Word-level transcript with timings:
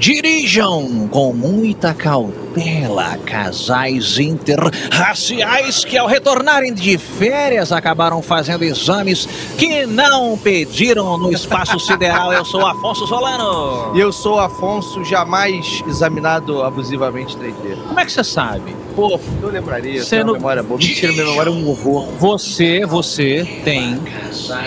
Dirijam 0.00 1.06
com 1.10 1.30
muita 1.34 1.92
cautela 1.92 3.18
casais 3.18 4.18
interraciais 4.18 5.84
que, 5.84 5.98
ao 5.98 6.06
retornarem 6.06 6.72
de 6.72 6.96
férias, 6.96 7.70
acabaram 7.70 8.22
fazendo 8.22 8.62
exames 8.64 9.28
que 9.58 9.84
não 9.84 10.38
pediram 10.38 11.18
no 11.18 11.30
espaço 11.30 11.78
sideral. 11.84 12.32
Eu 12.32 12.46
sou 12.46 12.66
Afonso 12.66 13.06
Solano. 13.06 13.94
E 13.94 14.00
eu 14.00 14.10
sou 14.10 14.40
Afonso, 14.40 15.04
jamais 15.04 15.82
examinado 15.86 16.62
abusivamente 16.62 17.36
3D. 17.36 17.76
Como 17.86 18.00
é 18.00 18.06
que 18.06 18.10
você 18.12 18.24
sabe? 18.24 18.74
Pô, 18.96 19.20
eu 19.42 19.50
lembraria, 19.50 20.02
Você 20.02 20.24
não- 20.24 20.32
memória 20.32 20.62
boa. 20.62 20.78
Mentira, 20.80 21.12
minha 21.12 21.26
memória 21.26 21.50
é 21.50 21.52
um 21.52 21.68
horror. 21.68 22.08
Você, 22.18 22.86
você 22.86 23.46
tem 23.64 24.00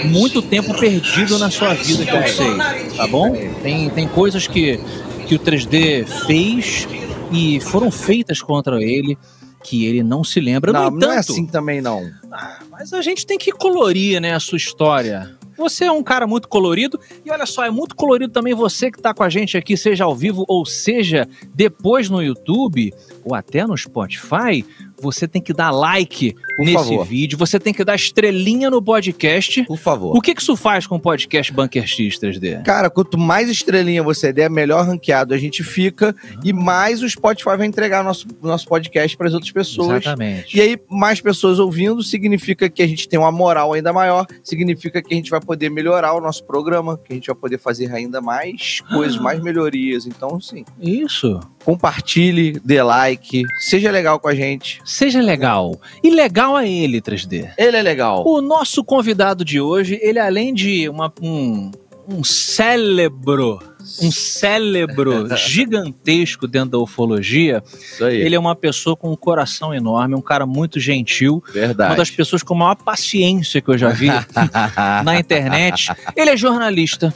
muito 0.05 0.43
tempo 0.43 0.77
perdido 0.79 1.39
na 1.39 1.49
sua 1.49 1.73
vida 1.73 2.05
que 2.05 2.15
eu 2.15 2.27
sei, 2.27 2.55
tá 2.95 3.07
bom? 3.07 3.35
Tem, 3.63 3.89
tem 3.89 4.07
coisas 4.07 4.45
que, 4.47 4.79
que 5.27 5.35
o 5.35 5.39
3D 5.39 6.05
fez 6.25 6.87
e 7.31 7.59
foram 7.61 7.89
feitas 7.89 8.41
contra 8.41 8.81
ele 8.81 9.17
que 9.63 9.85
ele 9.85 10.03
não 10.03 10.23
se 10.23 10.39
lembra. 10.39 10.73
Não, 10.73 10.91
no 10.91 10.99
não 10.99 11.11
é 11.11 11.15
entanto, 11.15 11.31
assim 11.31 11.45
também, 11.45 11.81
não. 11.81 12.11
Ah, 12.31 12.59
mas 12.69 12.91
a 12.93 13.01
gente 13.01 13.25
tem 13.25 13.37
que 13.37 13.51
colorir, 13.51 14.19
né, 14.19 14.33
a 14.33 14.39
sua 14.39 14.57
história. 14.57 15.35
Você 15.57 15.85
é 15.85 15.91
um 15.91 16.03
cara 16.03 16.25
muito 16.27 16.47
colorido 16.47 16.99
e 17.23 17.31
olha 17.31 17.45
só, 17.45 17.63
é 17.63 17.69
muito 17.69 17.95
colorido 17.95 18.33
também 18.33 18.53
você 18.53 18.91
que 18.91 18.99
tá 18.99 19.13
com 19.13 19.23
a 19.23 19.29
gente 19.29 19.55
aqui, 19.55 19.77
seja 19.77 20.03
ao 20.03 20.15
vivo 20.15 20.43
ou 20.47 20.65
seja 20.65 21.27
depois 21.53 22.09
no 22.09 22.21
YouTube 22.21 22.93
ou 23.23 23.35
até 23.35 23.65
no 23.65 23.77
Spotify. 23.77 24.65
Você 25.03 25.27
tem 25.27 25.41
que 25.41 25.53
dar 25.53 25.69
like 25.69 26.33
Por 26.55 26.65
nesse 26.65 26.75
favor. 26.75 27.05
vídeo, 27.05 27.37
você 27.37 27.59
tem 27.59 27.73
que 27.73 27.83
dar 27.83 27.95
estrelinha 27.95 28.69
no 28.69 28.81
podcast. 28.81 29.63
Por 29.65 29.77
favor. 29.77 30.15
O 30.15 30.21
que 30.21 30.33
que 30.33 30.41
isso 30.41 30.55
faz 30.55 30.87
com 30.87 30.95
o 30.95 30.99
podcast 30.99 31.51
Bunker 31.51 31.85
X 31.85 32.17
3D? 32.17 32.63
Cara, 32.63 32.89
quanto 32.89 33.17
mais 33.17 33.49
estrelinha 33.49 34.01
você 34.01 34.31
der, 34.31 34.49
melhor 34.49 34.85
ranqueado 34.85 35.33
a 35.33 35.37
gente 35.37 35.61
fica 35.61 36.15
e 36.43 36.53
mais 36.53 37.03
o 37.03 37.09
Spotify 37.09 37.57
vai 37.57 37.67
entregar 37.67 38.01
nosso, 38.01 38.25
nosso 38.41 38.65
podcast 38.65 39.17
para 39.17 39.27
as 39.27 39.33
outras 39.33 39.51
pessoas. 39.51 40.03
Exatamente. 40.03 40.57
E 40.57 40.61
aí, 40.61 40.79
mais 40.89 41.19
pessoas 41.19 41.59
ouvindo 41.59 42.01
significa 42.01 42.69
que 42.69 42.81
a 42.81 42.87
gente 42.87 43.09
tem 43.09 43.19
uma 43.19 43.31
moral 43.31 43.73
ainda 43.73 43.91
maior, 43.91 44.25
significa 44.41 45.01
que 45.01 45.13
a 45.13 45.17
gente 45.17 45.29
vai 45.29 45.41
poder 45.41 45.69
melhorar 45.69 46.13
o 46.13 46.21
nosso 46.21 46.45
programa, 46.45 46.97
que 46.97 47.11
a 47.11 47.15
gente 47.15 47.27
vai 47.27 47.35
poder 47.35 47.57
fazer 47.57 47.93
ainda 47.93 48.21
mais 48.21 48.79
coisas, 48.93 49.19
mais 49.19 49.41
melhorias. 49.41 50.05
Então, 50.05 50.39
sim, 50.39 50.63
Isso. 50.79 51.39
Compartilhe, 51.63 52.59
dê 52.63 52.81
like, 52.83 53.43
seja 53.59 53.89
legal 53.91 54.19
com 54.19 54.27
a 54.27 54.35
gente. 54.35 54.81
Seja 54.85 55.21
legal. 55.21 55.79
E 56.03 56.09
legal 56.09 56.55
a 56.55 56.65
ele, 56.67 57.01
3D. 57.01 57.49
Ele 57.57 57.77
é 57.77 57.81
legal. 57.81 58.23
O 58.25 58.41
nosso 58.41 58.83
convidado 58.83 59.43
de 59.45 59.59
hoje, 59.59 59.97
ele 60.01 60.19
além 60.19 60.53
de 60.53 60.87
uma- 60.89 61.11
um, 61.21 61.71
um 62.07 62.23
cérebro, 62.23 63.59
um 64.01 64.11
cérebro 64.11 65.27
gigantesco 65.37 66.47
dentro 66.47 66.71
da 66.71 66.77
ufologia, 66.79 67.63
Isso 67.73 68.03
aí. 68.03 68.21
ele 68.21 68.35
é 68.35 68.39
uma 68.39 68.55
pessoa 68.55 68.95
com 68.95 69.11
um 69.11 69.15
coração 69.15 69.73
enorme, 69.73 70.15
um 70.15 70.21
cara 70.21 70.45
muito 70.45 70.79
gentil, 70.79 71.43
uma 71.45 71.53
Verdade. 71.53 71.95
das 71.97 72.09
pessoas 72.11 72.43
com 72.43 72.55
maior 72.55 72.75
paciência 72.75 73.61
que 73.61 73.69
eu 73.69 73.77
já 73.77 73.89
vi 73.89 74.07
na 75.03 75.17
internet. 75.19 75.91
Ele 76.15 76.29
é 76.31 76.37
jornalista, 76.37 77.13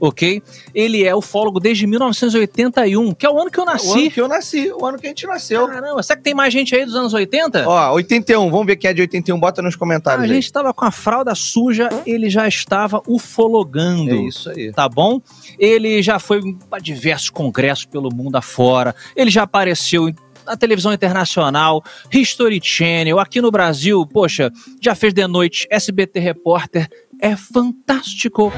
ok? 0.00 0.42
Ele 0.74 1.04
é 1.04 1.14
ufólogo 1.14 1.58
desde 1.60 1.86
1981, 1.86 3.12
que 3.12 3.26
é 3.26 3.30
o 3.30 3.38
ano 3.40 3.50
que 3.50 3.58
eu 3.58 3.64
O 3.64 3.68
ano 3.68 3.72
nasci. 3.74 4.10
que 4.10 4.20
eu 4.20 4.28
nasci, 4.28 4.72
o 4.72 4.84
ano 4.86 4.98
que 4.98 5.06
a 5.06 5.10
gente 5.10 5.26
nasceu. 5.26 5.66
Caramba, 5.68 6.02
será 6.02 6.16
que 6.16 6.22
tem 6.22 6.34
mais 6.34 6.52
gente 6.52 6.74
aí 6.74 6.84
dos 6.84 6.94
anos 6.94 7.12
80? 7.14 7.68
Ó, 7.68 7.92
81, 7.94 8.50
vamos 8.50 8.66
ver 8.66 8.76
quem 8.76 8.90
é 8.90 8.94
de 8.94 9.00
81, 9.02 9.38
bota 9.38 9.60
nos 9.62 9.74
a 9.74 9.78
comentários 9.78 10.24
aí. 10.24 10.34
gente 10.34 10.44
estava 10.44 10.72
com 10.74 10.84
a 10.84 10.90
fralda 10.90 11.34
suja, 11.34 11.88
ele 12.06 12.28
já 12.30 12.46
estava 12.48 13.02
ufologando. 13.06 14.10
É 14.12 14.16
isso 14.28 14.50
aí. 14.50 14.72
Tá 14.72 14.88
bom? 14.88 15.20
Ele 15.58 16.02
já 16.02 16.18
foi 16.18 16.40
para 16.68 16.78
diversos 16.78 17.30
congressos 17.30 17.84
pelo 17.86 18.08
mundo 18.14 18.36
afora. 18.36 18.94
Ele 19.16 19.30
já 19.30 19.42
apareceu 19.42 20.08
em- 20.08 20.14
na 20.46 20.56
televisão 20.56 20.92
internacional, 20.94 21.84
History 22.10 22.58
Channel, 22.62 23.18
aqui 23.18 23.40
no 23.40 23.50
Brasil, 23.50 24.06
poxa, 24.06 24.50
já 24.80 24.94
fez 24.94 25.12
de 25.12 25.26
noite, 25.26 25.66
SBT 25.70 26.18
Repórter, 26.20 26.88
é 27.20 27.36
fantástico. 27.36 28.50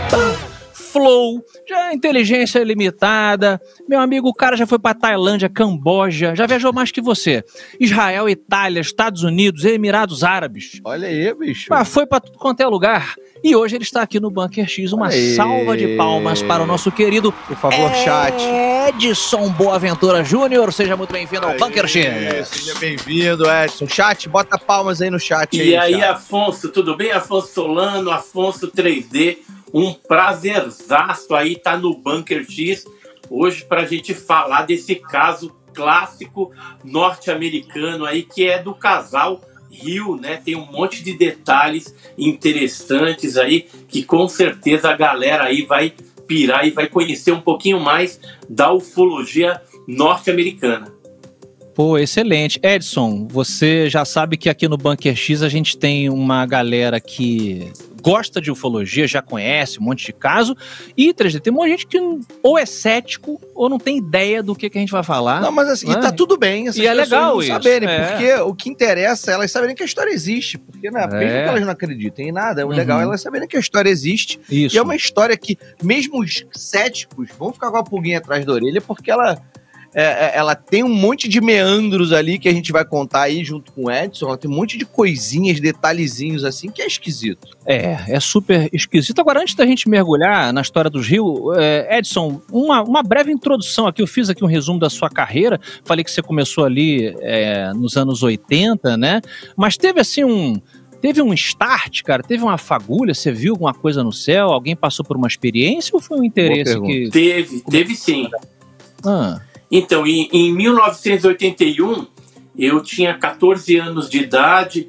Flow, 0.92 1.44
já 1.68 1.90
é 1.90 1.94
inteligência 1.94 2.62
limitada. 2.64 3.60
Meu 3.88 4.00
amigo, 4.00 4.28
o 4.28 4.34
cara 4.34 4.56
já 4.56 4.66
foi 4.66 4.78
pra 4.78 4.92
Tailândia, 4.92 5.48
Camboja, 5.48 6.34
já 6.34 6.46
viajou 6.46 6.72
mais 6.72 6.90
que 6.90 7.00
você. 7.00 7.44
Israel, 7.78 8.28
Itália, 8.28 8.80
Estados 8.80 9.22
Unidos, 9.22 9.64
Emirados 9.64 10.24
Árabes. 10.24 10.80
Olha 10.84 11.06
aí, 11.06 11.32
bicho. 11.34 11.72
Ah, 11.72 11.84
foi 11.84 12.06
pra 12.06 12.18
tudo 12.18 12.38
quanto 12.38 12.60
é 12.60 12.66
lugar. 12.66 13.14
E 13.42 13.54
hoje 13.56 13.76
ele 13.76 13.84
está 13.84 14.02
aqui 14.02 14.20
no 14.20 14.30
Bunker 14.30 14.68
X. 14.68 14.92
Uma 14.92 15.08
Aê. 15.08 15.34
salva 15.34 15.76
de 15.76 15.96
palmas 15.96 16.42
para 16.42 16.62
o 16.62 16.66
nosso 16.66 16.90
querido 16.92 17.32
Por 17.32 17.56
favor, 17.56 17.94
chat. 17.94 18.34
Edson 18.88 19.48
Boaventura 19.50 20.22
Júnior. 20.24 20.72
Seja 20.72 20.96
muito 20.96 21.12
bem-vindo 21.12 21.46
ao 21.46 21.56
Bunker 21.56 21.86
X. 21.86 22.48
Seja 22.48 22.78
bem-vindo, 22.78 23.44
Edson. 23.48 23.86
Chat, 23.86 24.28
bota 24.28 24.58
palmas 24.58 25.00
aí 25.00 25.08
no 25.08 25.18
chat. 25.18 25.56
E 25.56 25.76
aí, 25.76 25.94
chat. 25.94 26.02
Afonso, 26.02 26.68
tudo 26.68 26.96
bem? 26.96 27.12
Afonso 27.12 27.52
Solano, 27.54 28.10
Afonso 28.10 28.70
3D, 28.70 29.38
um 29.72 29.92
prazerzaço 29.92 31.34
aí 31.34 31.56
tá 31.56 31.76
no 31.76 31.94
Bunker 31.94 32.44
X 32.48 32.84
hoje 33.28 33.64
para 33.64 33.82
a 33.82 33.86
gente 33.86 34.12
falar 34.14 34.62
desse 34.62 34.96
caso 34.96 35.54
clássico 35.72 36.52
norte-americano 36.84 38.04
aí 38.04 38.22
que 38.22 38.46
é 38.46 38.60
do 38.60 38.74
casal 38.74 39.40
Rio, 39.70 40.16
né? 40.16 40.40
Tem 40.44 40.56
um 40.56 40.66
monte 40.66 41.02
de 41.02 41.16
detalhes 41.16 41.94
interessantes 42.18 43.36
aí 43.36 43.66
que 43.88 44.02
com 44.02 44.28
certeza 44.28 44.90
a 44.90 44.96
galera 44.96 45.44
aí 45.44 45.62
vai 45.62 45.94
pirar 46.26 46.66
e 46.66 46.70
vai 46.70 46.88
conhecer 46.88 47.32
um 47.32 47.40
pouquinho 47.40 47.78
mais 47.78 48.20
da 48.48 48.72
ufologia 48.72 49.60
norte-americana. 49.86 50.92
Pô, 51.74 51.96
excelente. 51.96 52.60
Edson, 52.62 53.26
você 53.30 53.88
já 53.88 54.04
sabe 54.04 54.36
que 54.36 54.48
aqui 54.48 54.68
no 54.68 54.76
Bunker 54.76 55.16
X 55.16 55.42
a 55.42 55.48
gente 55.48 55.78
tem 55.78 56.10
uma 56.10 56.44
galera 56.44 57.00
que 57.00 57.72
gosta 58.00 58.40
de 58.40 58.50
ufologia, 58.50 59.06
já 59.06 59.22
conhece 59.22 59.78
um 59.78 59.82
monte 59.82 60.06
de 60.06 60.12
caso. 60.12 60.56
E 60.96 61.12
3D, 61.14 61.40
tem 61.40 61.52
muita 61.52 61.70
gente 61.70 61.86
que 61.86 61.98
ou 62.42 62.58
é 62.58 62.66
cético 62.66 63.40
ou 63.54 63.68
não 63.68 63.78
tem 63.78 63.98
ideia 63.98 64.42
do 64.42 64.54
que, 64.54 64.68
que 64.70 64.78
a 64.78 64.80
gente 64.80 64.90
vai 64.92 65.02
falar. 65.02 65.40
Não, 65.40 65.52
mas 65.52 65.68
assim, 65.68 65.88
e 65.88 65.92
Ah. 65.92 65.98
tá 66.00 66.12
tudo 66.12 66.36
bem 66.36 66.68
essas 66.68 66.76
E 66.80 66.86
é 66.86 66.92
legal 66.94 67.40
isso, 67.40 67.52
saberem, 67.52 67.88
é. 67.88 68.06
porque 68.06 68.32
o 68.42 68.54
que 68.54 68.68
interessa 68.68 69.30
é 69.30 69.34
elas 69.34 69.50
saberem 69.50 69.74
que 69.74 69.82
a 69.82 69.86
história 69.86 70.10
existe. 70.10 70.58
Porque, 70.58 70.90
né, 70.90 71.02
É. 71.04 71.06
mesmo 71.06 71.28
que 71.42 71.48
elas 71.48 71.60
não 71.62 71.70
acreditem 71.70 72.28
em 72.28 72.32
nada, 72.32 72.66
o 72.66 72.70
legal 72.70 72.96
Uhum. 72.98 73.02
é 73.04 73.06
elas 73.06 73.20
saberem 73.20 73.46
que 73.46 73.56
a 73.56 73.60
história 73.60 73.90
existe. 73.90 74.40
Isso. 74.50 74.74
E 74.74 74.78
é 74.78 74.82
uma 74.82 74.96
história 74.96 75.36
que, 75.36 75.58
mesmo 75.82 76.20
os 76.20 76.44
céticos 76.52 77.28
vão 77.38 77.52
ficar 77.52 77.70
com 77.70 77.76
a 77.76 77.82
pulguinha 77.84 78.18
atrás 78.18 78.44
da 78.44 78.52
orelha, 78.52 78.80
porque 78.80 79.10
ela, 79.10 79.40
é, 79.92 80.02
é, 80.02 80.32
ela 80.36 80.54
tem 80.54 80.84
um 80.84 80.88
monte 80.88 81.28
de 81.28 81.40
meandros 81.40 82.12
ali 82.12 82.38
que 82.38 82.48
a 82.48 82.52
gente 82.52 82.70
vai 82.70 82.84
contar 82.84 83.22
aí 83.22 83.44
junto 83.44 83.72
com 83.72 83.86
o 83.86 83.90
Edson. 83.90 84.26
Ela 84.26 84.38
tem 84.38 84.50
um 84.50 84.54
monte 84.54 84.78
de 84.78 84.84
coisinhas, 84.84 85.60
detalhezinhos 85.60 86.44
assim, 86.44 86.70
que 86.70 86.80
é 86.80 86.86
esquisito. 86.86 87.48
É, 87.66 87.98
é 88.08 88.20
super 88.20 88.68
esquisito. 88.72 89.20
Agora, 89.20 89.40
antes 89.40 89.54
da 89.54 89.66
gente 89.66 89.88
mergulhar 89.88 90.52
na 90.52 90.60
história 90.60 90.88
dos 90.88 91.06
Rio, 91.06 91.52
é, 91.56 91.98
Edson, 91.98 92.40
uma, 92.52 92.82
uma 92.82 93.02
breve 93.02 93.32
introdução 93.32 93.86
aqui. 93.86 94.00
Eu 94.00 94.06
fiz 94.06 94.30
aqui 94.30 94.44
um 94.44 94.48
resumo 94.48 94.78
da 94.78 94.88
sua 94.88 95.10
carreira. 95.10 95.60
Falei 95.84 96.04
que 96.04 96.10
você 96.10 96.22
começou 96.22 96.64
ali 96.64 97.14
é, 97.20 97.72
nos 97.74 97.96
anos 97.96 98.22
80, 98.22 98.96
né? 98.96 99.20
Mas 99.56 99.76
teve 99.76 100.00
assim 100.00 100.24
um. 100.24 100.60
Teve 101.00 101.22
um 101.22 101.32
start, 101.32 102.02
cara? 102.02 102.22
Teve 102.22 102.42
uma 102.42 102.58
fagulha? 102.58 103.14
Você 103.14 103.32
viu 103.32 103.54
alguma 103.54 103.72
coisa 103.72 104.04
no 104.04 104.12
céu? 104.12 104.48
Alguém 104.48 104.76
passou 104.76 105.02
por 105.02 105.16
uma 105.16 105.26
experiência 105.26 105.92
ou 105.94 106.00
foi 106.00 106.18
um 106.20 106.24
interesse 106.24 106.78
que. 106.78 107.08
Teve, 107.08 107.62
teve 107.62 107.94
sim. 107.96 108.28
Ah, 109.02 109.40
Então, 109.70 110.06
em, 110.06 110.28
em 110.32 110.52
1981, 110.52 112.06
eu 112.58 112.80
tinha 112.82 113.14
14 113.14 113.76
anos 113.76 114.10
de 114.10 114.18
idade 114.18 114.88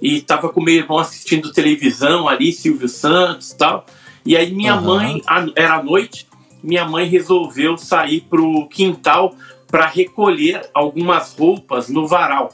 e 0.00 0.18
estava 0.18 0.48
com 0.50 0.62
meu 0.62 0.74
irmão 0.74 0.98
assistindo 0.98 1.52
televisão 1.52 2.28
ali, 2.28 2.52
Silvio 2.52 2.88
Santos 2.88 3.50
e 3.52 3.56
tal. 3.56 3.86
E 4.24 4.36
aí 4.36 4.52
minha 4.54 4.74
Aham. 4.74 4.82
mãe, 4.82 5.22
era 5.56 5.76
à 5.76 5.82
noite, 5.82 6.26
minha 6.62 6.84
mãe 6.84 7.06
resolveu 7.08 7.76
sair 7.78 8.20
pro 8.28 8.68
quintal 8.68 9.34
para 9.66 9.86
recolher 9.86 10.68
algumas 10.74 11.34
roupas 11.34 11.88
no 11.88 12.06
varal. 12.06 12.50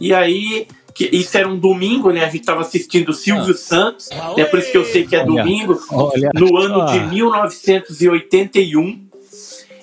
E 0.00 0.12
aí, 0.12 0.66
que, 0.94 1.08
isso 1.12 1.36
era 1.38 1.48
um 1.48 1.58
domingo, 1.58 2.10
né? 2.10 2.22
A 2.24 2.28
gente 2.28 2.40
estava 2.40 2.60
assistindo 2.60 3.12
Silvio 3.12 3.54
Santos, 3.54 4.08
é 4.36 4.44
por 4.44 4.58
isso 4.58 4.70
que 4.70 4.76
eu 4.76 4.84
sei 4.84 5.06
que 5.06 5.16
é 5.16 5.20
Olha. 5.20 5.26
domingo, 5.26 5.80
olha. 5.90 6.30
no 6.34 6.56
ano 6.58 6.82
Ah. 6.82 6.86
de 6.86 7.00
1981. 7.00 9.05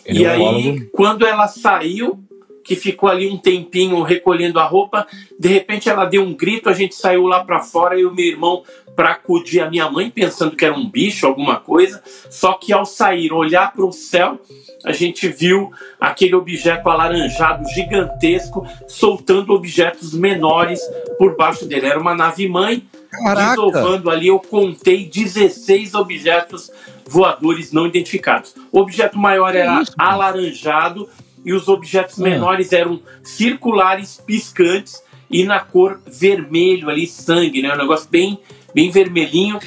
Ele 0.05 0.19
e 0.19 0.25
é 0.25 0.37
um 0.37 0.49
aí, 0.49 0.81
quando 0.91 1.25
ela 1.25 1.47
saiu, 1.47 2.23
que 2.63 2.75
ficou 2.75 3.09
ali 3.09 3.29
um 3.29 3.37
tempinho 3.37 4.01
recolhendo 4.01 4.59
a 4.59 4.63
roupa. 4.63 5.05
De 5.37 5.49
repente 5.49 5.89
ela 5.89 6.05
deu 6.05 6.23
um 6.23 6.33
grito, 6.33 6.69
a 6.69 6.73
gente 6.73 6.95
saiu 6.95 7.27
lá 7.27 7.43
para 7.43 7.59
fora 7.59 7.99
e 7.99 8.05
o 8.05 8.13
meu 8.13 8.25
irmão 8.25 8.63
para 8.95 9.11
acudir 9.11 9.59
a 9.59 9.69
minha 9.69 9.89
mãe, 9.89 10.09
pensando 10.09 10.55
que 10.55 10.63
era 10.63 10.73
um 10.73 10.89
bicho, 10.89 11.25
alguma 11.25 11.59
coisa. 11.59 12.01
Só 12.29 12.53
que 12.53 12.71
ao 12.71 12.85
sair, 12.85 13.33
olhar 13.33 13.73
para 13.73 13.85
o 13.85 13.91
céu, 13.91 14.39
a 14.85 14.91
gente 14.91 15.27
viu 15.27 15.71
aquele 15.99 16.35
objeto 16.35 16.89
alaranjado 16.89 17.67
gigantesco 17.69 18.65
soltando 18.87 19.53
objetos 19.53 20.13
menores 20.13 20.79
por 21.17 21.35
baixo 21.35 21.65
dele. 21.65 21.87
Era 21.87 21.99
uma 21.99 22.15
nave 22.15 22.47
mãe 22.47 22.83
desovando 23.35 24.09
ali. 24.09 24.27
Eu 24.27 24.39
contei 24.39 25.05
16 25.09 25.95
objetos 25.95 26.71
voadores 27.07 27.71
não 27.71 27.85
identificados. 27.85 28.55
O 28.71 28.79
objeto 28.79 29.17
maior 29.17 29.55
era 29.55 29.83
alaranjado 29.97 31.09
e 31.45 31.53
os 31.53 31.67
objetos 31.67 32.19
é. 32.19 32.23
menores 32.23 32.71
eram 32.71 33.01
circulares, 33.21 34.21
piscantes 34.25 35.01
e 35.29 35.43
na 35.43 35.59
cor 35.59 35.99
vermelho 36.05 36.89
ali, 36.89 37.07
sangue, 37.07 37.61
né? 37.61 37.73
Um 37.73 37.77
negócio 37.77 38.07
bem, 38.09 38.39
bem 38.73 38.89
vermelhinho. 38.91 39.59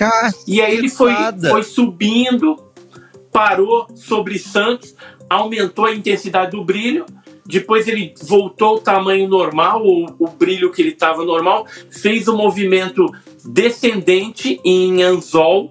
E 0.47 0.61
aí 0.61 0.77
ele 0.77 0.89
foi, 0.89 1.13
foi 1.51 1.63
subindo, 1.63 2.57
parou 3.33 3.87
sobre 3.95 4.39
Santos, 4.39 4.95
aumentou 5.29 5.87
a 5.87 5.95
intensidade 5.95 6.53
do 6.53 6.65
brilho. 6.65 7.05
Depois 7.45 7.87
ele 7.87 8.13
voltou 8.23 8.69
ao 8.71 8.79
tamanho 8.81 9.29
normal, 9.29 9.83
o, 9.85 10.07
o 10.19 10.29
brilho 10.29 10.73
que 10.73 10.83
ele 10.83 10.91
estava 10.91 11.25
normal, 11.25 11.67
fez 11.91 12.27
o 12.27 12.35
um 12.35 12.37
movimento 12.37 13.07
descendente 13.45 14.61
em 14.65 15.03
anzol 15.03 15.71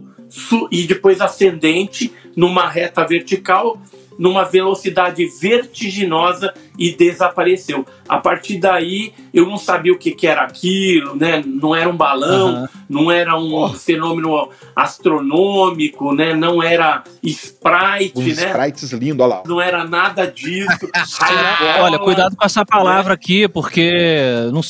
e 0.72 0.84
depois 0.84 1.22
ascendente 1.22 2.14
numa 2.36 2.68
reta 2.68 3.06
vertical 3.06 3.80
numa 4.18 4.44
velocidade 4.44 5.26
vertiginosa 5.40 6.54
e 6.78 6.92
desapareceu. 6.92 7.86
A 8.08 8.18
partir 8.18 8.58
daí, 8.58 9.14
eu 9.34 9.46
não 9.46 9.58
sabia 9.58 9.94
o 9.94 9.98
que, 9.98 10.12
que 10.12 10.28
era 10.28 10.44
aquilo, 10.44 11.16
né? 11.16 11.44
Não 11.46 11.76
era 11.76 11.90
um 11.90 11.96
balão, 11.96 12.62
uhum. 12.62 12.68
não 12.90 13.12
era 13.12 13.38
um 13.38 13.54
oh. 13.54 13.70
fenômeno 13.70 14.50
astronômico, 14.76 16.14
né? 16.14 16.34
Não 16.34 16.62
era 16.62 17.04
sprite, 17.24 18.20
né? 18.20 18.48
sprites 18.48 18.92
lindo, 18.92 19.24
olha 19.24 19.36
lá. 19.36 19.44
Não 19.46 19.60
era 19.60 19.84
nada 19.84 20.26
disso. 20.28 20.90
olha, 21.82 22.00
cuidado 22.00 22.36
com 22.36 22.46
essa 22.46 22.66
palavra 22.66 23.10
né? 23.10 23.16
aqui, 23.16 23.48
porque 23.48 23.92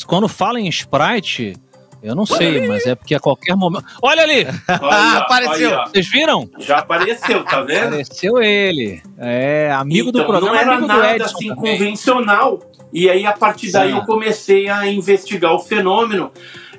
quando 0.05 0.27
fala 0.27 0.59
em 0.59 0.67
sprite, 0.67 1.55
eu 2.05 2.15
não 2.15 2.25
sei, 2.25 2.67
mas 2.67 2.85
é 2.85 2.93
porque 2.93 3.15
a 3.15 3.19
qualquer 3.19 3.55
momento. 3.55 3.85
Olha 4.01 4.21
ali! 4.21 4.45
Olha, 4.81 5.17
apareceu! 5.17 5.71
Olha. 5.71 5.85
Vocês 5.87 6.07
viram? 6.07 6.49
Já 6.59 6.77
apareceu, 6.77 7.43
tá 7.43 7.61
vendo? 7.61 7.87
Apareceu 7.87 8.41
ele. 8.41 9.01
É, 9.17 9.71
amigo 9.71 10.09
então, 10.09 10.21
do 10.21 10.27
programa. 10.27 10.53
Não 10.53 10.59
era 10.59 10.79
nada 10.79 11.15
Edson 11.15 11.25
assim 11.25 11.47
também. 11.47 11.77
convencional. 11.77 12.59
E 12.93 13.09
aí, 13.09 13.25
a 13.25 13.33
partir 13.33 13.71
daí, 13.71 13.91
Sim. 13.91 13.97
eu 13.97 14.05
comecei 14.05 14.69
a 14.69 14.87
investigar 14.87 15.53
o 15.53 15.59
fenômeno. 15.59 16.31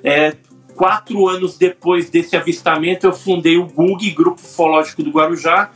É, 0.04 0.34
quatro 0.76 1.26
anos 1.28 1.58
depois 1.58 2.08
desse 2.08 2.36
avistamento, 2.36 3.06
eu 3.06 3.12
fundei 3.12 3.56
o 3.56 3.66
GUG, 3.66 4.10
Grupo 4.12 4.40
Ufológico 4.40 5.02
do 5.02 5.10
Guarujá. 5.10 5.70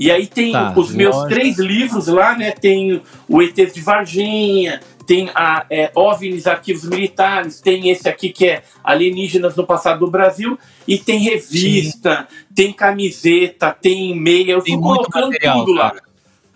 e 0.00 0.10
aí 0.10 0.26
tem 0.26 0.52
tá, 0.52 0.72
os 0.74 0.94
meus 0.94 1.14
loja. 1.14 1.28
três 1.28 1.58
livros 1.58 2.06
lá, 2.06 2.34
né? 2.34 2.52
Tem 2.52 3.02
o 3.28 3.42
ET 3.42 3.54
de 3.54 3.82
Varginha, 3.82 4.80
tem 5.06 5.28
a 5.34 5.66
é, 5.68 5.92
OVNIs 5.94 6.46
Arquivos 6.46 6.88
Militares, 6.88 7.60
tem 7.60 7.90
esse 7.90 8.08
aqui 8.08 8.30
que 8.30 8.48
é 8.48 8.62
Alienígenas 8.82 9.54
no 9.56 9.66
Passado 9.66 10.06
do 10.06 10.10
Brasil, 10.10 10.58
e 10.88 10.96
tem 10.96 11.18
revista, 11.18 12.26
Sim. 12.30 12.46
tem 12.54 12.72
camiseta, 12.72 13.76
tem 13.78 14.18
meia, 14.18 14.52
eu 14.52 14.62
tem 14.62 14.72
fui 14.72 14.82
colocando 14.82 15.26
material, 15.26 15.58
tudo 15.58 15.74
lá. 15.74 15.90
Cara. 15.90 16.09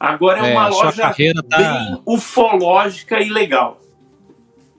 Agora 0.04 0.46
é, 0.46 0.50
é 0.50 0.52
uma 0.52 0.68
loja 0.68 1.02
tá... 1.02 1.14
bem 1.16 2.02
ufológica 2.06 3.20
e 3.20 3.28
legal. 3.30 3.80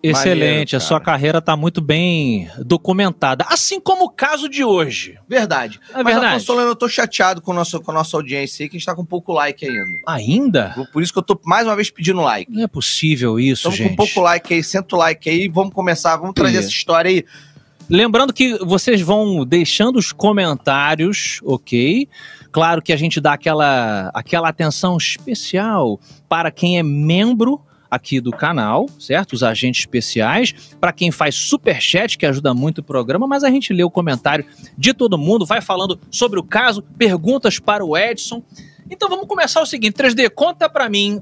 Excelente, 0.03 0.39
Maneiro, 0.39 0.77
a 0.77 0.79
sua 0.79 0.99
carreira 0.99 1.39
está 1.39 1.57
muito 1.57 1.81
bem 1.81 2.47
documentada, 2.63 3.43
assim 3.49 3.79
como 3.79 4.05
o 4.05 4.09
caso 4.09 4.47
de 4.47 4.63
hoje. 4.63 5.17
Verdade. 5.27 5.79
É 5.89 6.03
Mas, 6.03 6.13
verdade. 6.13 6.35
Afonso, 6.35 6.59
eu 6.59 6.75
tô 6.75 6.87
chateado 6.87 7.41
com, 7.41 7.51
nosso, 7.53 7.81
com 7.81 7.89
a 7.89 7.93
nossa 7.95 8.15
audiência 8.15 8.63
aí, 8.63 8.69
que 8.69 8.75
a 8.75 8.79
gente 8.79 8.85
tá 8.85 8.93
com 8.93 9.03
pouco 9.03 9.33
like 9.33 9.65
ainda. 9.67 9.83
Ainda? 10.05 10.87
Por 10.93 11.01
isso 11.01 11.11
que 11.11 11.17
eu 11.17 11.23
tô 11.23 11.39
mais 11.43 11.65
uma 11.65 11.75
vez 11.75 11.89
pedindo 11.89 12.21
like. 12.21 12.51
Não 12.51 12.63
é 12.63 12.67
possível 12.67 13.39
isso, 13.39 13.67
Estamos 13.67 13.77
gente. 13.77 13.89
com 13.89 13.95
pouco 13.95 14.21
like 14.21 14.53
aí, 14.53 14.63
senta 14.63 14.95
o 14.95 14.99
like 14.99 15.27
aí, 15.27 15.47
vamos 15.47 15.73
começar, 15.73 16.15
vamos 16.17 16.35
trazer 16.35 16.59
essa 16.59 16.69
história 16.69 17.09
aí. 17.09 17.25
Lembrando 17.89 18.31
que 18.31 18.57
vocês 18.63 19.01
vão 19.01 19.43
deixando 19.43 19.97
os 19.97 20.11
comentários, 20.11 21.39
ok? 21.43 22.07
Claro 22.55 22.81
que 22.81 22.93
a 22.93 22.95
gente 22.95 23.19
dá 23.19 23.33
aquela, 23.33 24.09
aquela 24.13 24.47
atenção 24.47 24.95
especial 24.95 25.99
para 26.29 26.49
quem 26.49 26.79
é 26.79 26.83
membro 26.83 27.61
aqui 27.91 28.21
do 28.21 28.31
canal, 28.31 28.85
certo? 28.97 29.33
Os 29.33 29.43
agentes 29.43 29.81
especiais, 29.81 30.53
para 30.79 30.93
quem 30.93 31.11
faz 31.11 31.35
super 31.35 31.81
chat 31.81 32.17
que 32.17 32.25
ajuda 32.25 32.53
muito 32.53 32.77
o 32.77 32.83
programa, 32.83 33.27
mas 33.27 33.43
a 33.43 33.49
gente 33.49 33.73
lê 33.73 33.83
o 33.83 33.91
comentário 33.91 34.45
de 34.77 34.93
todo 34.93 35.17
mundo, 35.17 35.45
vai 35.45 35.59
falando 35.59 35.99
sobre 36.09 36.39
o 36.39 36.43
caso, 36.43 36.81
perguntas 36.81 37.59
para 37.59 37.83
o 37.83 37.97
Edson. 37.97 38.41
Então 38.89 39.09
vamos 39.09 39.27
começar 39.27 39.61
o 39.61 39.65
seguinte, 39.65 39.95
3D, 39.95 40.29
conta 40.29 40.69
para 40.69 40.87
mim, 40.87 41.21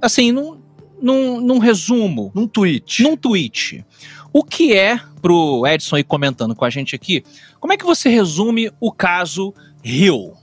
assim, 0.00 0.30
num, 0.30 0.60
num, 1.02 1.40
num 1.40 1.58
resumo, 1.58 2.30
num 2.32 2.46
tweet, 2.46 3.02
num 3.02 3.16
tweet. 3.16 3.84
O 4.32 4.44
que 4.44 4.72
é, 4.72 5.00
pro 5.20 5.66
Edson 5.66 5.98
ir 5.98 6.04
comentando 6.04 6.54
com 6.54 6.64
a 6.64 6.70
gente 6.70 6.94
aqui, 6.94 7.24
como 7.58 7.72
é 7.72 7.76
que 7.76 7.84
você 7.84 8.08
resume 8.08 8.70
o 8.78 8.92
caso 8.92 9.52
Hill? 9.82 10.40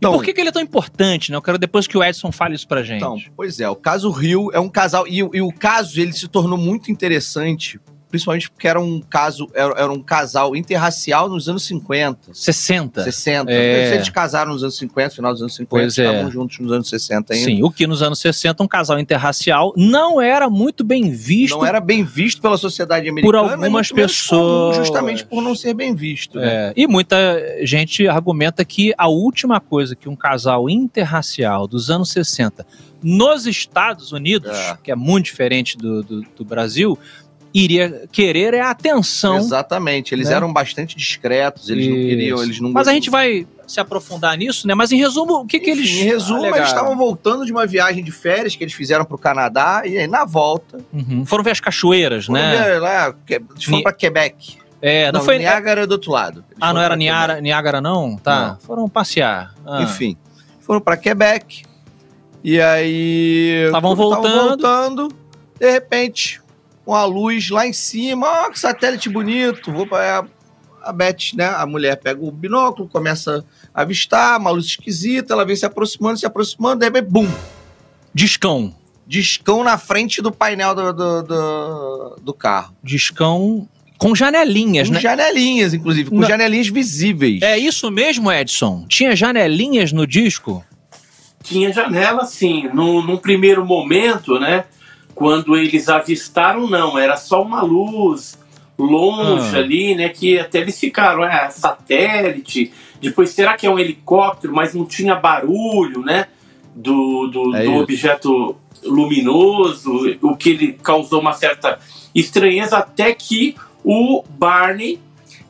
Então, 0.00 0.14
e 0.14 0.16
por 0.16 0.24
que, 0.24 0.32
que 0.32 0.40
ele 0.40 0.48
é 0.48 0.52
tão 0.52 0.62
importante, 0.62 1.30
né? 1.30 1.36
Eu 1.36 1.42
quero 1.42 1.58
depois 1.58 1.86
que 1.86 1.96
o 1.96 2.02
Edson 2.02 2.32
fale 2.32 2.54
isso 2.54 2.66
pra 2.66 2.82
gente. 2.82 2.96
Então, 2.96 3.18
pois 3.36 3.60
é, 3.60 3.68
o 3.68 3.76
caso 3.76 4.10
Rio 4.10 4.50
é 4.50 4.58
um 4.58 4.68
casal. 4.68 5.06
E, 5.06 5.18
e 5.18 5.42
o 5.42 5.52
caso 5.52 6.00
ele 6.00 6.14
se 6.14 6.26
tornou 6.26 6.56
muito 6.56 6.90
interessante 6.90 7.78
principalmente 8.10 8.50
porque 8.50 8.66
era 8.66 8.80
um 8.80 9.00
caso, 9.00 9.48
era, 9.54 9.72
era, 9.74 9.92
um 9.92 10.02
casal 10.02 10.56
interracial 10.56 11.28
nos 11.28 11.48
anos 11.48 11.64
50. 11.64 12.34
60. 12.34 13.04
60. 13.04 13.50
É. 13.50 13.94
Eles 13.94 14.08
casaram 14.08 14.52
nos 14.52 14.62
anos 14.62 14.76
50, 14.76 15.10
final 15.14 15.32
dos 15.32 15.40
anos 15.40 15.54
50, 15.54 15.68
pois 15.70 15.98
é. 15.98 16.04
estavam 16.04 16.28
é. 16.28 16.30
juntos 16.30 16.58
nos 16.58 16.72
anos 16.72 16.88
60 16.88 17.32
ainda. 17.32 17.44
Sim, 17.44 17.62
o 17.62 17.70
que 17.70 17.86
nos 17.86 18.02
anos 18.02 18.18
60 18.18 18.62
um 18.62 18.68
casal 18.68 18.98
interracial 18.98 19.72
não 19.76 20.20
era 20.20 20.50
muito 20.50 20.82
bem 20.82 21.10
visto. 21.10 21.56
Não 21.56 21.64
era 21.64 21.80
bem 21.80 22.02
visto 22.04 22.42
pela 22.42 22.56
sociedade 22.56 23.08
americana. 23.08 23.44
Por 23.44 23.52
algumas 23.52 23.92
pessoas. 23.92 24.76
Justamente 24.76 25.24
por 25.24 25.42
não 25.42 25.54
ser 25.54 25.74
bem 25.74 25.94
visto. 25.94 26.38
Né? 26.38 26.50
É. 26.50 26.72
E 26.76 26.86
muita 26.86 27.16
gente 27.62 28.08
argumenta 28.08 28.64
que 28.64 28.92
a 28.98 29.08
última 29.08 29.60
coisa 29.60 29.94
que 29.94 30.08
um 30.08 30.16
casal 30.16 30.68
interracial 30.68 31.66
dos 31.66 31.90
anos 31.90 32.10
60 32.10 32.66
nos 33.02 33.46
Estados 33.46 34.12
Unidos, 34.12 34.56
é. 34.56 34.78
que 34.82 34.90
é 34.90 34.94
muito 34.94 35.26
diferente 35.26 35.76
do, 35.76 36.02
do, 36.02 36.22
do 36.22 36.44
Brasil, 36.44 36.98
iria 37.52 38.08
querer 38.12 38.54
é 38.54 38.60
a 38.60 38.70
atenção. 38.70 39.36
Exatamente. 39.36 40.14
Eles 40.14 40.28
né? 40.28 40.36
eram 40.36 40.52
bastante 40.52 40.96
discretos, 40.96 41.68
eles 41.68 41.88
não 41.88 41.96
Isso. 41.96 42.06
queriam, 42.08 42.42
eles 42.42 42.60
não 42.60 42.70
Mas 42.72 42.86
a 42.88 42.92
gente 42.92 43.10
vai 43.10 43.46
se 43.66 43.78
aprofundar 43.80 44.36
nisso, 44.36 44.66
né? 44.66 44.74
Mas 44.74 44.90
em 44.92 44.96
resumo, 44.98 45.40
o 45.40 45.46
que, 45.46 45.60
que 45.60 45.70
eles. 45.70 45.88
Em 45.90 46.02
resumo, 46.04 46.38
alegaram? 46.40 46.58
eles 46.58 46.68
estavam 46.70 46.96
voltando 46.96 47.44
de 47.46 47.52
uma 47.52 47.66
viagem 47.66 48.02
de 48.04 48.10
férias 48.10 48.54
que 48.56 48.64
eles 48.64 48.74
fizeram 48.74 49.04
pro 49.04 49.16
Canadá 49.18 49.82
e 49.84 49.96
aí 49.98 50.06
na 50.06 50.24
volta, 50.24 50.78
Uhum. 50.92 51.24
Foram 51.26 51.44
ver 51.44 51.50
as 51.52 51.60
cachoeiras, 51.60 52.26
foram 52.26 52.40
né? 52.40 52.62
ver 52.62 52.78
lá, 52.80 53.14
que- 53.26 53.34
eles 53.34 53.64
foram 53.64 53.78
Ni- 53.78 53.82
pra 53.84 53.92
Quebec. 53.92 54.56
É, 54.82 55.12
não, 55.12 55.18
não, 55.20 55.24
foi. 55.26 55.38
Niágara 55.38 55.86
do 55.86 55.92
outro 55.92 56.10
lado. 56.10 56.44
Eles 56.48 56.58
Ah, 56.60 56.72
não 56.72 56.80
era 56.80 56.96
Niágara, 56.96 57.40
Niágara, 57.40 57.80
não? 57.80 58.16
Tá. 58.16 58.48
Não. 58.48 58.56
Foram 58.60 58.88
passear. 58.88 59.54
Ah. 59.66 59.82
Enfim, 59.82 60.16
foram 60.60 60.80
pra 60.80 60.96
Quebec. 60.96 61.62
E 62.42 62.58
aí. 62.60 63.64
Estavam 63.66 63.94
voltando. 63.94 64.48
voltando. 64.48 65.08
De 65.60 65.70
repente, 65.70 66.40
uma 66.86 67.04
luz 67.04 67.50
lá 67.50 67.66
em 67.66 67.72
cima. 67.72 68.26
Ó, 68.46 68.50
que 68.50 68.58
satélite 68.58 69.08
bonito. 69.08 69.72
Vou 69.72 69.86
pra. 69.86 70.24
A 70.82 70.92
Beth, 70.92 71.34
né? 71.34 71.44
A 71.44 71.66
mulher 71.66 71.96
pega 71.96 72.24
o 72.24 72.30
binóculo, 72.30 72.88
começa 72.88 73.44
a 73.74 73.82
avistar, 73.82 74.38
uma 74.40 74.50
luz 74.50 74.64
esquisita, 74.64 75.34
ela 75.34 75.44
vem 75.44 75.54
se 75.54 75.66
aproximando, 75.66 76.18
se 76.18 76.24
aproximando, 76.24 76.82
repente, 76.82 77.04
bum! 77.06 77.28
Discão. 78.14 78.74
Discão 79.06 79.62
na 79.62 79.76
frente 79.76 80.22
do 80.22 80.32
painel 80.32 80.74
do, 80.74 80.92
do, 80.94 81.22
do, 81.22 82.16
do 82.22 82.32
carro. 82.32 82.74
Discão 82.82 83.68
com 83.98 84.14
janelinhas, 84.14 84.88
Com 84.88 84.94
né? 84.94 85.00
janelinhas, 85.00 85.74
inclusive, 85.74 86.08
com 86.08 86.20
Não. 86.20 86.26
janelinhas 86.28 86.68
visíveis. 86.68 87.42
É 87.42 87.58
isso 87.58 87.90
mesmo, 87.90 88.32
Edson? 88.32 88.86
Tinha 88.88 89.14
janelinhas 89.14 89.92
no 89.92 90.06
disco? 90.06 90.64
Tinha 91.42 91.70
janela, 91.72 92.24
sim. 92.24 92.70
No, 92.72 93.02
num 93.02 93.18
primeiro 93.18 93.66
momento, 93.66 94.38
né? 94.40 94.64
Quando 95.20 95.54
eles 95.54 95.86
avistaram, 95.90 96.66
não, 96.66 96.98
era 96.98 97.14
só 97.14 97.42
uma 97.42 97.60
luz 97.60 98.38
longe 98.78 99.54
Ah. 99.54 99.58
ali, 99.58 99.94
né? 99.94 100.08
Que 100.08 100.38
até 100.38 100.60
eles 100.60 100.80
ficaram, 100.80 101.22
é 101.22 101.50
satélite. 101.50 102.72
Depois, 103.02 103.28
será 103.28 103.54
que 103.54 103.66
é 103.66 103.70
um 103.70 103.78
helicóptero? 103.78 104.54
Mas 104.54 104.72
não 104.72 104.86
tinha 104.86 105.14
barulho, 105.14 106.00
né? 106.00 106.28
Do, 106.74 107.26
do, 107.26 107.54
É 107.54 107.64
do 107.64 107.74
objeto 107.74 108.56
luminoso, 108.82 110.16
o 110.22 110.34
que 110.34 110.48
ele 110.48 110.72
causou 110.82 111.20
uma 111.20 111.34
certa 111.34 111.78
estranheza, 112.14 112.78
até 112.78 113.12
que 113.12 113.54
o 113.84 114.24
Barney, 114.26 114.98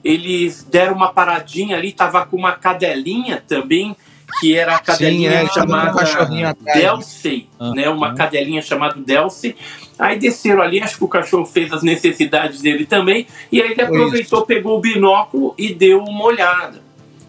eles 0.03 0.67
deram 0.69 0.97
uma 0.97 1.13
paradinha 1.13 1.77
ali, 1.77 1.93
tava 1.93 2.27
com 2.27 2.37
uma 2.37 2.55
cadelinha 2.55 3.41
também, 3.47 3.95
que 4.39 4.57
era 4.57 4.75
a 4.75 4.79
Sim, 4.79 4.85
cadelinha 4.85 5.31
é, 5.31 5.47
chamando 5.49 5.95
um 5.95 6.07
chamada 6.07 6.07
Ah, 7.59 7.71
né? 7.75 7.89
Uma 7.89 8.09
ah. 8.09 8.15
cadelinha 8.15 8.63
chamada 8.63 9.01
Delsey. 9.01 9.57
Aí 9.99 10.19
desceram 10.19 10.63
ali, 10.63 10.81
acho 10.81 10.97
que 10.97 11.05
o 11.05 11.09
cachorro 11.09 11.45
fez 11.45 11.73
as 11.73 11.83
necessidades 11.83 12.63
dele 12.63 12.87
também, 12.87 13.27
e 13.53 13.61
aí 13.61 13.73
ele 13.73 13.83
aproveitou, 13.83 14.47
pegou 14.47 14.79
o 14.79 14.81
binóculo 14.81 15.55
e 15.59 15.75
deu 15.75 16.03
uma 16.03 16.25
olhada. 16.25 16.81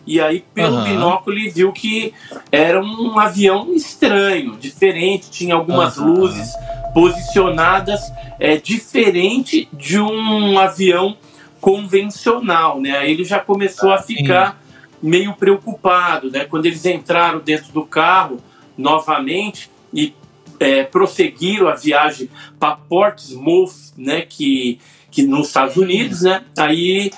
E 0.07 0.19
aí, 0.19 0.43
pelo 0.53 0.77
Aham. 0.77 0.83
binóculo, 0.83 1.37
ele 1.37 1.49
viu 1.49 1.71
que 1.71 2.13
era 2.51 2.81
um 2.81 3.19
avião 3.19 3.73
estranho, 3.73 4.57
diferente, 4.57 5.29
tinha 5.29 5.53
algumas 5.53 5.97
Aham. 5.97 6.07
luzes 6.07 6.53
posicionadas 6.93 8.11
é, 8.39 8.57
diferente 8.57 9.69
de 9.71 9.99
um 9.99 10.57
avião 10.57 11.15
convencional, 11.59 12.79
né? 12.81 12.97
Aí 12.97 13.11
ele 13.11 13.23
já 13.23 13.39
começou 13.39 13.91
a 13.91 14.01
ficar 14.01 14.60
meio 15.01 15.33
preocupado, 15.33 16.29
né? 16.31 16.45
Quando 16.45 16.65
eles 16.65 16.85
entraram 16.85 17.39
dentro 17.39 17.71
do 17.73 17.85
carro 17.85 18.37
novamente 18.77 19.69
e 19.93 20.13
é, 20.59 20.83
prosseguiram 20.83 21.67
a 21.67 21.75
viagem 21.75 22.29
para 22.59 22.75
Portsmouth, 22.75 23.93
né? 23.97 24.21
Que, 24.21 24.79
que 25.09 25.23
nos 25.23 25.47
Estados 25.47 25.75
Unidos, 25.77 26.21
né? 26.21 26.43
Aí 26.57 27.11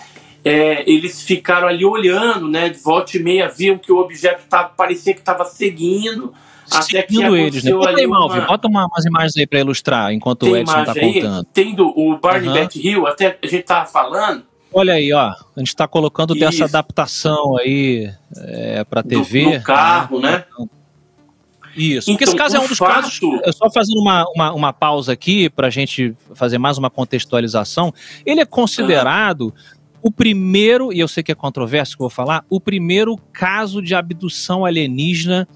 é, 0.46 0.90
eles 0.90 1.22
ficaram 1.24 1.68
ali 1.68 1.86
olhando, 1.86 2.48
né? 2.48 2.70
De 2.70 2.80
volta 2.80 3.18
e 3.18 3.22
meia 3.22 3.48
viam 3.50 3.78
que 3.78 3.92
o 3.92 3.98
objeto 3.98 4.44
tava, 4.50 4.70
parecia 4.70 5.14
que 5.14 5.20
estava 5.20 5.46
seguindo. 5.46 6.34
Até 6.72 7.04
que 7.04 7.14
Seguindo 7.16 7.36
eles, 7.36 7.64
né? 7.64 7.72
Bota 7.74 8.00
aí, 8.00 8.06
uma- 8.08 8.28
bota 8.48 8.68
uma- 8.70 8.88
umas 8.88 9.06
imagens 9.06 9.36
aí 9.38 9.46
pra 9.46 9.60
ilustrar 9.60 10.14
enquanto 10.14 10.44
o 10.44 10.46
Tem 10.52 10.62
Edson 10.62 10.74
tá 10.74 10.84
imagem 10.84 11.04
aí, 11.04 11.14
contando. 11.16 11.48
tendo 11.54 11.88
o 12.00 12.18
Barney. 12.18 12.50
Bat 12.62 12.80
Hill, 12.88 13.06
até 13.06 13.38
a 13.44 13.48
gente 13.48 13.64
tava 13.64 13.86
falando, 13.86 14.44
Olha 14.74 14.94
aí, 14.94 15.14
ó. 15.14 15.30
A 15.30 15.60
gente 15.60 15.76
tá 15.76 15.88
colocando 15.88 16.34
dessa 16.34 16.56
Isso. 16.56 16.64
adaptação 16.64 17.58
aí 17.58 18.12
é, 18.38 18.84
do- 18.84 19.04
TV. 19.04 19.58
no 19.58 19.64
carro, 19.64 20.20
né? 20.20 20.44
Isso. 21.76 22.12
Porque 22.12 22.24
esse 22.24 22.34
Então, 22.34 22.44
caso 22.46 22.58
é 22.58 22.60
um 22.60 22.68
dos 22.68 22.78
fato- 22.78 22.94
casos. 23.04 23.20
Eu 23.44 23.54
só 23.54 23.70
fazendo 23.72 24.00
uma, 24.00 24.26
uma, 24.36 24.54
uma 24.54 24.74
pausa 24.74 25.12
aqui 25.14 25.50
pra 25.50 25.70
gente 25.70 26.14
fazer 26.36 26.58
mais 26.58 26.78
uma 26.78 26.90
contextualização. 26.90 27.94
Ele 28.26 28.42
é 28.42 28.46
considerado 28.46 29.54
o 30.02 30.12
primeiro, 30.12 30.92
e 30.94 31.00
eu 31.00 31.08
sei 31.08 31.24
que 31.24 31.32
é 31.32 31.36
controverso 31.36 31.96
que 31.96 32.04
eu 32.04 32.10
vou 32.10 32.16
falar, 32.16 32.44
o 32.50 32.60
primeiro 32.60 33.16
caso 33.32 33.82
de 33.82 33.96
abdução 33.96 34.66
alienígena 34.66 35.48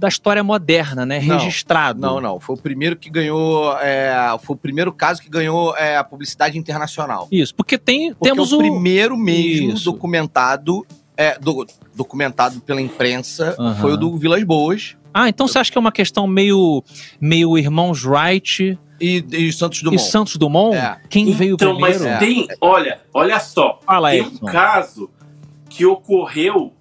da 0.00 0.08
história 0.08 0.42
moderna, 0.42 1.04
né? 1.04 1.20
Não, 1.20 1.36
Registrado. 1.38 2.00
Não, 2.00 2.20
não. 2.20 2.40
Foi 2.40 2.56
o 2.56 2.58
primeiro 2.58 2.96
que 2.96 3.10
ganhou. 3.10 3.76
é, 3.78 4.10
foi 4.42 4.56
o 4.56 4.58
primeiro 4.58 4.92
caso 4.92 5.20
que 5.20 5.28
ganhou 5.28 5.76
é, 5.76 5.96
a 5.98 6.02
publicidade 6.02 6.58
internacional. 6.58 7.28
Isso, 7.30 7.54
porque 7.54 7.76
tem, 7.76 8.14
Porque 8.14 8.28
temos 8.28 8.52
o 8.52 8.56
o. 8.56 8.58
primeiro 8.58 9.16
mesmo 9.16 9.74
Isso. 9.74 9.84
documentado. 9.84 10.86
É, 11.16 11.38
do- 11.38 11.66
documentado 11.94 12.60
pela 12.62 12.80
imprensa 12.80 13.54
Aham. 13.58 13.74
foi 13.74 13.92
o 13.92 13.96
do 13.98 14.16
Vilas 14.16 14.42
Boas 14.42 14.96
Ah, 15.12 15.28
então 15.28 15.46
você 15.46 15.58
acha 15.58 15.70
que 15.70 15.76
é 15.76 15.80
uma 15.80 15.92
questão 15.92 16.26
meio, 16.26 16.82
meio 17.20 17.58
irmãos 17.58 18.06
Wright 18.06 18.78
e, 18.98 19.24
e 19.30 19.52
Santos 19.52 19.80
e 19.80 19.84
Dumont. 19.84 20.02
Santos 20.10 20.36
Dumont? 20.36 20.74
É. 20.74 20.96
Quem 21.10 21.30
veio 21.32 21.54
então, 21.56 21.78
mas 21.78 21.96
primeiro? 21.98 22.16
É. 22.16 22.18
tem, 22.26 22.48
olha, 22.58 23.00
olha 23.12 23.38
só, 23.38 23.80
Fala, 23.84 24.12
tem 24.12 24.22
um 24.22 24.26
Edson. 24.28 24.46
caso 24.46 25.10
que 25.68 25.84
ocorreu 25.84 26.72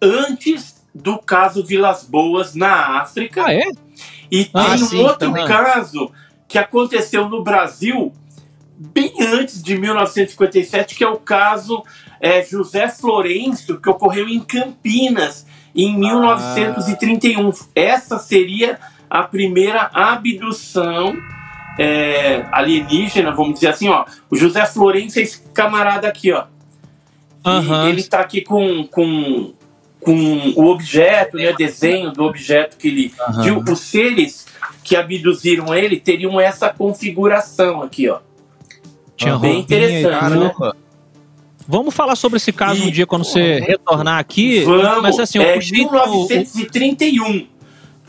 antes 0.00 0.75
do 1.02 1.18
caso 1.18 1.64
Vilas 1.64 2.04
Boas 2.04 2.54
na 2.54 3.00
África 3.00 3.44
Ah, 3.46 3.54
é? 3.54 3.68
e 4.30 4.44
tem 4.44 4.50
Ah, 4.54 4.74
um 4.74 4.78
sim, 4.78 4.98
outro 5.02 5.32
caso 5.46 6.10
que 6.48 6.58
aconteceu 6.58 7.28
no 7.28 7.42
Brasil 7.42 8.12
bem 8.78 9.12
antes 9.20 9.62
de 9.62 9.76
1957, 9.78 10.94
que 10.94 11.04
é 11.04 11.08
o 11.08 11.16
caso 11.16 11.82
é, 12.20 12.42
José 12.42 12.88
Florencio, 12.88 13.80
que 13.80 13.88
ocorreu 13.88 14.28
em 14.28 14.40
Campinas 14.40 15.46
em 15.74 15.96
1931. 15.98 17.50
Essa 17.74 18.18
seria 18.18 18.78
a 19.08 19.22
primeira 19.22 19.90
abdução 19.92 21.16
é, 21.78 22.46
alienígena, 22.52 23.32
vamos 23.32 23.54
dizer 23.54 23.68
assim, 23.68 23.88
ó. 23.88 24.04
O 24.30 24.36
José 24.36 24.64
Florencio 24.66 25.20
é 25.20 25.22
esse 25.22 25.40
camarada 25.52 26.08
aqui, 26.08 26.32
ó. 26.32 26.44
E 27.44 27.48
Aham. 27.48 27.88
ele 27.88 28.02
tá 28.02 28.20
aqui 28.20 28.40
com, 28.40 28.84
com, 28.86 29.52
com 30.06 30.52
o 30.54 30.66
objeto, 30.70 31.36
né, 31.36 31.52
desenho 31.52 32.12
do 32.12 32.22
objeto 32.22 32.76
que 32.76 32.86
ele 32.86 33.12
viu. 33.42 33.60
Os 33.68 33.80
seres 33.80 34.46
que 34.84 34.94
abduziram 34.94 35.74
ele 35.74 35.98
teriam 35.98 36.40
essa 36.40 36.68
configuração 36.68 37.82
aqui, 37.82 38.08
ó. 38.08 38.20
Tinha 39.16 39.36
Bem 39.36 39.56
roupinha 39.56 39.80
e 39.80 39.90
interessante, 40.02 40.38
né? 40.38 40.72
Vamos 41.66 41.92
falar 41.92 42.14
sobre 42.14 42.36
esse 42.36 42.52
caso 42.52 42.84
E- 42.84 42.86
um 42.86 42.90
dia 42.92 43.04
quando 43.04 43.24
você 43.24 43.58
retornar 43.58 44.20
aqui. 44.20 44.60
Vamos, 44.62 45.02
mas 45.02 45.18
assim, 45.18 45.40
é 45.40 45.56
o- 45.56 45.58
1931. 45.58 47.48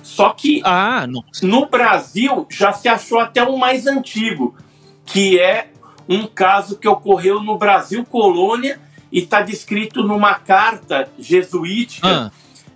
Só 0.03 0.29
que 0.29 0.61
Ah, 0.63 1.07
no 1.41 1.65
Brasil 1.65 2.45
já 2.51 2.71
se 2.73 2.87
achou 2.87 3.19
até 3.19 3.43
um 3.43 3.57
mais 3.57 3.87
antigo, 3.87 4.55
que 5.03 5.39
é 5.39 5.69
um 6.07 6.27
caso 6.27 6.77
que 6.77 6.87
ocorreu 6.87 7.41
no 7.41 7.57
Brasil 7.57 8.05
colônia 8.05 8.79
e 9.11 9.19
está 9.19 9.41
descrito 9.41 10.03
numa 10.03 10.35
carta 10.35 11.09
jesuítica 11.17 12.07
Ah, 12.07 12.31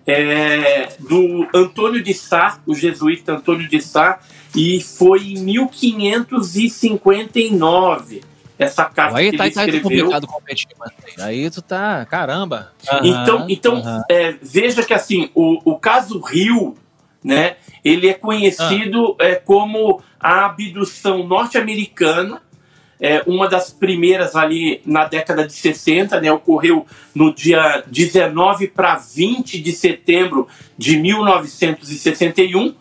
é, 0.06 0.90
do 1.00 1.48
Antônio 1.54 2.02
de 2.04 2.14
Sá, 2.14 2.60
o 2.66 2.74
jesuíta 2.74 3.34
Antônio 3.34 3.68
de 3.68 3.82
Sá, 3.82 4.20
e 4.56 4.82
foi 4.82 5.34
em 5.34 5.40
1559 5.44 8.22
essa 8.58 8.86
carta 8.86 9.18
aí 9.18 9.32
que 9.32 9.38
tá, 9.38 9.46
ele 9.48 9.56
tá 9.56 9.66
escreveu. 9.66 10.10
mas 10.80 10.92
aí 11.20 11.50
tu 11.50 11.62
tá. 11.64 12.06
Caramba. 12.06 12.72
Então, 13.04 13.46
então 13.50 13.76
aham. 13.78 14.04
é, 14.10 14.36
veja 14.42 14.84
que 14.84 14.94
assim, 14.94 15.30
o, 15.34 15.60
o 15.72 15.80
caso 15.80 16.20
Rio, 16.20 16.76
né, 17.24 17.56
ele 17.84 18.08
é 18.08 18.14
conhecido 18.14 19.16
Ah. 19.20 19.26
é, 19.26 19.36
como 19.36 20.02
a 20.20 20.46
abdução 20.46 21.28
norte-americana, 21.28 22.42
é, 23.02 23.24
uma 23.26 23.50
das 23.50 23.72
primeiras 23.74 24.36
ali 24.36 24.80
na 24.86 25.06
década 25.06 25.46
de 25.46 25.54
60, 25.54 26.22
né, 26.22 26.32
ocorreu 26.32 26.86
no 27.16 27.34
dia 27.34 27.84
19 27.88 28.68
para 28.68 28.96
20 28.96 29.60
de 29.60 29.72
setembro 29.72 30.48
de 30.78 30.98
1961, 30.98 32.76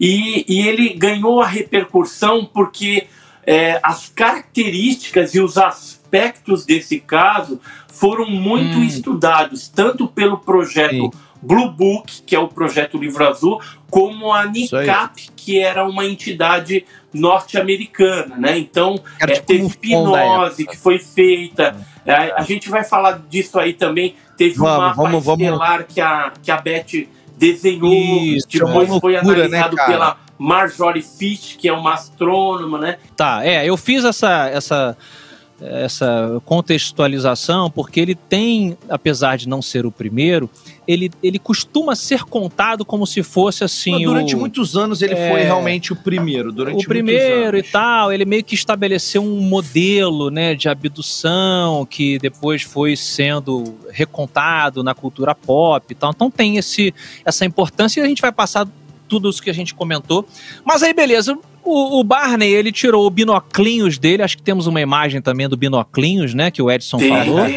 e, 0.00 0.44
e 0.48 0.66
ele 0.66 0.94
ganhou 0.94 1.42
a 1.42 1.46
repercussão 1.46 2.46
porque 2.46 3.06
é, 3.46 3.78
as 3.82 4.08
características 4.08 5.34
e 5.34 5.40
os 5.40 5.58
aspectos 5.58 6.64
desse 6.64 6.98
caso 6.98 7.60
foram 7.88 8.30
muito 8.30 8.78
Hum. 8.78 8.84
estudados, 8.84 9.68
tanto 9.68 10.08
pelo 10.08 10.38
projeto 10.38 10.90
Sim. 10.92 11.10
Blue 11.42 11.70
Book, 11.70 12.22
que 12.26 12.34
é 12.34 12.38
o 12.38 12.48
projeto 12.48 12.98
Livro 12.98 13.26
Azul, 13.26 13.60
como 13.90 14.32
a. 14.32 14.46
NICAP, 14.46 15.30
que 15.36 15.58
era 15.58 15.84
uma 15.84 16.04
entidade 16.04 16.84
norte-americana, 17.12 18.36
né? 18.36 18.58
Então, 18.58 19.00
Era 19.20 19.32
é, 19.32 19.34
tipo 19.34 19.46
teve 19.46 19.66
hipnose 19.66 20.66
que 20.66 20.76
foi 20.76 20.98
feita. 20.98 21.76
É, 22.04 22.32
a 22.36 22.42
gente 22.42 22.68
vai 22.68 22.84
falar 22.84 23.22
disso 23.28 23.58
aí 23.58 23.72
também. 23.72 24.14
Teve 24.36 24.56
Vamos, 24.56 24.74
um 24.74 24.78
mapa 24.78 25.02
vamos, 25.02 25.24
vamos. 25.24 25.40
estelar 25.42 25.84
que 25.84 26.00
a, 26.00 26.32
que 26.42 26.50
a 26.50 26.56
Beth 26.60 27.08
desenhou, 27.36 27.92
Isso, 27.92 28.46
depois 28.50 28.90
uma 28.90 29.00
foi 29.00 29.12
né, 29.12 29.18
analisado 29.20 29.76
cara? 29.76 29.88
pela 29.90 30.16
Marjorie 30.38 31.02
Fish, 31.02 31.56
que 31.58 31.68
é 31.68 31.72
uma 31.72 31.94
astrônoma, 31.94 32.78
né? 32.78 32.98
Tá, 33.16 33.44
é, 33.44 33.66
eu 33.66 33.76
fiz 33.76 34.04
essa, 34.04 34.48
essa, 34.48 34.96
essa 35.60 36.40
contextualização 36.44 37.70
porque 37.70 38.00
ele 38.00 38.14
tem, 38.14 38.76
apesar 38.88 39.36
de 39.36 39.48
não 39.48 39.62
ser 39.62 39.86
o 39.86 39.92
primeiro, 39.92 40.48
ele, 40.88 41.10
ele 41.22 41.38
costuma 41.38 41.94
ser 41.94 42.24
contado 42.24 42.82
como 42.82 43.06
se 43.06 43.22
fosse 43.22 43.62
assim. 43.62 43.90
Mas 43.92 44.02
durante 44.04 44.34
o, 44.34 44.38
muitos 44.38 44.74
anos 44.74 45.02
ele 45.02 45.12
É. 45.12 45.30
foi 45.30 45.42
realmente 45.42 45.92
o 45.92 45.96
primeiro. 45.96 46.50
Durante 46.50 46.82
o 46.82 46.88
primeiro 46.88 47.58
e 47.58 47.60
anos. 47.60 47.70
tal, 47.70 48.10
ele 48.10 48.24
meio 48.24 48.42
que 48.42 48.54
estabeleceu 48.54 49.22
um 49.22 49.42
modelo, 49.42 50.30
né, 50.30 50.54
de 50.54 50.66
abdução 50.66 51.84
que 51.84 52.18
depois 52.18 52.62
foi 52.62 52.96
sendo 52.96 53.76
recontado 53.90 54.82
na 54.82 54.94
cultura 54.94 55.34
pop 55.34 55.84
e 55.90 55.94
tal. 55.94 56.10
Então 56.10 56.30
tem 56.30 56.56
esse, 56.56 56.94
essa 57.22 57.44
importância 57.44 58.00
e 58.00 58.02
a 58.02 58.06
gente 58.06 58.22
vai 58.22 58.32
passar 58.32 58.66
tudo 59.06 59.28
isso 59.28 59.42
que 59.42 59.50
a 59.50 59.54
gente 59.54 59.74
comentou. 59.74 60.26
Mas 60.64 60.82
aí, 60.82 60.94
beleza. 60.94 61.38
O, 61.64 62.00
o 62.00 62.04
Barney, 62.04 62.48
ele 62.50 62.72
tirou 62.72 63.06
o 63.06 63.10
binoclinhos 63.10 63.98
dele. 63.98 64.22
Acho 64.22 64.38
que 64.38 64.42
temos 64.42 64.66
uma 64.66 64.80
imagem 64.80 65.20
também 65.20 65.46
do 65.46 65.56
binoclinhos, 65.56 66.32
né? 66.32 66.50
Que 66.50 66.62
o 66.62 66.70
Edson 66.70 66.96
Tem, 66.96 67.08
falou. 67.10 67.44
tem. 67.44 67.56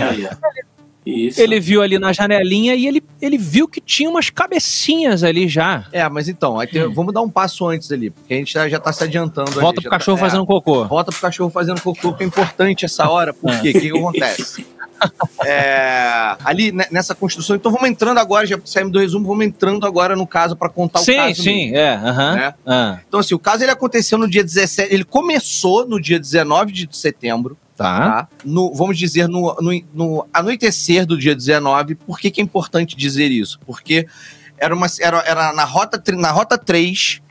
Isso. 1.06 1.42
Ele 1.42 1.60
viu 1.60 1.82
ali 1.82 1.98
na 1.98 2.14
janelinha 2.14 2.76
e 2.76 2.86
ele, 2.86 3.04
ele 3.20 3.38
viu 3.38 3.68
que 3.68 3.82
tinha 3.82 4.08
umas 4.10 4.30
cabecinhas 4.30 5.24
ali 5.24 5.48
já. 5.48 5.86
É, 5.92 6.08
mas 6.08 6.28
então, 6.30 6.58
tem- 6.68 6.86
Hum. 6.86 6.94
vamos 6.94 7.12
dar 7.14 7.22
um 7.22 7.30
passo 7.30 7.68
antes 7.68 7.92
ali, 7.92 8.12
porque 8.12 8.34
a 8.34 8.38
gente 8.38 8.54
já, 8.54 8.70
já 8.70 8.80
tá 8.80 8.94
se 8.94 9.04
adiantando. 9.04 9.50
ali, 9.52 9.62
Volta 9.62 9.82
já 9.82 9.90
pro 9.90 9.98
cachorro 9.98 10.18
tá, 10.20 10.26
é, 10.26 10.30
fazendo 10.30 10.46
cocô. 10.46 10.86
Volta 10.86 11.12
pro 11.12 11.20
cachorro 11.22 11.50
fazendo 11.50 11.82
cocô, 11.82 12.14
que 12.14 12.24
é 12.24 12.28
importante 12.28 12.86
essa 12.86 13.10
hora, 13.10 13.34
por 13.34 13.50
quê? 13.62 13.70
O 13.70 13.74
que, 13.74 13.80
que 13.92 13.98
acontece? 13.98 14.66
É, 15.44 16.36
ali 16.46 16.72
ne- 16.72 16.86
nessa 16.92 17.16
construção, 17.16 17.56
então 17.56 17.72
vamos 17.72 17.90
entrando 17.90 18.20
agora, 18.20 18.46
já 18.46 18.60
saímos 18.64 18.94
do 18.94 19.00
resumo, 19.00 19.26
vamos 19.28 19.46
entrando 19.48 19.84
agora 19.88 20.16
no 20.16 20.28
caso 20.28 20.56
para 20.56 20.70
contar 20.70 21.00
o 21.00 21.04
sim, 21.04 21.16
caso. 21.16 21.42
sim, 21.42 21.76
é. 21.76 21.94
aham. 21.96 22.36
Né? 22.36 22.54
Ah, 22.66 23.00
Então, 23.08 23.20
assim, 23.20 23.34
o 23.34 23.40
caso 23.40 23.64
ele 23.64 23.72
aconteceu 23.72 24.18
no 24.20 24.30
dia 24.30 24.44
17, 24.44 24.94
ele 24.94 25.04
começou 25.04 25.88
no 25.88 26.00
dia 26.00 26.20
19 26.20 26.72
de 26.72 26.88
setembro, 26.96 27.58
tá. 27.82 28.00
tá? 28.24 28.28
No, 28.46 28.74
vamos 28.74 28.98
dizer, 28.98 29.28
no, 29.28 29.56
no, 29.60 29.84
no 29.94 30.28
anoitecer 30.34 31.06
do 31.06 31.18
dia 31.18 31.36
19. 31.36 31.96
Por 31.96 32.20
que, 32.20 32.30
que 32.32 32.42
é 32.42 32.44
importante 32.44 32.96
dizer 32.96 33.30
isso? 33.32 33.60
Porque 33.66 34.08
era, 34.58 34.76
uma, 34.76 34.88
era, 35.00 35.20
era 35.20 35.54
na, 35.54 35.64
rota, 35.64 36.02
na 36.16 36.32
rota 36.32 36.58
3, 36.58 37.22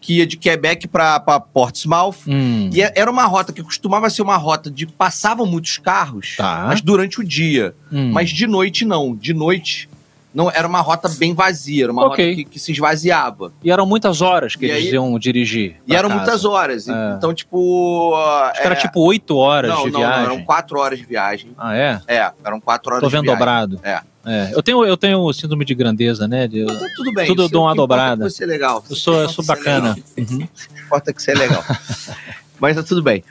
que 0.00 0.18
ia 0.18 0.26
de 0.26 0.36
Quebec 0.36 0.86
para 0.86 1.18
Portsmouth. 1.40 2.16
Hum, 2.26 2.68
E 2.72 2.82
é- 2.82 2.92
era 2.94 3.10
uma 3.10 3.24
rota 3.24 3.52
que 3.54 3.62
costumava 3.62 4.10
ser 4.10 4.20
uma 4.20 4.36
rota 4.36 4.70
de 4.70 4.86
passavam 4.86 5.46
muitos 5.46 5.78
carros, 5.78 6.34
Tá. 6.36 6.64
mas 6.68 6.82
durante 6.82 7.20
o 7.20 7.24
dia. 7.24 7.74
hum. 7.90 8.10
Mas 8.12 8.28
de 8.28 8.46
noite 8.46 8.84
não. 8.84 9.14
De 9.16 9.32
noite 9.32 9.88
não 10.34 10.50
era 10.50 10.66
uma 10.66 10.80
rota 10.80 11.08
bem 11.08 11.32
vazia, 11.32 11.84
era 11.84 11.92
uma 11.92 12.06
Ok. 12.06 12.24
rota 12.30 12.36
que, 12.36 12.44
que 12.44 12.58
se 12.58 12.72
esvaziava. 12.72 13.52
E 13.62 13.70
eram 13.70 13.86
muitas 13.86 14.20
horas 14.20 14.56
que 14.56 14.66
E 14.66 14.70
eles 14.70 14.86
aí- 14.88 14.92
iam 14.94 15.18
dirigir. 15.18 15.76
E 15.86 15.94
eram 15.94 16.08
casa. 16.08 16.20
muitas 16.22 16.44
horas. 16.44 16.88
É. 16.88 17.14
Então, 17.16 17.32
tipo. 17.32 18.14
Acho 18.16 18.60
que 18.60 18.66
era 18.66 18.74
é, 18.74 18.78
tipo 18.78 19.00
oito 19.00 19.36
horas 19.36 19.70
não, 19.70 19.84
de 19.84 19.90
não, 19.92 20.00
não, 20.00 20.08
viagem. 20.08 20.24
eram 20.24 20.44
quatro 20.44 20.78
horas 20.78 20.98
de 20.98 21.04
viagem. 21.06 21.52
Ah, 21.56 21.76
é? 21.76 22.00
É, 22.08 22.32
eram 22.44 22.60
quatro 22.60 22.90
horas 22.92 23.00
Tô 23.00 23.06
de 23.08 23.12
vendo 23.12 23.22
viagem. 23.24 23.38
dobrado. 23.38 23.80
É. 23.82 24.00
É. 24.26 24.50
Eu, 24.54 24.62
tenho, 24.62 24.84
eu 24.86 24.96
tenho 24.96 25.30
síndrome 25.34 25.66
de 25.66 25.74
grandeza, 25.74 26.26
né? 26.26 26.48
de- 26.48 26.64
tá 26.64 26.86
tudo 26.96 27.12
bem. 27.12 27.26
Tudo 27.26 27.42
eu 27.42 27.48
dou 27.48 27.62
é 27.62 27.66
uma 27.68 27.74
dobrada. 27.74 28.24
é 28.24 28.26
que 28.26 28.32
Você 28.32 28.44
é 28.44 28.46
legal. 28.46 28.82
Eu 28.88 28.96
sou, 28.96 29.20
eu 29.20 29.28
sou 29.28 29.44
é 29.44 29.46
bacana. 29.46 29.94
Uhum. 30.16 30.48
Importa 30.86 31.12
que 31.12 31.22
você 31.22 31.32
é 31.32 31.34
legal. 31.34 31.62
Mas 32.58 32.76
tá 32.76 32.82
tudo 32.82 33.02
bem. 33.02 33.22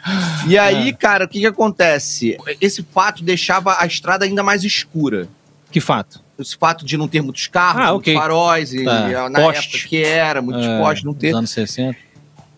E 0.48 0.58
aí, 0.58 0.90
É. 0.90 0.94
cara, 0.94 1.26
o 1.26 1.28
que 1.28 1.40
que 1.40 1.46
acontece? 1.48 2.38
Esse 2.62 2.84
fato 2.84 3.24
deixava 3.24 3.76
a 3.80 3.86
estrada 3.88 4.26
ainda 4.26 4.44
mais 4.44 4.64
escura. 4.64 5.28
Que 5.72 5.80
fato. 5.80 6.22
Esse 6.44 6.56
fato 6.58 6.86
de 6.86 6.96
não 6.98 7.08
ter 7.08 7.22
muitos 7.22 7.48
carros, 7.48 7.82
Ah, 7.82 7.92
muitos 7.94 8.00
ok. 8.12 8.16
faróis, 8.16 8.74
e 8.74 8.84
Tá. 8.84 9.30
na 9.30 9.40
Poste. 9.40 9.76
época 9.78 9.90
que 9.90 10.04
era, 10.04 10.42
muitos 10.42 10.66
É, 10.66 10.78
postes 10.80 11.04
não 11.04 11.14
ter. 11.14 11.30
Nos 11.32 11.38
anos 11.40 11.50
60. 11.52 11.98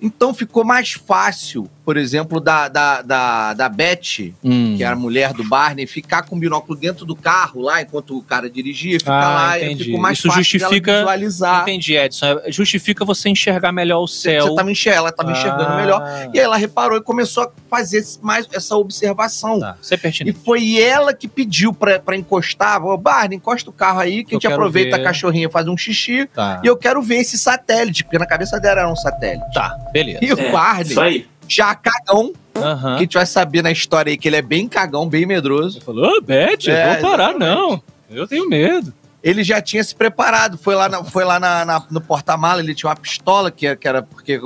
Então 0.01 0.33
ficou 0.33 0.65
mais 0.65 0.91
fácil, 0.93 1.69
por 1.85 1.97
exemplo, 1.97 2.39
da, 2.39 2.67
da, 2.67 3.01
da, 3.03 3.53
da 3.53 3.69
Beth, 3.69 4.33
Hum. 4.43 4.73
que 4.75 4.83
era 4.83 4.93
a 4.93 4.97
mulher 4.97 5.31
do 5.33 5.43
Barney, 5.43 5.85
ficar 5.85 6.23
com 6.23 6.35
o 6.35 6.39
binóculo 6.39 6.77
dentro 6.77 7.05
do 7.05 7.15
carro 7.15 7.61
lá, 7.61 7.81
enquanto 7.81 8.17
o 8.17 8.23
cara 8.23 8.49
dirigia, 8.49 8.97
ficar 8.99 9.13
Ah, 9.23 9.33
lá, 9.35 9.59
e 9.59 9.65
entendi. 9.65 9.83
ficou 9.85 9.99
mais 10.01 10.17
Isso 10.17 10.27
fácil 10.27 10.43
justifica- 10.43 10.91
dela 10.91 11.01
visualizar. 11.03 11.61
Entendi, 11.61 11.95
Edson. 11.95 12.25
É, 12.43 12.51
Justifica 12.51 13.05
você 13.05 13.29
enxergar 13.29 13.71
melhor 13.71 13.99
o 14.01 14.07
céu. 14.07 14.47
você 14.47 14.55
tava 14.55 14.71
enxergando, 14.71 14.99
ela 15.01 15.09
estava 15.09 15.31
enxergando 15.31 15.63
Ah, 15.71 15.75
melhor. 15.75 16.29
E 16.33 16.39
aí 16.39 16.45
ela 16.45 16.57
reparou 16.57 16.97
e 16.97 17.01
começou 17.01 17.43
a 17.43 17.51
fazer 17.69 18.03
mais 18.21 18.47
essa 18.51 18.75
observação. 18.75 19.59
Tá, 19.59 19.77
isso 19.81 19.93
é 19.93 19.97
E 19.97 19.99
pertinente. 19.99 20.39
foi 20.43 20.81
ela 20.81 21.13
que 21.13 21.27
pediu 21.27 21.71
pra, 21.73 21.99
pra 21.99 22.15
encostar. 22.17 22.79
Falou, 22.79 22.97
Barney, 22.97 23.37
encosta 23.37 23.69
o 23.69 23.73
carro 23.73 23.99
aí, 23.99 24.23
que 24.23 24.33
Eu 24.33 24.37
a 24.37 24.41
gente 24.41 24.47
aproveita 24.51 24.97
ver. 24.97 25.01
a 25.03 25.05
cachorrinha, 25.05 25.49
faz 25.49 25.67
um 25.67 25.77
xixi. 25.77 26.27
Tá. 26.33 26.61
E 26.63 26.67
eu 26.67 26.75
quero 26.75 27.01
ver 27.01 27.17
esse 27.17 27.37
satélite, 27.37 28.03
porque 28.03 28.17
na 28.17 28.25
cabeça 28.25 28.59
dela 28.59 28.81
era 28.81 28.89
um 28.91 28.95
satélite. 28.95 29.53
Tá, 29.53 29.75
beleza. 29.93 30.19
E 30.23 30.33
o 30.33 30.39
É, 30.39 30.51
Barney, 30.51 30.83
Isso 30.91 30.99
aí. 31.01 31.27
Já 31.47 31.73
cagão, 31.75 32.33
Aham. 32.55 32.91
que 32.93 32.95
a 32.97 32.99
gente 32.99 33.13
vai 33.15 33.25
saber 33.25 33.61
na 33.61 33.71
história 33.71 34.09
aí 34.11 34.17
que 34.17 34.27
ele 34.27 34.35
é 34.37 34.41
bem 34.41 34.67
cagão, 34.67 35.07
bem 35.07 35.25
medroso. 35.25 35.77
Ele 35.77 35.85
falou, 35.85 36.17
ô, 36.17 36.21
Beth, 36.21 36.67
É, 36.67 36.99
vou 36.99 37.09
parar, 37.11 37.29
exatamente. 37.31 37.39
não. 37.55 37.83
Eu 38.09 38.27
tenho 38.27 38.47
medo. 38.47 38.93
Ele 39.23 39.43
já 39.43 39.59
tinha 39.59 39.83
se 39.83 39.95
preparado, 39.95 40.55
foi 40.55 40.75
lá, 40.75 40.87
na- 40.87 41.03
foi 41.03 41.23
lá 41.23 41.39
na- 41.39 41.65
na- 41.65 41.83
no 41.89 41.99
porta-mala, 41.99 42.61
ele 42.61 42.75
tinha 42.75 42.87
uma 42.89 42.95
pistola, 42.95 43.49
que, 43.49 43.75
que 43.75 43.87
era 43.87 44.03
porque 44.03 44.39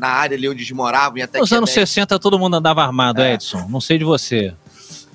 na 0.00 0.08
área 0.08 0.36
ali 0.36 0.48
onde 0.48 0.58
eles 0.62 0.70
moravam, 0.72 1.18
e 1.18 1.22
até 1.22 1.38
Nos 1.38 1.52
anos 1.52 1.70
Quebec. 1.70 1.86
60 1.88 2.18
todo 2.18 2.36
mundo 2.36 2.56
andava 2.56 2.82
armado, 2.82 3.22
É. 3.22 3.34
Edson. 3.34 3.66
Não 3.68 3.80
sei 3.80 3.98
de 3.98 4.04
você. 4.04 4.52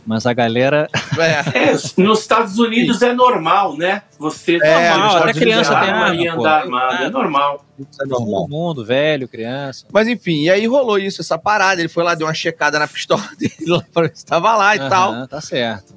Mas 0.06 0.26
a 0.26 0.34
galera. 0.34 0.88
É. 1.18 1.42
É, 1.72 1.72
nos 2.02 2.20
Estados 2.22 2.58
Unidos 2.58 3.02
é 3.02 3.14
normal, 3.14 3.78
né? 3.78 4.02
Você 4.18 4.58
É, 4.62 4.90
normal, 4.92 5.18
até 5.18 5.34
criança 5.34 5.74
Unidos 5.74 5.86
tem 5.86 5.90
é 5.90 5.92
arma 5.94 6.06
arma. 6.06 6.16
e 6.24 6.28
andar 6.28 6.62
armado. 6.62 7.04
É 7.04 7.06
Ah, 7.06 7.10
normal. 7.10 7.66
Isso 7.80 8.02
é 8.02 8.06
normal. 8.06 8.42
Todo 8.42 8.50
mundo, 8.50 8.86
velho, 8.86 9.28
criança. 9.28 9.86
Mas 9.92 10.08
enfim, 10.08 10.44
e 10.44 10.50
aí 10.50 10.66
rolou 10.66 10.98
isso, 10.98 11.22
essa 11.22 11.38
parada. 11.38 11.82
Ele 11.82 11.90
foi 11.90 12.04
lá, 12.04 12.16
deu 12.16 12.26
uma 12.28 12.34
checada 12.34 12.80
na 12.80 12.88
pistola 12.88 13.22
dele, 13.38 13.54
lá 13.68 13.84
pra 13.94 14.04
ver 14.04 14.12
se 14.16 14.26
tava 14.26 14.56
lá 14.56 14.76
e 14.76 14.80
Aham, 14.80 14.90
tal. 14.90 15.28
Tá 15.28 15.42
certo. 15.42 15.94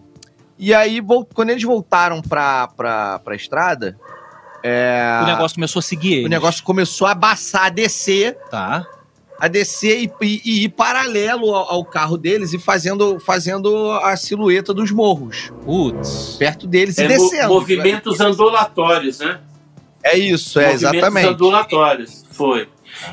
E 0.59 0.73
aí, 0.75 1.01
quando 1.35 1.51
eles 1.51 1.63
voltaram 1.63 2.21
pra, 2.23 2.69
pra, 2.69 3.19
pra 3.21 3.35
estrada, 3.35 3.97
é, 4.63 5.21
O 5.23 5.27
negócio 5.27 5.55
começou 5.57 5.81
a 5.81 5.83
seguir 5.83 6.15
ele. 6.15 6.27
o 6.27 6.31
negócio 6.31 6.63
começou 6.63 7.07
a 7.07 7.15
baçar, 7.15 7.67
a 7.67 7.69
descer, 7.71 8.37
Tá. 8.51 8.87
A 9.39 9.49
descer 9.49 10.03
e, 10.05 10.13
e- 10.23 10.41
e 10.45 10.65
ir 10.65 10.69
paralelo 10.71 11.55
ao, 11.55 11.71
ao 11.73 11.85
carro 11.85 12.17
deles 12.17 12.53
e 12.53 12.59
fazendo, 12.59 13.19
fazendo 13.21 13.91
a 13.93 14.17
silhueta 14.17 14.73
dos 14.73 14.91
morros, 14.91 15.53
Putz. 15.65 16.37
perto 16.39 16.67
deles 16.67 16.97
e 16.99 17.03
É, 17.03 17.09
mo- 17.09 17.31
descendo. 17.31 17.49
movimentos 17.55 18.21
ondulatórios, 18.21 19.19
né? 19.19 19.41
É 20.03 20.17
isso, 20.19 20.61
é 20.61 20.73
movimentos 20.73 20.83
exatamente. 20.97 21.29
ondulatórios. 21.29 22.25
Foi. 22.31 22.69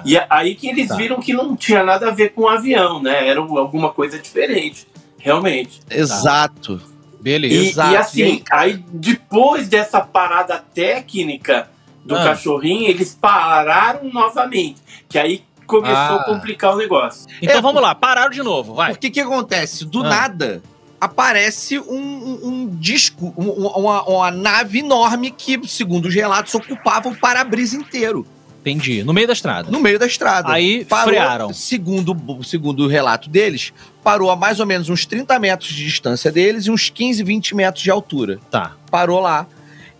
E 0.05 0.15
é 0.15 0.27
aí 0.29 0.53
que 0.55 0.67
eles 0.67 0.87
Tá. 0.89 0.95
viram 0.95 1.19
que 1.19 1.33
não 1.33 1.55
tinha 1.55 1.83
nada 1.83 2.09
a 2.09 2.11
ver 2.11 2.29
com 2.33 2.41
o 2.43 2.47
avião, 2.49 3.01
né? 3.01 3.27
Era 3.27 3.39
alguma 3.39 3.89
coisa 3.89 4.19
diferente. 4.19 4.87
Realmente. 5.17 5.79
Exato. 5.89 6.79
Beleza. 7.19 7.53
E, 7.55 7.69
Exato. 7.69 7.91
e 7.93 7.97
assim, 7.97 8.19
E 8.19 8.23
aí, 8.23 8.43
aí, 8.51 8.83
depois 8.91 9.67
dessa 9.67 10.01
parada 10.01 10.57
técnica 10.73 11.69
do 12.03 12.15
Ah. 12.15 12.23
cachorrinho, 12.23 12.87
eles 12.89 13.13
pararam 13.19 14.09
novamente. 14.11 14.77
Que 15.07 15.17
aí 15.19 15.43
começou 15.71 15.95
Ah. 16.17 16.21
a 16.21 16.23
complicar 16.25 16.73
o 16.75 16.77
negócio. 16.77 17.25
Então 17.41 17.57
É, 17.57 17.61
vamos 17.61 17.81
lá, 17.81 17.95
pararam 17.95 18.29
de 18.29 18.43
novo, 18.43 18.75
vai. 18.75 18.91
Porque 18.91 19.09
que 19.09 19.19
acontece? 19.21 19.85
Do 19.85 20.03
Ah. 20.05 20.09
nada 20.09 20.61
aparece 20.99 21.79
um, 21.79 21.83
um- 21.95 22.39
um 22.43 22.67
disco, 22.75 23.33
um- 23.37 23.49
um- 23.65 23.67
uma, 23.67 24.03
uma 24.03 24.29
nave 24.31 24.79
enorme 24.79 25.31
que, 25.31 25.59
segundo 25.67 26.05
os 26.07 26.13
relatos, 26.13 26.53
ocupava 26.53 27.09
o 27.09 27.15
para-brisa 27.15 27.75
inteiro, 27.75 28.25
Entendi. 28.59 29.03
No 29.03 29.11
meio 29.11 29.25
da 29.25 29.33
estrada. 29.33 29.71
no 29.71 29.79
meio 29.79 29.97
da 29.97 30.05
estrada. 30.05 30.51
Aí 30.53 30.85
Parou, 30.85 31.07
frearam. 31.07 31.51
Segundo, 31.53 32.15
segundo 32.43 32.83
o 32.83 32.87
relato 32.87 33.27
deles, 33.27 33.73
parou 34.03 34.29
a 34.29 34.35
mais 34.35 34.59
ou 34.59 34.67
menos 34.67 34.87
uns 34.89 35.03
30 35.03 35.39
metros 35.39 35.71
de 35.71 35.83
distância 35.83 36.31
deles 36.31 36.67
e 36.67 36.71
uns 36.71 36.87
15, 36.91 37.23
20 37.23 37.55
metros 37.55 37.83
de 37.83 37.89
altura. 37.89 38.39
Tá. 38.51 38.73
Parou 38.91 39.19
lá. 39.19 39.47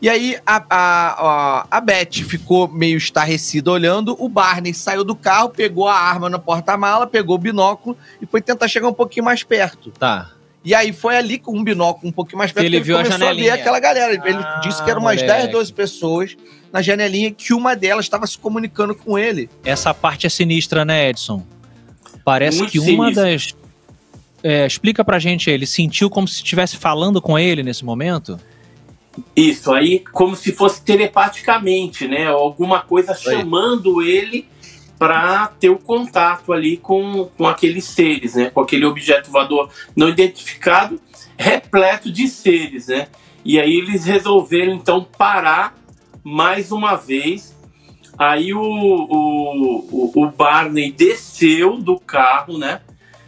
E 0.02 0.10
aí 0.10 0.36
a, 0.46 0.56
a, 0.68 1.10
a, 1.60 1.68
a 1.70 1.80
Beth 1.82 2.24
ficou 2.28 2.68
meio 2.68 2.98
estarrecida 2.98 3.70
olhando. 3.72 4.16
O 4.20 4.28
Barney 4.28 4.74
saiu 4.74 5.04
do 5.04 5.16
carro, 5.16 5.50
pegou 5.50 5.88
a 5.88 5.94
arma 5.96 6.28
no 6.28 6.40
porta-mala, 6.40 7.06
pegou 7.06 7.36
o 7.36 7.40
binóculo 7.40 7.96
e 8.20 8.26
foi 8.26 8.42
tentar 8.42 8.68
chegar 8.68 8.88
um 8.88 8.94
pouquinho 8.94 9.26
mais 9.26 9.44
perto. 9.44 9.92
Tá. 9.92 10.32
E 10.66 10.74
aí 10.74 10.92
foi 10.92 11.16
ali 11.18 11.38
com 11.38 11.56
um 11.58 11.64
binóculo 11.64 12.10
um 12.10 12.12
pouquinho 12.12 12.38
mais 12.40 12.52
perto 12.52 12.66
Ele 12.66 12.78
que 12.78 12.84
viu 12.84 12.96
a 12.98 13.04
começou 13.04 13.16
a 13.16 13.20
ver 13.20 13.26
janelinha. 13.36 13.54
aquela 13.54 13.80
galera. 13.80 14.14
Ele 14.14 14.38
Ah, 14.44 14.62
disse 14.64 14.84
que 14.84 14.90
eram 14.90 15.02
umas 15.02 15.22
moleque. 15.22 15.40
10, 15.42 15.52
12 15.52 15.74
pessoas 15.74 16.38
na 16.74 16.82
janelinha 16.82 17.32
que 17.32 17.54
uma 17.54 17.76
delas 17.76 18.06
estava 18.06 18.26
se 18.26 18.38
comunicando 18.40 18.96
com 18.96 19.18
ele. 19.20 19.50
Essa 19.64 19.94
parte 19.94 20.26
é 20.26 20.30
sinistra, 20.30 20.84
né, 20.84 21.10
Edson? 21.10 21.44
Parece 22.24 22.60
Muito 22.60 22.72
que 22.72 22.80
uma 22.80 23.12
das. 23.12 23.56
É, 24.44 24.66
explica 24.66 25.04
pra 25.06 25.20
gente, 25.20 25.50
ele 25.50 25.68
sentiu 25.68 26.10
como 26.10 26.28
se 26.28 26.38
estivesse 26.38 26.76
falando 26.76 27.22
com 27.22 27.38
ele 27.38 27.62
nesse 27.62 27.86
momento? 27.86 28.40
Isso, 29.36 29.71
aí 29.71 30.00
como 30.00 30.36
se 30.36 30.52
fosse 30.54 30.82
telepaticamente, 30.84 32.08
né? 32.08 32.28
Alguma 32.28 32.82
coisa 32.82 33.12
aí. 33.12 33.17
chamando 33.17 34.02
ele 34.02 34.47
para 34.97 35.47
ter 35.47 35.69
o 35.69 35.78
contato 35.78 36.54
ali 36.54 36.78
com, 36.78 37.30
com 37.38 37.47
aqueles 37.47 37.86
seres, 37.86 38.36
né? 38.36 38.50
Com 38.50 38.62
aquele 38.62 38.86
objeto 38.86 39.32
voador 39.32 39.69
não 39.95 40.10
identificado, 40.10 41.02
repleto 41.38 42.12
de 42.12 42.28
seres, 42.28 42.88
né? 42.88 43.08
E 43.43 43.60
aí 43.60 43.74
eles 43.74 44.06
resolveram 44.06 44.74
então 44.74 45.04
parar 45.04 45.76
mais 46.24 46.71
uma 46.71 46.95
vez. 46.95 47.58
Aí 48.17 48.54
o, 48.54 48.62
o, 48.62 50.12
o 50.15 50.28
Barney 50.30 50.91
desceu 50.91 51.78
do 51.78 52.00
carro, 52.00 52.58
né? 52.58 52.82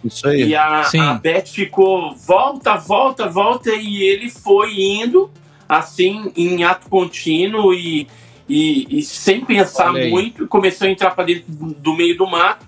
Isso 0.03 0.27
aí. 0.27 0.49
E 0.49 0.55
a, 0.55 0.81
a 0.81 1.13
Beth 1.15 1.47
ficou 1.47 2.15
volta, 2.15 2.75
volta, 2.75 3.27
volta, 3.27 3.73
e 3.73 4.03
ele 4.03 4.29
foi 4.29 4.73
indo 4.79 5.31
assim 5.67 6.31
em 6.35 6.63
ato 6.63 6.89
contínuo 6.89 7.73
e 7.73 8.07
e, 8.47 8.99
e 8.99 9.01
sem 9.01 9.43
pensar 9.43 9.93
muito, 9.93 10.47
começou 10.47 10.87
a 10.87 10.91
entrar 10.91 11.11
para 11.11 11.23
dentro 11.25 11.45
do 11.47 11.93
meio 11.95 12.17
do 12.17 12.27
mato, 12.27 12.65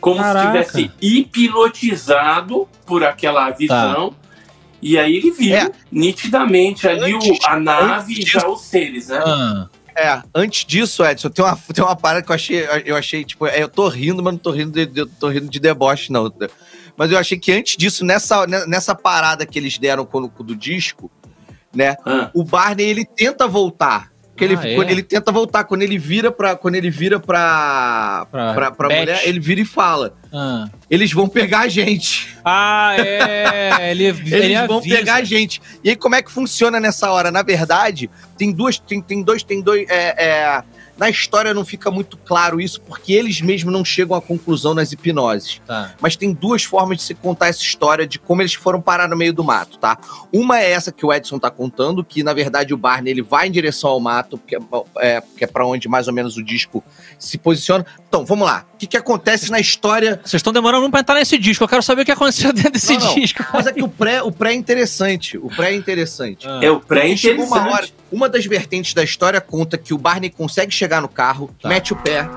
como 0.00 0.20
Caraca. 0.20 0.64
se 0.64 0.72
tivesse 0.72 0.90
hipnotizado 1.00 2.68
por 2.84 3.04
aquela 3.04 3.50
visão. 3.50 4.10
Tá. 4.10 4.16
E 4.82 4.98
aí 4.98 5.16
ele 5.16 5.30
viu 5.30 5.56
é. 5.56 5.70
nitidamente 5.90 6.86
ali 6.86 7.14
antes, 7.14 7.38
o, 7.38 7.46
a 7.46 7.58
nave 7.58 8.20
e 8.20 8.26
já 8.26 8.46
os 8.46 8.62
seres, 8.62 9.08
né? 9.08 9.22
Ah. 9.24 9.68
É, 9.98 10.22
antes 10.34 10.66
disso, 10.66 11.02
Edson, 11.02 11.30
tem 11.30 11.42
uma, 11.42 11.56
tem 11.56 11.82
uma 11.82 11.96
parada 11.96 12.22
que 12.22 12.30
eu 12.30 12.34
achei, 12.34 12.68
eu 12.84 12.94
achei, 12.94 13.24
tipo, 13.24 13.46
é, 13.46 13.62
eu 13.62 13.68
tô 13.68 13.88
rindo, 13.88 14.22
mas 14.22 14.34
não 14.34 14.38
tô 14.38 14.50
rindo 14.50 14.72
de, 14.72 14.84
de, 14.84 15.06
tô 15.06 15.28
rindo 15.30 15.48
de 15.48 15.58
deboche, 15.58 16.12
não. 16.12 16.30
Mas 16.94 17.10
eu 17.10 17.18
achei 17.18 17.38
que 17.38 17.50
antes 17.50 17.78
disso, 17.78 18.04
nessa, 18.04 18.46
nessa 18.66 18.94
parada 18.94 19.46
que 19.46 19.58
eles 19.58 19.78
deram 19.78 20.04
com, 20.04 20.28
do 20.28 20.54
disco, 20.54 21.10
né? 21.76 21.96
Ah. 22.04 22.30
O 22.34 22.42
Barney, 22.42 22.86
ele 22.86 23.04
tenta 23.04 23.46
voltar. 23.46 24.10
Que 24.36 24.44
ele, 24.44 24.54
ah, 24.54 24.68
é? 24.68 24.74
quando 24.74 24.90
ele 24.90 25.02
tenta 25.02 25.32
voltar, 25.32 25.64
quando 25.64 25.80
ele 25.80 25.96
vira 25.96 26.30
pra. 26.30 26.54
Quando 26.54 26.74
ele 26.74 26.90
vira 26.90 27.18
pra. 27.18 28.26
pra, 28.30 28.54
pra, 28.54 28.70
pra 28.70 28.88
mulher, 28.88 29.22
ele 29.24 29.40
vira 29.40 29.62
e 29.62 29.64
fala. 29.64 30.14
Ah. 30.30 30.68
Eles 30.90 31.10
vão 31.10 31.26
pegar 31.26 31.60
a 31.60 31.68
gente. 31.68 32.36
Ah, 32.44 32.94
é. 32.98 33.90
Ele, 33.90 34.04
Eles 34.04 34.32
ele 34.32 34.66
vão 34.66 34.80
pegar 34.80 35.14
a 35.16 35.24
gente. 35.24 35.60
E 35.82 35.90
aí, 35.90 35.96
como 35.96 36.14
é 36.14 36.22
que 36.22 36.30
funciona 36.30 36.78
nessa 36.78 37.10
hora? 37.10 37.30
Na 37.30 37.42
verdade, 37.42 38.10
tem 38.36 38.52
duas. 38.52 38.78
Tem, 38.78 39.00
tem 39.00 39.22
dois. 39.22 39.42
Tem 39.42 39.62
dois. 39.62 39.88
É, 39.88 40.24
é, 40.24 40.62
na 40.96 41.10
história 41.10 41.52
não 41.52 41.64
fica 41.64 41.90
muito 41.90 42.16
claro 42.16 42.60
isso, 42.60 42.80
porque 42.80 43.12
eles 43.12 43.40
mesmos 43.40 43.72
não 43.72 43.84
chegam 43.84 44.16
à 44.16 44.20
conclusão 44.20 44.74
nas 44.74 44.92
hipnoses. 44.92 45.60
Tá. 45.66 45.94
Mas 46.00 46.16
tem 46.16 46.32
duas 46.32 46.64
formas 46.64 46.98
de 46.98 47.02
se 47.04 47.14
contar 47.14 47.48
essa 47.48 47.62
história 47.62 48.06
de 48.06 48.18
como 48.18 48.42
eles 48.42 48.54
foram 48.54 48.80
parar 48.80 49.08
no 49.08 49.16
meio 49.16 49.32
do 49.32 49.44
mato, 49.44 49.78
tá? 49.78 49.98
Uma 50.32 50.60
é 50.60 50.70
essa 50.70 50.90
que 50.90 51.04
o 51.04 51.12
Edson 51.12 51.38
tá 51.38 51.50
contando, 51.50 52.04
que 52.04 52.22
na 52.22 52.32
verdade 52.32 52.72
o 52.72 52.76
Barney 52.76 53.10
ele 53.10 53.22
vai 53.22 53.48
em 53.48 53.50
direção 53.50 53.90
ao 53.90 54.00
mato, 54.00 54.38
porque 54.38 54.56
é, 54.56 54.60
é, 55.00 55.22
é 55.40 55.46
para 55.46 55.66
onde 55.66 55.88
mais 55.88 56.08
ou 56.08 56.14
menos 56.14 56.36
o 56.36 56.42
disco 56.42 56.82
se 57.18 57.38
posiciona. 57.38 57.84
Então, 58.08 58.24
vamos 58.24 58.46
lá. 58.46 58.64
O 58.74 58.78
que, 58.78 58.86
que 58.86 58.96
acontece 58.96 59.50
na 59.50 59.58
história? 59.58 60.20
Vocês 60.24 60.40
estão 60.40 60.52
demorando 60.52 60.90
pra 60.90 61.00
entrar 61.00 61.14
nesse 61.16 61.38
disco. 61.38 61.64
Eu 61.64 61.68
quero 61.68 61.82
saber 61.82 62.02
o 62.02 62.04
que 62.04 62.12
aconteceu 62.12 62.52
dentro 62.52 62.72
desse 62.72 62.94
não, 62.94 63.06
não. 63.06 63.14
disco. 63.14 63.44
Mas 63.52 63.66
é 63.66 63.72
que 63.72 63.82
o 63.82 63.88
pré, 63.88 64.22
o 64.22 64.30
pré 64.30 64.52
é 64.52 64.54
interessante. 64.54 65.36
O 65.38 65.48
pré 65.48 65.72
é 65.72 65.74
interessante. 65.74 66.46
Ah. 66.46 66.60
É 66.62 66.70
o 66.70 66.80
pré 66.80 67.08
é 67.08 67.12
interessante. 67.12 67.46
Uma, 67.46 67.70
hora, 67.70 67.88
uma 68.12 68.28
das 68.28 68.46
vertentes 68.46 68.94
da 68.94 69.02
história 69.02 69.40
conta 69.40 69.76
que 69.76 69.92
o 69.92 69.98
Barney 69.98 70.30
consegue 70.30 70.72
chegar 70.72 70.85
no 71.00 71.08
carro, 71.08 71.50
tá. 71.60 71.68
mete 71.68 71.92
o 71.92 71.96
pé, 71.96 72.28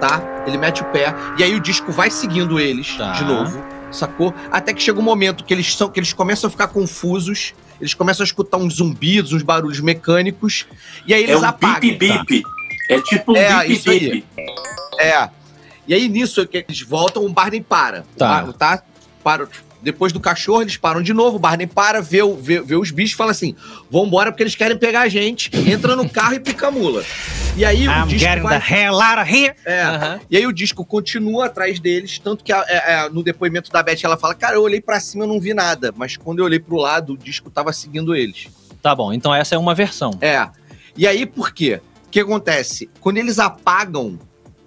tá? 0.00 0.22
Ele 0.46 0.56
mete 0.56 0.82
o 0.82 0.84
pé 0.86 1.14
e 1.38 1.42
aí 1.42 1.54
o 1.54 1.60
disco 1.60 1.92
vai 1.92 2.10
seguindo 2.10 2.58
eles 2.58 2.96
tá. 2.96 3.12
de 3.12 3.24
novo, 3.24 3.62
sacou? 3.90 4.34
Até 4.50 4.72
que 4.72 4.82
chega 4.82 4.98
um 4.98 5.02
momento 5.02 5.44
que 5.44 5.52
eles 5.52 5.74
são 5.74 5.88
que 5.88 6.00
eles 6.00 6.12
começam 6.12 6.48
a 6.48 6.50
ficar 6.50 6.68
confusos, 6.68 7.54
eles 7.80 7.94
começam 7.94 8.24
a 8.24 8.26
escutar 8.26 8.56
uns 8.56 8.76
zumbidos, 8.76 9.32
uns 9.32 9.42
barulhos 9.42 9.80
mecânicos 9.80 10.66
e 11.06 11.14
aí 11.14 11.22
eles 11.22 11.36
é 11.36 11.38
um 11.38 11.44
apagam. 11.44 11.80
Bip, 11.80 11.98
bip. 11.98 12.42
Tá? 12.42 12.48
É 12.90 13.00
tipo 13.02 13.32
um 13.32 13.36
é, 13.36 13.66
bip, 13.66 13.98
bip. 13.98 14.24
É. 14.98 15.28
E 15.86 15.94
aí 15.94 16.08
nisso 16.08 16.46
eles 16.52 16.82
voltam, 16.82 17.24
o 17.24 17.28
Barney 17.28 17.60
para. 17.60 18.04
Tá. 18.16 18.52
tá? 18.52 18.82
Para, 19.22 19.48
depois 19.80 20.12
do 20.12 20.20
cachorro, 20.20 20.62
eles 20.62 20.76
param 20.76 21.02
de 21.02 21.12
novo. 21.12 21.36
O 21.36 21.38
Barney 21.38 21.66
para, 21.66 22.00
vê, 22.00 22.18
vê, 22.40 22.60
vê 22.60 22.74
os 22.74 22.90
bichos 22.90 23.12
e 23.12 23.16
fala 23.16 23.30
assim: 23.30 23.54
vambora 23.90 24.32
porque 24.32 24.42
eles 24.42 24.54
querem 24.54 24.76
pegar 24.76 25.02
a 25.02 25.08
gente. 25.08 25.50
Entra 25.68 25.94
no 25.94 26.08
carro 26.08 26.34
e 26.34 26.40
pica 26.40 26.68
a 26.68 26.70
mula. 26.70 27.04
E 27.56 27.64
aí 27.64 27.84
I'm 27.84 28.02
o 28.02 28.06
disco. 28.06 28.42
Vai... 28.42 28.60
The 28.60 28.74
hell 28.74 29.00
out 29.00 29.20
of 29.20 29.32
here. 29.32 29.54
É. 29.64 30.20
E 30.30 30.36
aí 30.36 30.46
o 30.46 30.52
disco 30.52 30.84
continua 30.84 31.46
atrás 31.46 31.78
deles. 31.78 32.18
Tanto 32.18 32.42
que 32.42 32.52
a, 32.52 32.64
é, 32.68 32.92
é, 32.92 33.08
no 33.08 33.22
depoimento 33.22 33.70
da 33.70 33.82
Beth 33.82 33.98
ela 34.02 34.16
fala: 34.16 34.34
Cara, 34.34 34.56
eu 34.56 34.62
olhei 34.62 34.80
para 34.80 34.98
cima 34.98 35.24
e 35.24 35.28
não 35.28 35.40
vi 35.40 35.54
nada. 35.54 35.92
Mas 35.96 36.16
quando 36.16 36.40
eu 36.40 36.44
olhei 36.44 36.58
pro 36.58 36.76
lado, 36.76 37.12
o 37.12 37.16
disco 37.16 37.50
tava 37.50 37.72
seguindo 37.72 38.14
eles. 38.14 38.48
Tá 38.82 38.94
bom, 38.94 39.12
então 39.12 39.34
essa 39.34 39.54
é 39.54 39.58
uma 39.58 39.74
versão. 39.74 40.12
É. 40.20 40.48
E 40.96 41.06
aí 41.06 41.24
por 41.26 41.52
quê? 41.52 41.80
O 42.06 42.10
que 42.10 42.20
acontece? 42.20 42.88
Quando 43.00 43.18
eles 43.18 43.38
apagam 43.38 44.18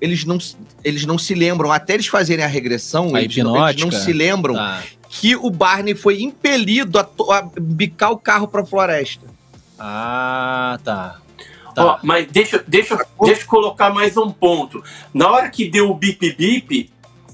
eles 0.02 0.26
não, 0.26 0.40
eles 0.84 1.06
não 1.06 1.18
se 1.18 1.36
lembram, 1.36 1.72
até 1.72 1.94
eles 1.94 2.08
fazerem 2.08 2.44
a 2.44 2.48
regressão, 2.48 3.16
a 3.16 3.22
eles, 3.22 3.38
não, 3.38 3.70
eles, 3.70 3.84
não, 3.84 3.92
se 3.92 4.12
lembram 4.12 4.56
tá 4.56 4.82
que 5.12 5.36
o 5.36 5.50
Barney 5.50 5.94
foi 5.94 6.22
impelido 6.22 6.98
a, 6.98 7.02
a 7.02 7.50
bicar 7.60 8.12
o 8.12 8.18
carro 8.18 8.48
pra 8.48 8.66
floresta. 8.66 9.28
Ah, 9.78 10.80
tá. 10.86 11.20
Tá. 11.76 11.86
Ó, 11.86 12.00
mas 12.02 12.28
deixa, 12.28 12.64
deixa, 12.66 12.98
deixa 13.22 13.42
eu 13.42 13.48
colocar 13.48 13.90
mais 13.90 14.16
um 14.16 14.32
ponto. 14.32 14.82
Na 15.14 15.30
hora 15.30 15.50
que 15.50 15.70
deu 15.70 15.90
o 15.90 15.94
bip 15.94 16.34
bip, 16.34 16.90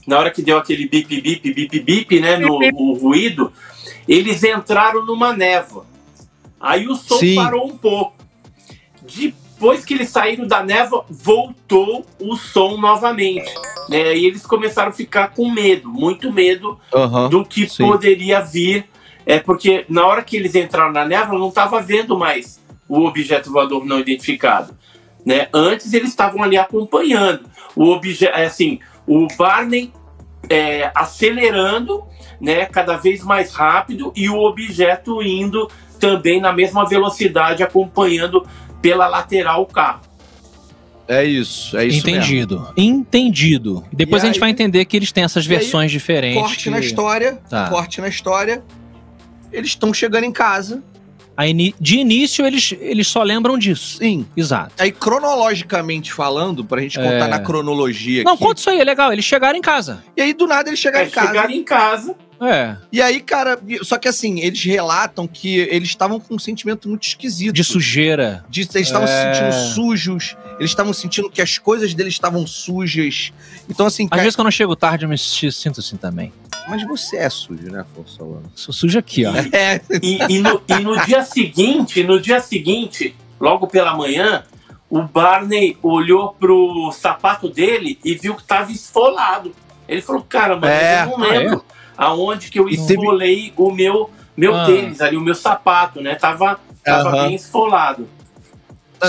na 0.08 0.18
hora 0.18 0.32
que 0.32 0.42
deu 0.42 0.58
aquele 0.58 0.88
bip 0.88 1.22
bip 1.22 1.54
bip 1.54 1.80
bip, 1.80 2.20
né, 2.20 2.38
no 2.38 2.60
o 2.74 2.94
ruído, 2.94 3.54
eles 4.08 4.44
entraram 4.44 5.06
numa 5.06 5.34
névoa. 5.34 5.86
Aí 6.60 6.88
o 6.88 6.96
som 6.96 7.18
Sim. 7.18 7.36
parou 7.36 7.68
um 7.68 7.78
pouco. 7.78 8.16
De 9.04 9.34
depois 9.58 9.84
que 9.84 9.96
eles 9.96 10.10
saíram 10.10 10.46
da 10.46 10.64
névoa, 10.64 11.04
voltou 11.10 12.06
o 12.20 12.36
som 12.36 12.78
novamente. 12.78 13.52
Né? 13.90 14.16
E 14.16 14.28
eles 14.28 14.46
começaram 14.46 14.90
a 14.90 14.94
ficar 14.94 15.30
com 15.30 15.50
medo, 15.50 15.90
muito 15.90 16.32
medo 16.32 16.80
uhum, 16.94 17.28
do 17.28 17.44
que 17.44 17.68
sim. 17.68 17.84
poderia 17.84 18.40
vir. 18.40 18.86
É 19.26 19.40
porque 19.40 19.84
na 19.90 20.06
hora 20.06 20.22
que 20.22 20.38
eles 20.38 20.54
entraram 20.54 20.92
na 20.92 21.04
névoa, 21.04 21.40
não 21.40 21.50
estava 21.50 21.82
vendo 21.82 22.16
mais 22.16 22.62
o 22.88 23.04
objeto 23.04 23.52
voador 23.52 23.84
não 23.84 24.00
identificado. 24.00 24.78
Né? 25.26 25.48
Antes 25.52 25.92
eles 25.92 26.10
estavam 26.10 26.44
ali 26.44 26.56
acompanhando 26.56 27.50
o 27.76 27.90
objeto, 27.90 28.38
é 28.38 28.46
assim, 28.46 28.80
o 29.08 29.28
Barney 29.36 29.92
é, 30.50 30.92
acelerando, 30.94 32.04
né, 32.40 32.68
cada 32.68 32.96
vez 32.96 33.24
mais 33.24 33.52
rápido 33.52 34.14
e 34.16 34.30
o 34.30 34.38
objeto 34.38 35.22
indo 35.24 35.68
também 36.00 36.40
na 36.40 36.54
mesma 36.54 36.88
velocidade, 36.88 37.64
acompanhando 37.64 38.48
pela 38.82 39.08
lateral 39.08 39.62
o 39.62 39.66
carro. 39.66 40.02
É 41.08 41.24
isso, 41.24 41.78
é 41.78 41.86
isso 41.86 42.00
Entendido. 42.00 42.60
Mesmo. 42.60 42.74
Entendido. 42.76 43.86
Depois 43.94 44.24
e 44.24 44.26
a 44.26 44.28
gente 44.28 44.36
aí, 44.36 44.42
vai 44.42 44.50
entender 44.50 44.84
que 44.86 44.98
eles 44.98 45.12
têm 45.12 45.24
essas 45.24 45.46
versões 45.46 45.90
aí, 45.90 45.90
diferentes. 45.90 46.42
Corte 46.42 46.70
na 46.70 46.80
história, 46.80 47.40
tá. 47.50 47.70
corte 47.70 48.02
na 48.02 48.10
história. 48.10 48.62
Eles 49.52 49.70
estão 49.70 49.94
chegando 49.94 50.26
em 50.26 50.32
casa. 50.32 50.84
Aí, 51.38 51.54
de 51.80 51.98
início, 52.00 52.46
eles, 52.46 52.74
eles 52.80 53.08
só 53.08 53.22
lembram 53.22 53.60
disso. 53.60 54.00
Sim. 54.00 54.26
Exato. 54.36 54.74
Aí, 54.80 54.92
cronologicamente 54.92 56.12
falando, 56.12 56.66
pra 56.66 56.82
gente 56.82 56.98
contar 56.98 57.12
é... 57.12 57.28
na 57.28 57.40
cronologia 57.40 58.24
Não, 58.24 58.34
aqui, 58.34 58.44
conta 58.44 58.60
isso 58.60 58.70
aí, 58.72 58.80
é 58.80 58.84
legal. 58.84 59.14
Eles 59.14 59.24
chegaram 59.24 59.58
em 59.58 59.62
casa. 59.62 60.04
E 60.18 60.22
aí, 60.22 60.34
do 60.34 60.48
nada, 60.48 60.70
eles 60.70 60.80
chegaram 60.80 61.06
é, 61.06 61.08
em 61.08 61.12
casa. 61.12 61.28
Chegaram 61.28 61.52
em 61.52 61.64
casa. 61.64 62.16
É. 62.42 62.78
E 62.92 63.02
aí, 63.02 63.20
cara, 63.20 63.60
só 63.84 63.98
que 63.98 64.08
assim, 64.08 64.40
eles 64.40 64.64
relatam 64.64 65.28
que 65.28 65.58
eles 65.58 65.90
estavam 65.90 66.20
com 66.20 66.36
um 66.36 66.40
sentimento 66.40 66.88
muito 66.88 67.08
esquisito. 67.08 67.54
De 67.54 67.64
sujeira. 67.64 68.46
De, 68.50 68.62
eles 68.62 68.88
estavam 68.88 69.08
é. 69.08 69.12
se 69.12 69.40
sentindo 69.40 69.74
sujos, 69.74 70.38
eles 70.60 70.72
estavam 70.72 70.94
sentindo 70.94 71.30
que 71.30 71.42
as 71.42 71.58
coisas 71.58 71.94
deles 71.94 72.14
estavam 72.14 72.46
sujas. 72.46 73.32
Então, 73.70 73.86
assim. 73.86 74.06
Às 74.06 74.10
cara... 74.10 74.22
vezes, 74.22 74.36
quando 74.36 74.48
eu 74.48 74.52
chego 74.52 74.76
tarde, 74.76 75.06
eu 75.06 75.10
me 75.10 75.18
sinto 75.18 75.80
assim 75.80 75.98
também. 75.98 76.32
Mas 76.68 76.86
você 76.86 77.18
é 77.18 77.30
sujo, 77.30 77.72
né, 77.72 77.80
Afonso 77.80 78.42
Sou 78.54 78.74
sujo 78.74 79.00
aqui, 79.00 79.26
ó. 79.26 79.34
É. 79.54 79.82
E, 80.02 80.36
e, 80.36 80.40
no, 80.40 80.62
e 80.68 80.80
no 80.80 81.06
dia 81.06 81.24
seguinte, 81.24 82.04
no 82.04 82.20
dia 82.20 82.42
seguinte, 82.42 83.16
logo 83.40 83.68
pela 83.68 83.96
manhã, 83.96 84.44
o 84.90 85.02
Barney 85.02 85.78
olhou 85.82 86.34
pro 86.34 86.92
sapato 86.92 87.50
dele 87.50 87.98
e 88.04 88.16
viu 88.16 88.36
que 88.36 88.44
tava 88.44 88.72
esfolado. 88.72 89.56
Ele 89.88 90.02
falou, 90.02 90.22
cara, 90.28 90.58
mas 90.58 90.70
é, 90.70 91.04
eu 91.04 91.08
não 91.08 91.18
lembro. 91.18 91.66
Ah, 91.70 91.74
é? 91.74 91.77
Aonde 91.98 92.50
que 92.50 92.60
eu 92.60 92.70
esfolei 92.70 93.50
teve... 93.50 93.54
o 93.58 93.72
meu, 93.72 94.10
meu 94.36 94.56
ah. 94.56 94.66
tênis 94.66 95.02
ali, 95.02 95.18
o 95.18 95.22
meu 95.22 95.36
sapato, 95.36 96.00
né? 96.02 96.16
Tava, 96.16 96.60
tava 96.84 97.12
bem 97.24 97.36
esfolado. 97.36 98.08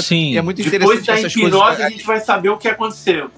Sim. 0.03 0.37
É 0.37 0.43
muito 0.43 0.61
interessante 0.61 0.81
Depois 0.81 1.05
da 1.05 1.21
hipnose 1.21 1.83
a 1.83 1.91
gente 1.91 2.05
vai 2.05 2.21
saber 2.21 2.51
o 2.51 2.59
que 2.59 2.69
aconteceu. 2.69 3.31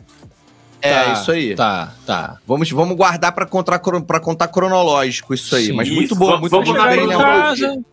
É, 0.83 1.05
tá, 1.05 1.13
isso 1.13 1.31
aí. 1.31 1.55
Tá, 1.55 1.95
tá. 2.07 2.39
Vamos, 2.47 2.71
vamos 2.71 2.97
guardar 2.97 3.33
para 3.33 3.47
contar, 3.47 3.81
pra 4.07 4.21
contar 4.21 4.49
cronológico 4.49 5.35
isso 5.35 5.55
aí. 5.55 5.67
Sim, 5.67 5.73
mas 5.73 5.91
muito 5.91 6.17
bom, 6.17 6.39
muito 6.39 6.51
vamos 6.51 6.73
bem 6.73 7.07
lembrado. 7.07 7.85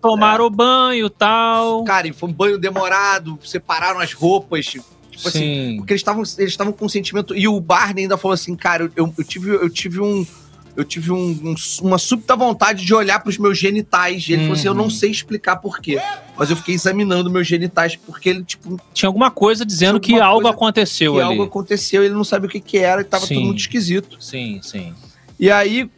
Tomaram 0.00 0.44
o 0.44 0.48
é. 0.48 0.50
banho 0.50 1.06
e 1.06 1.10
tal. 1.10 1.84
Cara, 1.84 2.06
e 2.06 2.12
foi 2.12 2.28
um 2.28 2.32
banho 2.32 2.58
demorado, 2.58 3.38
separaram 3.42 4.00
as 4.00 4.12
roupas. 4.12 4.66
Tipo 4.66 4.84
assim, 5.28 5.30
Sim. 5.30 5.62
assim, 5.68 5.76
porque 5.78 5.92
eles 5.94 6.00
estavam 6.00 6.22
eles 6.22 6.50
estavam 6.50 6.72
com 6.72 6.84
um 6.84 6.88
sentimento. 6.88 7.34
E 7.34 7.48
o 7.48 7.58
Barney 7.58 8.04
ainda 8.04 8.18
falou 8.18 8.34
assim, 8.34 8.54
cara, 8.54 8.90
eu, 8.94 9.12
eu 9.16 9.24
tive, 9.24 9.50
eu 9.50 9.70
tive 9.70 10.00
um 10.00 10.26
eu 10.76 10.84
tive 10.84 11.10
um- 11.10 11.30
um- 11.42 11.54
uma 11.82 11.98
súbita 11.98 12.36
vontade 12.36 12.84
de 12.84 12.94
olhar 12.94 13.18
pros 13.20 13.38
meus 13.38 13.58
genitais. 13.58 14.28
E 14.28 14.32
ele 14.34 14.42
falou 14.42 14.54
assim: 14.56 14.66
eu 14.68 14.74
não 14.74 14.84
Uhum. 14.84 14.90
sei 14.90 15.10
explicar 15.10 15.56
por 15.56 15.80
quê. 15.80 15.98
Mas 16.38 16.50
eu 16.50 16.56
fiquei 16.56 16.74
examinando 16.74 17.30
meus 17.30 17.46
genitais, 17.46 17.96
porque 17.96 18.28
ele, 18.28 18.44
tipo, 18.44 18.78
Tinha 18.92 19.08
alguma 19.08 19.30
coisa 19.30 19.64
dizendo 19.64 19.98
Tinha 19.98 20.18
que 20.18 20.22
alguma 20.22 20.26
algo 20.28 20.42
coisa 20.42 20.56
aconteceu 20.56 21.14
que 21.14 21.20
ali. 21.20 21.28
algo 21.30 21.42
aconteceu, 21.44 22.04
ele 22.04 22.14
não 22.14 22.24
sabia 22.24 22.48
o 22.48 22.50
que, 22.50 22.60
que 22.60 22.78
era 22.78 23.00
e 23.00 23.04
tava 23.04 23.26
Sim. 23.26 23.34
tudo 23.36 23.46
muito 23.46 23.58
esquisito. 23.60 24.16
Sim, 24.20 24.60
sim. 24.62 24.92
E 25.40 25.50
aí, 25.50 25.88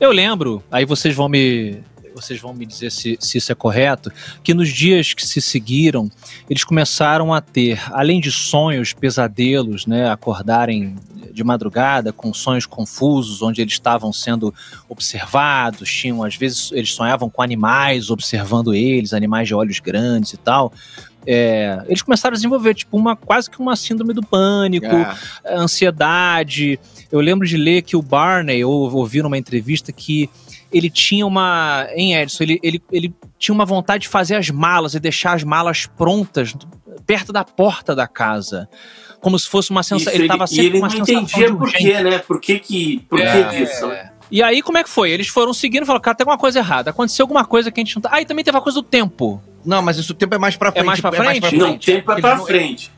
Eu 0.00 0.10
lembro, 0.10 0.62
aí 0.70 0.84
vocês 0.84 1.14
vão 1.14 1.28
me. 1.28 1.78
Vocês 2.20 2.40
vão 2.40 2.52
me 2.52 2.66
dizer 2.66 2.90
se, 2.90 3.16
se 3.20 3.38
isso 3.38 3.50
é 3.50 3.54
correto, 3.54 4.12
que 4.42 4.54
nos 4.54 4.68
dias 4.68 5.14
que 5.14 5.26
se 5.26 5.40
seguiram, 5.40 6.10
eles 6.48 6.64
começaram 6.64 7.32
a 7.32 7.40
ter, 7.40 7.80
além 7.92 8.20
de 8.20 8.30
sonhos, 8.30 8.92
pesadelos, 8.92 9.86
né, 9.86 10.10
acordarem 10.10 10.96
de 11.32 11.44
madrugada 11.44 12.12
com 12.12 12.34
sonhos 12.34 12.66
confusos, 12.66 13.42
onde 13.42 13.60
eles 13.60 13.72
estavam 13.72 14.12
sendo 14.12 14.52
observados, 14.88 15.90
tinham, 15.90 16.22
às 16.22 16.36
vezes, 16.36 16.70
eles 16.72 16.92
sonhavam 16.92 17.30
com 17.30 17.42
animais 17.42 18.10
observando 18.10 18.74
eles, 18.74 19.12
animais 19.12 19.48
de 19.48 19.54
olhos 19.54 19.78
grandes 19.78 20.32
e 20.32 20.36
tal. 20.36 20.72
É, 21.26 21.82
eles 21.86 22.02
começaram 22.02 22.34
a 22.34 22.36
desenvolver, 22.36 22.74
tipo, 22.74 22.96
uma, 22.96 23.14
quase 23.14 23.50
que 23.50 23.60
uma 23.60 23.76
síndrome 23.76 24.14
do 24.14 24.22
pânico, 24.22 24.86
é, 24.86 25.54
ansiedade. 25.54 26.78
Eu 27.12 27.20
lembro 27.20 27.46
de 27.46 27.56
ler 27.56 27.82
que 27.82 27.96
o 27.96 28.02
Barney, 28.02 28.64
ou 28.64 28.92
ouvi 28.94 29.22
numa 29.22 29.36
entrevista, 29.36 29.92
que 29.92 30.30
ele 30.72 30.88
tinha 30.90 31.26
uma. 31.26 31.86
Em 31.94 32.14
Edson, 32.14 32.42
ele, 32.44 32.60
ele, 32.62 32.82
ele 32.92 33.14
tinha 33.38 33.54
uma 33.54 33.64
vontade 33.64 34.02
de 34.02 34.08
fazer 34.08 34.36
as 34.36 34.50
malas 34.50 34.94
e 34.94 35.00
deixar 35.00 35.34
as 35.34 35.42
malas 35.44 35.86
prontas 35.86 36.54
perto 37.06 37.32
da 37.32 37.44
porta 37.44 37.94
da 37.94 38.06
casa. 38.06 38.68
Como 39.20 39.38
se 39.38 39.48
fosse 39.48 39.70
uma 39.70 39.82
sensação. 39.82 39.98
Isso, 39.98 40.08
Ele 40.10 40.18
ele, 40.18 40.24
estava 40.32 40.46
sempre 40.46 40.64
ele 40.66 40.70
com 40.72 40.78
não 40.78 40.82
uma 40.86 40.90
sensação 41.06 41.22
entendia 41.22 41.54
por 41.54 41.72
quê, 41.72 42.02
né? 42.02 42.18
Por 42.20 42.40
que, 42.40 42.58
que, 42.58 43.00
por 43.08 43.18
que 43.18 43.26
É, 43.26 43.42
disso? 43.48 43.90
E 44.30 44.42
aí, 44.42 44.62
como 44.62 44.78
é 44.78 44.82
que 44.84 44.88
foi? 44.88 45.10
Eles 45.10 45.26
foram 45.28 45.52
seguindo 45.52 45.82
e 45.82 45.86
falaram, 45.86 46.00
cara, 46.02 46.16
tem 46.16 46.24
alguma 46.24 46.38
coisa 46.38 46.58
errada. 46.60 46.90
Aconteceu 46.90 47.24
alguma 47.24 47.44
coisa 47.44 47.70
que 47.70 47.80
a 47.80 47.84
gente 47.84 47.96
não 47.96 48.00
tá. 48.02 48.10
Ah, 48.12 48.22
e 48.22 48.24
também 48.24 48.44
teve 48.44 48.56
a 48.56 48.60
coisa 48.60 48.80
do 48.80 48.82
tempo. 48.86 49.42
Não, 49.64 49.82
mas 49.82 49.98
isso 49.98 50.12
o 50.12 50.14
tempo 50.16 50.34
é 50.34 50.38
mais 50.38 50.56
pra 50.56 50.72
frente. 50.72 50.86
mais 50.86 51.00
pra 51.00 51.12
frente? 51.12 51.56
Não, 51.56 51.72
o 51.74 51.78
tempo 51.78 52.10
é 52.10 52.14
Eles 52.14 52.20
pra 52.22 52.36
não- 52.36 52.46
frente. 52.46 52.90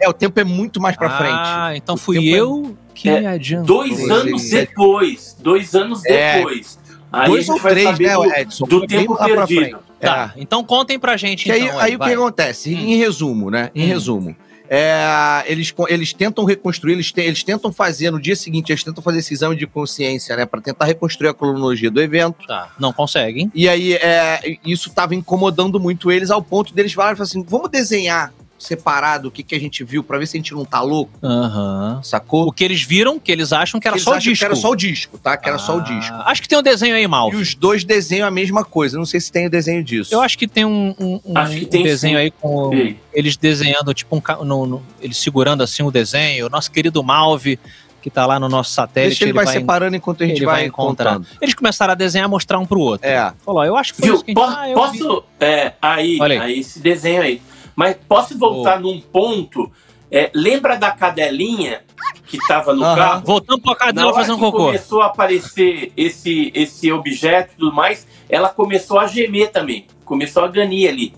É, 0.00 0.08
o 0.08 0.12
tempo 0.12 0.40
é 0.40 0.44
muito 0.44 0.80
mais 0.80 0.96
pra 0.96 1.10
frente. 1.16 1.32
Ah, 1.32 1.76
então 1.76 1.94
O 1.94 1.98
fui 1.98 2.16
é- 2.34 2.40
eu 2.40 2.76
que 2.92 3.08
É, 3.08 3.24
adiantou. 3.28 3.78
Dois 3.86 4.10
anos 4.10 4.52
é. 4.52 4.60
depois. 4.66 5.36
Dois 5.40 5.74
anos 5.76 6.04
É. 6.06 6.38
depois. 6.38 6.76
Aí 7.12 7.28
Dois 7.28 7.48
ou 7.48 7.60
três, 7.60 7.98
né, 7.98 8.14
do, 8.14 8.24
Edson? 8.34 8.64
do 8.66 8.86
tempo 8.86 9.12
lá 9.12 9.28
pra 9.28 9.46
perdido. 9.46 9.60
frente. 9.60 9.76
Tá, 10.00 10.32
então 10.36 10.64
contem 10.64 10.98
pra 10.98 11.16
gente. 11.16 11.44
Que 11.44 11.52
aí, 11.52 11.64
então, 11.66 11.78
aí 11.78 11.94
o 11.94 11.98
que 11.98 12.10
acontece? 12.12 12.74
Hum. 12.74 12.78
Em 12.78 12.96
resumo, 12.96 13.50
né? 13.50 13.70
Em 13.74 13.84
Hum. 13.84 13.88
resumo. 13.88 14.36
é, 14.74 15.44
eles, 15.46 15.74
eles 15.88 16.14
tentam 16.14 16.46
reconstruir, 16.46 16.94
eles, 16.94 17.12
te- 17.12 17.20
eles 17.20 17.42
tentam 17.44 17.70
fazer, 17.70 18.10
no 18.10 18.18
dia 18.18 18.34
seguinte, 18.34 18.72
eles 18.72 18.82
tentam 18.82 19.02
fazer 19.02 19.18
esse 19.18 19.34
exame 19.34 19.54
de 19.54 19.66
consciência, 19.66 20.34
né? 20.34 20.46
Pra 20.46 20.62
tentar 20.62 20.86
reconstruir 20.86 21.28
a 21.28 21.34
cronologia 21.34 21.90
do 21.90 22.00
evento. 22.00 22.46
Tá, 22.46 22.70
não 22.80 22.90
conseguem. 22.90 23.52
E 23.54 23.68
aí, 23.68 23.92
é, 23.94 24.56
isso 24.64 24.88
tava 24.90 25.14
incomodando 25.14 25.78
muito 25.78 26.10
eles, 26.10 26.30
ao 26.30 26.40
ponto 26.42 26.72
deles 26.72 26.94
falarem 26.94 27.20
assim: 27.20 27.44
vamos 27.46 27.68
desenhar 27.70 28.32
separado 28.62 29.28
o 29.28 29.30
que, 29.30 29.42
que 29.42 29.54
a 29.54 29.60
gente 29.60 29.82
viu 29.84 30.02
pra 30.02 30.18
ver 30.18 30.26
se 30.26 30.36
a 30.36 30.40
gente 30.40 30.54
não 30.54 30.64
tá 30.64 30.80
louco, 30.80 31.12
Aham. 31.22 32.00
sacou? 32.02 32.46
O 32.46 32.52
que 32.52 32.62
eles 32.64 32.82
viram, 32.82 33.18
que 33.18 33.30
eles 33.32 33.52
acham 33.52 33.80
que 33.80 33.86
era 33.88 33.96
Eles 33.96 34.04
só 34.04 34.14
o 34.14 34.18
disco. 34.18 34.38
Que 34.38 34.44
era 34.44 34.54
só 34.56 34.70
o 34.70 34.76
disco, 34.76 35.18
tá? 35.18 35.36
Que 35.36 35.48
era 35.48 35.58
só 35.58 35.76
o 35.76 35.80
Ah, 35.80 35.82
disco. 35.82 36.14
Acho 36.24 36.42
que 36.42 36.48
tem 36.48 36.58
um 36.58 36.62
desenho 36.62 36.94
aí, 36.94 37.06
mal. 37.06 37.32
E 37.32 37.36
os 37.36 37.54
dois 37.54 37.84
desenham 37.84 38.26
a 38.26 38.30
mesma 38.30 38.64
coisa. 38.64 38.96
Não 38.96 39.04
sei 39.06 39.20
se 39.20 39.30
tem 39.32 39.46
o 39.46 39.50
desenho 39.50 39.82
disso. 39.82 40.14
Eu 40.14 40.20
acho 40.20 40.38
que 40.38 40.46
tem 40.46 40.64
um, 40.64 40.94
um- 40.98 41.20
um- 41.24 41.38
Acho 41.38 41.56
que 41.56 41.64
um 41.64 41.68
tem 41.68 41.82
desenho 41.82 42.16
sim. 42.16 42.22
aí 42.22 42.30
com 42.30 42.72
Ei, 42.72 42.96
eles 43.12 43.36
desenhando, 43.36 43.92
tipo, 43.92 44.16
um, 44.16 44.44
no, 44.44 44.66
no- 44.66 44.82
eles 45.00 45.16
segurando 45.16 45.62
assim 45.62 45.82
o 45.82 45.90
desenho. 45.90 46.46
O 46.46 46.48
nosso 46.48 46.70
querido 46.70 47.02
Malve, 47.02 47.58
que 48.00 48.10
tá 48.10 48.26
lá 48.26 48.38
no 48.40 48.48
nosso 48.48 48.70
satélite. 48.72 49.10
Deixa 49.20 49.24
ele, 49.24 49.32
vai, 49.32 49.46
separando 49.46 49.94
enquanto 49.96 50.22
a 50.24 50.26
gente 50.26 50.38
ele 50.38 50.46
vai, 50.46 50.54
vai 50.56 50.66
encontrando. 50.66 51.24
Eles 51.40 51.54
começaram 51.54 51.92
a 51.92 51.94
desenhar, 51.94 52.28
mostrar 52.28 52.58
um 52.58 52.66
pro 52.66 52.80
outro. 52.80 53.06
É. 53.08 53.32
Falou, 53.44 53.64
eu 53.64 53.76
acho 53.76 53.94
que 53.94 54.00
foi 54.00 54.08
Viu? 54.08 54.14
isso 54.16 54.24
que 54.24 54.32
a 54.32 54.34
gente... 54.34 54.44
Po- 54.44 54.56
Ah, 54.58 54.68
eu 54.68 54.90
vi. 54.90 54.98
posso. 54.98 55.24
É, 55.40 55.72
aí, 55.80 56.18
Olha 56.20 56.42
aí. 56.42 56.52
aí, 56.54 56.60
esse 56.60 56.80
desenho 56.80 57.22
aí. 57.22 57.40
Mas 57.74 57.96
posso 58.08 58.36
voltar 58.38 58.80
num 58.80 59.00
ponto? 59.00 59.70
É, 60.10 60.30
lembra 60.34 60.76
da 60.76 60.90
cadelinha 60.90 61.80
que 62.26 62.38
tava 62.46 62.74
no 62.74 62.84
Aham. 62.84 62.96
carro? 62.96 63.22
Voltando 63.24 63.62
pra 63.62 63.72
Na 63.72 63.76
cadela 63.78 64.14
fazendo 64.14 64.34
que 64.34 64.40
cocô. 64.40 64.64
começou 64.66 65.00
a 65.02 65.06
aparecer 65.06 65.92
esse, 65.96 66.50
esse 66.54 66.92
objeto 66.92 67.52
e 67.54 67.56
tudo 67.56 67.72
mais, 67.74 68.06
ela 68.28 68.48
começou 68.48 68.98
a 68.98 69.06
gemer 69.06 69.50
também. 69.50 69.86
Começou 70.04 70.44
a 70.44 70.48
ganir 70.48 70.88
ali. 70.88 71.14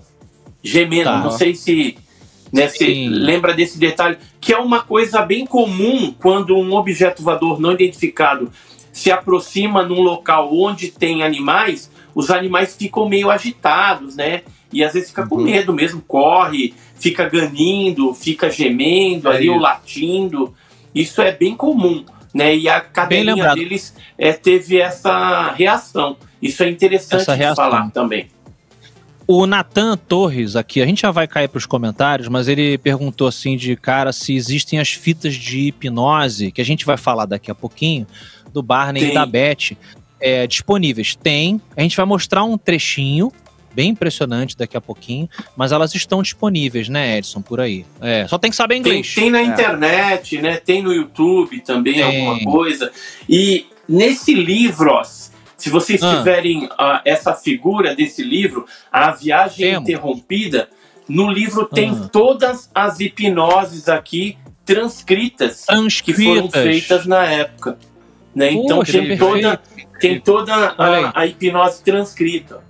Gemendo. 0.63 1.11
Tá. 1.11 1.19
Não 1.19 1.31
sei 1.31 1.55
se 1.55 1.99
né, 2.53 2.69
se 2.69 3.09
lembra 3.09 3.53
desse 3.53 3.79
detalhe, 3.79 4.17
que 4.41 4.53
é 4.53 4.59
uma 4.59 4.81
coisa 4.81 5.23
bem 5.23 5.45
comum 5.45 6.15
quando 6.21 6.57
um 6.57 6.73
objeto 6.75 7.21
voador 7.21 7.61
não 7.61 7.73
identificado 7.73 8.53
se 8.93 9.11
aproxima 9.11 9.83
num 9.83 10.01
local 10.01 10.57
onde 10.57 10.93
tem 10.93 11.25
animais, 11.25 11.91
os 12.15 12.31
animais 12.31 12.77
ficam 12.77 13.09
meio 13.09 13.29
agitados, 13.29 14.15
né? 14.15 14.43
E 14.75 14.85
às 14.85 14.93
vezes 14.93 15.09
fica 15.11 15.27
com 15.27 15.37
Uhum. 15.37 15.45
medo 15.45 15.73
mesmo, 15.73 16.03
corre, 16.03 16.75
fica 16.97 17.29
ganindo, 17.29 18.13
fica 18.13 18.51
gemendo 18.51 19.31
É 19.31 19.37
ali 19.37 19.49
ou 19.49 19.59
latindo. 19.59 20.53
Isso 20.95 21.23
é 21.23 21.33
bem 21.33 21.57
comum, 21.57 22.05
né? 22.35 22.55
E 22.57 22.69
a 22.69 22.85
lembrado. 23.09 23.55
deles 23.57 23.95
é, 24.19 24.33
teve 24.33 24.79
essa 24.81 25.53
reação. 25.53 26.17
Isso 26.43 26.63
é 26.63 26.69
interessante 26.69 27.25
falar 27.55 27.91
também. 27.91 28.29
O 29.27 29.47
Natan 29.47 29.97
Torres 29.97 30.55
aqui, 30.55 30.83
a 30.83 30.87
gente 30.87 31.01
já 31.01 31.11
vai 31.11 31.27
cair 31.27 31.49
para 31.49 31.57
os 31.57 31.65
comentários, 31.65 32.29
mas 32.29 32.47
ele 32.47 32.77
perguntou 32.77 33.27
assim 33.27 33.57
de 33.57 33.75
cara 33.75 34.13
se 34.13 34.35
existem 34.35 34.79
as 34.79 34.91
fitas 34.93 35.35
de 35.35 35.69
hipnose, 35.69 36.53
que 36.53 36.61
a 36.61 36.65
gente 36.65 36.85
vai 36.85 36.99
falar 36.99 37.25
daqui 37.25 37.51
a 37.51 37.55
pouquinho, 37.55 38.07
do 38.53 38.63
Barney 38.63 39.01
Tem. 39.01 39.11
e 39.11 39.15
da 39.15 39.25
Beth, 39.25 39.77
é, 40.21 40.47
disponíveis. 40.47 41.15
Tem, 41.17 41.59
a 41.75 41.81
gente 41.81 41.97
vai 41.97 42.05
mostrar 42.05 42.45
um 42.45 42.59
trechinho, 42.59 43.33
bem 43.75 43.91
impressionante 43.91 44.57
daqui 44.57 44.77
a 44.77 44.81
pouquinho, 44.81 45.29
mas 45.57 45.73
elas 45.73 45.95
estão 45.95 46.23
disponíveis, 46.23 46.89
né, 46.89 47.19
Edson, 47.19 47.43
por 47.43 47.61
aí. 47.61 47.85
É, 48.01 48.27
só 48.29 48.39
tem 48.39 48.51
que 48.51 48.57
saber 48.57 48.75
Tem, 48.75 48.81
inglês. 48.81 49.15
tem 49.15 49.31
na 49.31 49.41
É. 49.41 49.45
internet, 49.45 50.39
né? 50.41 50.57
Tem 50.57 50.83
no 50.83 50.93
YouTube 50.93 51.61
também 51.61 51.95
Tem. 51.95 52.03
alguma 52.03 52.53
coisa. 52.53 52.91
E 53.29 53.67
nesse 53.89 54.33
livro, 54.35 54.91
ó, 54.91 55.03
se 55.03 55.71
vocês 55.71 56.03
Ah. 56.03 56.17
tiverem 56.19 56.69
ah, 56.79 57.01
essa 57.05 57.33
figura 57.35 57.95
desse 57.95 58.23
livro, 58.23 58.67
A 58.93 59.11
Viagem 59.13 59.67
Temos. 59.73 59.89
Interrompida, 59.89 60.69
no 61.09 61.31
livro 61.31 61.67
tem 61.67 61.91
Ah. 61.91 62.09
todas 62.13 62.71
as 62.75 63.01
hipnoses 63.01 63.89
aqui 63.89 64.37
transcritas 64.65 65.65
que 66.03 66.13
foram 66.15 66.49
Transcritas. 66.49 66.63
feitas 66.63 67.07
na 67.07 67.25
época. 67.25 67.79
Né? 68.35 68.51
Então 68.53 68.79
Poxa, 68.79 68.93
tem 69.01 69.17
toda, 69.17 69.61
tem 70.01 70.21
toda 70.21 70.75
Olha 70.77 70.97
aí. 70.97 71.05
a, 71.05 71.13
a 71.21 71.27
hipnose 71.27 71.83
transcrita. 71.85 72.61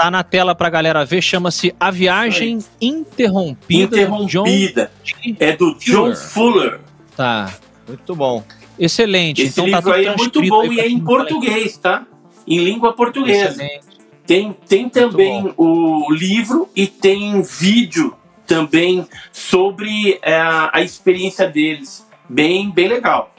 Tá 0.00 0.10
na 0.10 0.24
tela 0.24 0.54
pra 0.54 0.70
galera 0.70 1.04
ver, 1.04 1.20
chama-se 1.20 1.74
A 1.78 1.90
Viagem 1.90 2.60
Interrompida. 2.80 3.98
John 3.98 4.22
Interrompida. 4.22 4.90
G. 5.04 5.36
É 5.38 5.54
do 5.54 5.74
John 5.74 6.14
Fuller. 6.14 6.16
Fuller. 6.16 6.80
Tá. 7.14 7.52
Muito 7.86 8.16
bom. 8.16 8.42
Excelente. 8.78 9.42
Esse 9.42 9.60
então 9.60 9.70
tá 9.70 9.76
livro 9.76 9.92
tudo 9.92 9.94
aí 9.94 10.06
é 10.06 10.16
muito 10.16 10.42
bom 10.46 10.64
e 10.72 10.80
é 10.80 10.86
em 10.86 10.92
quem 10.92 11.00
português, 11.00 11.76
tá? 11.76 12.06
Em 12.48 12.60
língua 12.60 12.94
portuguesa. 12.94 13.62
Excelente. 13.62 13.84
Tem, 14.26 14.54
tem 14.66 14.88
também 14.88 15.52
o 15.54 16.10
livro 16.10 16.70
e 16.74 16.86
tem 16.86 17.42
vídeo 17.42 18.16
também 18.46 19.06
sobre 19.30 20.18
é, 20.22 20.34
a, 20.40 20.70
a 20.72 20.80
experiência 20.80 21.46
deles. 21.46 22.08
Bem, 22.26 22.70
bem 22.70 22.88
legal. 22.88 23.34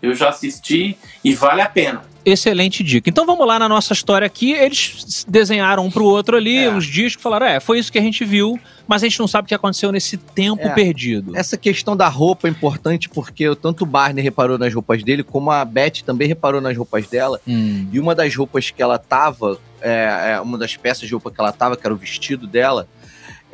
Eu 0.00 0.14
já 0.14 0.30
assisti 0.30 0.96
e 1.22 1.34
vale 1.34 1.60
a 1.60 1.68
pena. 1.68 2.04
Excelente 2.26 2.82
dica. 2.82 3.08
Então 3.08 3.24
vamos 3.24 3.46
lá 3.46 3.56
na 3.56 3.68
nossa 3.68 3.92
história 3.92 4.26
aqui. 4.26 4.50
Eles 4.50 5.24
desenharam 5.28 5.86
um 5.86 5.90
pro 5.92 6.04
outro 6.04 6.36
ali, 6.36 6.64
É. 6.64 6.68
uns 6.70 6.84
discos, 6.84 7.22
falaram: 7.22 7.46
é, 7.46 7.60
foi 7.60 7.78
isso 7.78 7.92
que 7.92 7.98
a 7.98 8.02
gente 8.02 8.24
viu, 8.24 8.58
mas 8.88 9.00
a 9.04 9.06
gente 9.06 9.20
não 9.20 9.28
sabe 9.28 9.46
o 9.46 9.48
que 9.48 9.54
aconteceu 9.54 9.92
nesse 9.92 10.16
tempo 10.16 10.62
É. 10.66 10.70
perdido. 10.70 11.36
Essa 11.36 11.56
questão 11.56 11.96
da 11.96 12.08
roupa 12.08 12.48
é 12.48 12.50
importante 12.50 13.08
porque 13.08 13.54
tanto 13.54 13.84
o 13.84 13.86
Barney 13.86 14.24
reparou 14.24 14.58
nas 14.58 14.74
roupas 14.74 15.04
dele, 15.04 15.22
como 15.22 15.52
a 15.52 15.64
Beth 15.64 16.02
também 16.04 16.26
reparou 16.26 16.60
nas 16.60 16.76
roupas 16.76 17.06
dela. 17.06 17.40
Hum. 17.46 17.86
E 17.92 18.00
uma 18.00 18.12
das 18.12 18.34
roupas 18.34 18.70
que 18.72 18.82
ela 18.82 18.98
tava, 18.98 19.60
é, 19.80 20.32
é, 20.32 20.40
uma 20.40 20.58
das 20.58 20.76
peças 20.76 21.06
de 21.06 21.12
roupa 21.14 21.30
que 21.30 21.40
ela 21.40 21.52
tava, 21.52 21.76
que 21.76 21.86
era 21.86 21.94
o 21.94 21.96
vestido 21.96 22.44
dela, 22.48 22.88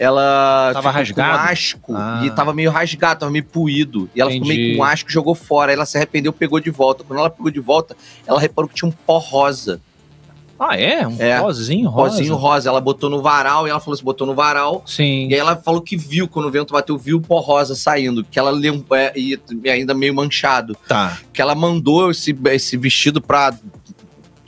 ela 0.02 0.70
Tava 0.72 0.88
ficou 0.88 0.92
rasgado? 1.00 1.38
com 1.38 1.44
asco 1.52 1.94
Ah. 1.96 2.20
e 2.24 2.30
tava 2.30 2.52
meio 2.52 2.70
rasgado, 2.70 3.20
tava 3.20 3.32
meio 3.32 3.44
puído. 3.44 4.08
E 4.14 4.20
ela 4.20 4.30
ficou 4.30 4.46
Entendi. 4.46 4.62
meio 4.62 4.76
com 4.78 4.84
asco 4.84 5.08
e 5.08 5.12
jogou 5.12 5.34
fora. 5.34 5.70
Aí 5.72 5.76
ela 5.76 5.86
se 5.86 5.96
arrependeu, 5.96 6.32
pegou 6.32 6.58
de 6.60 6.70
volta. 6.70 7.04
Quando 7.04 7.18
ela 7.20 7.30
pegou 7.30 7.50
de 7.50 7.60
volta, 7.60 7.96
ela 8.26 8.40
reparou 8.40 8.68
que 8.68 8.74
tinha 8.74 8.88
um 8.88 8.92
pó 8.92 9.18
rosa. 9.18 9.80
Ah, 10.64 10.78
é? 10.78 11.04
Um 11.08 11.16
É. 11.20 11.38
rosinho 11.38 11.88
Um 11.88 11.90
rosa. 11.90 12.16
pozinho 12.18 12.36
rosa. 12.36 12.68
Ela 12.68 12.80
botou 12.80 13.10
no 13.10 13.20
varal 13.20 13.66
e 13.66 13.70
ela 13.70 13.80
falou 13.80 13.94
assim: 13.94 14.04
botou 14.04 14.24
no 14.26 14.34
varal. 14.34 14.84
Sim. 14.86 15.26
E 15.28 15.34
aí 15.34 15.40
ela 15.40 15.56
falou 15.56 15.80
que 15.80 15.96
viu, 15.96 16.28
quando 16.28 16.46
o 16.46 16.50
vento 16.52 16.72
bateu, 16.72 16.96
viu 16.96 17.16
o 17.16 17.20
pó 17.20 17.40
rosa 17.40 17.74
saindo. 17.74 18.22
Que 18.22 18.38
ela 18.38 18.50
lem- 18.52 18.84
é, 18.92 19.12
e 19.18 19.36
e 19.64 19.68
ainda 19.68 19.92
meio 19.92 20.14
manchado. 20.14 20.76
Tá. 20.86 21.18
Que 21.32 21.42
ela 21.42 21.54
mandou 21.56 22.12
esse, 22.12 22.36
esse 22.52 22.76
vestido 22.76 23.20
pra. 23.20 23.52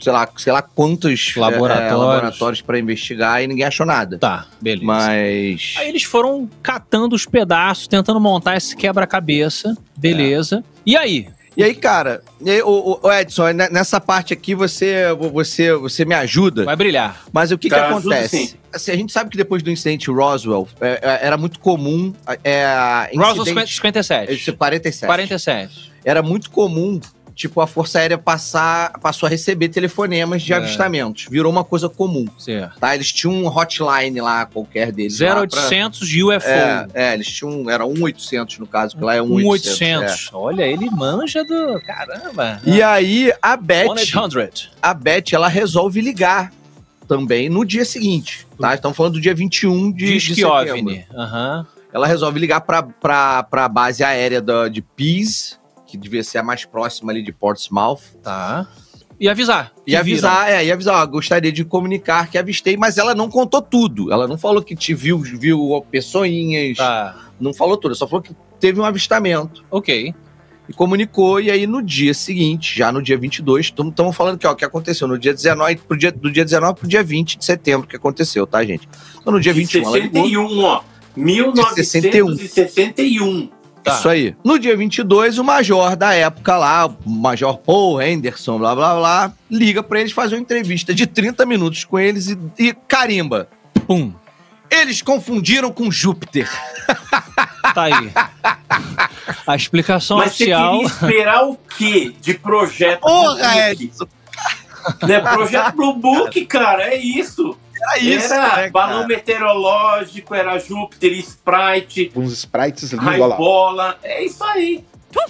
Sei 0.05 0.13
lá, 0.13 0.29
sei 0.37 0.53
lá 0.53 0.61
quantos 0.61 1.33
é, 1.35 1.39
Laboratórios. 1.39 1.91
é, 1.91 1.95
laboratórios 1.95 2.61
pra 2.61 2.77
investigar 2.77 3.41
e 3.43 3.47
ninguém 3.47 3.65
achou 3.65 3.87
nada. 3.87 4.19
Tá, 4.19 4.45
beleza. 4.61 4.85
Mas. 4.85 5.73
Aí 5.79 5.89
eles 5.89 6.03
foram 6.03 6.47
catando 6.61 7.15
os 7.15 7.25
pedaços, 7.25 7.87
tentando 7.87 8.19
montar 8.19 8.55
esse 8.55 8.75
quebra-cabeça. 8.75 9.75
Beleza. 9.97 10.63
E 10.85 10.95
aí? 10.95 11.27
E 11.57 11.63
aí, 11.63 11.73
cara, 11.73 12.21
e 12.39 12.51
aí, 12.51 12.61
o, 12.61 12.99
o 13.01 13.11
Edson, 13.11 13.49
né, 13.53 13.67
nessa 13.71 13.99
parte 13.99 14.31
aqui 14.31 14.53
você, 14.53 15.05
você, 15.31 15.73
você 15.73 16.05
me 16.05 16.13
ajuda. 16.13 16.65
Vai 16.65 16.75
brilhar. 16.75 17.23
Mas 17.33 17.49
o 17.49 17.57
que, 17.57 17.67
Cara, 17.69 17.87
que 17.87 17.93
acontece? 17.93 18.47
sim. 18.47 18.53
Assim, 18.71 18.91
a 18.91 18.95
gente 18.95 19.11
sabe 19.11 19.31
que 19.31 19.37
depois 19.37 19.63
do 19.63 19.71
incidente 19.71 20.11
Roswell, 20.11 20.67
é, 20.81 20.99
é, 21.01 21.19
era 21.25 21.37
muito 21.37 21.59
comum. 21.59 22.13
É, 22.43 23.09
Roswell 23.15 23.41
incidente- 23.43 23.73
57. 23.73 24.33
Esse 24.33 24.51
47. 24.51 25.07
47. 25.07 25.91
Era 26.03 26.21
muito 26.21 26.51
comum, 26.51 26.99
tipo, 27.35 27.59
a 27.61 27.67
Força 27.67 27.99
Aérea 27.99 28.17
passar, 28.17 28.93
passou 28.99 29.27
a 29.27 29.29
receber 29.29 29.67
telefonemas 29.69 30.41
de 30.41 30.53
É. 30.53 30.55
avistamentos. 30.55 31.27
Virou 31.29 31.51
uma 31.51 31.63
coisa 31.63 31.89
comum, 31.89 32.25
Certo. 32.39 32.79
tá? 32.79 32.95
Eles 32.95 33.11
tinham 33.11 33.33
um 33.35 33.47
hotline 33.47 34.21
lá, 34.21 34.45
qualquer 34.45 34.91
deles. 34.91 35.19
lá 35.19 35.27
pra- 35.35 35.41
0800 35.41 36.09
UFO. 36.23 36.47
É, 36.47 36.87
é, 36.93 37.13
eles 37.13 37.27
tinham. 37.27 37.69
Era 37.69 37.85
1800 37.85 38.57
no 38.59 38.65
caso, 38.65 38.95
que 38.97 39.03
lá 39.03 39.15
é 39.15 39.21
1800. 39.21 39.79
1800. 39.79 40.29
Olha, 40.33 40.63
ele 40.63 40.89
manja 40.89 41.43
do. 41.43 41.79
Caramba. 41.81 42.61
é. 42.65 42.69
E 42.69 42.81
aí, 42.81 43.33
a 43.41 43.57
Beth, 43.57 43.87
1-800. 43.87 44.69
a 44.81 44.93
Beth, 44.93 45.33
ela 45.33 45.47
resolve 45.47 45.99
ligar 46.01 46.51
também 47.07 47.49
no 47.49 47.63
dia 47.65 47.85
seguinte, 47.85 48.47
tá? 48.59 48.73
Estamos 48.73 48.95
falando 48.97 49.13
do 49.13 49.21
dia 49.21 49.35
21 49.35 49.91
de, 49.91 50.13
Diz 50.13 50.23
de 50.23 50.29
que 50.35 50.41
setembro. 50.41 51.03
Aham. 51.13 51.67
Ela 51.93 52.07
resolve 52.07 52.39
ligar 52.39 52.61
pra, 52.61 52.83
pra 53.43 53.69
base 53.69 54.03
aérea 54.03 54.41
da, 54.41 54.67
de 54.67 54.81
Pease, 54.81 55.55
que 55.85 55.97
devia 55.97 56.23
ser 56.23 56.39
a 56.39 56.43
mais 56.43 56.65
próxima 56.65 57.11
ali 57.11 57.21
de 57.21 57.31
Portsmouth. 57.31 58.01
Tá. 58.21 58.67
E 59.19 59.29
avisar. 59.29 59.71
E 59.87 59.95
avisar, 59.95 60.49
é, 60.49 60.65
e 60.65 60.71
avisar, 60.71 61.01
ó, 61.01 61.05
gostaria 61.05 61.51
de 61.51 61.63
comunicar 61.63 62.29
que 62.29 62.37
avistei, 62.37 62.75
mas 62.75 62.97
ela 62.97 63.15
não 63.15 63.29
contou 63.29 63.61
tudo. 63.61 64.11
Ela 64.11 64.27
não 64.27 64.37
falou 64.37 64.61
que 64.61 64.75
te 64.75 64.93
viu, 64.93 65.19
viu 65.19 65.85
pessoinhas, 65.89 66.77
viram. 66.77 66.85
Tá. 66.85 67.29
não 67.39 67.53
falou 67.53 67.77
tudo, 67.77 67.95
só 67.95 68.07
falou 68.07 68.21
que 68.21 68.35
teve 68.59 68.79
um 68.79 68.83
avistamento. 68.83 69.63
Ok. 69.71 70.13
E 70.67 70.73
comunicou, 70.73 71.39
e 71.39 71.51
aí 71.51 71.67
no 71.67 71.81
dia 71.81 72.13
seguinte, 72.13 72.77
já 72.77 72.91
no 72.91 73.01
dia 73.01 73.17
22, 73.17 73.67
estamos 73.67 74.15
falando 74.15 74.37
que 74.37 74.47
ó, 74.47 74.51
o 74.51 74.55
que 74.55 74.65
aconteceu 74.65 75.07
no 75.07 75.17
dia 75.17 75.33
19, 75.33 75.75
pro 75.77 75.95
dia, 75.95 76.11
do 76.11 76.31
dia 76.31 76.43
19 76.43 76.79
pro 76.79 76.87
dia 76.87 77.03
20 77.03 77.37
de 77.37 77.45
setembro 77.45 77.87
que 77.87 77.95
aconteceu, 77.95 78.47
tá, 78.47 78.65
gente? 78.65 78.89
Então 79.21 79.31
no 79.31 79.39
dia 79.39 79.53
De 79.53 79.59
21 79.59 79.83
ela 79.83 79.99
ligou. 79.99 80.23
61, 80.23 80.63
ó. 80.63 80.81
1961. 81.15 83.51
Tá. 83.85 83.99
Isso 83.99 84.09
aí. 84.09 84.35
No 84.43 84.57
dia 84.57 84.75
22, 84.75 85.37
o 85.37 85.43
major 85.43 85.95
da 85.95 86.11
época 86.13 86.57
lá, 86.57 86.87
o 86.87 87.09
major 87.09 87.55
Paul 87.59 88.01
Henderson, 88.01 88.57
blá 88.57 88.73
blá 88.73 88.95
blá, 88.95 89.33
liga 89.49 89.83
pra 89.83 89.99
eles 89.99 90.11
fazer 90.11 90.33
uma 90.35 90.41
entrevista 90.41 90.91
de 90.93 91.05
30 91.05 91.45
minutos 91.45 91.83
com 91.83 91.99
eles 91.99 92.29
e, 92.29 92.37
e 92.57 92.73
carimba. 92.87 93.47
Pum. 93.85 94.11
Eles 94.71 95.03
confundiram 95.03 95.71
com 95.71 95.91
Júpiter. 95.91 96.49
Tá 97.75 97.83
aí. 97.83 98.11
A 99.45 99.55
explicação 99.55 100.17
Mas 100.17 100.33
você 100.33 100.45
oficial. 100.45 100.71
queria 100.71 100.87
esperar 100.87 101.45
o 101.45 101.55
quê 101.77 102.13
de 102.19 102.33
projeto 102.33 103.01
Porra, 103.01 103.35
Blue 103.35 103.37
Book? 103.37 103.83
Edson. 103.83 104.07
Né? 105.03 105.19
Projeto 105.19 105.75
Blue 105.75 105.93
Book, 105.95 106.45
cara, 106.47 106.83
é 106.85 106.97
isso. 106.97 107.55
Era 107.85 107.99
isso, 107.99 108.33
era 108.33 108.55
né, 108.57 108.69
balão 108.69 109.03
cara? 109.03 109.07
meteorológico, 109.07 110.33
era 110.33 110.57
Júpiter, 110.57 111.13
Sprite, 111.13 112.11
uns 112.15 112.31
sprites 112.33 112.91
lindos 112.91 113.05
lá. 113.05 113.11
Raibola. 113.11 113.97
É 114.03 114.23
isso 114.23 114.43
aí. 114.43 114.83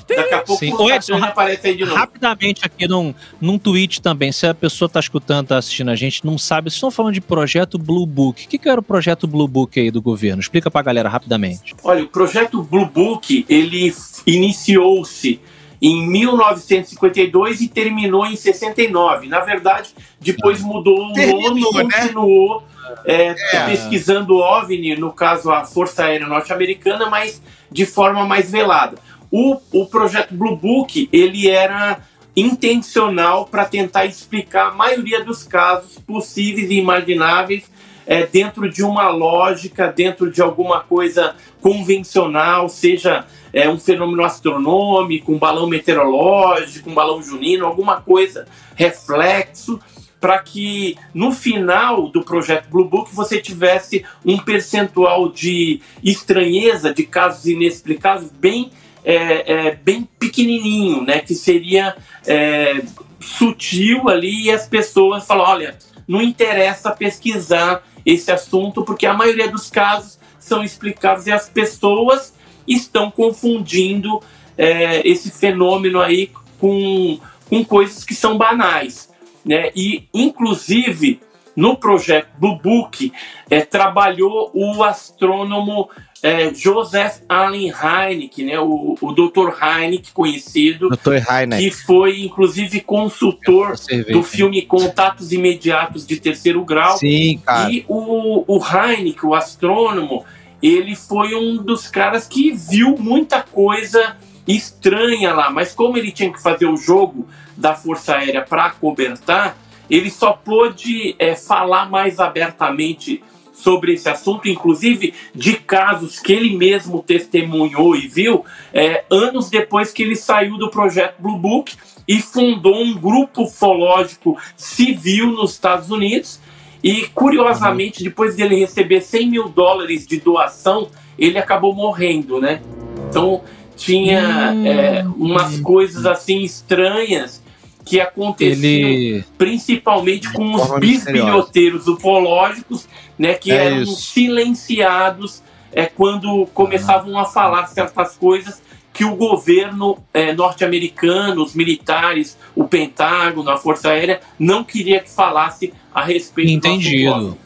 Daqui 0.07 0.33
a 0.33 0.41
pouco 0.41 0.65
Sim. 0.65 0.73
o 0.73 0.89
Edson, 0.89 1.23
aparece 1.23 1.67
aí 1.67 1.75
de 1.75 1.85
novo. 1.85 1.95
Rapidamente 1.95 2.65
aqui 2.65 2.87
num, 2.87 3.13
num 3.39 3.59
tweet 3.59 4.01
também, 4.01 4.31
se 4.31 4.47
a 4.47 4.53
pessoa 4.53 4.89
tá 4.89 4.99
escutando, 4.99 5.49
tá 5.49 5.57
assistindo 5.57 5.91
a 5.91 5.95
gente, 5.95 6.25
não 6.25 6.37
sabe, 6.37 6.69
vocês 6.69 6.77
estão 6.77 6.89
falando 6.89 7.13
de 7.13 7.21
projeto 7.21 7.77
Blue 7.77 8.05
Book. 8.05 8.45
O 8.45 8.49
que, 8.49 8.57
que 8.57 8.67
era 8.67 8.79
o 8.79 8.83
projeto 8.83 9.27
Blue 9.27 9.47
Book 9.47 9.79
aí 9.79 9.91
do 9.91 10.01
governo? 10.01 10.41
Explica 10.41 10.71
pra 10.71 10.81
galera 10.81 11.07
rapidamente. 11.07 11.75
Olha, 11.83 12.03
o 12.03 12.07
projeto 12.07 12.63
Blue 12.63 12.87
Book, 12.87 13.45
ele 13.47 13.93
iniciou-se 14.25 15.39
em 15.81 16.07
1952 16.07 17.61
e 17.61 17.67
terminou 17.67 18.25
em 18.25 18.35
69. 18.35 19.27
Na 19.27 19.41
verdade, 19.41 19.89
depois 20.19 20.61
mudou 20.61 20.97
o 20.97 21.03
nome 21.09 21.13
Terminou, 21.15 21.71
e 21.71 21.83
né? 21.83 21.83
continuou 21.83 22.63
é, 23.05 23.35
É. 23.53 23.65
pesquisando 23.65 24.38
OVNI, 24.38 24.95
no 24.95 25.11
caso 25.11 25.51
a 25.51 25.63
Força 25.63 26.05
Aérea 26.05 26.27
Norte-Americana, 26.27 27.09
mas 27.09 27.41
de 27.71 27.85
forma 27.85 28.25
mais 28.25 28.51
velada. 28.51 28.97
O, 29.31 29.57
o 29.71 29.85
projeto 29.85 30.33
Blue 30.33 30.55
Book, 30.55 31.09
ele 31.11 31.49
era 31.49 31.99
intencional 32.35 33.45
para 33.45 33.65
tentar 33.65 34.05
explicar 34.05 34.67
a 34.67 34.73
maioria 34.73 35.23
dos 35.23 35.43
casos 35.43 35.97
possíveis 35.99 36.69
e 36.69 36.75
imagináveis 36.75 37.69
é, 38.07 38.25
dentro 38.25 38.69
de 38.69 38.83
uma 38.83 39.09
lógica, 39.09 39.87
dentro 39.87 40.31
de 40.31 40.41
alguma 40.41 40.81
coisa 40.81 41.35
convencional, 41.61 42.69
seja 42.69 43.25
é, 43.51 43.69
um 43.69 43.79
fenômeno 43.79 44.23
astronômico, 44.23 45.31
um 45.31 45.39
balão 45.39 45.67
meteorológico, 45.67 46.89
um 46.89 46.93
balão 46.93 47.21
junino, 47.21 47.65
alguma 47.65 48.01
coisa, 48.01 48.47
reflexo, 48.75 49.79
para 50.19 50.39
que 50.39 50.97
no 51.13 51.31
final 51.31 52.07
do 52.09 52.23
projeto 52.23 52.69
Blue 52.69 52.85
Book 52.85 53.13
você 53.13 53.39
tivesse 53.39 54.03
um 54.25 54.37
percentual 54.37 55.29
de 55.29 55.81
estranheza, 56.03 56.93
de 56.93 57.03
casos 57.03 57.45
inexplicáveis 57.45 58.31
bem, 58.31 58.71
é, 59.03 59.67
é, 59.67 59.75
bem 59.75 60.07
pequenininho, 60.17 61.03
né? 61.03 61.19
Que 61.19 61.35
seria 61.35 61.95
é, 62.25 62.81
sutil 63.19 64.09
ali 64.09 64.45
e 64.45 64.51
as 64.51 64.67
pessoas 64.67 65.25
falam, 65.27 65.45
olha, 65.45 65.77
não 66.07 66.21
interessa 66.21 66.91
pesquisar 66.91 67.83
esse 68.05 68.31
assunto 68.31 68.83
porque 68.83 69.05
a 69.05 69.13
maioria 69.13 69.49
dos 69.49 69.69
casos 69.69 70.19
são 70.39 70.63
explicáveis 70.63 71.27
e 71.27 71.31
as 71.31 71.49
pessoas 71.49 72.33
estão 72.67 73.09
confundindo 73.09 74.21
é, 74.57 75.07
esse 75.07 75.31
fenômeno 75.31 75.99
aí 75.99 76.31
com, 76.59 77.19
com 77.49 77.63
coisas 77.65 78.03
que 78.03 78.13
são 78.13 78.37
banais. 78.37 79.09
Né? 79.43 79.71
E, 79.75 80.07
inclusive, 80.13 81.19
no 81.55 81.77
projeto 81.77 82.29
Blue 82.37 82.57
Book, 82.57 83.11
é, 83.49 83.61
trabalhou 83.61 84.51
o 84.53 84.83
astrônomo 84.83 85.89
é, 86.23 86.54
Joseph 86.54 87.21
Allen 87.28 87.71
Hynek, 87.71 88.43
né? 88.43 88.60
o, 88.60 88.97
o 88.99 89.12
Dr. 89.12 89.49
Hynek, 89.49 90.12
conhecido, 90.12 90.89
Dr. 90.89 91.17
Que 91.60 91.71
foi, 91.71 92.21
inclusive, 92.21 92.82
consultor 92.82 93.75
do 94.12 94.23
filme 94.23 94.62
Contatos 94.63 95.32
Imediatos 95.32 96.06
de 96.06 96.19
Terceiro 96.19 96.63
Grau. 96.63 96.97
Sim, 96.97 97.39
cara. 97.45 97.71
E 97.71 97.86
o, 97.88 98.43
o 98.47 98.60
Heineck, 98.60 99.25
o 99.25 99.34
astrônomo, 99.34 100.25
ele 100.62 100.95
foi 100.95 101.36
um 101.36 101.58
dos 101.58 101.88
caras 101.88 102.28
que 102.28 102.51
viu 102.51 102.95
muita 102.97 103.43
coisa 103.43 104.15
estranha 104.47 105.34
lá, 105.34 105.49
mas 105.49 105.73
como 105.73 105.97
ele 105.97 106.12
tinha 106.12 106.32
que 106.32 106.41
fazer 106.41 106.65
o 106.65 106.78
jogo 106.78 107.28
da 107.58 107.73
Força 107.73 108.15
Aérea 108.15 108.41
para 108.41 108.69
cobertar, 108.71 109.58
ele 109.89 110.10
só 110.10 110.34
pôde 110.34 111.15
é, 111.19 111.36
falar 111.36 111.89
mais 111.89 112.19
abertamente 112.19 113.23
sobre 113.55 113.93
esse 113.93 114.07
assunto, 114.09 114.47
inclusive 114.47 115.13
de 115.33 115.53
casos 115.53 116.19
que 116.19 116.33
ele 116.33 116.55
mesmo 116.55 117.01
testemunhou 117.01 117.95
e 117.95 118.07
viu 118.07 118.45
é, 118.73 119.03
anos 119.09 119.49
depois 119.49 119.91
que 119.91 120.03
ele 120.03 120.15
saiu 120.15 120.57
do 120.57 120.69
projeto 120.69 121.21
Blue 121.21 121.37
Book 121.37 121.75
e 122.07 122.21
fundou 122.21 122.83
um 122.83 122.93
grupo 122.93 123.43
ufológico 123.43 124.37
civil 124.55 125.31
nos 125.31 125.53
Estados 125.53 125.89
Unidos. 125.89 126.39
E 126.83 127.07
curiosamente, 127.07 128.03
depois 128.03 128.35
dele 128.35 128.59
receber 128.59 129.01
100 129.01 129.29
mil 129.29 129.49
dólares 129.49 130.05
de 130.05 130.19
doação, 130.19 130.89
ele 131.17 131.39
acabou 131.39 131.73
morrendo, 131.73 132.39
né? 132.39 132.61
Então 133.09 133.41
tinha 133.75 134.51
Hum. 134.53 134.65
é, 134.65 135.03
umas 135.17 135.59
coisas 135.59 136.05
assim 136.05 136.41
estranhas 136.41 137.43
que 137.86 138.02
aconteciam 138.02 138.89
Ele. 138.89 139.24
principalmente 139.38 140.32
com 140.34 140.54
os 140.56 140.80
bisbilhoteiros 140.80 141.88
ufológicos, 141.88 142.88
né, 143.17 143.36
que 143.36 143.52
É 143.52 143.65
eram 143.67 143.84
isso. 143.84 144.02
silenciados 144.02 145.41
é, 145.71 145.86
quando 145.86 146.48
começavam 146.54 147.17
a 147.17 147.26
falar 147.26 147.67
certas 147.67 148.15
coisas 148.15 148.62
que 148.93 149.04
o 149.04 149.13
governo 149.15 149.98
é, 150.13 150.34
norte-americano, 150.34 151.43
os 151.43 151.54
militares, 151.54 152.38
o 152.56 152.63
Pentágono, 152.65 153.50
a 153.50 153.58
Força 153.58 153.89
Aérea, 153.89 154.21
não 154.39 154.63
queria 154.63 155.02
que 155.02 155.10
falasse 155.12 155.74
a 155.93 156.02
respeito. 156.04 156.50
Entendido. 156.52 157.38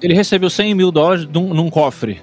Ele 0.00 0.14
recebeu 0.14 0.48
100 0.48 0.74
mil 0.76 0.92
dólares 0.92 1.26
num, 1.26 1.52
num 1.52 1.68
cofre 1.68 2.20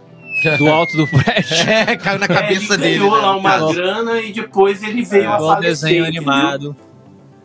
do 0.58 0.68
alto 0.72 0.96
do 0.96 1.06
prédio. 1.06 1.54
É, 1.70 1.98
caiu 1.98 2.18
na 2.20 2.26
É, 2.26 2.30
cabeça 2.30 2.74
ele 2.76 2.82
dele. 2.84 3.00
ganhou 3.00 3.16
né? 3.18 3.22
lá 3.22 3.36
uma 3.36 3.50
Cara. 3.52 3.74
grana 3.74 4.22
e 4.22 4.32
depois 4.32 4.82
ele 4.84 5.04
veio 5.04 5.30
a 5.30 5.36
Igual 5.36 5.56
falecer. 5.56 5.70
desenho 5.90 6.06
animado. 6.06 6.76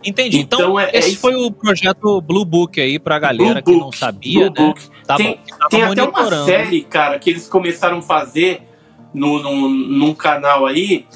Entendi. 0.05 0.39
Então, 0.39 0.61
Então, 0.61 0.81
é- 0.81 0.91
é 0.91 0.99
esse 0.99 1.11
isso. 1.11 1.21
foi 1.21 1.35
o 1.35 1.51
projeto 1.51 2.21
Blue 2.21 2.45
Book 2.45 2.81
aí 2.81 2.99
pra 2.99 3.19
galera 3.19 3.61
Blue 3.61 3.75
que 3.75 3.81
não 3.81 3.93
sabia, 3.93 4.51
Blue 4.51 4.69
né? 4.69 4.75
Tava, 5.07 5.19
Tem- 5.23 5.41
tava 5.59 5.69
Tem 5.71 5.83
até 5.83 6.03
uma 6.03 6.45
série, 6.47 6.83
cara, 6.83 7.19
que 7.19 7.29
eles 7.31 7.47
começaram 7.49 7.99
a 7.99 8.03
fazer 8.03 8.63
no, 9.13 9.43
no, 9.43 9.69
num 9.69 10.15
canal 10.15 10.67
aí. 10.67 11.07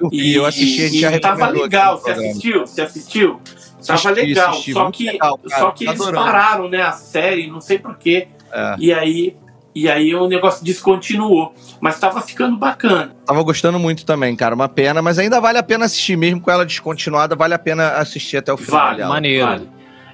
Eu 0.00 0.08
vi, 0.08 0.34
eu 0.34 0.46
assisti, 0.46 0.82
a 0.82 0.86
gente 0.86 0.96
e 0.96 1.00
já 1.00 1.18
tava 1.18 1.48
legal. 1.48 1.98
Você 1.98 2.10
assistiu? 2.12 2.60
Você 2.60 2.80
assistiu? 2.82 3.40
Tava 3.84 3.94
Assisti, 3.94 4.12
legal. 4.26 4.50
assisti, 4.50 4.72
só 4.72 4.90
que, 4.90 5.04
legal, 5.10 5.40
só 5.46 5.70
que 5.70 5.86
eles 5.88 5.98
pararam, 5.98 6.68
né, 6.68 6.82
a 6.82 6.92
série, 6.92 7.46
não 7.48 7.60
sei 7.60 7.78
porquê. 7.78 8.28
É. 8.52 8.76
E 8.78 8.92
aí 8.92 9.36
E 9.74 9.88
aí 9.88 10.14
o 10.14 10.26
negócio 10.26 10.64
descontinuou. 10.64 11.54
Mas 11.80 11.94
estava 11.94 12.20
ficando 12.20 12.56
bacana. 12.56 13.14
Tava 13.24 13.42
gostando 13.42 13.78
muito 13.78 14.04
também, 14.04 14.34
cara. 14.34 14.54
Uma 14.54 14.68
pena, 14.68 15.00
mas 15.02 15.18
ainda 15.18 15.40
vale 15.40 15.58
a 15.58 15.62
pena 15.62 15.84
assistir, 15.84 16.16
mesmo 16.16 16.40
com 16.40 16.50
ela 16.50 16.64
descontinuada, 16.66 17.36
vale 17.36 17.54
a 17.54 17.58
pena 17.58 17.90
assistir 17.92 18.38
até 18.38 18.52
o 18.52 18.56
final. 18.56 18.80
Vale, 18.80 18.96
dela. 18.98 19.14
Maneiro. 19.14 19.46
vale. 19.46 19.68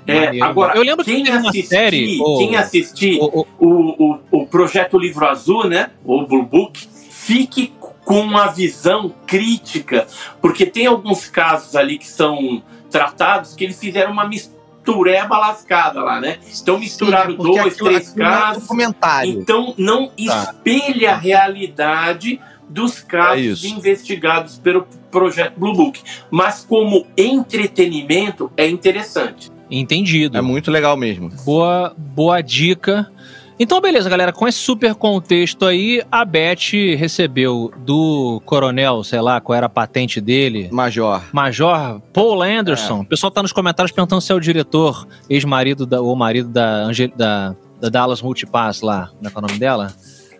É, 0.07 0.43
agora, 0.43 0.77
Eu 0.77 0.83
lembro 0.83 1.03
que 1.03 1.15
quem 1.15 1.27
assistir, 1.31 1.63
série, 1.63 2.19
o- 2.21 2.37
quem 2.37 2.57
assistir 2.57 3.19
O- 3.23 3.41
o- 3.41 3.47
o, 3.67 4.13
o, 4.13 4.21
o 4.43 4.47
projeto 4.47 4.99
Livro 4.99 5.27
Azul, 5.27 5.67
né? 5.67 5.93
O 6.05 6.27
Blue 6.27 6.43
Book, 6.43 6.87
fique 7.11 7.73
com 8.05 8.21
uma 8.21 8.49
visão 8.49 9.15
crítica, 9.27 10.07
porque 10.43 10.67
tem 10.67 10.85
alguns 10.85 11.27
casos 11.27 11.75
ali 11.75 11.97
que 11.97 12.07
são 12.07 12.63
tratados 12.91 13.55
que 13.55 13.65
eles 13.65 13.81
fizeram 13.81 14.13
uma 14.13 14.27
mistureba 14.85 15.39
lascada 15.39 16.03
lá, 16.03 16.21
né? 16.21 16.39
Então 16.61 16.79
misturaram 16.79 17.31
Sim, 17.33 17.37
dois, 17.39 17.73
aquilo- 17.75 17.89
três 17.89 18.09
aquilo 18.11 18.25
é 18.25 18.29
um 18.29 18.33
casos. 18.33 18.63
documentário. 18.63 19.31
Então 19.33 19.75
não 19.79 20.11
espelha 20.17 21.13
a 21.13 21.17
realidade 21.17 22.41
dos 22.69 23.03
É 23.03 23.07
casos 23.07 23.65
isso. 23.65 23.67
investigados 23.67 24.59
pelo 24.59 24.87
projeto 25.11 25.55
Blue 25.59 25.75
Book. 25.75 26.01
Mas 26.31 26.65
como 26.65 27.07
entretenimento 27.17 28.51
é 28.57 28.69
interessante. 28.69 29.51
Entendido. 29.71 30.37
É 30.37 30.43
muito 30.43 30.71
legal 30.71 30.97
mesmo. 30.97 31.31
Boa, 31.45 31.95
boa 31.97 32.41
dica. 32.43 33.11
Então, 33.59 33.81
beleza, 33.81 34.11
galera. 34.11 34.33
Com 34.33 34.49
esse 34.49 34.59
super 34.59 34.95
contexto 34.97 35.65
aí, 35.65 36.03
a 36.11 36.25
Beth 36.25 36.97
recebeu 36.99 37.73
do 37.79 38.43
coronel, 38.45 39.05
sei 39.05 39.21
lá 39.21 39.41
qual 39.41 39.57
era 39.57 39.67
a 39.67 39.69
patente 39.69 40.21
dele, 40.21 40.69
Major. 40.73 41.23
Major 41.33 42.01
Paul 42.13 42.43
Anderson. 42.43 43.01
O 43.03 43.05
pessoal 43.07 43.31
tá 43.31 43.43
nos 43.43 43.53
comentários 43.53 43.93
perguntando 43.93 44.21
se 44.21 44.33
é 44.33 44.35
o 44.35 44.41
diretor, 44.41 45.07
ex-marido 45.31 45.87
da- 45.87 46.01
ou 46.01 46.17
marido 46.17 46.49
da, 46.49 46.83
Angel, 46.85 47.09
da, 47.17 47.55
da 47.81 47.89
Dallas 47.89 48.21
Multipass 48.21 48.81
lá. 48.81 49.11
Como 49.15 49.29
é 49.29 49.31
que 49.31 49.37
é 49.37 49.39
o 49.39 49.43
nome 49.43 49.59
dela? 49.59 49.93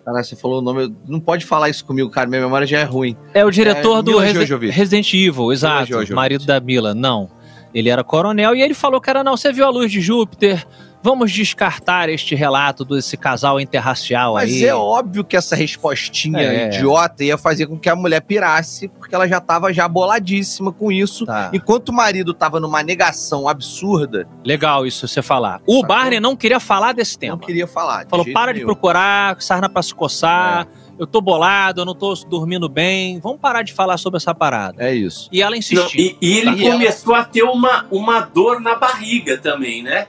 Cara, 0.03 0.21
você 0.21 0.35
falou 0.35 0.59
o 0.59 0.61
nome. 0.61 0.93
Não 1.07 1.19
pode 1.19 1.45
falar 1.45 1.69
isso 1.69 1.83
comigo, 1.85 2.09
cara. 2.09 2.27
Minha 2.29 2.41
memória 2.41 2.67
já 2.67 2.79
é 2.79 2.83
ruim. 2.83 3.15
É 3.33 3.43
o 3.45 3.49
diretor 3.49 3.99
É, 3.99 4.03
do 4.03 4.17
Resi-. 4.19 4.69
Resident 4.69 5.11
Evil, 5.13 5.51
exato. 5.53 6.13
Marido 6.13 6.45
da 6.45 6.59
Mila. 6.59 6.93
Não. 6.93 7.29
Ele 7.73 7.89
era 7.89 8.03
coronel 8.03 8.53
e 8.55 8.61
ele 8.61 8.73
falou 8.73 9.01
que 9.01 9.09
era, 9.09 9.23
não, 9.23 9.35
você 9.35 9.51
viu 9.51 9.65
a 9.65 9.69
luz 9.69 9.91
de 9.91 9.99
Júpiter? 10.01 10.65
Vamos 11.05 11.31
descartar 11.31 12.09
este 12.09 12.33
relato 12.33 12.83
desse 12.83 13.15
casal 13.15 13.59
interracial 13.59 14.33
Mas 14.33 14.51
aí. 14.51 14.65
é 14.65 14.73
óbvio 14.73 15.23
que 15.23 15.37
essa 15.37 15.55
respostinha 15.55 16.39
É. 16.41 16.65
idiota 16.65 17.23
ia 17.23 17.37
fazer 17.37 17.67
com 17.67 17.77
que 17.77 17.87
a 17.87 17.95
mulher 17.95 18.21
pirasse, 18.21 18.87
porque 18.87 19.13
ela 19.13 19.27
já 19.27 19.39
tava 19.39 19.71
já 19.71 19.87
boladíssima 19.87 20.71
com 20.73 20.91
isso. 20.91 21.23
Tá. 21.27 21.51
Enquanto 21.53 21.89
o 21.89 21.93
marido 21.93 22.33
tava 22.33 22.59
numa 22.59 22.81
negação 22.81 23.47
absurda, 23.47 24.27
Legal 24.43 24.83
isso 24.87 25.07
você 25.07 25.21
falar. 25.21 25.61
O 25.67 25.75
Sacou? 25.81 25.85
Barney 25.87 26.19
não 26.19 26.35
queria 26.35 26.59
falar 26.59 26.91
desse 26.93 27.19
tema. 27.19 27.33
não 27.35 27.39
queria 27.39 27.67
falar. 27.67 28.05
de 28.05 28.09
Falou, 28.09 28.25
para 28.33 28.51
de 28.51 28.59
nenhum. 28.61 28.71
É. 28.71 28.73
procurar, 28.73 29.39
sarna 29.43 29.69
pra 29.69 29.83
se 29.83 29.93
coçar, 29.93 30.67
eu 30.97 31.05
tô 31.05 31.21
bolado, 31.21 31.81
eu 31.81 31.85
não 31.85 31.93
tô 31.93 32.15
dormindo 32.27 32.67
bem, 32.67 33.19
vamos 33.19 33.39
parar 33.39 33.61
de 33.61 33.73
falar 33.73 33.97
sobre 33.97 34.17
essa 34.17 34.33
parada. 34.33 34.83
É 34.83 34.91
isso. 34.95 35.29
E 35.31 35.39
ela 35.39 35.51
Não, 35.51 35.57
insistiu. 35.59 36.01
e, 36.01 36.17
e 36.19 36.37
ele 36.39 36.49
E 36.55 36.65
ela- 36.65 36.71
começou 36.73 37.13
a 37.13 37.23
ter 37.23 37.43
uma, 37.43 37.85
uma 37.91 38.21
dor 38.21 38.59
na 38.59 38.73
barriga 38.73 39.37
também, 39.37 39.83
né? 39.83 40.07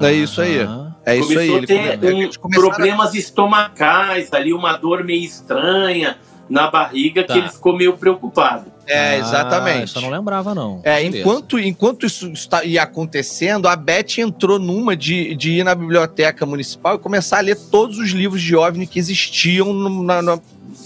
É 0.00 0.12
isso 0.12 0.40
aí. 0.40 0.58
É 1.04 1.16
isso 1.16 1.38
aí. 1.38 1.48
começou 1.48 1.56
Ele 1.56 1.64
a 1.64 1.98
ter 1.98 2.38
come- 2.38 2.56
um- 2.58 2.60
a- 2.60 2.74
problemas 2.74 3.14
estomacais, 3.14 4.32
ali 4.32 4.52
uma 4.52 4.76
dor 4.76 5.04
meio 5.04 5.24
estranha 5.24 6.16
na 6.48 6.70
barriga 6.70 7.24
Tá. 7.24 7.32
que 7.34 7.38
ele 7.40 7.48
ficou 7.48 7.76
meio 7.76 7.94
preocupado. 7.96 8.66
É, 8.86 9.10
Ah, 9.14 9.16
exatamente. 9.18 9.84
Isso 9.88 9.98
eu 9.98 10.02
não 10.02 10.10
lembrava, 10.10 10.54
não. 10.54 10.80
É, 10.84 10.96
Beleza. 11.02 11.18
enquanto, 11.18 11.58
enquanto 11.58 12.06
isso 12.06 12.28
está, 12.30 12.62
ia 12.62 12.82
acontecendo, 12.84 13.66
a 13.66 13.74
Beth 13.74 14.18
entrou 14.18 14.58
numa 14.60 14.94
de, 14.96 15.34
de 15.34 15.54
ir 15.58 15.64
na 15.64 15.74
biblioteca 15.74 16.46
municipal 16.46 16.94
e 16.94 16.98
começar 16.98 17.38
a 17.38 17.40
ler 17.40 17.56
todos 17.56 17.98
os 17.98 18.10
livros 18.10 18.40
de 18.40 18.54
OVNI 18.54 18.86
que 18.86 18.98
existiam 19.00 19.72
no- 19.72 20.04
na, 20.04 20.22
na, 20.22 20.36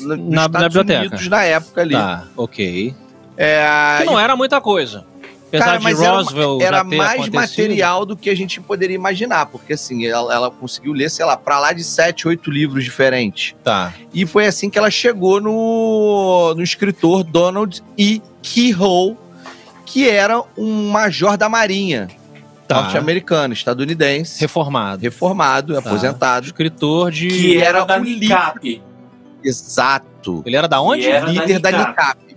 na, 0.00 0.16
nos 0.16 0.28
Na- 0.34 0.48
biblioteca. 0.48 1.00
Unidos 1.00 1.28
na 1.28 1.42
época 1.44 1.80
ali. 1.82 1.92
Tá, 1.94 2.24
ok. 2.36 2.94
É, 3.36 3.98
Que 3.98 4.04
não 4.04 4.18
era 4.18 4.34
muita 4.36 4.60
coisa. 4.62 5.04
Apesar 5.50 5.64
Cara, 5.64 5.78
de 5.78 5.84
mas 5.84 6.00
era, 6.00 6.12
Roswell 6.16 6.58
era 6.62 6.84
ter 6.84 6.96
mais 6.96 7.10
acontecido. 7.14 7.34
material 7.34 8.06
do 8.06 8.16
que 8.16 8.30
a 8.30 8.36
gente 8.36 8.60
poderia 8.60 8.94
imaginar, 8.94 9.46
porque 9.46 9.72
assim, 9.72 10.06
ela, 10.06 10.32
ela 10.32 10.48
conseguiu 10.50 10.92
ler, 10.92 11.10
sei 11.10 11.24
lá, 11.24 11.36
pra 11.36 11.58
lá 11.58 11.72
de 11.72 11.82
sete, 11.82 12.28
oito 12.28 12.52
livros 12.52 12.84
diferentes. 12.84 13.54
Tá. 13.64 13.92
E 14.14 14.24
foi 14.24 14.46
assim 14.46 14.70
que 14.70 14.78
ela 14.78 14.90
chegou 14.92 15.40
no, 15.40 16.54
no 16.54 16.62
escritor 16.62 17.24
Donald 17.24 17.82
E. 17.98 18.22
Keyhoe, 18.42 19.16
que 19.84 20.08
era 20.08 20.40
um 20.56 20.88
major 20.90 21.36
da 21.36 21.48
Marinha 21.48 22.08
Tá. 22.68 22.82
norte-americano, 22.82 23.52
estadunidense, 23.52 24.40
Reformado. 24.40 25.02
reformado, 25.02 25.76
aposentado. 25.76 26.46
Escritor 26.46 27.10
de. 27.10 27.26
Que 27.26 27.56
era 27.58 27.78
era 27.78 27.84
da 27.84 27.96
o 27.98 28.00
NICAP. 28.04 28.80
Exato. 29.42 30.42
Ele 30.46 30.54
era 30.56 30.68
da 30.68 30.80
onde? 30.80 31.04
Era 31.08 31.26
da 31.26 31.32
Líder 31.32 31.58
da 31.58 31.70
NICAP. 31.72 31.88
NICAP. 31.88 32.29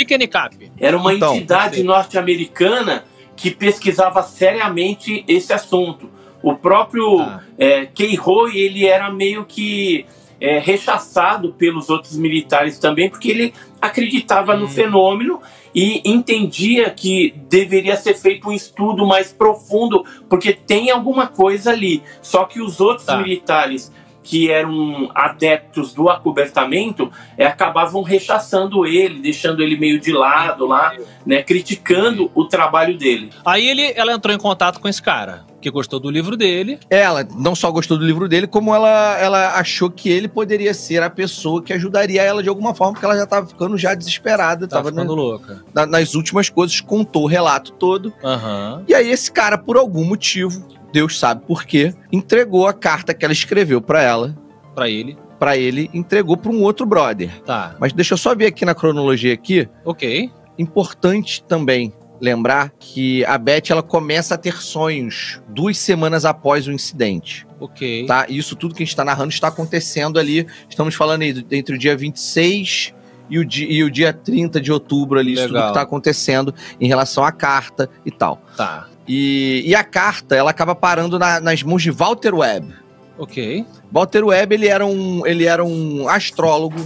Que, 0.00 0.04
que 0.06 0.14
é 0.14 0.18
NICAP? 0.18 0.72
Era 0.80 0.96
uma 0.96 1.12
Então, 1.12 1.34
entidade 1.36 1.82
norte-americana 1.82 3.04
que 3.36 3.50
pesquisava 3.50 4.22
seriamente 4.22 5.22
esse 5.28 5.52
assunto. 5.52 6.08
O 6.42 6.54
próprio 6.54 7.18
Tá. 7.18 7.42
é, 7.58 7.84
Keyhoe, 7.84 8.56
ele 8.56 8.86
era 8.86 9.10
meio 9.10 9.44
que 9.44 10.06
é, 10.40 10.58
rechaçado 10.58 11.52
pelos 11.52 11.90
outros 11.90 12.16
militares 12.16 12.78
também, 12.78 13.10
porque 13.10 13.30
ele 13.30 13.52
acreditava 13.78 14.56
no 14.56 14.64
Hum. 14.64 14.68
fenômeno 14.68 15.38
e 15.74 16.00
entendia 16.10 16.88
que 16.88 17.34
deveria 17.50 17.94
ser 17.94 18.14
feito 18.14 18.48
um 18.48 18.52
estudo 18.52 19.04
mais 19.06 19.34
profundo, 19.34 20.02
porque 20.30 20.54
tem 20.54 20.90
alguma 20.90 21.26
coisa 21.26 21.72
ali. 21.72 22.02
Só 22.22 22.44
que 22.46 22.58
os 22.62 22.80
outros 22.80 23.04
Tá. 23.06 23.18
militares 23.18 23.92
que 24.22 24.50
eram 24.50 25.10
adeptos 25.14 25.94
do 25.94 26.08
acobertamento 26.08 27.10
é, 27.36 27.46
acabavam 27.46 28.02
rechaçando 28.02 28.86
ele, 28.86 29.20
deixando 29.20 29.62
ele 29.62 29.76
meio 29.76 29.98
de 29.98 30.12
lado 30.12 30.66
lá, 30.66 30.94
né, 31.24 31.42
criticando 31.42 32.30
o 32.34 32.44
trabalho 32.44 32.96
dele. 32.96 33.30
Aí 33.44 33.66
ele, 33.68 33.92
ela 33.96 34.12
entrou 34.12 34.34
em 34.34 34.38
contato 34.38 34.80
com 34.80 34.88
esse 34.88 35.02
cara, 35.02 35.44
que 35.60 35.70
gostou 35.70 36.00
do 36.00 36.10
livro 36.10 36.36
dele. 36.36 36.78
Ela 36.88 37.26
não 37.36 37.54
só 37.54 37.70
gostou 37.70 37.98
do 37.98 38.04
livro 38.04 38.28
dele, 38.28 38.46
como 38.46 38.74
ela, 38.74 39.18
ela 39.18 39.58
achou 39.58 39.90
que 39.90 40.08
ele 40.08 40.28
poderia 40.28 40.72
ser 40.72 41.02
a 41.02 41.10
pessoa 41.10 41.62
que 41.62 41.72
ajudaria 41.72 42.22
ela 42.22 42.42
de 42.42 42.48
alguma 42.48 42.74
forma, 42.74 42.94
porque 42.94 43.04
ela 43.04 43.16
já 43.16 43.24
estava 43.24 43.46
ficando 43.46 43.76
já 43.76 43.94
desesperada, 43.94 44.66
Tava 44.66 44.88
estava 44.88 44.90
ficando 44.90 45.14
louca. 45.14 45.62
nas 45.74 46.14
últimas 46.14 46.48
coisas, 46.48 46.80
contou 46.80 47.24
o 47.24 47.26
relato 47.26 47.72
todo. 47.72 48.12
Aham. 48.22 48.84
E 48.88 48.94
aí 48.94 49.10
esse 49.10 49.30
cara, 49.30 49.58
por 49.58 49.76
algum 49.76 50.04
motivo, 50.04 50.66
Deus 50.92 51.18
sabe 51.18 51.44
por 51.46 51.64
quê, 51.64 51.94
entregou 52.12 52.66
a 52.66 52.72
carta 52.72 53.14
que 53.14 53.24
ela 53.24 53.32
escreveu 53.32 53.80
pra 53.80 54.02
ela, 54.02 54.36
Pra 54.74 54.88
ele. 54.88 55.16
pra 55.38 55.56
ele, 55.56 55.90
entregou 55.94 56.36
pra 56.36 56.50
um 56.50 56.62
outro 56.62 56.84
brother. 56.86 57.30
Tá. 57.42 57.76
Mas 57.78 57.92
deixa 57.92 58.14
eu 58.14 58.18
só 58.18 58.34
ver 58.34 58.46
aqui 58.46 58.64
na 58.64 58.74
cronologia 58.74 59.32
aqui, 59.34 59.68
Ok. 59.84 60.30
importante 60.58 61.42
também 61.44 61.92
lembrar 62.20 62.70
que 62.78 63.24
a 63.24 63.38
Beth 63.38 63.70
ela 63.70 63.82
começa 63.82 64.34
a 64.34 64.38
ter 64.38 64.56
sonhos 64.60 65.40
duas 65.48 65.78
semanas 65.78 66.26
após 66.26 66.66
o 66.68 66.72
incidente, 66.72 67.46
Ok. 67.58 68.04
tá? 68.06 68.26
Isso 68.28 68.54
tudo 68.54 68.74
que 68.74 68.82
a 68.82 68.84
gente 68.84 68.92
está 68.92 69.04
narrando 69.04 69.30
está 69.30 69.48
acontecendo 69.48 70.18
ali, 70.18 70.46
estamos 70.68 70.94
falando 70.94 71.22
aí 71.22 71.44
entre 71.50 71.74
o 71.74 71.78
dia 71.78 71.96
26 71.96 72.92
e 73.30 73.38
o 73.38 73.44
dia, 73.44 73.66
e 73.72 73.82
o 73.82 73.90
dia 73.90 74.12
30 74.12 74.60
de 74.60 74.70
outubro 74.70 75.18
ali, 75.18 75.32
isso 75.32 75.44
tudo 75.44 75.54
Legal. 75.54 75.68
que 75.68 75.70
está 75.78 75.82
acontecendo 75.82 76.54
em 76.78 76.88
relação 76.88 77.24
à 77.24 77.32
carta 77.32 77.88
e 78.04 78.10
tal. 78.10 78.42
Tá. 78.54 78.86
E, 79.08 79.62
e 79.66 79.74
a 79.74 79.82
carta, 79.82 80.36
ela 80.36 80.50
acaba 80.50 80.74
parando 80.74 81.18
na- 81.18 81.40
nas 81.40 81.62
mãos 81.62 81.82
de 81.82 81.90
Walter 81.90 82.34
Webb. 82.34 82.74
Ok. 83.18 83.66
Walter 83.92 84.24
Webb, 84.24 84.54
ele 84.54 84.68
era 84.68 84.86
um, 84.86 85.26
ele 85.26 85.44
era 85.46 85.64
um 85.64 86.08
astrólogo, 86.08 86.76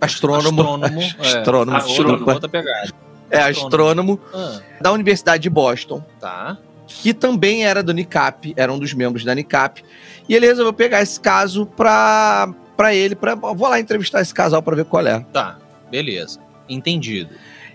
astrônomo, 0.00 0.60
Astrônomo. 0.62 1.00
é. 1.18 1.26
astrônomo, 1.38 1.76
Astrônomo. 1.76 2.08
desculpa. 2.16 2.32
Outra 2.34 2.48
pegada. 2.48 2.90
é 3.30 3.38
astrônomo 3.42 4.20
Ah, 4.34 4.60
da 4.80 4.92
Universidade 4.92 5.42
de 5.42 5.50
Boston, 5.50 6.04
tá. 6.20 6.56
que 6.86 7.12
também 7.14 7.64
era 7.64 7.82
do 7.82 7.92
NICAP, 7.92 8.52
era 8.56 8.72
um 8.72 8.78
dos 8.78 8.92
membros 8.94 9.24
da 9.24 9.34
NICAP, 9.34 9.82
e 10.28 10.34
ele 10.36 10.46
resolveu 10.46 10.72
pegar 10.72 11.02
esse 11.02 11.18
caso 11.18 11.66
pra, 11.66 12.52
pra 12.76 12.94
ele, 12.94 13.16
pra, 13.16 13.34
vou 13.34 13.68
lá 13.68 13.80
entrevistar 13.80 14.20
esse 14.20 14.34
casal 14.34 14.62
pra 14.62 14.76
ver 14.76 14.84
qual 14.84 15.04
é. 15.06 15.20
Tá. 15.32 15.58
Beleza. 15.90 16.38
Entendido. 16.68 17.30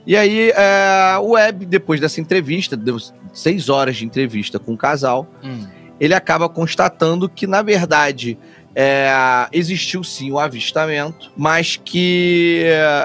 E 0.08 0.16
aí, 0.16 0.51
é, 0.55 1.18
o 1.22 1.32
Webb, 1.32 1.66
depois 1.66 1.99
dessa 1.99 2.22
entrevista, 2.22 2.78
deu 2.78 2.97
seis 3.34 3.68
horas 3.68 3.97
de 3.97 4.05
entrevista 4.05 4.58
com 4.58 4.74
o 4.74 4.78
casal, 4.78 5.28
Hum. 5.43 5.68
ele 5.99 6.14
acaba 6.14 6.47
constatando 6.47 7.28
que, 7.28 7.45
na 7.45 7.62
verdade, 7.62 8.38
é, 8.74 9.10
existiu 9.51 10.05
sim 10.05 10.32
o 10.32 10.39
avistamento, 10.39 11.30
mas 11.36 11.76
que 11.84 12.62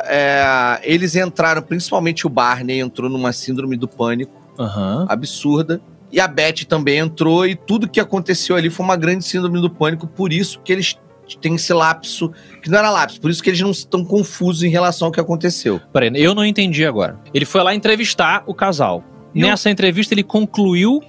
é, 0.07 0.78
eles 0.84 1.16
entraram, 1.16 1.61
principalmente 1.61 2.24
o 2.24 2.30
Barney 2.30 2.78
entrou 2.78 3.11
numa 3.11 3.32
síndrome 3.32 3.76
do 3.76 3.88
pânico 3.88 4.40
Aham. 4.57 5.05
absurda. 5.09 5.80
E 6.12 6.20
a 6.20 6.28
Beth 6.28 6.66
também 6.68 6.98
entrou, 6.98 7.46
e 7.46 7.57
tudo 7.57 7.88
que 7.88 7.98
aconteceu 7.98 8.55
ali 8.55 8.68
foi 8.68 8.84
uma 8.84 8.96
grande 8.96 9.24
síndrome 9.24 9.61
do 9.61 9.70
pânico, 9.70 10.07
por 10.07 10.30
isso 10.32 10.61
que 10.62 10.70
eles 10.70 10.96
têm 11.40 11.54
esse 11.54 11.72
lapso, 11.72 12.32
que 12.62 12.70
não 12.70 12.78
era 12.78 12.90
lapso, 12.90 13.20
por 13.20 13.30
isso 13.30 13.42
que 13.42 13.50
eles 13.50 13.60
não 13.60 13.70
estão 13.70 14.04
confusos 14.04 14.62
em 14.62 14.68
relação 14.68 15.06
ao 15.06 15.12
que 15.12 15.20
aconteceu. 15.20 15.80
Peraí, 15.92 16.10
eu 16.14 16.34
não 16.34 16.44
entendi 16.44 16.84
agora. 16.84 17.18
Ele 17.32 17.44
foi 17.44 17.62
lá 17.62 17.74
entrevistar 17.74 18.42
o 18.46 18.54
casal. 18.54 19.02
Nessa 19.34 19.70
entrevista, 19.70 20.12
ele 20.12 20.22
concluiu 20.22 21.00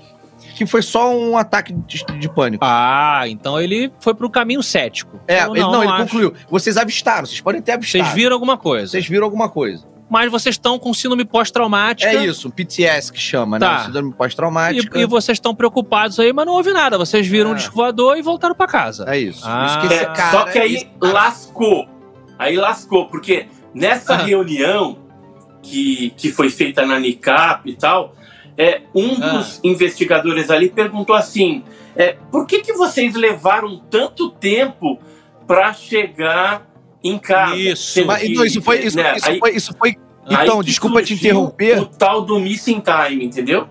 que 0.55 0.65
foi 0.65 0.81
só 0.81 1.13
um 1.15 1.37
ataque 1.37 1.73
de, 1.73 2.05
de 2.19 2.29
pânico. 2.29 2.63
Ah, 2.65 3.23
então 3.27 3.59
ele 3.59 3.91
foi 3.99 4.13
pro 4.13 4.29
caminho 4.29 4.61
cético. 4.61 5.19
É, 5.27 5.43
Eu 5.43 5.51
ele, 5.55 5.61
não, 5.61 5.81
ele 5.83 5.91
acho. 5.91 6.03
concluiu. 6.03 6.33
Vocês 6.49 6.77
avistaram, 6.77 7.25
vocês 7.25 7.41
podem 7.41 7.61
ter 7.61 7.73
avistado. 7.73 8.03
Vocês 8.03 8.15
viram 8.15 8.33
alguma 8.33 8.57
coisa. 8.57 8.87
Vocês 8.87 9.07
viram 9.07 9.25
alguma 9.25 9.49
coisa. 9.49 9.85
Mas 10.13 10.29
vocês 10.31 10.53
estão 10.53 10.77
com 10.77 10.93
síndrome 10.93 11.25
pós-traumática. 11.25 12.11
É 12.11 12.23
isso, 12.25 12.47
um 12.47 12.51
PTS 12.51 13.11
que 13.11 13.19
chama, 13.19 13.57
Tá. 13.57 13.79
né? 13.79 13.85
Síndrome 13.85 14.13
pós-traumática. 14.13 14.99
E, 14.99 15.01
e 15.01 15.05
vocês 15.07 15.37
estão 15.37 15.55
preocupados 15.55 16.19
aí, 16.19 16.31
mas 16.31 16.45
não 16.45 16.53
houve 16.53 16.71
nada. 16.71 16.99
Vocês 16.99 17.25
viram 17.25 17.53
É. 17.53 17.55
disco 17.55 17.73
voador 17.73 18.15
e 18.15 18.21
voltaram 18.21 18.53
pra 18.53 18.67
casa. 18.67 19.05
É 19.09 19.17
isso. 19.17 19.41
Ah. 19.43 19.65
isso 19.65 19.79
que 19.79 19.85
esse 19.93 20.03
É, 20.03 20.05
cara, 20.05 20.31
só 20.31 20.45
que 20.45 20.59
aí 20.59 20.75
esse 20.75 20.85
cara- 20.85 21.13
lascou. 21.13 21.87
Aí 22.37 22.55
lascou, 22.55 23.07
porque 23.07 23.47
nessa 23.73 24.13
Ah. 24.13 24.17
reunião 24.17 24.99
que, 25.63 26.11
que 26.15 26.31
foi 26.31 26.51
feita 26.51 26.85
na 26.85 26.99
NICAP 26.99 27.71
e 27.71 27.75
tal, 27.75 28.13
é, 28.55 28.81
um 28.93 29.15
Ah. 29.19 29.29
dos 29.29 29.59
investigadores 29.63 30.51
ali 30.51 30.69
perguntou 30.69 31.15
assim: 31.15 31.63
é, 31.95 32.17
por 32.31 32.45
que, 32.45 32.59
que 32.59 32.73
vocês 32.73 33.15
levaram 33.15 33.79
tanto 33.89 34.29
tempo 34.29 34.99
para 35.47 35.73
chegar 35.73 36.67
em 37.03 37.17
casa? 37.17 37.55
Isso. 37.55 38.05
Mas, 38.05 38.21
que, 38.21 38.27
então, 38.31 38.45
isso 38.45 38.61
foi. 38.61 38.79
Isso, 38.85 38.97
né, 38.97 39.15
isso 39.17 39.29
aí- 39.29 39.39
foi, 39.39 39.55
isso 39.55 39.73
foi 39.77 39.95
aí 40.25 40.45
então, 40.45 40.59
que 40.59 40.65
desculpa 40.65 41.03
te 41.03 41.13
interromper. 41.13 41.79
O 41.79 41.85
tal 41.85 42.21
do 42.21 42.39
missing 42.39 42.81
time, 42.81 43.25
entendeu? 43.25 43.67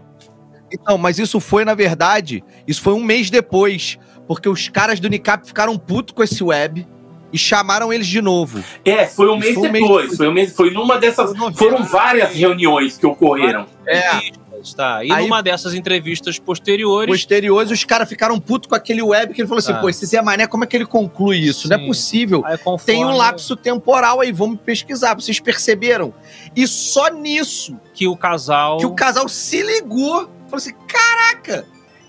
Então, 0.72 0.96
mas 0.96 1.18
isso 1.18 1.38
foi, 1.40 1.64
na 1.64 1.74
verdade, 1.74 2.42
isso 2.66 2.80
foi 2.82 2.92
um 2.94 3.02
mês 3.02 3.30
depois. 3.30 3.98
Porque 4.26 4.48
os 4.48 4.68
caras 4.68 5.00
do 5.00 5.06
Unicap 5.06 5.46
ficaram 5.46 5.76
putos 5.76 6.14
com 6.14 6.22
esse 6.22 6.42
web 6.42 6.86
e 7.32 7.38
chamaram 7.38 7.92
eles 7.92 8.06
de 8.06 8.20
novo. 8.20 8.62
É, 8.84 9.06
foi 9.06 9.28
um 9.28 9.36
mês 9.38 9.54
foi 9.54 9.68
um 9.68 9.72
mês 9.72 9.82
depois. 9.84 10.02
depois. 10.02 10.16
Foi, 10.16 10.28
um 10.28 10.32
mês, 10.32 10.52
foi 10.54 10.70
numa 10.70 10.98
dessas. 10.98 11.32
Foram 11.56 11.82
várias 11.84 12.34
reuniões 12.34 12.98
que 12.98 13.06
ocorreram. 13.06 13.66
É, 13.86 14.42
Tá. 14.76 15.04
E 15.04 15.10
Aí- 15.10 15.24
numa 15.24 15.42
dessas 15.42 15.74
entrevistas 15.74 16.38
posteriores. 16.38 17.12
posteriores, 17.12 17.72
os 17.72 17.82
caras 17.82 18.08
ficaram 18.08 18.38
putos 18.38 18.68
com 18.68 18.76
aquele 18.76 19.02
web 19.02 19.34
que 19.34 19.40
ele 19.40 19.48
falou 19.48 19.58
assim: 19.58 19.72
Tá. 19.72 19.80
pô, 19.80 19.88
esse 19.88 20.06
Zé 20.06 20.22
Mané, 20.22 20.46
como 20.46 20.62
é 20.62 20.68
que 20.68 20.76
ele 20.76 20.86
conclui 20.86 21.38
isso? 21.38 21.68
Não 21.68 21.74
é 21.76 21.80
Sim. 21.80 21.86
possível. 21.88 22.42
aí, 22.46 22.56
conforme- 22.58 22.84
Tem 22.86 23.04
um 23.04 23.16
lapso 23.16 23.56
temporal 23.56 24.20
aí, 24.20 24.30
vamos 24.30 24.60
pesquisar. 24.64 25.14
Vocês 25.14 25.40
perceberam? 25.40 26.14
E 26.54 26.64
só 26.68 27.08
nisso 27.08 27.76
que 27.92 28.06
o 28.06 28.16
casal. 28.16 28.76
que 28.76 28.86
o 28.86 28.94
casal 28.94 29.28
se 29.28 29.60
ligou. 29.62 30.30
Falou 30.44 30.58
assim: 30.58 30.74
caraca, 30.86 31.66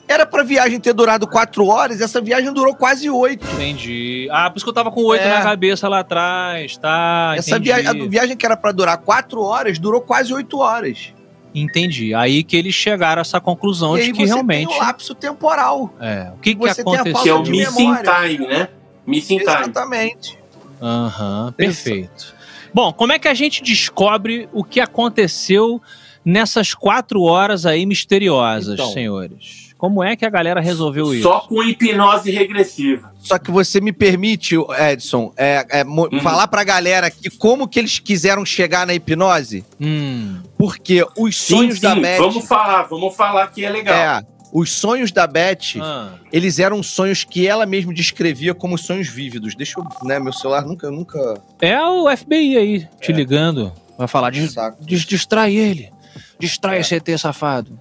era 0.07 0.25
pra 0.25 0.43
viagem 0.43 0.79
ter 0.79 0.93
durado 0.93 1.27
quatro 1.27 1.65
horas, 1.67 2.01
essa 2.01 2.19
viagem 2.21 2.51
durou 2.53 2.75
quase 2.75 3.09
oito. 3.09 3.45
Entendi. 3.53 4.27
Ah, 4.31 4.49
por 4.49 4.57
isso 4.57 4.65
que 4.65 4.69
eu 4.69 4.73
tava 4.73 4.91
com 4.91 5.01
oito 5.03 5.23
É. 5.23 5.29
na 5.37 5.41
cabeça 5.41 5.87
lá 5.87 5.99
atrás, 5.99 6.77
tá? 6.77 7.33
Essa 7.37 7.57
viagem, 7.59 7.87
a 7.87 8.07
viagem 8.07 8.35
que 8.37 8.45
era 8.45 8.57
pra 8.57 8.71
durar 8.71 8.97
quatro 8.97 9.41
horas, 9.41 9.79
durou 9.79 10.01
quase 10.01 10.33
oito 10.33 10.59
horas. 10.59 11.13
Entendi. 11.55 12.13
Aí 12.15 12.43
que 12.43 12.57
eles 12.57 12.73
chegaram 12.73 13.19
a 13.19 13.21
essa 13.21 13.39
conclusão 13.39 13.95
e 13.95 14.01
de 14.01 14.05
aí 14.07 14.11
que 14.13 14.17
você 14.27 14.33
realmente. 14.33 14.67
tem 14.67 14.75
o 14.75 14.79
lapso 14.79 15.13
temporal. 15.13 15.93
É. 15.99 16.31
O 16.35 16.39
que, 16.39 16.55
que 16.55 16.59
Você 16.59 16.83
tem 16.83 16.95
a 16.95 17.01
aconteceu? 17.01 17.21
Que 17.23 17.29
é 17.29 17.33
o 17.33 17.41
missing 17.43 17.93
time, 18.03 18.47
né? 18.47 18.67
Missing 19.05 19.37
time. 19.37 19.51
Exatamente. 19.51 20.39
Aham, 20.81 21.53
perfeito. 21.55 22.33
Bom, 22.73 22.91
como 22.91 23.13
é 23.13 23.19
que 23.19 23.27
a 23.27 23.33
gente 23.35 23.61
descobre 23.61 24.49
o 24.51 24.63
que 24.63 24.79
aconteceu 24.79 25.79
nessas 26.25 26.73
quatro 26.73 27.21
horas 27.21 27.65
aí 27.67 27.85
misteriosas, 27.85 28.73
Então. 28.73 28.91
senhores? 28.91 29.62
Como 29.83 30.01
é 30.01 30.15
que 30.15 30.25
a 30.25 30.29
galera 30.29 30.61
resolveu 30.61 31.13
isso? 31.13 31.23
Só 31.23 31.41
com 31.41 31.61
hipnose 31.61 32.31
regressiva. 32.31 33.11
Só 33.19 33.37
que 33.37 33.51
você 33.51 33.81
me 33.81 33.91
permite, 33.91 34.55
Edson, 34.79 35.33
é, 35.35 35.65
é, 35.69 35.83
Uhum. 35.83 36.21
falar 36.21 36.47
pra 36.47 36.63
galera 36.63 37.07
aqui 37.07 37.29
como 37.29 37.67
que 37.67 37.79
eles 37.79 37.99
quiseram 37.99 38.45
chegar 38.45 38.87
na 38.87 38.93
hipnose? 38.93 39.65
Hum, 39.81 40.41
Porque 40.57 41.05
os 41.17 41.35
Sim, 41.37 41.55
sonhos 41.57 41.75
sim, 41.75 41.81
da 41.81 41.95
Beth. 41.95 42.17
vamos 42.17 42.47
falar, 42.47 42.83
vamos 42.83 43.13
falar 43.13 43.47
que 43.47 43.65
é 43.65 43.69
legal. 43.69 43.93
É, 43.93 44.25
os 44.53 44.71
sonhos 44.71 45.11
da 45.11 45.27
Beth, 45.27 45.75
ah, 45.81 46.11
eles 46.31 46.59
eram 46.59 46.81
sonhos 46.81 47.25
que 47.25 47.45
ela 47.45 47.65
mesma 47.65 47.93
descrevia 47.93 48.53
como 48.53 48.77
sonhos 48.77 49.09
vívidos. 49.09 49.53
Deixa 49.53 49.77
eu, 49.81 49.85
né, 50.07 50.17
meu 50.17 50.31
celular 50.31 50.61
nunca, 50.65 50.89
nunca... 50.89 51.19
é 51.59 51.77
o 51.81 52.07
FBI 52.15 52.55
aí 52.57 52.87
te 53.01 53.11
É. 53.11 53.15
ligando. 53.15 53.73
Vai 53.97 54.07
falar, 54.07 54.29
de, 54.29 54.47
Saco. 54.47 54.81
des- 54.85 55.01
distrai 55.05 55.53
ele. 55.53 55.91
Distrai 56.39 56.77
É. 56.77 56.79
esse 56.81 56.95
ET 56.95 57.17
safado. 57.17 57.77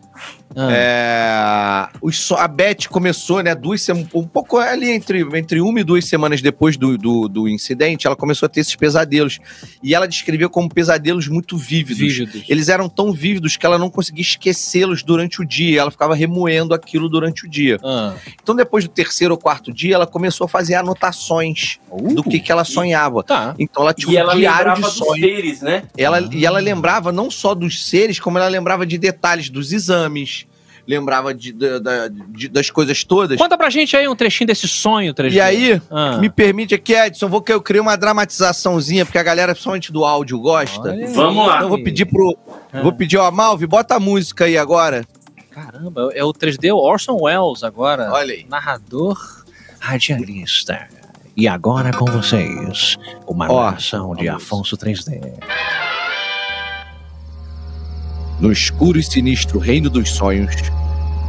Ah, 0.57 1.89
É, 1.93 1.99
os 2.01 2.31
a 2.33 2.49
Beth 2.49 2.89
começou, 2.89 3.43
né, 3.43 3.55
duas 3.55 3.87
um 4.15 4.25
pouco 4.27 4.59
ali 4.59 4.91
entre, 4.91 5.21
entre 5.39 5.61
uma 5.61 5.81
e 5.81 5.85
duas 5.85 6.05
semanas 6.07 6.41
depois 6.41 6.77
do, 6.77 6.97
do, 6.97 7.29
do 7.29 7.49
incidente, 7.49 8.07
ela 8.07 8.17
começou 8.17 8.47
a 8.47 8.49
ter 8.49 8.61
esses 8.61 8.77
pesadelos. 8.77 9.39
E 9.83 9.95
ela 9.95 10.07
descrevia 10.07 10.49
como 10.49 10.69
pesadelos 10.73 11.29
muito 11.29 11.57
vívidos. 11.57 11.99
vívidos. 11.99 12.45
Eles 12.49 12.69
eram 12.69 12.89
tão 12.89 13.13
vívidos 13.13 13.57
que 13.57 13.67
ela 13.67 13.79
não 13.79 13.91
conseguia 13.91 14.23
esquecê-los 14.23 15.03
durante 15.03 15.41
o 15.43 15.45
dia. 15.47 15.81
Ela 15.81 15.91
ficava 15.91 16.15
remoendo 16.15 16.75
aquilo 16.75 17.09
durante 17.09 17.47
o 17.47 17.51
dia. 17.51 17.79
Ah. 17.85 18.15
Então, 18.43 18.55
depois 18.55 18.85
do 18.85 18.91
terceiro 18.91 19.35
ou 19.35 19.39
quarto 19.41 19.73
dia, 19.73 19.95
ela 19.95 20.07
começou 20.07 20.45
a 20.45 20.49
fazer 20.49 20.75
anotações 20.75 21.79
do 22.15 22.23
que, 22.23 22.41
que 22.41 22.51
ela 22.53 22.65
sonhava. 22.65 23.23
Tá. 23.23 23.55
Então, 23.59 23.83
ela 23.83 23.93
tinha 23.95 24.13
E 24.13 24.17
um 24.17 24.21
ela 24.21 24.35
diário 24.35 24.59
lembrava 24.71 24.81
de 24.81 24.87
dos 24.87 24.95
sonhos. 24.95 25.21
seres, 25.27 25.61
né? 25.63 25.83
Ela, 25.97 26.19
Ah. 26.19 26.29
E 26.33 26.47
ela 26.47 26.59
lembrava 26.61 27.11
não 27.13 27.31
só 27.31 27.55
dos 27.55 27.85
seres, 27.87 28.19
como 28.21 28.39
ela 28.39 28.49
lembrava 28.49 28.87
de 28.87 28.97
detalhes 28.99 29.49
dos 29.51 29.73
exames, 29.73 30.42
lembrava 30.87 31.33
de, 31.33 31.53
da- 31.53 32.09
de- 32.09 32.49
das 32.49 32.71
coisas 32.71 33.05
todas. 33.05 33.39
Conta 33.39 33.57
pra 33.57 33.71
gente 33.71 33.97
aí 33.97 34.09
um 34.09 34.17
trechinho 34.17 34.47
desse 34.49 34.67
sonho, 34.67 35.15
3D. 35.15 35.35
E 35.37 35.41
aí, 35.41 35.81
Ah. 35.91 36.19
me 36.19 36.29
permite 36.29 36.75
aqui, 36.75 36.93
Edson, 36.95 37.29
vou 37.29 37.41
que 37.41 37.53
eu 37.53 37.61
criei 37.63 37.81
uma 37.81 37.97
dramatizaçãozinha, 37.97 39.05
porque 39.05 39.19
a 39.19 39.23
galera, 39.23 39.53
principalmente 39.53 39.93
do 39.93 40.05
áudio, 40.05 40.39
gosta. 40.41 40.81
Olha 40.91 41.07
aí. 41.07 41.13
Vamos 41.13 41.47
lá. 41.47 41.53
Então, 41.57 41.63
eu 41.65 41.69
vou 41.69 41.83
pedir 41.83 42.05
pro. 42.07 42.37
Ah. 42.73 42.81
Vou 42.83 42.93
pedir, 42.93 43.17
ó, 43.19 43.31
Malvi, 43.31 43.67
bota 43.67 43.95
a 43.97 44.01
música 44.01 44.45
aí 44.47 44.59
agora. 44.59 45.05
Caramba, 45.51 46.09
é 46.15 46.25
o 46.25 46.33
3D 46.33 46.73
Orson 46.75 47.17
Welles 47.21 47.63
agora. 47.63 48.11
Olha 48.13 48.33
aí. 48.35 48.47
Narrador 48.49 49.19
radialista. 49.79 50.89
E 51.37 51.47
agora 51.49 51.93
com 51.93 52.05
vocês, 52.07 52.97
uma 53.27 53.51
Ó, 53.51 53.65
narração 53.65 54.15
de. 54.15 54.29
Afonso 54.29 54.77
3D. 54.77 55.21
No 58.43 58.51
escuro 58.51 58.99
e 58.99 59.05
sinistro 59.05 59.61
reino 59.61 59.89
dos 59.89 60.11
sonhos, 60.11 60.53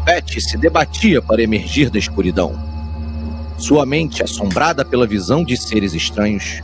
Beth 0.03 0.41
se 0.41 0.57
debatia 0.57 1.21
para 1.21 1.43
emergir 1.43 1.91
da 1.91 1.99
escuridão. 1.99 2.59
Sua 3.55 3.85
mente 3.85 4.23
assombrada 4.23 4.83
pela 4.83 5.05
visão 5.05 5.43
de 5.43 5.55
seres 5.55 5.93
estranhos, 5.93 6.63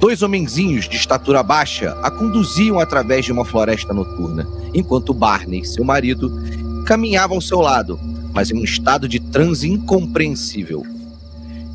dois 0.00 0.22
homenzinhos 0.22 0.88
de 0.88 0.96
estatura 0.96 1.40
baixa 1.40 1.96
a 2.02 2.10
conduziam 2.10 2.80
através 2.80 3.26
de 3.26 3.30
uma 3.30 3.44
floresta 3.44 3.94
noturna, 3.94 4.44
enquanto 4.74 5.14
Barney, 5.14 5.64
seu 5.64 5.84
marido, 5.84 6.32
caminhava 6.84 7.34
ao 7.34 7.40
seu 7.40 7.60
lado, 7.60 7.96
mas 8.32 8.50
em 8.50 8.58
um 8.58 8.64
estado 8.64 9.08
de 9.08 9.20
transe 9.20 9.70
incompreensível. 9.70 10.84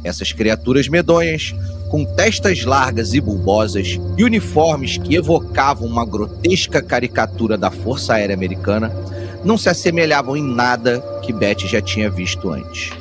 Essas 0.03 0.33
criaturas 0.33 0.89
medonhas, 0.89 1.55
com 1.91 2.05
testas 2.05 2.63
largas 2.63 3.13
e 3.13 3.19
bulbosas 3.19 3.99
e 4.17 4.23
uniformes 4.23 4.97
que 4.97 5.13
evocavam 5.13 5.85
uma 5.85 6.05
grotesca 6.05 6.81
caricatura 6.81 7.57
da 7.57 7.69
Força 7.69 8.13
Aérea 8.13 8.33
Americana, 8.33 8.95
não 9.43 9.57
se 9.57 9.67
assemelhavam 9.67 10.37
em 10.37 10.41
nada 10.41 11.01
que 11.21 11.33
Beth 11.33 11.67
já 11.67 11.81
tinha 11.81 12.09
visto 12.09 12.49
antes. 12.49 12.91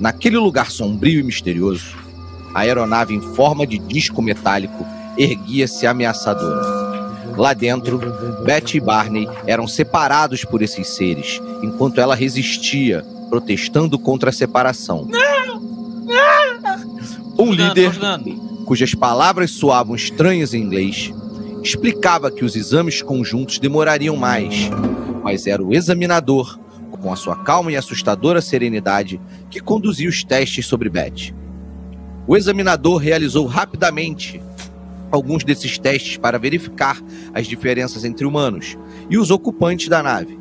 Naquele 0.00 0.36
lugar 0.36 0.72
sombrio 0.72 1.20
e 1.20 1.22
misterioso, 1.22 1.94
a 2.52 2.60
aeronave 2.60 3.14
em 3.14 3.20
forma 3.20 3.64
de 3.64 3.78
disco 3.78 4.20
metálico 4.20 4.84
erguia-se 5.16 5.86
ameaçadora. 5.86 7.36
Lá 7.36 7.54
dentro, 7.54 8.00
Beth 8.44 8.74
e 8.74 8.80
Barney 8.80 9.28
eram 9.46 9.68
separados 9.68 10.44
por 10.44 10.60
esses 10.60 10.88
seres, 10.88 11.40
enquanto 11.62 12.00
ela 12.00 12.16
resistia, 12.16 13.04
protestando 13.30 13.96
contra 13.96 14.30
a 14.30 14.32
separação. 14.32 15.08
Um 17.38 17.52
líder 17.52 17.92
cujas 18.64 18.94
palavras 18.94 19.50
soavam 19.50 19.94
estranhas 19.94 20.54
em 20.54 20.62
inglês, 20.62 21.12
explicava 21.62 22.30
que 22.30 22.44
os 22.44 22.56
exames 22.56 23.02
conjuntos 23.02 23.58
demorariam 23.58 24.16
mais, 24.16 24.70
mas 25.22 25.46
era 25.46 25.62
o 25.62 25.74
examinador, 25.74 26.58
com 27.00 27.12
a 27.12 27.16
sua 27.16 27.36
calma 27.36 27.70
e 27.70 27.76
assustadora 27.76 28.40
serenidade, 28.40 29.20
que 29.50 29.60
conduzia 29.60 30.08
os 30.08 30.24
testes 30.24 30.66
sobre 30.66 30.88
Beth. 30.88 31.34
O 32.26 32.36
examinador 32.36 32.96
realizou 32.96 33.46
rapidamente 33.46 34.40
alguns 35.10 35.44
desses 35.44 35.78
testes 35.78 36.16
para 36.16 36.38
verificar 36.38 37.00
as 37.32 37.46
diferenças 37.46 38.04
entre 38.04 38.26
humanos 38.26 38.76
e 39.08 39.18
os 39.18 39.30
ocupantes 39.30 39.88
da 39.88 40.02
nave. 40.02 40.38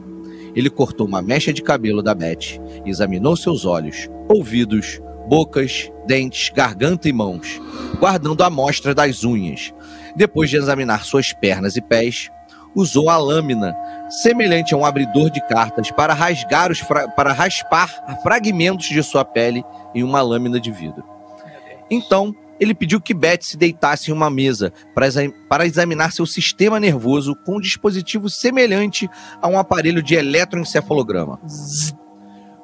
Ele 0.56 0.70
cortou 0.70 1.06
uma 1.06 1.22
mecha 1.22 1.52
de 1.52 1.62
cabelo 1.62 2.02
da 2.02 2.16
Beth, 2.16 2.60
examinou 2.86 3.36
seus 3.36 3.66
olhos, 3.66 4.10
ouvidos, 4.30 5.02
bocas, 5.28 5.92
dentes, 6.06 6.50
garganta 6.50 7.10
e 7.10 7.14
mãos, 7.14 7.62
guardando 8.00 8.44
a 8.44 8.48
amostra 8.48 8.94
das 8.94 9.24
unhas. 9.24 9.74
Depois 10.16 10.50
de 10.50 10.58
examinar 10.58 11.04
suas 11.04 11.34
pernas 11.34 11.76
e 11.76 11.82
pés, 11.82 12.30
usou 12.76 13.10
a 13.10 13.18
lâmina, 13.18 13.76
semelhante 14.22 14.74
a 14.74 14.78
um 14.78 14.86
abridor 14.86 15.30
de 15.30 15.46
cartas, 15.48 15.92
para 15.92 16.14
rasgar 16.14 16.72
os 16.72 16.82
para 17.16 17.34
raspar 17.34 17.88
fragmentos 18.22 18.88
de 18.88 19.02
sua 19.02 19.24
pele 19.26 19.64
em 19.94 20.04
uma 20.04 20.22
lâmina 20.22 20.60
de 20.60 20.72
vidro. 20.72 21.04
Então, 21.90 22.36
ele 22.60 22.74
pediu 22.74 23.02
que 23.02 23.14
Beth 23.14 23.42
se 23.42 23.58
deitasse 23.58 24.10
em 24.10 24.14
uma 24.14 24.30
mesa 24.30 24.72
para, 24.94 25.06
exa- 25.08 25.32
para 25.50 25.66
examinar 25.66 26.12
seu 26.14 26.26
sistema 26.26 26.80
nervoso 26.80 27.36
com 27.46 27.58
um 27.58 27.62
dispositivo 27.62 28.30
semelhante 28.30 29.10
a 29.42 29.48
um 29.48 29.60
aparelho 29.60 30.02
de 30.02 30.16
eletroencefalograma. 30.16 31.40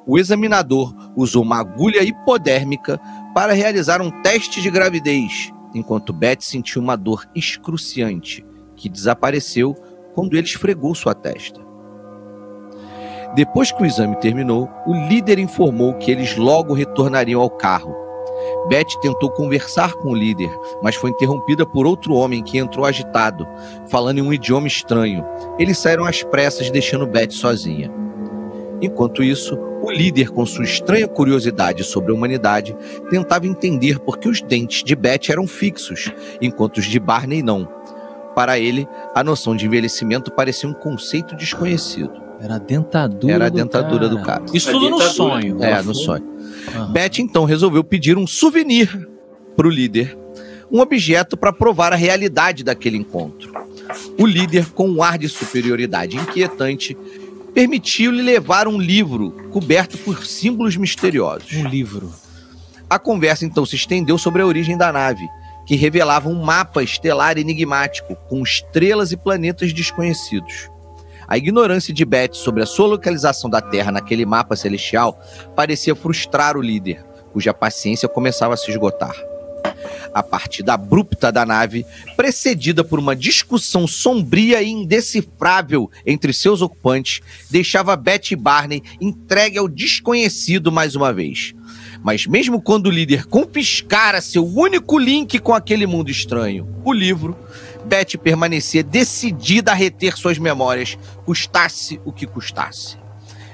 O 0.06 0.18
examinador 0.18 0.94
usou 1.16 1.42
uma 1.42 1.60
agulha 1.60 2.02
hipodérmica 2.02 3.00
para 3.34 3.52
realizar 3.52 4.00
um 4.02 4.10
teste 4.22 4.60
de 4.60 4.70
gravidez, 4.70 5.52
enquanto 5.74 6.12
Beth 6.12 6.40
sentiu 6.40 6.82
uma 6.82 6.96
dor 6.96 7.24
excruciante, 7.34 8.44
que 8.74 8.88
desapareceu 8.88 9.74
quando 10.14 10.36
ele 10.36 10.46
esfregou 10.46 10.94
sua 10.94 11.14
testa. 11.14 11.60
Depois 13.34 13.72
que 13.72 13.82
o 13.82 13.86
exame 13.86 14.16
terminou, 14.16 14.68
o 14.86 14.92
líder 14.92 15.38
informou 15.38 15.94
que 15.94 16.10
eles 16.10 16.36
logo 16.36 16.74
retornariam 16.74 17.40
ao 17.40 17.48
carro. 17.48 17.94
Beth 18.68 19.00
tentou 19.00 19.30
conversar 19.30 19.94
com 19.94 20.10
o 20.10 20.14
líder, 20.14 20.50
mas 20.82 20.96
foi 20.96 21.10
interrompida 21.10 21.64
por 21.64 21.86
outro 21.86 22.14
homem 22.14 22.42
que 22.42 22.58
entrou 22.58 22.84
agitado, 22.84 23.46
falando 23.88 24.18
em 24.18 24.22
um 24.22 24.32
idioma 24.32 24.66
estranho. 24.66 25.24
Eles 25.58 25.78
saíram 25.78 26.04
às 26.04 26.22
pressas, 26.22 26.70
deixando 26.70 27.06
Beth 27.06 27.30
sozinha. 27.30 27.90
Enquanto 28.82 29.22
isso, 29.22 29.56
o 29.82 29.90
líder, 29.90 30.30
com 30.30 30.44
sua 30.44 30.64
estranha 30.64 31.06
curiosidade 31.06 31.84
sobre 31.84 32.12
a 32.12 32.14
humanidade, 32.14 32.76
tentava 33.08 33.46
entender 33.46 34.00
por 34.00 34.18
que 34.18 34.28
os 34.28 34.42
dentes 34.42 34.82
de 34.82 34.96
Beth 34.96 35.30
eram 35.30 35.46
fixos, 35.46 36.12
enquanto 36.40 36.78
os 36.78 36.84
de 36.84 36.98
Barney 36.98 37.42
não. 37.42 37.68
Para 38.34 38.58
ele, 38.58 38.88
a 39.14 39.22
noção 39.22 39.54
de 39.54 39.66
envelhecimento 39.66 40.32
parecia 40.32 40.68
um 40.68 40.74
conceito 40.74 41.36
desconhecido. 41.36 42.20
Era 42.40 42.56
a 42.56 42.58
dentadura 42.58 43.32
Era 43.32 43.46
a 43.46 43.48
do 43.48 43.56
dentadura 43.56 44.08
cara. 44.08 44.08
do 44.08 44.22
cara. 44.22 44.44
Isso 44.52 44.72
tudo 44.72 44.90
no 44.90 45.00
sonho. 45.00 45.62
É, 45.62 45.80
no 45.80 45.94
sonho. 45.94 46.24
Aham. 46.74 46.92
Beth 46.92 47.18
então 47.18 47.44
resolveu 47.44 47.84
pedir 47.84 48.18
um 48.18 48.26
souvenir 48.26 49.08
para 49.54 49.66
o 49.66 49.70
líder, 49.70 50.18
um 50.70 50.80
objeto 50.80 51.36
para 51.36 51.52
provar 51.52 51.92
a 51.92 51.96
realidade 51.96 52.64
daquele 52.64 52.96
encontro. 52.96 53.52
O 54.18 54.26
líder, 54.26 54.70
com 54.72 54.88
um 54.88 55.02
ar 55.02 55.18
de 55.18 55.28
superioridade 55.28 56.16
inquietante, 56.16 56.96
permitiu-lhe 57.54 58.22
levar 58.22 58.66
um 58.66 58.78
livro 58.78 59.30
coberto 59.50 59.98
por 59.98 60.24
símbolos 60.24 60.76
misteriosos. 60.76 61.52
Um 61.52 61.68
livro. 61.68 62.12
A 62.88 62.98
conversa 62.98 63.44
então 63.44 63.64
se 63.64 63.76
estendeu 63.76 64.18
sobre 64.18 64.42
a 64.42 64.46
origem 64.46 64.76
da 64.76 64.92
nave, 64.92 65.26
que 65.66 65.76
revelava 65.76 66.28
um 66.28 66.42
mapa 66.42 66.82
estelar 66.82 67.38
enigmático 67.38 68.16
com 68.28 68.42
estrelas 68.42 69.12
e 69.12 69.16
planetas 69.16 69.72
desconhecidos. 69.72 70.70
A 71.28 71.38
ignorância 71.38 71.94
de 71.94 72.04
Beth 72.04 72.34
sobre 72.34 72.62
a 72.62 72.66
sua 72.66 72.86
localização 72.86 73.48
da 73.48 73.60
Terra 73.60 73.92
naquele 73.92 74.26
mapa 74.26 74.56
celestial 74.56 75.18
parecia 75.54 75.94
frustrar 75.94 76.56
o 76.56 76.62
líder, 76.62 77.04
cuja 77.32 77.54
paciência 77.54 78.08
começava 78.08 78.54
a 78.54 78.56
se 78.56 78.70
esgotar. 78.70 79.31
A 80.14 80.22
partida 80.22 80.74
abrupta 80.74 81.32
da 81.32 81.46
nave, 81.46 81.86
precedida 82.16 82.84
por 82.84 82.98
uma 82.98 83.16
discussão 83.16 83.86
sombria 83.86 84.62
e 84.62 84.70
indecifrável 84.70 85.90
entre 86.04 86.32
seus 86.32 86.60
ocupantes, 86.60 87.20
deixava 87.50 87.96
Beth 87.96 88.30
e 88.32 88.36
Barney 88.36 88.82
entregue 89.00 89.58
ao 89.58 89.68
desconhecido 89.68 90.70
mais 90.70 90.94
uma 90.94 91.12
vez. 91.12 91.54
Mas 92.02 92.26
mesmo 92.26 92.60
quando 92.60 92.86
o 92.86 92.90
líder 92.90 93.26
confiscara 93.26 94.20
seu 94.20 94.44
único 94.44 94.98
link 94.98 95.38
com 95.38 95.54
aquele 95.54 95.86
mundo 95.86 96.10
estranho, 96.10 96.68
o 96.84 96.92
livro, 96.92 97.36
Beth 97.84 98.18
permanecia 98.22 98.82
decidida 98.82 99.70
a 99.70 99.74
reter 99.74 100.16
suas 100.16 100.38
memórias, 100.38 100.98
custasse 101.24 102.00
o 102.04 102.12
que 102.12 102.26
custasse. 102.26 102.96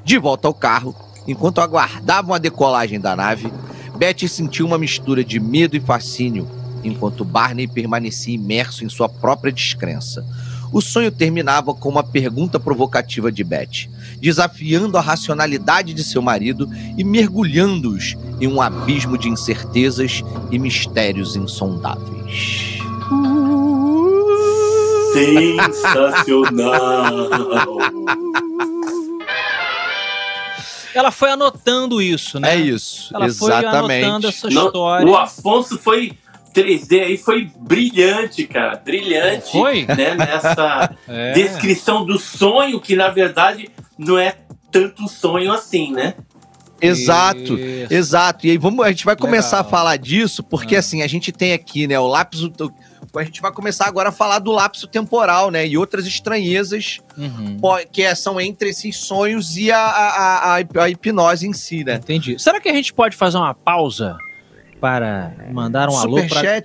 De 0.05 0.19
volta 0.19 0.49
ao 0.49 0.55
carro, 0.55 0.95
enquanto 1.27 1.61
aguardavam 1.61 2.35
a 2.35 2.39
decolagem 2.39 2.99
da 2.99 3.15
nave, 3.15 3.53
Beth 3.99 4.29
sentiu 4.29 4.65
uma 4.65 4.79
mistura 4.79 5.25
de 5.25 5.41
medo 5.41 5.77
e 5.77 5.81
fascínio, 5.81 6.49
enquanto 6.85 7.25
Barney 7.25 7.67
permanecia 7.67 8.33
imerso 8.33 8.85
em 8.85 8.89
sua 8.89 9.09
própria 9.09 9.53
descrença. 9.53 10.25
O 10.73 10.81
sonho 10.81 11.11
terminava 11.11 11.75
com 11.75 11.89
uma 11.89 12.05
pergunta 12.05 12.61
provocativa 12.61 13.33
de 13.33 13.43
Beth, 13.43 13.89
desafiando 14.21 14.97
a 14.97 15.01
racionalidade 15.01 15.93
de 15.93 16.05
seu 16.05 16.23
marido 16.23 16.71
e 16.97 17.03
mergulhando-os 17.03 18.17
em 18.41 18.47
um 18.47 18.63
abismo 18.63 19.19
de 19.19 19.29
incertezas 19.29 20.23
e 20.53 20.61
mistérios 20.61 21.35
insondáveis. 21.35 22.79
Sensacional. 25.13 26.79
Ela 30.99 31.11
foi 31.11 31.31
anotando 31.31 32.03
isso, 32.03 32.41
né? 32.41 32.55
É 32.55 32.57
isso, 32.57 33.15
Ela 33.15 33.29
foi 33.31 33.53
anotando 33.53 33.93
exatamente. 33.93 34.27
essa 34.27 34.51
Não, 34.51 34.67
história. 34.67 35.07
o 35.07 35.17
Afonso 35.17 35.79
foi 35.79 36.13
3D 36.55 37.01
aí, 37.03 37.17
foi 37.17 37.51
brilhante, 37.57 38.47
cara. 38.47 38.77
Brilhante. 38.85 39.53
Foi? 39.53 39.85
Né, 39.87 40.15
nessa 40.17 40.91
É. 41.07 41.33
descrição 41.33 42.05
do 42.05 42.19
sonho, 42.19 42.81
que 42.81 42.97
na 42.97 43.09
verdade 43.11 43.69
não 43.97 44.19
é 44.19 44.35
tanto 44.73 45.03
um 45.05 45.09
sonho 45.09 45.53
assim, 45.53 45.93
né? 45.93 46.15
Exato. 46.81 47.59
Isso. 47.59 47.93
Exato. 47.93 48.47
E 48.47 48.51
aí 48.51 48.59
vamos, 48.59 48.85
a 48.85 48.89
gente 48.91 49.05
vai 49.05 49.17
começar 49.17 49.57
Legal. 49.59 49.69
a 49.69 49.71
falar 49.71 49.97
disso, 49.97 50.43
porque 50.43 50.77
Ah. 50.77 50.81
assim, 50.81 51.03
a 51.03 51.07
gente 51.07 51.33
tem 51.33 51.53
aqui, 51.53 51.87
né, 51.87 51.99
o 51.99 52.07
lapso. 52.07 52.53
A 53.17 53.25
gente 53.25 53.41
vai 53.41 53.51
começar 53.53 53.87
agora 53.87 54.11
a 54.11 54.13
falar 54.13 54.39
do 54.39 54.51
lapso 54.53 54.87
temporal, 54.87 55.51
né? 55.51 55.67
E 55.67 55.77
outras 55.79 56.07
estranhezas 56.07 56.99
Uhum. 57.17 57.57
que 57.93 58.03
é- 58.03 58.15
são 58.15 58.41
entre 58.41 58.71
esses 58.71 58.97
sonhos 58.97 59.57
e 59.57 59.71
a, 59.73 59.79
a, 59.79 60.57
a, 60.57 60.83
a 60.85 60.91
hipnose 60.91 61.47
em 61.47 61.53
si, 61.53 61.85
né? 61.85 61.95
Entendi. 61.97 62.39
Será 62.39 62.61
que 62.61 62.69
a 62.69 62.73
gente 62.75 62.93
pode 62.93 63.17
fazer 63.17 63.37
uma 63.39 63.55
pausa 63.55 64.17
para 64.81 65.33
mandar 65.53 65.89
um 65.89 65.99
alô 65.99 66.19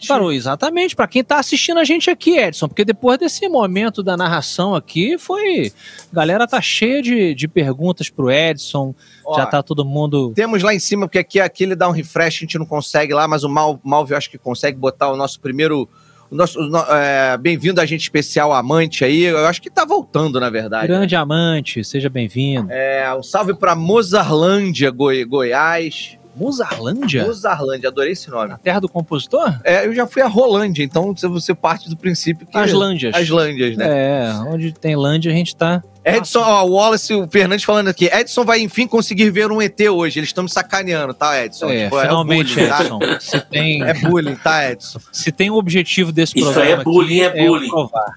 para, 0.07 0.23
o- 0.23 0.31
exatamente 0.31 0.95
para 0.95 1.07
quem 1.07 1.23
tá 1.23 1.39
assistindo 1.39 1.79
a 1.79 1.83
gente 1.83 2.11
aqui, 2.11 2.37
Edson? 2.37 2.67
Porque 2.67 2.85
depois 2.85 3.17
desse 3.17 3.47
momento 3.49 4.03
da 4.03 4.15
narração 4.15 4.75
aqui, 4.75 5.17
foi. 5.17 5.71
A 6.11 6.15
galera 6.15 6.47
tá 6.47 6.61
cheia 6.61 7.01
de, 7.01 7.33
de 7.33 7.47
perguntas 7.47 8.11
pro 8.11 8.29
Edson. 8.31 8.93
Ó, 9.25 9.35
já 9.35 9.47
tá 9.47 9.63
todo 9.63 9.83
mundo. 9.83 10.31
Temos 10.35 10.61
lá 10.61 10.75
em 10.75 10.79
cima, 10.79 11.07
porque 11.07 11.17
aqui, 11.17 11.39
aqui 11.39 11.63
ele 11.63 11.75
dá 11.75 11.87
um 11.89 11.91
refresh, 11.91 12.35
a 12.35 12.39
gente 12.41 12.59
não 12.59 12.65
consegue 12.67 13.13
lá, 13.15 13.27
mas 13.27 13.43
o 13.43 13.49
Mal, 13.49 13.79
Malvio 13.83 14.15
acho 14.15 14.29
que 14.29 14.37
consegue 14.37 14.77
botar 14.77 15.11
o 15.11 15.15
nosso 15.17 15.39
primeiro. 15.39 15.89
O 16.33 16.35
nosso, 16.35 16.59
o 16.59 16.75
é, 16.95 17.37
Bem-vindo, 17.37 17.79
agente 17.79 18.01
especial 18.01 18.51
amante 18.51 19.05
aí. 19.05 19.21
Eu 19.21 19.45
acho 19.45 19.61
que 19.61 19.69
tá 19.69 19.85
voltando, 19.85 20.39
na 20.39 20.49
verdade. 20.49 20.87
né? 20.91 20.97
Grande 20.97 21.15
amante, 21.15 21.83
seja 21.83 22.09
bem-vindo. 22.09 22.71
É, 22.71 23.13
um 23.13 23.21
salve 23.21 23.53
pra 23.53 23.75
Mozarlândia, 23.75 24.89
Goi- 24.89 25.23
Goiás. 25.25 26.17
Mozarlândia? 26.35 27.23
Mozarlândia, 27.23 27.89
adorei 27.89 28.13
esse 28.13 28.31
nome. 28.31 28.47
Na 28.49 28.57
terra 28.57 28.79
do 28.79 28.89
compositor? 28.89 29.59
É, 29.63 29.85
eu 29.85 29.93
já 29.93 30.07
fui 30.07 30.23
a 30.23 30.27
Rolândia, 30.27 30.83
então 30.83 31.15
você- 31.15 31.27
você 31.27 31.53
parte 31.53 31.87
do 31.87 31.95
princípio 31.95 32.47
que. 32.47 32.57
As 32.57 32.73
Lândias. 32.73 33.13
As 33.15 33.29
Lândias, 33.29 33.77
né? 33.77 33.85
É, 33.87 34.33
onde 34.47 34.71
tem 34.73 34.95
Lândia 34.95 35.31
a 35.31 35.35
gente 35.35 35.55
tá. 35.55 35.83
Edson, 36.05 36.41
ó, 36.41 36.63
o 36.65 36.71
Wallace, 36.73 37.13
o 37.13 37.27
Fernandes 37.29 37.63
falando 37.65 37.87
aqui. 37.87 38.05
Edson 38.05 38.43
vai 38.43 38.59
enfim 38.59 38.87
conseguir 38.87 39.29
ver 39.29 39.51
um 39.51 39.61
ET 39.61 39.79
hoje. 39.79 40.19
Eles 40.19 40.29
estão 40.29 40.43
me 40.43 40.49
sacaneando, 40.49 41.13
tá, 41.13 41.43
Edson? 41.45 41.69
É, 41.69 41.85
Tipo, 41.85 41.99
finalmente, 42.01 42.53
bullying, 42.55 42.67
tá? 42.69 42.81
Edson. 42.83 42.99
Se 43.19 43.39
tem, 43.41 43.83
É 43.83 43.93
bullying, 43.93 44.35
tá, 44.35 44.71
Edson? 44.71 44.99
se 45.11 45.31
tem 45.31 45.49
um 45.49 45.55
objetivo 45.55 46.11
desse 46.11 46.37
Isso 46.37 46.47
aí 46.49 46.53
programa. 46.53 46.81
é 46.81 46.83
bullying, 46.83 47.21
aqui, 47.23 47.39
é 47.39 47.47
bullying. 47.47 47.65
eu 47.67 47.71
provar. 47.71 48.15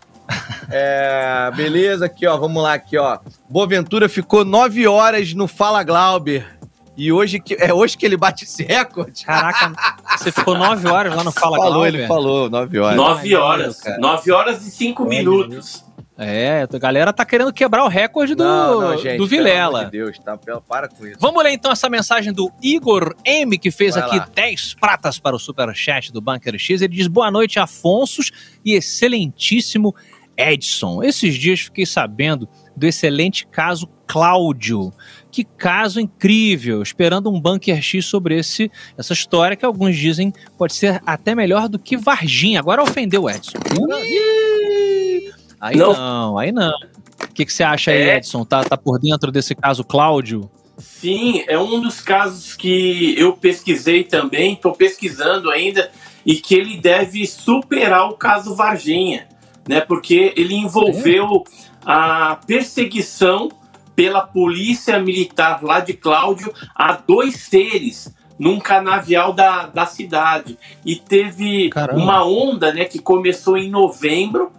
É, 0.70 1.50
beleza, 1.54 2.06
aqui, 2.06 2.26
ó. 2.26 2.36
Vamos 2.36 2.62
lá, 2.62 2.74
aqui, 2.74 2.98
ó. 2.98 3.18
Boaventura 3.48 4.08
ficou 4.08 4.44
nove 4.44 4.86
horas 4.86 5.32
no 5.34 5.46
Fala 5.46 5.82
Glauber. 5.82 6.44
E 6.96 7.12
hoje 7.12 7.38
que, 7.38 7.54
é 7.60 7.72
hoje 7.74 7.96
que 7.96 8.06
ele 8.06 8.16
bate 8.16 8.44
esse 8.44 8.64
recorde? 8.64 9.24
Caraca, 9.26 9.72
você 10.18 10.32
ficou 10.32 10.56
nove 10.56 10.88
horas 10.88 11.14
lá 11.14 11.22
no 11.22 11.30
Fala 11.30 11.56
falou, 11.58 11.72
Glauber? 11.74 11.88
ele 11.94 12.06
falou, 12.06 12.48
nove 12.50 12.78
horas. 12.78 12.96
Nove 12.96 13.36
horas. 13.36 13.80
cara. 13.80 13.98
Nove 13.98 14.32
horas 14.32 14.66
e 14.66 14.70
cinco 14.70 15.04
minutos. 15.04 15.84
É, 16.18 16.66
a 16.72 16.78
galera 16.78 17.12
tá 17.12 17.24
querendo 17.26 17.52
quebrar 17.52 17.84
o 17.84 17.88
recorde 17.88 18.34
do, 18.34 18.42
Não, 18.42 18.80
não, 18.80 18.96
gente, 18.96 19.18
do 19.18 19.28
pelo 19.28 19.44
Vilela. 19.44 19.84
de 19.84 19.90
Deus, 19.90 20.18
tá? 20.18 20.36
Pelo- 20.36 20.62
Para 20.62 20.88
com 20.88 21.06
isso. 21.06 21.18
Vamos 21.20 21.42
ler 21.44 21.50
então 21.52 21.70
essa 21.70 21.90
mensagem 21.90 22.32
do 22.32 22.50
Igor 22.62 23.14
M, 23.24 23.58
que 23.58 23.70
fez 23.70 23.94
Vai 23.94 24.04
aqui 24.04 24.18
lá. 24.18 24.28
10 24.34 24.74
pratas 24.80 25.18
para 25.18 25.36
o 25.36 25.38
Superchat 25.38 26.10
do 26.12 26.20
Bunker 26.22 26.58
X. 26.58 26.80
Ele 26.80 26.94
diz: 26.94 27.06
Boa 27.06 27.30
noite, 27.30 27.58
Afonsos 27.58 28.30
e 28.64 28.72
excelentíssimo 28.72 29.94
Edson. 30.38 31.02
Esses 31.02 31.34
dias 31.34 31.60
fiquei 31.60 31.84
sabendo 31.84 32.48
do 32.74 32.86
excelente 32.86 33.46
caso 33.46 33.86
Cláudio. 34.06 34.92
Que 35.30 35.44
caso 35.44 36.00
incrível! 36.00 36.80
Esperando 36.82 37.28
um 37.30 37.38
Bunker 37.38 37.82
X 37.82 38.06
sobre 38.06 38.38
esse, 38.38 38.70
essa 38.96 39.12
história 39.12 39.54
que 39.56 39.66
alguns 39.66 39.96
dizem 39.96 40.32
pode 40.56 40.72
ser 40.74 41.02
até 41.04 41.34
melhor 41.34 41.68
do 41.68 41.78
que 41.78 41.94
Varginha. 41.96 42.58
Agora 42.60 42.82
ofendeu 42.82 43.24
o 43.24 43.30
Edson. 43.30 43.58
Aí 45.60 45.76
não, 45.76 45.92
Não. 45.92 46.38
aí 46.38 46.52
não. 46.52 46.72
O 47.22 47.28
que, 47.32 47.44
que 47.44 47.52
você 47.52 47.62
acha 47.64 47.90
aí, 47.90 47.98
É. 48.02 48.16
Edson? 48.16 48.44
Tá, 48.44 48.62
tá 48.64 48.76
por 48.76 48.98
dentro 48.98 49.30
desse 49.32 49.54
caso 49.54 49.82
Cláudio? 49.84 50.50
Sim, 50.78 51.42
é 51.48 51.58
um 51.58 51.80
dos 51.80 52.00
casos 52.00 52.54
que 52.54 53.14
eu 53.18 53.32
pesquisei 53.34 54.04
também, 54.04 54.52
estou 54.52 54.72
pesquisando 54.72 55.50
ainda, 55.50 55.90
e 56.24 56.34
que 56.36 56.54
ele 56.54 56.76
deve 56.76 57.26
superar 57.26 58.10
o 58.10 58.14
caso 58.16 58.54
Varginha, 58.54 59.26
né? 59.66 59.80
Porque 59.80 60.34
ele 60.36 60.54
envolveu 60.54 61.44
a 61.84 62.38
perseguição 62.46 63.48
pela 63.94 64.20
polícia 64.20 64.98
militar 64.98 65.62
lá 65.62 65.80
de 65.80 65.94
Cláudio 65.94 66.52
a 66.74 66.92
dois 66.92 67.36
seres 67.36 68.14
num 68.38 68.58
canavial 68.58 69.32
da, 69.32 69.66
da 69.66 69.86
cidade. 69.86 70.58
E 70.84 70.96
teve 70.96 71.70
Caramba. 71.70 71.98
uma 71.98 72.26
onda 72.26 72.72
né, 72.72 72.84
que 72.84 72.98
começou 72.98 73.56
em 73.56 73.70
novembro 73.70 74.52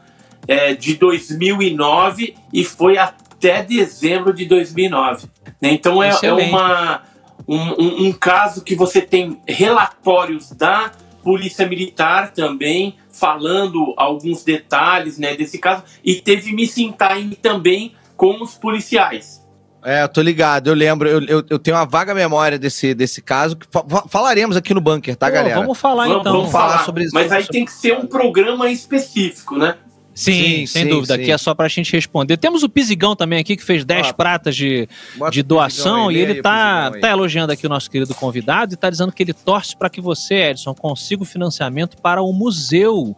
é, 0.47 0.73
de 0.73 0.95
2009 0.95 2.35
e 2.53 2.63
foi 2.63 2.97
até 2.97 3.61
dezembro 3.63 4.33
de 4.33 4.45
2009. 4.45 5.27
Né? 5.61 5.71
Então 5.71 6.01
é, 6.01 6.11
é 6.23 6.33
uma, 6.33 7.03
um, 7.47 7.57
um, 7.57 8.07
um 8.07 8.13
caso 8.13 8.63
que 8.63 8.75
você 8.75 9.01
tem 9.01 9.41
relatórios 9.47 10.51
da 10.51 10.91
Polícia 11.23 11.67
Militar 11.67 12.31
também 12.31 12.95
falando 13.11 13.93
alguns 13.97 14.43
detalhes 14.43 15.17
né, 15.17 15.35
desse 15.35 15.57
caso 15.57 15.83
e 16.03 16.15
teve 16.15 16.53
missing 16.53 16.93
time 16.93 17.35
também 17.35 17.93
com 18.15 18.41
os 18.41 18.55
policiais. 18.55 19.45
É, 19.83 20.05
tô 20.07 20.21
ligado, 20.21 20.67
eu 20.67 20.73
lembro, 20.73 21.07
eu, 21.07 21.21
eu, 21.23 21.43
eu, 21.49 21.59
tenho 21.59 21.77
uma 21.77 21.85
vaga 21.85 22.13
memória 22.13 22.57
desse, 22.57 22.93
desse 22.93 23.21
caso, 23.21 23.55
que 23.55 23.67
falaremos 24.09 24.57
aqui 24.57 24.73
no 24.73 24.81
bunker, 24.81 25.15
tá, 25.15 25.27
Pô, 25.27 25.33
galera? 25.33 25.59
Vamos 25.61 25.77
falar 25.77 26.07
vamos, 26.07 26.21
então. 26.21 26.33
Vamos 26.33 26.51
falar, 26.51 26.83
sobre 26.83 27.05
isso. 27.05 27.13
Mas 27.13 27.31
aí 27.31 27.45
tem 27.45 27.63
que 27.63 27.71
ser 27.71 27.97
um 27.97 28.05
programa 28.05 28.69
específico, 28.69 29.57
né? 29.57 29.77
Sim, 30.17 30.31
sim 30.31 30.65
sem 30.65 30.83
sim, 30.85 30.89
dúvida. 30.89 31.13
Sim. 31.15 31.21
Aqui 31.21 31.31
é 31.31 31.37
só 31.37 31.53
pra 31.53 31.67
gente 31.67 31.93
responder. 31.93 32.37
Temos 32.37 32.63
o 32.63 32.69
Pisigão 32.69 33.15
também 33.15 33.37
aqui, 33.37 33.55
que 33.55 33.63
fez 33.63 33.85
10 33.85 34.07
ah, 34.07 34.13
pratas 34.13 34.55
de, 34.55 34.89
de 35.31 35.43
doação, 35.43 36.11
e 36.11 36.17
ele 36.17 36.41
tá, 36.41 36.89
tá 36.99 37.11
elogiando 37.11 37.53
aqui 37.53 37.67
o 37.67 37.69
nosso 37.69 37.89
querido 37.89 38.15
convidado 38.15 38.73
e 38.73 38.77
tá 38.77 38.89
dizendo 38.89 39.11
que 39.11 39.21
ele 39.21 39.33
torce 39.33 39.77
para 39.77 39.91
que 39.91 40.01
você, 40.01 40.49
Edson, 40.49 40.73
consiga 40.73 41.21
o 41.21 41.25
financiamento 41.25 41.97
para 41.97 42.21
o 42.21 42.33
museu. 42.33 43.15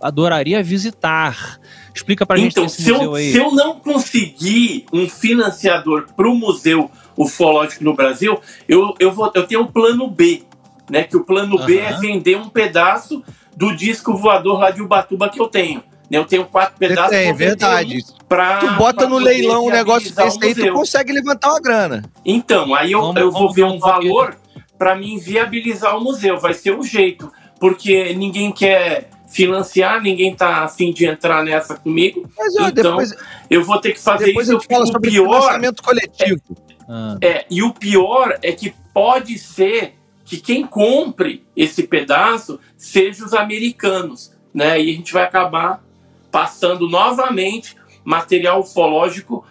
Adoraria 0.00 0.62
visitar. 0.62 1.58
Explica 1.94 2.24
pra 2.24 2.38
gente 2.38 2.52
então, 2.52 2.64
esse 2.64 2.82
se 2.82 2.88
eu, 2.88 3.14
aí. 3.14 3.32
Se 3.32 3.36
eu 3.36 3.52
não 3.52 3.78
conseguir 3.80 4.86
um 4.92 5.08
financiador 5.08 6.06
pro 6.16 6.34
museu 6.34 6.90
ufológico 7.16 7.84
no 7.84 7.94
Brasil, 7.94 8.40
eu, 8.66 8.94
eu, 8.98 9.12
vou, 9.12 9.30
eu 9.34 9.44
tenho 9.46 9.62
um 9.62 9.66
plano 9.66 10.08
B, 10.08 10.44
né? 10.88 11.02
Que 11.02 11.16
o 11.16 11.24
plano 11.24 11.56
uhum. 11.56 11.66
B 11.66 11.78
é 11.78 11.92
vender 11.94 12.36
um 12.36 12.48
pedaço 12.48 13.22
do 13.56 13.74
disco 13.74 14.16
voador 14.16 14.60
lá 14.60 14.70
de 14.70 14.80
Ubatuba 14.80 15.28
que 15.28 15.40
eu 15.40 15.48
tenho. 15.48 15.82
Eu 16.10 16.24
tenho 16.24 16.46
quatro 16.46 16.76
pedaços. 16.78 17.12
É 17.12 17.32
verdade. 17.32 18.04
Pra, 18.28 18.58
tu 18.58 18.70
bota 18.72 19.06
no 19.06 19.18
leilão 19.18 19.66
um 19.66 19.70
negócio 19.70 20.14
desse 20.14 20.38
aí, 20.42 20.54
tu 20.54 20.72
consegue 20.72 21.12
levantar 21.12 21.50
uma 21.50 21.60
grana. 21.60 22.02
Então, 22.24 22.74
aí 22.74 22.92
eu, 22.92 23.00
vamos, 23.00 23.20
eu 23.20 23.30
vou 23.30 23.52
ver 23.52 23.64
um 23.64 23.78
valor 23.78 24.36
para 24.78 24.94
mim 24.94 25.18
viabilizar 25.18 25.96
o 25.96 26.00
museu. 26.02 26.38
Vai 26.38 26.54
ser 26.54 26.72
o 26.72 26.80
um 26.80 26.82
jeito. 26.82 27.30
Porque 27.60 28.14
ninguém 28.14 28.52
quer 28.52 29.10
financiar, 29.28 30.00
ninguém 30.00 30.34
tá 30.34 30.64
afim 30.64 30.92
de 30.92 31.04
entrar 31.04 31.44
nessa 31.44 31.76
comigo. 31.76 32.28
Mas, 32.36 32.56
ó, 32.56 32.68
então, 32.68 32.96
depois, 32.96 33.14
eu 33.50 33.62
vou 33.64 33.78
ter 33.80 33.92
que 33.92 34.00
fazer 34.00 34.30
isso. 34.30 34.52
Eu 34.52 34.60
falo 34.60 34.86
sobre 34.86 35.10
pior, 35.10 35.26
financiamento 35.26 35.82
coletivo. 35.82 36.40
É, 36.50 36.84
ah. 36.88 37.16
é, 37.20 37.46
e 37.50 37.62
o 37.62 37.72
pior 37.72 38.38
é 38.42 38.52
que 38.52 38.72
pode 38.94 39.38
ser 39.38 39.94
que 40.24 40.38
quem 40.38 40.66
compre 40.66 41.46
esse 41.56 41.82
pedaço 41.82 42.58
seja 42.76 43.24
os 43.24 43.34
americanos, 43.34 44.32
né? 44.52 44.80
E 44.80 44.90
a 44.90 44.94
gente 44.94 45.12
vai 45.12 45.24
acabar 45.24 45.82
passando 46.30 46.88
novamente 46.88 47.76
material 48.04 48.60
ufológico 48.60 49.44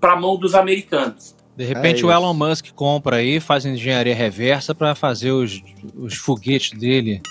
para 0.00 0.12
a 0.12 0.16
mão 0.16 0.36
dos 0.36 0.54
americanos. 0.54 1.34
De 1.56 1.64
repente 1.64 2.02
é 2.02 2.06
o 2.06 2.12
Elon 2.12 2.34
Musk 2.34 2.66
compra 2.74 3.16
aí, 3.16 3.40
faz 3.40 3.64
engenharia 3.64 4.14
reversa 4.14 4.74
para 4.74 4.94
fazer 4.94 5.30
os, 5.30 5.62
os 5.96 6.14
foguetes 6.14 6.78
dele. 6.78 7.22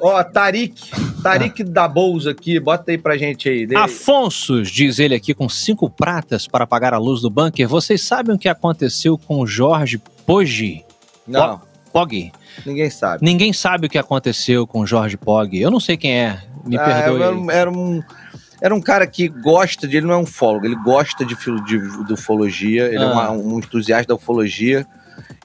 Ó, 0.00 0.18
oh, 0.18 0.24
Tarik, 0.24 0.90
Tarik 1.22 1.62
ah. 1.62 1.64
da 1.64 1.86
Bolsa 1.86 2.30
aqui, 2.30 2.58
bota 2.58 2.90
aí 2.90 2.98
pra 2.98 3.16
gente 3.16 3.48
aí. 3.48 3.68
Afonso, 3.76 4.62
diz 4.62 4.98
ele 4.98 5.14
aqui, 5.14 5.32
com 5.32 5.48
cinco 5.48 5.88
pratas 5.88 6.48
para 6.48 6.64
apagar 6.64 6.92
a 6.92 6.98
luz 6.98 7.20
do 7.20 7.30
bunker. 7.30 7.68
Vocês 7.68 8.02
sabem 8.02 8.34
o 8.34 8.38
que 8.38 8.48
aconteceu 8.48 9.16
com 9.16 9.40
o 9.40 9.46
Jorge 9.46 10.00
Poggi? 10.26 10.84
Não. 11.26 11.60
Pog? 11.92 12.32
Ninguém 12.64 12.90
sabe. 12.90 13.24
Ninguém 13.24 13.52
sabe 13.52 13.86
o 13.86 13.90
que 13.90 13.98
aconteceu 13.98 14.66
com 14.66 14.80
o 14.80 14.86
Jorge 14.86 15.16
Pog. 15.16 15.60
Eu 15.60 15.70
não 15.70 15.78
sei 15.78 15.96
quem 15.96 16.12
é, 16.12 16.42
me 16.64 16.76
ah, 16.76 16.84
perdoe. 16.84 17.22
Era, 17.22 17.52
era 17.52 17.70
um 17.70 18.02
era 18.62 18.72
um 18.72 18.80
cara 18.80 19.08
que 19.08 19.26
gosta 19.26 19.88
de. 19.88 19.96
Ele 19.96 20.06
não 20.06 20.14
é 20.14 20.18
um 20.18 20.26
fólogo, 20.26 20.64
ele 20.64 20.76
gosta 20.76 21.24
de, 21.24 21.34
de, 21.34 22.04
de 22.04 22.12
ufologia, 22.12 22.86
ele 22.86 22.96
é 22.96 23.00
ah. 23.00 23.02
é 23.02 23.12
uma, 23.12 23.30
um 23.32 23.58
entusiasta 23.58 24.06
da 24.06 24.14
ufologia 24.14 24.86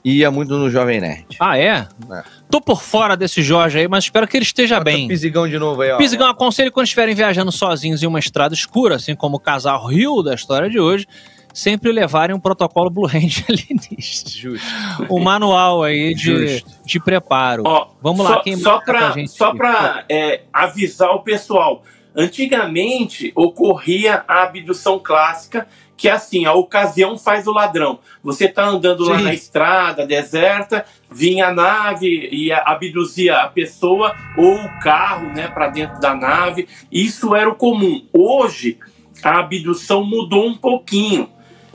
e 0.04 0.18
ia 0.18 0.30
muito 0.30 0.56
no 0.56 0.70
Jovem 0.70 1.00
Nerd. 1.00 1.36
Ah, 1.40 1.58
é? 1.58 1.86
é? 2.10 2.24
Tô 2.48 2.60
por 2.60 2.80
fora 2.80 3.16
desse 3.16 3.42
Jorge 3.42 3.78
aí, 3.78 3.88
mas 3.88 4.04
espero 4.04 4.26
que 4.28 4.36
ele 4.36 4.44
esteja 4.44 4.76
Bota 4.76 4.84
bem. 4.84 5.08
Pisigão 5.08 5.48
de 5.48 5.58
novo 5.58 5.82
aí, 5.82 5.90
ó. 5.90 5.96
Pisigão, 5.98 6.28
aconselho 6.28 6.70
quando 6.70 6.84
estiverem 6.84 7.14
viajando 7.14 7.50
sozinhos 7.50 8.02
em 8.04 8.06
uma 8.06 8.20
estrada 8.20 8.54
escura, 8.54 8.94
assim 8.96 9.16
como 9.16 9.36
o 9.36 9.40
casal 9.40 9.84
Rio 9.86 10.22
da 10.22 10.34
história 10.34 10.70
de 10.70 10.78
hoje, 10.78 11.06
sempre 11.52 11.92
levarem 11.92 12.34
um 12.34 12.40
protocolo 12.40 12.90
Blue 12.90 13.06
Hand 13.06 13.44
alienígena. 13.48 14.30
Justo. 14.30 14.66
O 15.08 15.18
manual 15.20 15.82
aí 15.82 16.14
de, 16.14 16.64
de 16.84 17.00
preparo. 17.00 17.62
Ó, 17.66 17.88
Vamos 18.00 18.24
lá, 18.24 18.34
só, 18.34 18.42
quem 18.42 18.56
só 18.56 18.80
pra, 18.80 19.14
Só 19.26 19.54
para 19.54 20.04
é, 20.08 20.42
avisar 20.52 21.10
o 21.10 21.20
pessoal. 21.20 21.82
Antigamente 22.14 23.32
ocorria 23.34 24.24
a 24.26 24.42
abdução 24.42 24.98
clássica, 24.98 25.68
que 25.96 26.08
é 26.08 26.12
assim, 26.12 26.46
a 26.46 26.52
ocasião 26.52 27.18
faz 27.18 27.46
o 27.46 27.52
ladrão. 27.52 27.98
Você 28.22 28.46
está 28.46 28.64
andando 28.64 29.04
Sim. 29.04 29.10
lá 29.10 29.20
na 29.20 29.34
estrada 29.34 30.06
deserta, 30.06 30.84
vinha 31.10 31.48
a 31.48 31.52
nave 31.52 32.28
e 32.32 32.52
abduzia 32.52 33.38
a 33.38 33.48
pessoa 33.48 34.14
ou 34.36 34.54
o 34.54 34.80
carro, 34.80 35.32
né, 35.32 35.48
para 35.48 35.68
dentro 35.68 36.00
da 36.00 36.14
nave. 36.14 36.68
Isso 36.90 37.34
era 37.34 37.48
o 37.48 37.56
comum. 37.56 38.06
Hoje 38.12 38.78
a 39.22 39.40
abdução 39.40 40.04
mudou 40.04 40.46
um 40.46 40.56
pouquinho. 40.56 41.28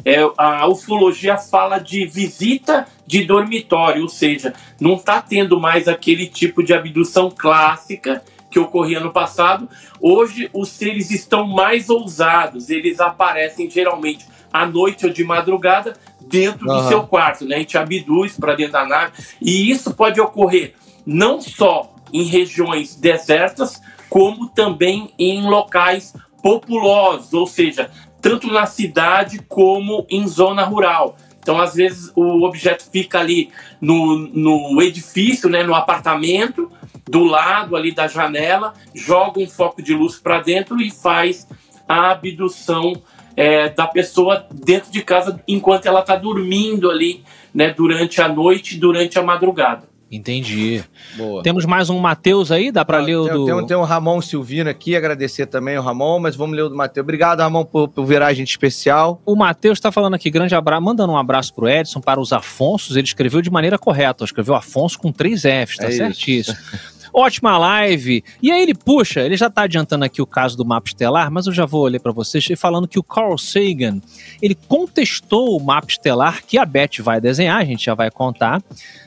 É, 0.06 0.18
a 0.38 0.68
ufologia 0.68 1.38
fala 1.38 1.80
de 1.80 2.06
visita 2.06 2.86
de 3.06 3.24
dormitório, 3.24 4.02
ou 4.02 4.10
seja, 4.10 4.54
não 4.80 4.96
está 4.96 5.22
tendo 5.22 5.60
mais 5.60 5.88
aquele 5.88 6.28
tipo 6.28 6.64
de 6.64 6.74
abdução 6.74 7.32
clássica 7.32 8.24
que 8.50 8.60
ocorria 8.60 9.00
no 9.00 9.12
passado. 9.12 9.68
Hoje, 10.00 10.50
os 10.54 10.70
seres 10.70 11.10
estão 11.10 11.48
mais 11.48 11.90
ousados, 11.90 12.70
eles 12.70 13.00
aparecem 13.00 13.70
geralmente 13.70 14.28
à 14.52 14.66
noite 14.66 15.06
ou 15.08 15.12
de 15.12 15.24
madrugada 15.24 15.98
dentro 16.22 16.70
uhum. 16.70 16.76
do 16.76 16.88
seu 16.88 17.04
quarto, 17.08 17.46
né? 17.46 17.56
A 17.56 17.60
gente 17.60 17.78
abduz 17.78 18.38
para 18.38 18.54
dentro 18.54 18.74
da 18.74 18.86
nave. 18.86 19.14
E 19.42 19.72
isso 19.72 19.94
pode 19.94 20.22
ocorrer 20.22 20.76
não 21.06 21.42
só 21.42 21.94
em 22.14 22.24
regiões 22.24 22.96
desertas, 22.96 23.82
como 24.08 24.48
também 24.48 25.12
em 25.18 25.42
locais 25.42 26.14
populosos, 26.42 27.34
ou 27.34 27.48
seja, 27.48 27.90
tanto 28.24 28.48
na 28.48 28.66
cidade 28.66 29.40
como 29.50 30.08
em 30.10 30.26
zona 30.26 30.64
rural. 30.64 31.18
Então, 31.40 31.60
às 31.60 31.76
vezes, 31.76 32.10
o 32.16 32.46
objeto 32.46 32.90
fica 32.90 33.20
ali 33.20 33.52
no, 33.82 34.18
no 34.18 34.82
edifício, 34.82 35.50
né, 35.50 35.62
no 35.62 35.76
apartamento, 35.76 36.72
do 37.06 37.26
lado 37.26 37.76
ali 37.76 37.92
da 37.92 38.08
janela, 38.08 38.74
joga 38.96 39.42
um 39.42 39.48
foco 39.48 39.82
de 39.82 39.94
luz 39.94 40.16
para 40.16 40.40
dentro 40.40 40.82
e 40.82 40.90
faz 40.90 41.46
a 41.86 42.12
abdução 42.12 42.94
é, 43.36 43.68
da 43.68 43.86
pessoa 43.86 44.48
dentro 44.50 44.90
de 44.90 45.02
casa 45.02 45.44
enquanto 45.46 45.86
ela 45.86 46.00
está 46.00 46.16
dormindo 46.16 46.90
ali, 46.90 47.26
né, 47.54 47.72
durante 47.72 48.22
a 48.22 48.30
noite, 48.30 48.78
durante 48.78 49.20
a 49.20 49.22
madrugada. 49.22 49.93
Entendi. 50.16 50.84
Boa. 51.18 51.42
Temos 51.42 51.66
mais 51.66 51.90
um 51.90 51.98
Matheus 51.98 52.52
aí, 52.52 52.72
dá 52.72 52.86
para 52.86 53.00
ler 53.00 53.16
o 53.16 53.28
do... 53.28 53.46
Tem, 53.46 53.66
tem 53.66 53.78
um 53.78 53.82
Ramon 53.82 54.22
Silvino 54.22 54.70
aqui, 54.70 54.96
agradecer 54.96 55.48
também 55.48 55.76
o 55.76 55.82
Ramon, 55.82 56.20
mas 56.20 56.36
vamos 56.36 56.56
ler 56.56 56.62
o 56.62 56.70
do 56.70 56.76
Matheus. 56.76 57.04
Obrigado, 57.04 57.40
Ramon, 57.40 57.66
por, 57.66 57.88
por 57.88 58.06
virar 58.06 58.28
a 58.28 58.34
gente 58.34 58.52
especial. 58.52 59.20
O 59.26 59.36
Matheus 59.36 59.80
está 59.80 59.92
falando 59.92 60.14
aqui, 60.14 60.30
grande 60.30 60.54
abraço, 60.54 60.84
mandando 60.84 61.14
um 61.14 61.18
abraço 61.18 61.52
pro 61.56 61.68
Edson, 61.68 62.00
para 62.00 62.20
os 62.20 62.32
Afonsos, 62.32 62.96
ele 62.96 63.08
escreveu 63.08 63.42
de 63.42 63.50
maneira 63.50 63.80
correta, 63.80 64.24
escreveu 64.24 64.54
Afonso 64.54 65.00
com 65.00 65.12
três 65.12 65.42
Fs, 65.42 65.78
tá 65.78 65.88
é 65.88 65.92
certíssimo. 65.92 66.58
Ótima 67.14 67.58
live. 67.58 68.24
E 68.42 68.52
aí 68.52 68.62
ele 68.62 68.74
puxa, 68.74 69.22
ele 69.22 69.38
já 69.38 69.50
tá 69.50 69.64
adiantando 69.64 70.04
aqui 70.04 70.22
o 70.22 70.26
caso 70.26 70.58
do 70.58 70.66
mapa 70.66 70.88
estelar, 70.88 71.30
mas 71.30 71.46
eu 71.46 71.54
já 71.54 71.66
vou 71.66 71.86
ler 71.86 72.00
para 72.00 72.12
vocês 72.12 72.46
falando 72.58 72.88
que 72.88 72.98
o 72.98 73.04
Carl 73.04 73.38
Sagan, 73.38 74.02
ele 74.42 74.56
contestou 74.56 75.56
o 75.56 75.64
mapa 75.64 75.88
estelar 75.88 76.44
que 76.44 76.58
a 76.58 76.66
Beth 76.66 77.02
vai 77.02 77.22
desenhar, 77.22 77.58
a 77.58 77.66
gente 77.66 77.86
já 77.86 77.94
vai 77.94 78.10
contar, 78.10 78.62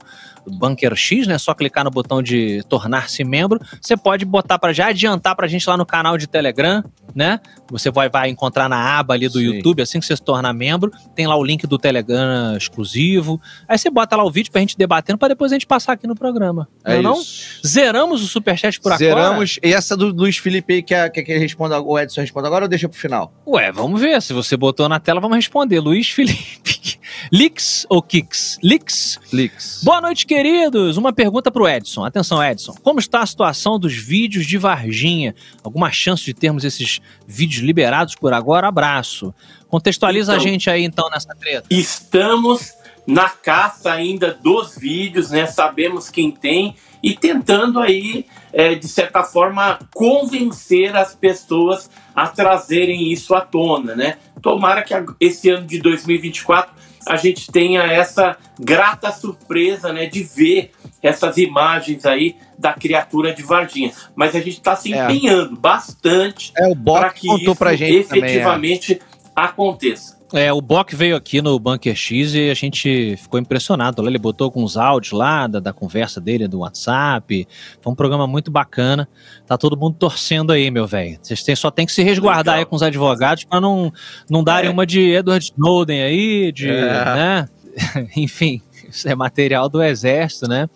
Bunker 0.50 0.96
X, 0.96 1.28
né? 1.28 1.36
É 1.36 1.38
só 1.38 1.54
clicar 1.54 1.84
no 1.84 1.92
botão 1.92 2.22
de 2.22 2.64
tornar-se 2.68 3.24
membro. 3.24 3.60
Você 3.82 3.96
pode 3.96 4.26
botar 4.26 4.58
para 4.58 4.74
já 4.74 4.88
adiantar 4.88 5.36
pra 5.36 5.48
gente 5.48 5.68
lá 5.68 5.78
no 5.78 5.86
canal 5.86 6.18
de 6.18 6.28
Telegram, 6.28 6.84
né? 7.14 7.40
Você 7.70 7.92
vai, 7.92 8.10
vai 8.10 8.30
encontrar 8.30 8.70
na 8.70 8.98
aba 8.98 9.14
ali 9.14 9.28
do 9.28 9.40
Sim. 9.40 9.46
YouTube, 9.46 9.82
assim 9.82 10.00
que 10.00 10.06
você 10.06 10.16
se 10.16 10.22
tornar 10.22 10.54
membro, 10.54 10.92
tem 11.16 11.28
lá 11.28 11.36
o 11.36 11.44
link 11.44 11.68
do 11.68 11.78
Telegram 11.78 12.56
exclusivo. 12.56 13.42
Aí 13.68 13.78
você 13.78 13.90
bota 13.90 14.16
lá 14.16 14.24
o 14.24 14.32
vídeo 14.32 14.52
pra 14.52 14.62
gente 14.62 14.78
debatendo 14.78 15.18
pra 15.18 15.28
depois 15.28 15.52
a 15.52 15.56
gente 15.56 15.68
passar 15.68 15.94
aqui 15.94 16.08
no 16.08 16.16
programa. 16.16 16.68
É 16.84 16.96
não, 16.96 17.14
não? 17.14 17.22
isso. 17.22 17.62
Zeramos 17.66 18.24
o 18.24 18.28
superchat 18.28 18.80
por 18.80 18.92
agora. 18.92 19.06
Zeramos. 19.06 19.60
E 19.64 19.74
essa 19.74 19.96
do 19.98 20.08
Luiz 20.08 20.38
Felipe 20.38 20.74
aí, 20.74 20.84
quer, 20.84 21.10
quer 21.10 21.24
que 21.24 21.32
ele 21.32 21.40
responda, 21.40 21.80
o 21.82 22.00
Edson 22.00 22.22
responda 22.22 22.48
agora 22.48 22.66
ou 22.66 22.70
deixa 22.70 22.88
pro 22.88 22.98
final? 22.98 23.34
Ué, 23.46 23.72
vamos 23.72 24.00
ver. 24.00 24.22
Se 24.22 24.34
você 24.34 24.56
botou 24.56 24.88
na 24.88 25.00
tela, 25.00 25.20
vamos 25.20 25.36
responder. 25.36 25.80
Luiz 25.80 26.10
Felipe. 26.10 26.97
Lix 27.32 27.86
ou 27.90 28.02
Kix? 28.02 28.58
Lix? 28.64 29.20
Flix. 29.30 29.82
Boa 29.84 30.02
noite, 30.02 30.26
queridos. 30.26 30.98
Uma 30.98 31.12
pergunta 31.14 31.52
pro 31.52 31.68
Edson. 31.68 32.04
Atenção, 32.06 32.44
Edson. 32.44 32.74
Como 32.84 33.00
está 33.00 33.22
a 33.22 33.26
situação 33.26 33.80
dos 33.80 33.94
vídeos 33.94 34.46
de 34.46 34.58
Varginha? 34.58 35.36
Alguma 35.64 35.92
chance 35.92 36.24
de 36.24 36.34
termos 36.34 36.64
esses 36.64 37.00
vídeos 37.28 37.62
liberados 37.64 38.16
por 38.16 38.34
agora? 38.34 38.68
Abraço. 38.68 39.34
Contextualiza 39.68 40.34
Então- 40.34 40.46
a 40.46 40.48
gente 40.48 40.70
aí, 40.70 40.84
então, 40.84 41.10
nessa 41.10 41.36
treta. 41.36 41.66
Estamos 41.70 42.74
na 43.06 43.30
caça 43.30 43.92
ainda 43.92 44.34
dos 44.34 44.78
vídeos, 44.78 45.30
né? 45.32 45.46
Sabemos 45.46 46.10
quem 46.10 46.30
tem 46.32 46.76
e 47.02 47.16
tentando 47.16 47.80
aí, 47.80 48.26
é, 48.52 48.76
de 48.76 48.88
certa 48.88 49.24
forma, 49.24 49.80
convencer 49.94 50.96
as 50.96 51.16
pessoas 51.16 51.90
a 52.16 52.28
trazerem 52.28 53.12
isso 53.12 53.34
à 53.34 53.42
tona, 53.42 53.96
né? 53.96 54.18
Tomara 54.42 54.82
que 54.82 54.94
esse 55.20 55.50
ano 55.50 55.66
de 55.66 55.80
2024 55.80 56.76
a 57.10 57.16
gente 57.16 57.52
tenha 57.52 57.84
essa 57.84 58.38
grata 58.60 59.12
surpresa, 59.12 59.92
né, 59.94 60.06
de 60.06 60.24
ver 60.24 60.72
essas 61.02 61.38
imagens 61.38 62.06
aí 62.06 62.36
da 62.58 62.74
criatura 62.74 63.34
de 63.34 63.44
Varginha. 63.44 63.92
Mas 64.16 64.36
a 64.36 64.40
gente 64.40 64.54
está 64.58 64.76
se 64.76 64.94
É. 64.94 65.04
empenhando 65.04 65.56
bastante 65.56 66.52
É, 66.58 66.74
para 66.76 67.10
que 67.12 67.28
isso 67.42 67.56
pra 67.56 67.76
gente 67.76 68.08
também. 68.08 68.24
é. 68.24 68.26
efetivamente 68.28 69.00
aconteça. 69.36 70.17
É, 70.34 70.52
o 70.52 70.60
Bock 70.60 70.94
veio 70.94 71.16
aqui 71.16 71.42
no 71.42 71.58
Bunker 71.58 71.96
X 71.96 72.34
e 72.36 72.50
a 72.50 72.54
gente 72.54 73.16
ficou 73.16 73.40
impressionado. 73.40 74.06
Ele 74.06 74.18
botou 74.18 74.44
alguns 74.44 74.76
áudios 74.76 75.14
lá 75.14 75.48
da, 75.48 75.60
da 75.62 75.72
conversa 75.72 76.20
dele 76.20 76.50
do 76.50 76.60
WhatsApp. 76.60 77.48
Foi 77.82 77.94
um 77.94 77.96
programa 77.96 78.28
muito 78.28 78.52
bacana. 78.52 79.08
Tá 79.46 79.58
todo 79.58 79.78
mundo 79.78 79.96
torcendo 79.98 80.52
aí, 80.52 80.70
meu 80.70 80.86
velho. 80.86 81.18
Vocês 81.22 81.42
têm- 81.44 81.56
só 81.56 81.72
tem 81.72 81.86
que 81.86 81.94
se 81.94 82.04
resguardar 82.04 82.56
Legal. 82.56 82.60
aí 82.60 82.66
com 82.66 82.76
os 82.76 82.84
advogados 82.84 83.46
para 83.46 83.62
não, 83.62 83.90
não 84.30 84.44
darem 84.44 84.70
É. 84.70 84.74
uma 84.74 84.86
de 84.86 85.00
Edward 85.00 85.46
Snowden 85.46 86.04
aí, 86.04 86.52
de, 86.52 86.70
É. 86.70 87.06
né? 87.06 87.50
Enfim, 88.18 88.62
isso 88.90 89.08
é 89.08 89.16
material 89.16 89.70
do 89.70 89.82
exército, 89.82 90.50
né? 90.50 90.68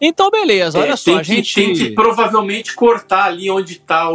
Então, 0.00 0.28
beleza, 0.30 0.78
olha 0.78 0.92
É, 0.92 0.96
só, 0.96 1.04
tem 1.04 1.16
a 1.18 1.22
que, 1.22 1.34
gente... 1.36 1.54
tem 1.54 1.72
que 1.72 1.90
provavelmente 1.90 2.74
cortar 2.74 3.26
ali 3.26 3.48
onde 3.50 3.74
está 3.74 4.10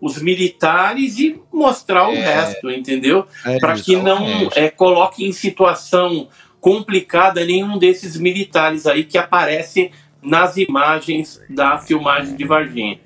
os 0.00 0.20
militares 0.22 1.18
e 1.18 1.40
mostrar 1.52 2.08
o 2.08 2.12
É. 2.12 2.20
resto, 2.34 2.70
entendeu? 2.70 3.26
É 3.44 3.58
Para 3.58 3.74
que 3.74 3.96
não 3.96 4.26
é. 4.54 4.66
é, 4.66 4.70
coloque 4.70 5.24
em 5.26 5.32
situação 5.32 6.28
complicada 6.60 7.44
nenhum 7.44 7.78
desses 7.78 8.16
militares 8.16 8.86
aí 8.86 9.04
que 9.04 9.16
aparecem 9.18 9.90
nas 10.22 10.56
imagens 10.56 11.40
da 11.48 11.78
filmagem 11.78 12.34
de 12.36 12.44
Varginha. 12.44 12.98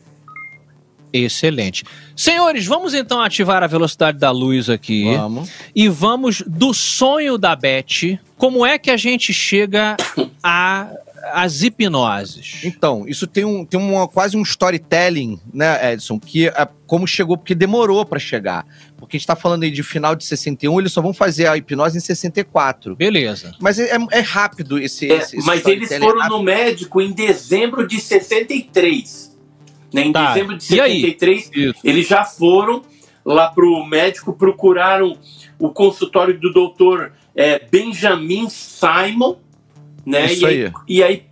Excelente. 1.13 1.85
Senhores, 2.17 2.65
vamos 2.65 2.95
então 2.95 3.21
ativar 3.21 3.63
a 3.63 3.67
velocidade 3.67 4.19
da 4.19 4.31
luz 4.31 4.71
aqui. 4.71 5.15
Vamos. 5.15 5.51
e 5.75 5.87
vamos 5.89 6.43
do 6.47 6.73
sonho 6.73 7.37
da 7.37 7.55
Beth. 7.55 8.19
Como 8.39 8.65
é 8.65 8.79
que 8.79 8.91
a 8.91 8.97
gente 8.97 9.31
chega 9.33 9.97
a 10.43 10.89
as 11.33 11.63
hipnoses? 11.63 12.61
Então, 12.65 13.05
isso 13.07 13.27
tem, 13.27 13.45
um, 13.45 13.65
tem 13.65 13.79
uma, 13.79 14.09
quase 14.09 14.37
um 14.37 14.43
storytelling, 14.43 15.39
né, 15.53 15.93
Edson? 15.93 16.19
Que 16.19 16.49
é 16.49 16.69
como 16.87 17.07
chegou, 17.07 17.37
porque 17.39 17.55
demorou 17.55 18.05
pra 18.05 18.19
chegar. 18.19 18.67
Porque 18.97 19.17
a 19.17 19.19
gente 19.19 19.27
tá 19.27 19.37
falando 19.37 19.63
aí 19.63 19.71
de 19.71 19.83
final 19.83 20.15
de 20.15 20.25
61, 20.25 20.79
eles 20.81 20.93
só 20.93 21.01
vão 21.01 21.13
fazer 21.15 21.47
a 21.47 21.57
hipnose 21.57 21.97
em 21.97 22.01
64. 22.01 22.95
Beleza. 22.97 23.55
Mas 23.61 23.79
é, 23.79 23.97
é- 24.11 24.21
rápido 24.21 24.79
esse, 24.79 25.11
É, 25.11 25.17
esse- 25.17 25.37
mas 25.45 25.65
eles 25.67 25.89
foram 25.89 26.19
é 26.19 26.23
rápido. 26.23 26.37
no 26.39 26.43
médico 26.43 27.01
em 27.01 27.13
dezembro 27.13 27.87
de 27.87 28.01
63. 28.01 29.37
Né? 29.93 30.03
Em 30.07 30.13
Tá. 30.13 30.33
dezembro 30.33 30.57
de 30.57 30.75
E 30.75 30.81
aí? 30.81 31.01
73, 31.01 31.51
Isso. 31.55 31.81
eles 31.85 32.07
já 32.09 32.25
foram 32.25 32.83
lá 33.25 33.49
pro 33.51 33.85
médico, 33.85 34.33
procuraram 34.33 35.17
o 35.59 35.69
consultório 35.71 36.39
do 36.39 36.53
doutor 36.53 37.13
é, 37.35 37.59
Benjamin 37.71 38.49
Simon, 38.51 39.37
né? 40.05 40.33
Isso 40.33 40.45
e, 40.45 40.47
aí, 40.47 40.65
aí. 40.65 40.73
e 40.89 41.03
aí, 41.03 41.23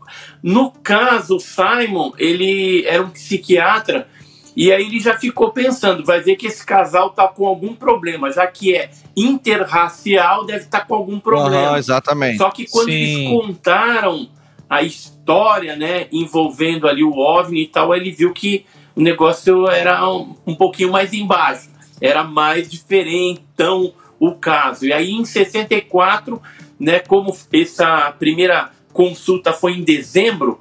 no 0.42 0.70
caso, 0.70 1.36
o 1.36 1.40
Simon, 1.40 2.12
ele 2.18 2.84
era 2.86 3.02
um 3.02 3.10
psiquiatra, 3.10 4.08
e 4.56 4.72
aí 4.72 4.84
ele 4.84 5.00
já 5.00 5.18
ficou 5.18 5.52
pensando, 5.52 6.04
vai 6.04 6.20
ver 6.20 6.36
que 6.36 6.46
esse 6.46 6.64
casal 6.64 7.10
tá 7.10 7.28
com 7.28 7.46
algum 7.46 7.74
problema, 7.74 8.30
já 8.30 8.46
que 8.46 8.74
é 8.74 8.90
interracial, 9.16 10.44
deve 10.44 10.64
estar 10.64 10.86
com 10.86 10.94
algum 10.94 11.20
problema. 11.20 11.68
Aham, 11.68 11.78
exatamente. 11.78 12.38
Só 12.38 12.50
que 12.50 12.66
quando 12.66 12.88
Sim. 12.88 12.92
eles 12.92 13.28
contaram 13.28 14.28
a 14.68 14.82
história, 14.82 15.76
né, 15.76 16.06
envolvendo 16.12 16.86
ali 16.88 17.02
o 17.02 17.16
OVNI 17.16 17.62
e 17.62 17.66
tal, 17.66 17.94
ele 17.94 18.10
viu 18.10 18.32
que 18.32 18.64
o 18.94 19.00
negócio 19.00 19.68
era 19.68 20.08
um, 20.08 20.36
um 20.46 20.54
pouquinho 20.54 20.92
mais 20.92 21.12
embaixo, 21.12 21.70
era 22.00 22.24
mais 22.24 22.68
diferente, 22.68 23.42
então, 23.54 23.92
o 24.18 24.34
caso. 24.34 24.86
E 24.86 24.92
aí, 24.92 25.10
em 25.10 25.24
64, 25.24 26.40
né, 26.80 26.98
como 26.98 27.36
essa 27.52 28.10
primeira 28.18 28.72
consulta 28.92 29.52
foi 29.52 29.74
em 29.74 29.84
dezembro 29.84 30.58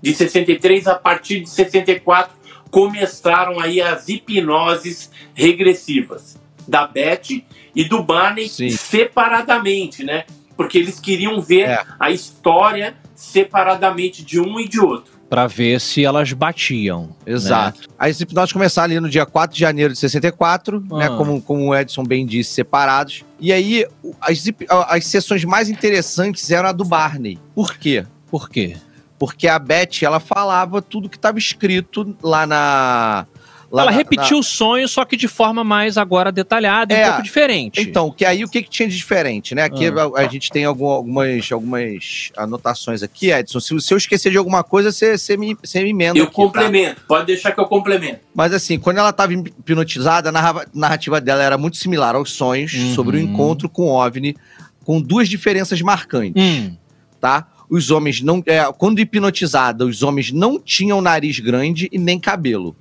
de 0.00 0.14
63, 0.14 0.86
a 0.86 0.94
partir 0.94 1.40
de 1.40 1.48
64 1.48 2.32
começaram 2.70 3.58
aí 3.60 3.80
as 3.80 4.08
hipnoses 4.08 5.10
regressivas 5.34 6.38
da 6.66 6.86
Beth 6.86 7.42
e 7.74 7.84
do 7.84 8.02
Barney 8.02 8.48
Sim. 8.48 8.70
separadamente, 8.70 10.04
né? 10.04 10.24
Porque 10.56 10.78
eles 10.78 10.98
queriam 11.00 11.40
ver 11.40 11.68
É. 11.68 11.84
a 11.98 12.10
história 12.10 12.96
separadamente 13.14 14.24
de 14.24 14.40
um 14.40 14.58
e 14.60 14.68
de 14.68 14.80
outro. 14.80 15.12
Pra 15.32 15.46
ver 15.46 15.80
se 15.80 16.04
elas 16.04 16.30
batiam. 16.34 17.16
Exato. 17.24 17.88
As 17.98 18.20
hipnoses 18.20 18.52
começaram 18.52 18.90
ali 18.90 19.00
no 19.00 19.08
dia 19.08 19.24
4 19.24 19.54
de 19.54 19.60
janeiro 19.62 19.90
de 19.94 19.98
64, 19.98 20.84
Ah. 20.92 20.98
né? 20.98 21.08
Como, 21.08 21.40
como 21.40 21.68
o 21.70 21.74
Edson 21.74 22.02
bem 22.04 22.26
disse, 22.26 22.52
separados. 22.52 23.24
E 23.40 23.50
aí, 23.50 23.86
as, 24.20 24.44
as 24.88 25.06
sessões 25.06 25.42
mais 25.46 25.70
interessantes 25.70 26.50
eram 26.50 26.68
a 26.68 26.72
do 26.72 26.84
Barney. 26.84 27.38
Por 27.54 27.78
quê? 27.78 28.04
Por 28.30 28.50
quê? 28.50 28.76
Porque 29.18 29.48
a 29.48 29.58
Beth, 29.58 30.02
ela 30.02 30.20
falava 30.20 30.82
tudo 30.82 31.08
que 31.08 31.16
estava 31.16 31.38
escrito 31.38 32.14
lá 32.22 32.46
na. 32.46 33.26
Lá 33.72 33.82
Ela 33.82 33.90
na- 33.90 33.96
repetiu 33.96 34.38
o 34.38 34.42
sonho, 34.42 34.86
só 34.86 35.02
que 35.04 35.16
de 35.16 35.26
forma 35.26 35.64
mais 35.64 35.96
agora 35.96 36.30
detalhada 36.30 36.92
e 36.92 36.96
É. 36.98 37.04
um 37.06 37.08
pouco 37.08 37.22
diferente. 37.22 37.80
Então, 37.80 38.10
que 38.10 38.24
aí 38.24 38.44
o 38.44 38.48
que, 38.48 38.62
que 38.62 38.68
tinha 38.68 38.86
de 38.88 38.94
diferente, 38.96 39.54
né? 39.54 39.62
Aqui 39.62 39.86
Ah. 39.86 40.10
a, 40.14 40.20
a 40.20 40.28
gente 40.28 40.50
tem 40.50 40.64
algum- 40.66 40.86
algumas, 40.90 41.50
algumas 41.50 42.30
anotações 42.36 43.02
aqui, 43.02 43.30
Edson. 43.32 43.58
Se, 43.60 43.80
se 43.80 43.94
eu 43.94 43.98
esquecer 43.98 44.30
de 44.30 44.36
alguma 44.36 44.62
coisa, 44.62 44.92
você, 44.92 45.16
você, 45.16 45.36
me, 45.36 45.56
você 45.62 45.82
me 45.82 45.90
emenda. 45.90 46.18
Eu 46.18 46.24
aqui, 46.24 46.32
tá? 46.32 46.36
complemento, 46.42 47.00
pode 47.08 47.26
deixar 47.26 47.52
que 47.52 47.60
eu 47.60 47.66
complemento. 47.66 48.20
Mas 48.34 48.52
assim, 48.52 48.78
quando 48.78 48.98
ela 48.98 49.10
estava 49.10 49.32
hipnotizada, 49.32 50.28
a 50.28 50.32
narra- 50.32 50.66
narrativa 50.74 51.20
dela 51.20 51.42
era 51.42 51.56
muito 51.56 51.78
similar 51.78 52.14
aos 52.14 52.32
sonhos 52.32 52.74
Uhum. 52.74 52.94
sobre 52.94 53.16
o 53.16 53.20
encontro 53.20 53.68
com 53.68 53.84
o 53.84 53.94
OVNI, 53.94 54.36
com 54.84 55.00
duas 55.00 55.28
diferenças 55.28 55.80
marcantes, 55.80 56.42
Hum, 56.42 56.76
tá? 57.20 57.48
Os 57.70 57.90
homens 57.90 58.20
não. 58.20 58.42
é, 58.46 58.64
quando 58.76 58.98
hipnotizada, 58.98 59.86
os 59.86 60.02
homens 60.02 60.30
não 60.30 60.58
tinham 60.60 61.00
nariz 61.00 61.38
grande 61.38 61.88
e 61.90 61.98
nem 61.98 62.18
cabelo. 62.20 62.76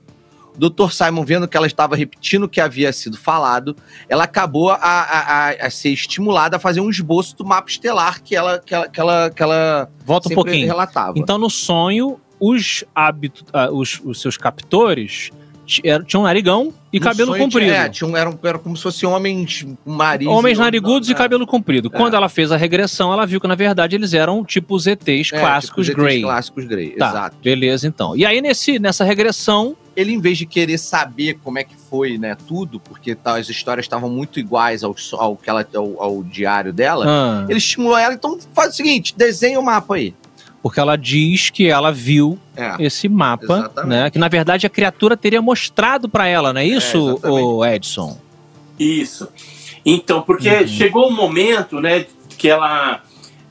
Dr. 0.58 0.90
Simon, 0.92 1.24
vendo 1.24 1.48
que 1.48 1.56
ela 1.58 1.68
estava 1.68 1.96
repetindo 1.96 2.44
o 2.44 2.50
que 2.50 2.60
havia 2.62 2.92
sido 2.94 3.18
falado, 3.18 3.76
ela 4.10 4.24
acabou 4.26 4.70
a, 4.70 4.76
a- 4.76 5.50
a- 5.50 5.68
a 5.68 5.70
ser 5.70 5.90
estimulada 5.90 6.58
a 6.58 6.60
fazer 6.60 6.82
um 6.82 6.90
esboço 6.90 7.36
do 7.38 7.46
mapa 7.46 7.70
estelar 7.70 8.22
que 8.22 8.36
ela, 8.36 8.60
que 8.60 8.74
ela, 8.74 8.88
que 8.88 9.00
ela, 9.00 9.30
que 9.30 9.42
ela 9.44 9.90
volta 10.06 10.30
um 10.30 10.36
pouquinho. 10.36 10.68
relatava. 10.68 11.14
Então, 11.18 11.38
no 11.38 11.50
sonho, 11.50 12.20
os, 12.40 12.84
hábito, 12.94 13.46
ah, 13.54 13.70
os, 13.72 14.02
os 14.04 14.20
seus 14.22 14.36
captores 14.38 15.30
tinha 15.66 16.04
um 16.20 16.24
narigão 16.24 16.74
e 16.92 17.00
No 17.00 17.06
cabelo 17.06 17.38
comprido. 17.38 17.72
É, 17.72 17.88
tinha 17.88 18.06
um, 18.10 18.18
era, 18.18 18.30
um- 18.30 18.38
era 18.44 18.60
como 18.60 18.76
se 18.76 18.84
fossem 18.84 19.08
homens 19.08 19.66
marinhos. 19.86 20.34
Homens 20.36 20.58
narigudos 20.58 21.08
e 21.08 21.14
é. 21.14 21.16
cabelo 21.16 21.48
comprido. 21.48 21.90
Quando 21.90 22.14
ela 22.14 22.28
fez 22.28 22.52
a 22.52 22.58
regressão, 22.58 23.14
ela 23.14 23.26
viu 23.26 23.40
que, 23.40 23.48
na 23.48 23.56
verdade, 23.56 23.96
eles 23.96 24.14
eram 24.14 24.44
tipo 24.44 24.76
os 24.76 24.86
ETs 24.86 25.32
É, 25.32 25.40
clássicos 25.40 25.86
tipo, 25.86 26.02
os 26.02 26.04
ETs 26.06 26.12
Grey. 26.14 26.22
Clássicos 26.24 26.66
Grey, 26.66 26.90
Tá, 26.98 27.10
exato. 27.10 27.38
beleza, 27.42 27.88
então. 27.88 28.18
E 28.18 28.26
aí, 28.26 28.42
nesse, 28.42 28.80
nessa 28.80 29.06
regressão, 29.06 29.78
Ele, 29.96 30.14
em 30.14 30.20
vez 30.22 30.38
de 30.38 30.46
querer 30.46 30.78
saber 30.78 31.38
como 31.44 31.60
é 31.60 31.64
que 31.64 31.76
foi, 31.76 32.18
né, 32.18 32.38
tudo, 32.48 32.80
porque 32.80 33.14
tá, 33.14 33.38
as 33.38 33.50
histórias 33.50 33.86
estavam 33.86 34.10
muito 34.10 34.40
iguais 34.40 34.84
ao, 34.84 34.96
ao, 35.14 35.36
que 35.36 35.50
ela, 35.50 35.68
ao, 35.76 36.02
ao 36.02 36.24
diário 36.24 36.72
dela, 36.72 37.06
ah, 37.08 37.46
ele 37.50 37.58
estimulou 37.58 37.98
ela, 37.98 38.14
então 38.14 38.38
faz 38.54 38.74
o 38.74 38.78
seguinte, 38.78 39.14
desenha 39.18 39.60
o 39.60 39.64
mapa 39.64 39.96
aí. 39.96 40.14
porque 40.64 40.80
ela 40.80 40.96
diz 40.96 41.50
que 41.50 41.68
ela 41.68 41.92
viu 41.92 42.38
É. 42.56 42.76
esse 42.80 43.10
mapa, 43.10 43.44
Exatamente. 43.44 43.90
né? 43.90 44.10
Que, 44.12 44.18
na 44.20 44.28
verdade, 44.30 44.66
a 44.66 44.70
criatura 44.70 45.18
teria 45.18 45.42
mostrado 45.42 46.08
pra 46.08 46.26
ela, 46.28 46.54
não 46.54 46.62
é 46.62 46.66
isso, 46.66 46.98
exatamente. 47.12 47.44
o 47.44 47.66
Edson? 47.66 48.18
Isso. 48.80 49.28
Então, 49.86 50.22
porque 50.22 50.50
Uhum. 50.50 50.68
chegou 50.68 51.10
um 51.10 51.16
momento, 51.16 51.82
né, 51.82 52.06
que 52.38 52.48
ela, 52.48 53.02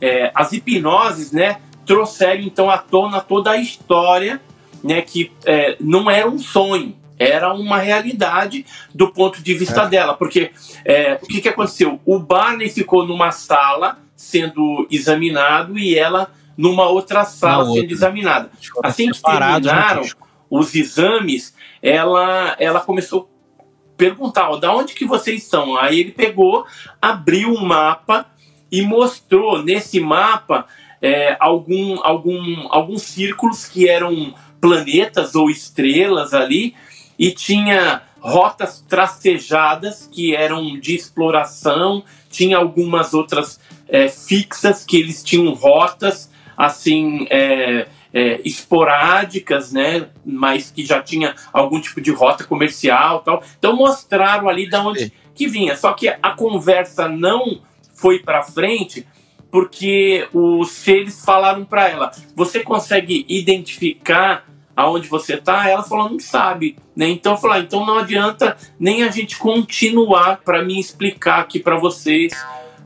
é, 0.01 0.31
as 0.35 0.53
hipnoses, 0.53 1.33
né, 1.33 1.59
trouxeram 1.85 2.41
então 2.43 2.71
à 2.71 2.79
tona 2.79 3.21
toda 3.21 3.51
a 3.51 3.57
história, 3.57 4.41
né, 4.83 5.03
que 5.03 5.33
é, 5.45 5.77
não 5.81 6.11
era 6.11 6.29
um 6.29 6.39
sonho, 6.39 6.97
era 7.19 7.53
uma 7.53 7.79
realidade 7.79 8.65
do 8.95 9.13
ponto 9.13 9.43
de 9.43 9.53
vista 9.53 9.85
dela, 9.85 10.15
porque 10.15 10.53
é, 10.85 11.19
o 11.23 11.27
que 11.27 11.43
que 11.43 11.49
aconteceu? 11.49 12.01
O 12.07 12.19
Barney 12.19 12.71
ficou 12.71 13.07
numa 13.07 13.31
sala 13.31 13.99
sendo 14.17 14.87
examinado 14.91 15.79
e 15.79 15.99
ela 15.99 16.31
numa 16.57 16.89
outra 16.89 17.25
sala 17.25 17.65
sendo 17.65 17.77
outra. 17.77 17.93
examinada. 17.93 18.51
Assim 18.83 19.11
que 19.11 19.23
terminaram, 19.23 20.03
os 20.49 20.75
exames, 20.75 21.55
ela, 21.83 22.57
ela 22.59 22.81
começou 22.81 23.31
a 23.59 23.63
perguntar, 23.97 24.51
ó, 24.51 24.57
da 24.57 24.75
onde 24.75 24.95
que 24.95 25.05
vocês 25.05 25.45
são? 25.45 25.77
Aí 25.77 26.01
ele 26.01 26.13
pegou, 26.13 26.67
abriu 27.01 27.51
um 27.51 27.65
mapa 27.65 28.27
e 28.73 28.83
mostrou 28.83 29.63
nesse 29.63 30.01
mapa 30.01 30.67
é, 31.01 31.37
algum, 31.39 31.99
algum, 32.03 32.67
alguns 32.71 33.03
círculos 33.03 33.67
que 33.67 33.89
eram 33.89 34.35
planetas 34.61 35.35
ou 35.35 35.51
estrelas 35.51 36.35
ali 36.35 36.75
e 37.19 37.31
tinha 37.33 38.03
rotas 38.21 38.85
tracejadas 38.89 40.09
que 40.13 40.35
eram 40.35 40.79
de 40.79 40.95
exploração, 40.95 42.05
tinha 42.29 42.59
algumas 42.59 43.15
outras 43.15 43.59
é, 43.89 44.09
fixas 44.09 44.85
que 44.85 44.99
eles 44.99 45.23
tinham 45.23 45.53
rotas 45.55 46.31
assim 46.57 47.27
é, 47.31 47.89
é, 48.13 48.41
esporádicas, 48.45 49.73
né? 49.73 50.09
Mas 50.25 50.71
que 50.71 50.85
já 50.85 51.03
tinha 51.03 51.35
algum 51.53 51.81
tipo 51.81 52.01
de 52.01 52.11
rota 52.11 52.45
comercial, 52.45 53.21
tal. 53.21 53.43
Então 53.59 53.75
mostraram 53.75 54.49
ali 54.49 54.69
da 54.69 54.83
onde 54.83 55.13
que 55.35 55.47
vinha. 55.47 55.77
Só 55.77 55.93
que 55.95 56.09
a 56.09 56.31
conversa 56.37 57.09
não 57.09 57.61
foi 57.95 58.19
para 58.19 58.43
frente 58.43 59.07
porque 59.51 60.29
os 60.33 60.71
seres 60.71 61.25
falaram 61.25 61.65
para 61.65 61.89
ela: 61.89 62.11
"Você 62.35 62.61
consegue 62.61 63.25
identificar 63.29 64.45
aonde 64.77 65.09
você 65.09 65.37
tá?" 65.37 65.69
Ela 65.69 65.83
falou: 65.83 66.09
"Não 66.11 66.21
sabe", 66.21 66.77
né? 66.95 67.09
Então 67.09 67.37
falou: 67.37 67.57
ah, 67.57 67.61
"Então 67.61 67.85
não 67.85 67.99
adianta 67.99 68.57
nem 68.79 69.03
a 69.03 69.11
gente 69.11 69.37
continuar 69.37 70.39
para 70.45 70.63
me 70.65 70.79
explicar 70.79 71.41
aqui 71.41 71.59
para 71.59 71.77
vocês, 71.77 72.33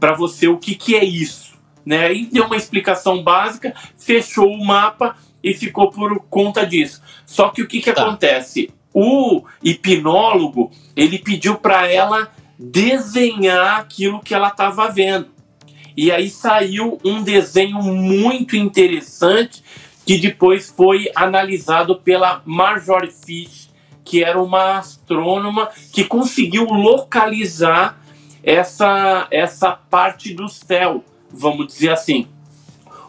para 0.00 0.14
você 0.14 0.48
o 0.48 0.58
que 0.58 0.74
que 0.74 0.96
é 0.96 1.04
isso." 1.04 1.54
Né? 1.84 2.06
Aí 2.06 2.24
deu 2.32 2.46
uma 2.46 2.56
explicação 2.56 3.22
básica, 3.22 3.74
fechou 3.98 4.50
o 4.50 4.64
mapa 4.64 5.16
e 5.42 5.52
ficou 5.52 5.90
por 5.90 6.18
conta 6.30 6.64
disso. 6.64 7.02
Só 7.26 7.50
que 7.50 7.60
o 7.60 7.68
que, 7.68 7.80
que 7.80 7.92
Tá. 7.92 8.02
acontece? 8.06 8.70
O 8.94 9.42
hipnólogo 9.62 10.70
ele 10.96 11.18
pediu 11.18 11.56
para 11.56 11.86
ela 11.92 12.32
desenhar 12.58 13.80
aquilo 13.80 14.20
que 14.20 14.34
ela 14.34 14.48
estava 14.48 14.88
vendo. 14.88 15.33
E 15.96 16.10
aí 16.10 16.28
saiu 16.28 16.98
um 17.04 17.22
desenho 17.22 17.82
muito 17.82 18.56
interessante 18.56 19.62
que 20.04 20.18
depois 20.18 20.72
foi 20.76 21.10
analisado 21.14 21.96
pela 21.96 22.42
Marjorie 22.44 23.10
Fish, 23.10 23.70
que 24.04 24.22
era 24.22 24.40
uma 24.40 24.78
astrônoma 24.78 25.70
que 25.92 26.04
conseguiu 26.04 26.64
localizar 26.64 27.98
essa, 28.42 29.26
essa 29.30 29.72
parte 29.72 30.34
do 30.34 30.48
céu, 30.48 31.02
vamos 31.30 31.68
dizer 31.68 31.90
assim. 31.90 32.28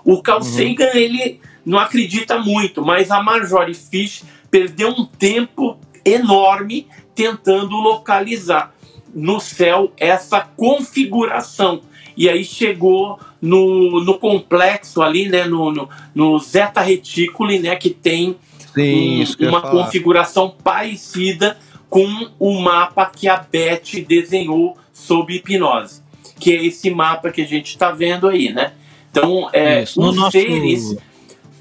O 0.04 0.22
Carl 0.22 0.42
Sagan, 0.42 0.92
ele 0.94 1.42
não 1.66 1.80
acredita 1.80 2.38
muito, 2.40 2.86
mas 2.86 3.12
a 3.12 3.22
Marjorie 3.22 3.74
Fish 3.74 4.24
perdeu 4.50 4.90
um 4.90 5.06
tempo 5.06 5.78
enorme 6.06 6.88
tentando 7.14 7.76
localizar 7.76 8.74
no 9.14 9.40
céu 9.40 9.92
essa 9.98 10.42
configuração. 10.42 11.82
E 12.18 12.30
aí 12.30 12.44
chegou 12.44 13.20
no, 13.42 14.02
no 14.04 14.18
complexo 14.18 15.02
ali, 15.02 15.28
né, 15.28 15.46
no, 15.46 15.72
no, 15.72 15.90
no 16.14 16.40
Zeta 16.40 16.82
Reticuli, 16.82 17.60
né, 17.60 17.76
que 17.76 17.90
tem 17.90 18.36
Sim, 18.74 19.24
um- 19.42 19.48
uma 19.50 19.62
configuração 19.62 20.50
parecida 20.64 21.58
com 21.90 22.08
o 22.40 22.60
mapa 22.62 23.06
que 23.06 23.28
a 23.28 23.38
Beth 23.38 24.04
desenhou 24.08 24.78
sob 24.92 25.34
hipnose, 25.34 26.02
que 26.40 26.52
é 26.54 26.66
esse 26.66 26.90
mapa 26.90 27.32
que 27.32 27.42
a 27.42 27.46
gente 27.46 27.68
está 27.68 27.92
vendo 27.92 28.28
aí, 28.28 28.52
né? 28.52 28.74
Então, 29.12 29.50
é, 29.54 29.84
Isso, 29.84 30.00
no 30.02 30.10
os 30.10 30.16
nosso- 30.18 30.32
seres 30.32 30.98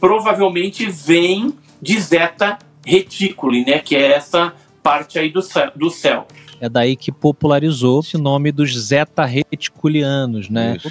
provavelmente 0.00 0.86
vêm 0.90 1.55
de 1.80 2.00
Zeta 2.00 2.59
Reticuli, 2.84 3.64
né? 3.64 3.78
Que 3.78 3.96
é 3.96 4.12
essa 4.12 4.52
parte 4.82 5.18
aí 5.18 5.30
do 5.30 5.40
céu. 5.40 5.70
Do 5.74 5.90
céu. 5.90 6.26
É 6.65 6.69
daí 6.71 6.97
que 6.97 7.12
popularizou 7.12 8.01
esse 8.01 8.17
nome 8.17 8.51
dos 8.51 8.75
zeta 8.75 9.23
reticulianos, 9.25 10.49
né? 10.49 10.77
Isso. 10.79 10.91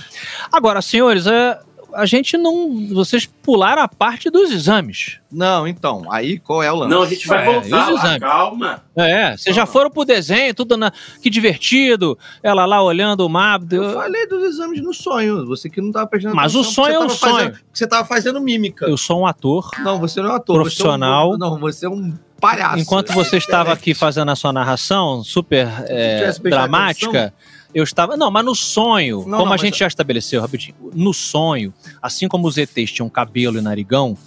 Agora, 0.52 0.84
senhores, 0.84 1.26
é, 1.26 1.60
a 1.96 2.06
gente 2.06 2.38
não. 2.38 2.88
Vocês 2.94 3.26
pularam 3.26 3.82
a 3.82 3.88
parte 3.88 4.30
dos 4.30 4.52
exames. 4.52 5.20
Não, 5.32 5.68
então, 5.68 6.04
aí 6.12 6.38
qual 6.38 6.62
é 6.62 6.72
o 6.72 6.76
lance? 6.76 6.92
Não, 6.94 7.02
a 7.02 7.08
gente 7.08 7.28
vai 7.28 7.42
É, 7.42 7.46
voltar 7.54 7.90
os 7.90 7.96
lá, 7.96 8.00
exames? 8.04 8.20
calma. 8.20 8.84
É, 8.96 9.36
vocês 9.36 9.56
já 9.56 9.66
foram 9.66 9.90
pro 9.90 10.06
desenho, 10.06 10.54
tudo 10.54 10.78
na. 10.78 10.92
Que 11.22 11.30
divertido. 11.30 12.18
Ela 12.44 12.66
lá 12.68 12.84
olhando 12.84 13.22
o 13.26 13.30
mapa. 13.30 13.66
Eu 13.72 13.94
falei 13.94 14.28
dos 14.28 14.44
exames 14.44 14.80
no 14.82 14.94
sonho, 14.94 15.44
você 15.48 15.70
que 15.72 15.82
não 15.82 15.92
tava 15.92 16.06
prestando 16.06 16.36
Mas 16.36 16.54
o 16.54 16.60
atenção, 16.60 16.84
sonho 16.86 17.00
porque 17.00 17.04
é 17.04 17.16
um 17.16 17.18
sonho. 17.18 17.34
fazendo- 17.36 17.58
Você 17.74 17.88
tava 17.88 18.08
fazendo 18.08 18.40
mímica. 18.40 18.86
Eu 18.86 18.98
sou 18.98 19.22
um 19.22 19.26
ator. 19.26 19.72
Não, 19.80 20.00
você 20.00 20.22
não 20.22 20.30
é 20.30 20.34
um 20.34 20.36
ator. 20.36 20.56
Profissional. 20.56 21.30
Você 21.30 21.34
é 21.34 21.36
um... 21.36 21.40
Não, 21.40 21.60
você 21.60 21.86
é 21.88 21.90
um 21.90 22.14
palhaço. 22.48 22.80
Enquanto 22.80 23.14
você 23.14 23.38
estava 23.38 23.72
aqui 23.72 23.94
fazendo 23.94 24.30
a 24.30 24.36
sua 24.36 24.52
narração 24.52 25.24
super 25.24 25.68
é, 25.88 26.32
dramática, 26.44 27.34
eu 27.74 27.84
estava. 27.84 28.18
Não, 28.18 28.30
mas 28.30 28.44
no 28.46 28.54
sonho, 28.54 29.18
Não, 29.20 29.24
como 29.24 29.38
não, 29.38 29.46
a 29.46 29.50
mas- 29.52 29.62
gente 29.62 29.80
já 29.80 29.88
estabeleceu 29.88 30.42
rapidinho, 30.42 30.76
no 30.94 31.14
sonho, 31.14 31.74
assim 32.02 32.28
como 32.28 32.48
os 32.48 32.58
ETs 32.58 32.92
tinham 32.92 33.10
cabelo 33.10 33.58
e 33.58 33.62
narigão, 33.62 34.18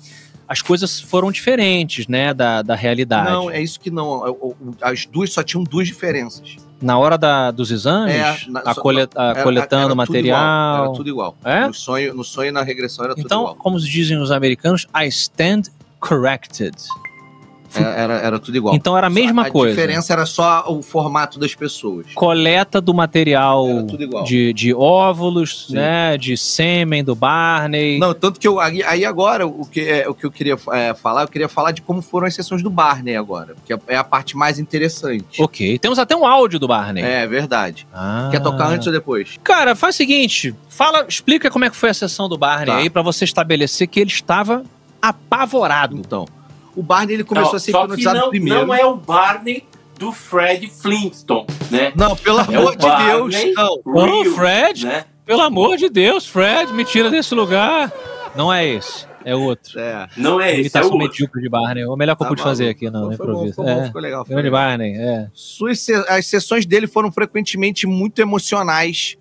as 0.49 0.63
coisas 0.63 1.01
foram 1.01 1.31
diferentes, 1.31 2.07
né, 2.07 2.33
da, 2.33 2.63
da 2.63 2.75
realidade. 2.75 3.31
Não, 3.31 3.51
é 3.51 3.61
isso 3.61 3.79
que 3.81 3.91
não. 3.91 4.23
As 4.81 5.05
duas 5.05 5.33
só 5.33 5.43
tinham 5.43 5.63
duas 5.65 5.87
diferenças. 5.87 6.57
Na 6.81 6.99
hora 6.99 7.17
da, 7.19 7.51
dos 7.51 7.71
exames, 7.71 8.15
É, 8.15 8.37
na- 8.49 8.61
a 8.61 8.75
só- 8.75 8.81
cole- 8.83 9.09
a 9.17 9.25
Era- 9.31 9.43
coletando 9.43 9.81
era 9.81 9.89
tudo 9.89 9.97
material. 9.97 10.39
igual, 10.41 10.85
Era 10.85 10.93
tudo 10.95 11.09
igual. 11.09 11.37
É? 11.45 11.67
No 11.67 11.75
sonho, 11.75 12.15
no 12.15 12.23
sonho 12.25 12.49
e 12.49 12.53
na 12.53 12.63
regressão 12.63 13.05
era 13.07 13.15
tudo 13.15 13.25
Então, 13.25 13.41
igual. 13.43 13.55
como 13.57 13.81
dizem 13.81 14.19
os 14.19 14.31
americanos, 14.31 14.87
I 14.95 15.07
stand 15.09 15.63
corrected. 16.01 16.75
Era, 17.75 18.15
era, 18.15 18.39
tudo 18.39 18.57
igual. 18.57 18.75
Então 18.75 18.97
era 18.97 19.07
a 19.07 19.11
mesma 19.11 19.43
a 19.47 19.51
coisa. 19.51 19.75
diferença 19.75 20.13
era 20.13 20.25
só 20.27 20.65
o 20.69 20.83
formato 20.83 21.39
das 21.39 21.55
pessoas. 21.55 22.07
Coleta 22.15 22.81
do 22.81 22.93
material 22.95 23.67
de, 24.25 24.53
de 24.53 24.75
óvulos, 24.75 25.67
Sim. 25.69 25.75
né? 25.75 26.17
De 26.17 26.37
sêmen 26.37 27.03
do 27.05 27.15
Barney. 27.15 27.99
Não, 27.99 28.15
tanto 28.15 28.39
que 28.41 28.47
eu. 28.47 28.61
Aí, 28.61 29.05
agora, 29.05 29.47
o 29.47 29.67
que, 29.67 29.81
é, 29.81 30.09
o 30.09 30.15
que 30.15 30.25
eu 30.27 30.31
queria 30.31 30.57
é, 30.73 30.95
falar, 30.95 31.23
eu 31.23 31.29
queria 31.29 31.49
falar 31.49 31.73
de 31.73 31.83
como 31.83 32.01
foram 32.03 32.27
as 32.27 32.35
sessões 32.35 32.63
do 32.63 32.71
Barney 32.71 33.17
agora. 33.17 33.55
Que 33.65 33.73
é- 33.73 33.79
é 33.89 33.97
a 33.97 34.05
parte 34.05 34.37
mais 34.37 34.59
interessante. 34.59 35.43
Ok. 35.43 35.79
Temos 35.79 35.99
até 35.99 36.15
um 36.17 36.27
áudio 36.27 36.59
do 36.59 36.69
Barney. 36.69 37.03
É 37.05 37.27
verdade. 37.27 37.87
Ah. 37.93 38.29
Quer 38.31 38.41
tocar 38.41 38.69
antes 38.69 38.87
ou 38.87 38.93
depois? 38.93 39.39
Cara, 39.43 39.75
faz 39.75 39.95
o 39.95 39.99
seguinte: 39.99 40.55
fala, 40.69 41.05
explica 41.09 41.51
como 41.51 41.65
é 41.65 41.71
que 41.71 41.77
foi 41.77 41.91
a 41.91 41.95
sessão 41.95 42.29
do 42.29 42.37
Barney 42.39 42.67
Tá. 42.67 42.77
aí 42.77 42.91
pra 42.91 43.03
você 43.03 43.25
estabelecer 43.25 43.87
que 43.87 44.01
ele 44.01 44.11
estava 44.11 44.63
apavorado. 45.01 45.97
Então. 45.97 46.27
O 46.77 46.83
Barney 46.83 47.15
ele 47.15 47.25
começou 47.25 47.53
Não, 47.53 47.57
a 47.57 47.61
ser 47.61 47.71
hipnotizado 47.71 48.19
não, 48.21 48.29
primeiro. 48.31 48.67
não 48.67 48.75
é 48.75 48.85
o 48.85 48.95
Barney 48.97 49.65
do 49.99 50.13
Fred 50.13 50.69
Flintstone, 50.69 51.47
né? 51.71 51.93
Não, 51.97 52.15
pelo 52.15 52.39
É 52.41 52.43
amor 52.43 52.77
de 52.77 52.87
Deus, 52.87 53.35
não. 53.55 53.83
Real, 53.95 54.25
Fred, 54.35 54.85
né? 54.87 55.05
pelo 55.25 55.41
amor 55.41 55.77
de 55.79 55.89
Deus, 55.89 56.27
Fred, 56.27 56.73
me 56.75 56.85
tira 56.85 57.09
desse 57.11 57.35
lugar. 57.35 57.91
Não 58.37 58.53
é 58.53 58.67
esse, 58.67 59.07
é 59.25 59.35
outro. 59.35 59.81
É. 59.81 60.07
Não 60.19 60.39
é 60.39 60.49
esse, 60.51 60.57
é 60.59 60.61
Imitação 60.61 60.91
o 60.91 60.99
medíocre 60.99 61.41
de 61.41 61.49
Barney. 61.49 61.83
É 61.83 61.89
o 61.89 61.97
melhor 61.97 62.15
que 62.15 62.23
eu 62.23 62.27
Tá 62.27 62.29
pude 62.29 62.43
fazer 62.43 62.69
aqui 62.69 62.91
no, 62.91 63.11
no 63.11 63.17
Foi 63.17 63.27
bom, 63.27 63.33
improviso. 63.33 63.51
ficou 63.53 63.65
bom, 63.65 63.71
É, 63.71 63.87
ficou 63.87 64.01
legal. 64.03 64.25
ficou 64.27 64.37
legal. 64.43 64.53
Barney, 64.53 64.93
é. 64.99 65.29
As 66.11 66.27
sessões 66.27 66.67
dele 66.67 66.87
foram 66.87 67.11
frequentemente 67.11 67.87
muito 67.87 68.21
emocionais, 68.21 69.17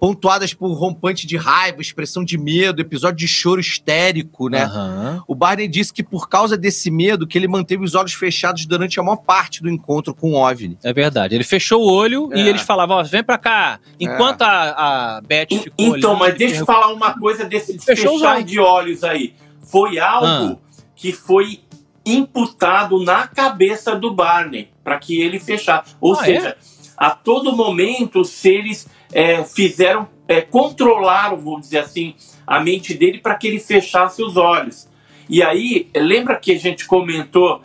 pontuadas 0.00 0.54
por 0.54 0.72
rompante 0.72 1.26
de 1.26 1.36
raiva, 1.36 1.82
expressão 1.82 2.24
de 2.24 2.38
medo, 2.38 2.80
episódio 2.80 3.18
de 3.18 3.28
choro 3.28 3.60
histérico, 3.60 4.48
né? 4.48 4.62
Aham. 4.64 5.22
O 5.28 5.34
Barney 5.34 5.68
disse 5.68 5.92
que 5.92 6.02
por 6.02 6.26
causa 6.26 6.56
desse 6.56 6.90
medo 6.90 7.26
que 7.26 7.36
ele 7.36 7.46
manteve 7.46 7.84
os 7.84 7.94
olhos 7.94 8.14
fechados 8.14 8.64
durante 8.64 8.98
a 8.98 9.02
maior 9.02 9.18
parte 9.18 9.62
do 9.62 9.68
encontro 9.68 10.14
com 10.14 10.32
o 10.32 10.34
OVNI. 10.36 10.78
É 10.82 10.92
verdade. 10.92 11.34
Ele 11.34 11.44
fechou 11.44 11.82
o 11.82 11.92
olho 11.92 12.30
e 12.34 12.40
É. 12.40 12.48
eles 12.48 12.62
falavam, 12.62 12.96
ó, 12.96 13.02
vem 13.02 13.22
pra 13.22 13.36
cá. 13.36 13.78
Enquanto 14.00 14.40
a, 14.40 15.16
a 15.18 15.20
Beth 15.20 15.48
ficou 15.50 15.96
Então, 15.96 16.16
mas 16.16 16.34
deixa 16.34 16.56
eu 16.62 16.66
falar 16.66 16.92
uma 16.94 17.18
coisa 17.18 17.44
desse 17.44 17.78
Fechou 17.78 18.14
fechar 18.18 18.36
olhos. 18.36 18.50
de 18.50 18.58
olhos 18.58 19.04
aí. 19.04 19.34
Foi 19.60 19.98
algo 19.98 20.58
que 20.96 21.12
foi 21.12 21.60
imputado 22.06 22.98
na 23.04 23.26
cabeça 23.26 23.94
do 23.94 24.12
Barney 24.14 24.70
para 24.82 24.98
que 24.98 25.20
ele 25.20 25.38
fechasse. 25.38 25.94
Ou 26.00 26.14
Ah, 26.14 26.24
seja, 26.24 26.56
a 26.96 27.10
todo 27.10 27.54
momento 27.54 28.20
os 28.22 28.30
seres 28.30 28.88
é, 29.12 29.42
fizeram, 29.44 30.08
é, 30.28 30.40
controlaram, 30.40 31.36
vamos 31.36 31.62
dizer 31.62 31.78
assim, 31.78 32.14
a 32.46 32.60
mente 32.60 32.94
dele 32.94 33.18
para 33.18 33.34
que 33.34 33.46
ele 33.46 33.60
fechasse 33.60 34.22
os 34.22 34.36
olhos. 34.36 34.88
E 35.28 35.42
aí, 35.42 35.88
lembra 35.94 36.36
que 36.36 36.52
a 36.52 36.58
gente 36.58 36.86
comentou 36.86 37.62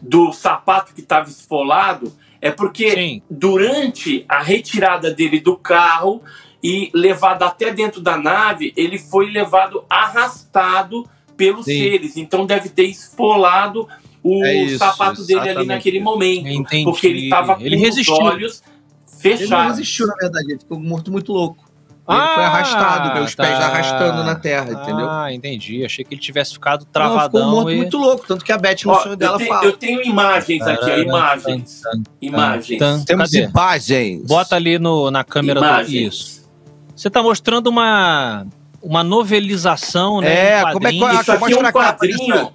do 0.00 0.32
sapato 0.32 0.94
que 0.94 1.00
estava 1.00 1.28
esfolado? 1.28 2.12
É 2.40 2.50
porque 2.50 2.92
Sim. 2.92 3.22
durante 3.28 4.24
a 4.28 4.40
retirada 4.40 5.10
dele 5.10 5.40
do 5.40 5.56
carro 5.56 6.22
e 6.62 6.90
levado 6.94 7.42
até 7.42 7.72
dentro 7.72 8.00
da 8.00 8.16
nave, 8.16 8.72
ele 8.76 8.98
foi 8.98 9.30
levado 9.30 9.84
arrastado 9.90 11.04
pelos 11.36 11.64
Sim. 11.64 11.78
seres. 11.78 12.16
Então 12.16 12.46
deve 12.46 12.68
ter 12.68 12.84
esfolado 12.84 13.88
o 14.22 14.44
É 14.44 14.54
isso, 14.64 14.78
sapato 14.78 15.24
dele 15.24 15.48
ali 15.48 15.66
naquele 15.66 16.00
momento. 16.00 16.48
Entendi. 16.48 16.84
Porque 16.84 17.06
ele 17.06 17.24
estava 17.24 17.56
com 17.56 17.62
Ele 17.62 17.76
os 17.76 17.82
resistiu. 17.82 18.16
Olhos 19.18 19.24
Ele 19.24 19.32
não 19.34 19.38
fechados. 19.58 19.76
resistiu, 19.78 20.06
na 20.06 20.14
verdade, 20.14 20.50
ele 20.52 20.58
ficou 20.58 20.78
morto 20.80 21.10
muito 21.12 21.32
louco. 21.32 21.64
Ele 22.10 22.16
Ah, 22.18 22.32
foi 22.34 22.44
arrastado, 22.44 23.20
os 23.22 23.34
pés 23.34 23.58
tá. 23.58 23.66
arrastando 23.66 24.24
na 24.24 24.34
terra, 24.34 24.72
entendeu? 24.72 25.10
Ah, 25.10 25.30
entendi. 25.30 25.84
Achei 25.84 26.02
que 26.02 26.14
ele 26.14 26.20
tivesse 26.22 26.54
ficado 26.54 26.80
Não, 26.80 26.86
ficou 26.86 26.92
travadão 26.92 27.50
morto 27.50 27.70
e... 27.70 27.76
muito 27.76 27.98
louco, 27.98 28.24
tanto 28.26 28.42
que 28.44 28.50
a 28.50 28.56
Beth 28.56 28.76
no 28.86 28.92
Ó, 28.92 29.00
sonho 29.02 29.16
dela 29.16 29.36
tenho, 29.36 29.48
fala. 29.50 29.64
eu 29.66 29.72
tenho 29.76 30.02
imagens 30.02 30.62
aqui, 30.66 30.90
ó, 30.90 30.96
imagens. 30.96 31.80
tan, 31.82 31.90
tan, 31.90 32.02
Imagens. 32.22 32.78
tan. 32.78 33.04
Temos 33.04 33.30
Cadê? 33.30 33.44
imagens. 33.44 34.22
Bota 34.26 34.56
ali 34.56 34.78
no, 34.78 35.10
na 35.10 35.22
câmera 35.22 35.60
do... 35.60 35.66
Imagens. 35.66 36.14
Isso. 36.14 36.50
Você 36.96 37.10
tá 37.10 37.22
mostrando 37.22 37.66
uma, 37.66 38.46
uma 38.82 39.04
novelização, 39.04 40.22
né? 40.22 40.34
É, 40.34 40.60
em 40.62 40.72
como 40.72 40.88
é 40.88 40.92
que- 40.92 40.98
quadrinhos. 40.98 41.20
Isso 41.20 41.32
aqui 41.32 41.52
é 41.52 41.58
um 41.58 41.72
quadrinho. 41.72 42.52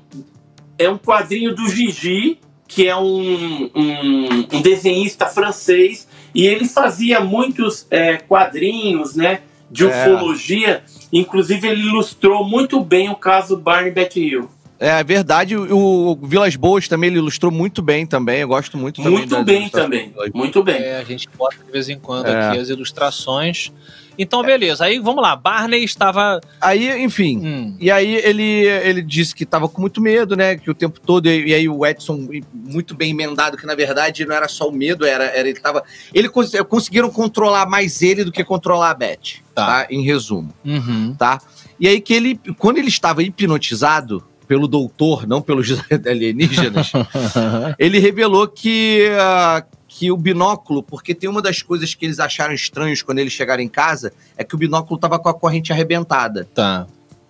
É 0.80 0.90
um 0.90 0.98
quadrinho 0.98 1.56
do 1.56 1.70
Gigi, 1.70 2.40
que 2.68 2.88
é 2.88 2.96
um, 2.96 3.70
um, 3.76 4.48
um 4.52 4.62
desenhista 4.64 5.28
francês, 5.28 6.08
e 6.34 6.46
ele 6.46 6.66
fazia 6.66 7.20
muitos 7.20 7.86
é, 7.92 8.18
quadrinhos, 8.18 9.16
né? 9.16 9.40
De 9.70 9.86
É. 9.86 9.88
ufologia. 9.88 10.84
Inclusive, 11.12 11.68
ele 11.68 11.82
ilustrou 11.82 12.48
muito 12.48 12.84
bem 12.84 13.10
o 13.10 13.16
caso 13.16 13.58
Barney 13.58 13.92
Bat 13.92 14.20
Hill. 14.20 14.50
É 14.80 15.02
verdade, 15.04 15.56
o, 15.56 16.20
Vilas 16.22 16.56
Boas 16.58 16.88
também 16.90 17.10
ele 17.10 17.18
ilustrou 17.18 17.50
muito 17.52 17.82
bem 17.82 18.06
também. 18.06 18.42
Eu 18.42 18.50
gosto 18.50 18.78
muito 18.78 19.02
também. 19.02 19.18
Muito 19.20 19.44
bem 19.44 19.70
também. 19.70 20.08
do 20.10 20.14
Vilas 20.16 20.30
Muito 20.34 20.64
bem. 20.64 20.76
É, 20.76 20.98
a 20.98 21.04
gente 21.04 21.30
bota 21.38 21.56
de 21.64 21.72
vez 21.72 21.88
em 21.88 21.98
quando 21.98 22.26
É. 22.28 22.50
aqui 22.50 22.60
as 22.60 22.68
ilustrações. 22.70 23.72
Então, 24.18 24.44
beleza. 24.44 24.86
Aí, 24.86 25.00
vamos 25.00 25.22
lá. 25.22 25.36
Barney 25.36 25.84
estava... 25.84 26.40
Aí, 26.62 27.04
enfim. 27.04 27.38
Hum, 27.38 27.78
E 27.80 27.90
aí 27.92 28.16
ele, 28.16 28.44
ele 28.44 29.02
disse 29.02 29.34
que 29.36 29.46
tava 29.46 29.68
com 29.68 29.82
muito 29.82 30.00
medo, 30.02 30.36
né? 30.36 30.56
Que 30.56 30.70
o 30.70 30.74
tempo 30.74 31.00
todo. 31.00 31.28
E, 31.28 31.48
e 31.50 31.54
aí 31.54 31.68
o 31.70 31.86
Edson, 31.86 32.28
muito 32.54 32.96
bem 32.96 33.12
emendado, 33.12 33.58
que 33.58 33.66
na 33.66 33.76
verdade 33.76 34.26
não 34.26 34.36
era 34.36 34.48
só 34.48 34.68
o 34.68 34.72
medo, 34.72 35.06
era, 35.06 35.26
era 35.26 35.48
ele 35.48 35.60
tava. 35.60 35.84
Ele 36.14 36.30
cons- 36.30 36.54
conseguiram 36.70 37.10
controlar 37.10 37.66
mais 37.68 38.02
ele 38.02 38.24
do 38.24 38.32
que 38.32 38.44
controlar 38.44 38.92
a 38.92 38.94
Beth. 38.94 39.42
Tá. 39.54 39.66
Tá. 39.84 39.88
Em 39.90 40.04
resumo, 40.04 40.54
uhum. 40.66 41.16
tá? 41.18 41.40
E 41.80 41.88
aí 41.88 42.00
que 42.02 42.14
ele, 42.14 42.40
quando 42.58 42.78
ele 42.78 42.88
estava 42.88 43.22
hipnotizado 43.24 44.24
pelo 44.48 44.68
doutor, 44.68 45.28
não 45.28 45.42
pelos 45.42 45.68
alienígenas, 46.06 46.92
ele 47.80 48.00
revelou 48.00 48.48
que, 48.48 49.08
ah, 49.20 49.64
que 50.04 50.12
o 50.12 50.18
binóculo, 50.18 50.84
porque 50.84 51.16
tem 51.16 51.30
uma 51.30 51.42
das 51.42 51.62
coisas 51.62 51.96
que 51.96 52.06
eles 52.06 52.20
acharam 52.20 52.54
estranhos 52.54 53.02
quando 53.02 53.20
eles 53.20 53.32
chegaram 53.32 53.64
em 53.64 53.70
casa, 53.70 54.12
é 54.36 54.44
que 54.44 54.54
o 54.54 54.58
binóculo 54.58 55.00
tava 55.00 55.18
com 55.18 55.30
a 55.30 55.34
corrente 55.34 55.72
arrebentada. 55.72 56.46
tá. 56.54 56.86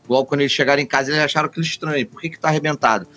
Logo 0.10 0.26
quando 0.26 0.42
eles 0.42 0.52
chegaram 0.52 0.82
em 0.82 0.86
casa, 0.86 1.12
eles 1.12 1.24
acharam 1.24 1.46
aquilo 1.48 1.64
estranho. 1.64 2.06
Por 2.06 2.20
que 2.20 2.30
que 2.32 2.38
tá 2.38 2.50
arrebentado? 2.50 3.08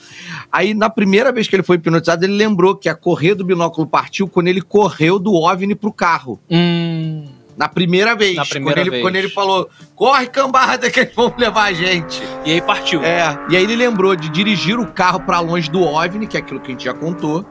Aí, 0.52 0.72
na 0.72 0.88
primeira 0.88 1.32
vez 1.32 1.48
que 1.48 1.56
ele 1.56 1.64
foi 1.64 1.74
hipnotizado, 1.76 2.24
ele 2.24 2.34
lembrou 2.34 2.76
que 2.76 2.88
a 2.88 2.94
correia 2.94 3.34
do 3.34 3.44
binóculo 3.44 3.88
partiu 3.88 4.28
quando 4.28 4.46
ele 4.46 4.60
correu 4.62 5.18
do 5.18 5.34
OVNI 5.34 5.74
pro 5.74 5.92
carro. 5.92 6.38
Hum, 6.48 7.24
Na 7.56 7.68
primeira 7.68 8.14
vez. 8.14 8.36
Na 8.36 8.44
primeira 8.46 8.76
quando 8.76 8.84
ele, 8.84 8.90
vez. 8.90 9.02
Quando 9.02 9.16
ele 9.16 9.28
falou, 9.30 9.68
corre 9.96 10.26
cambada 10.28 10.88
que 10.92 11.00
eles 11.00 11.12
vão 11.14 11.34
levar 11.36 11.64
a 11.64 11.72
gente. 11.72 12.22
e 12.44 12.52
aí 12.52 12.60
partiu. 12.62 13.02
É, 13.02 13.36
e 13.50 13.56
aí 13.56 13.64
ele 13.64 13.74
lembrou 13.74 14.14
de 14.14 14.28
dirigir 14.28 14.78
o 14.78 14.86
carro 14.86 15.18
pra 15.18 15.40
longe 15.40 15.68
do 15.68 15.82
OVNI, 15.82 16.28
que 16.28 16.36
é 16.36 16.40
aquilo 16.40 16.60
que 16.60 16.68
a 16.68 16.70
gente 16.70 16.84
já 16.84 16.94
contou, 16.94 17.44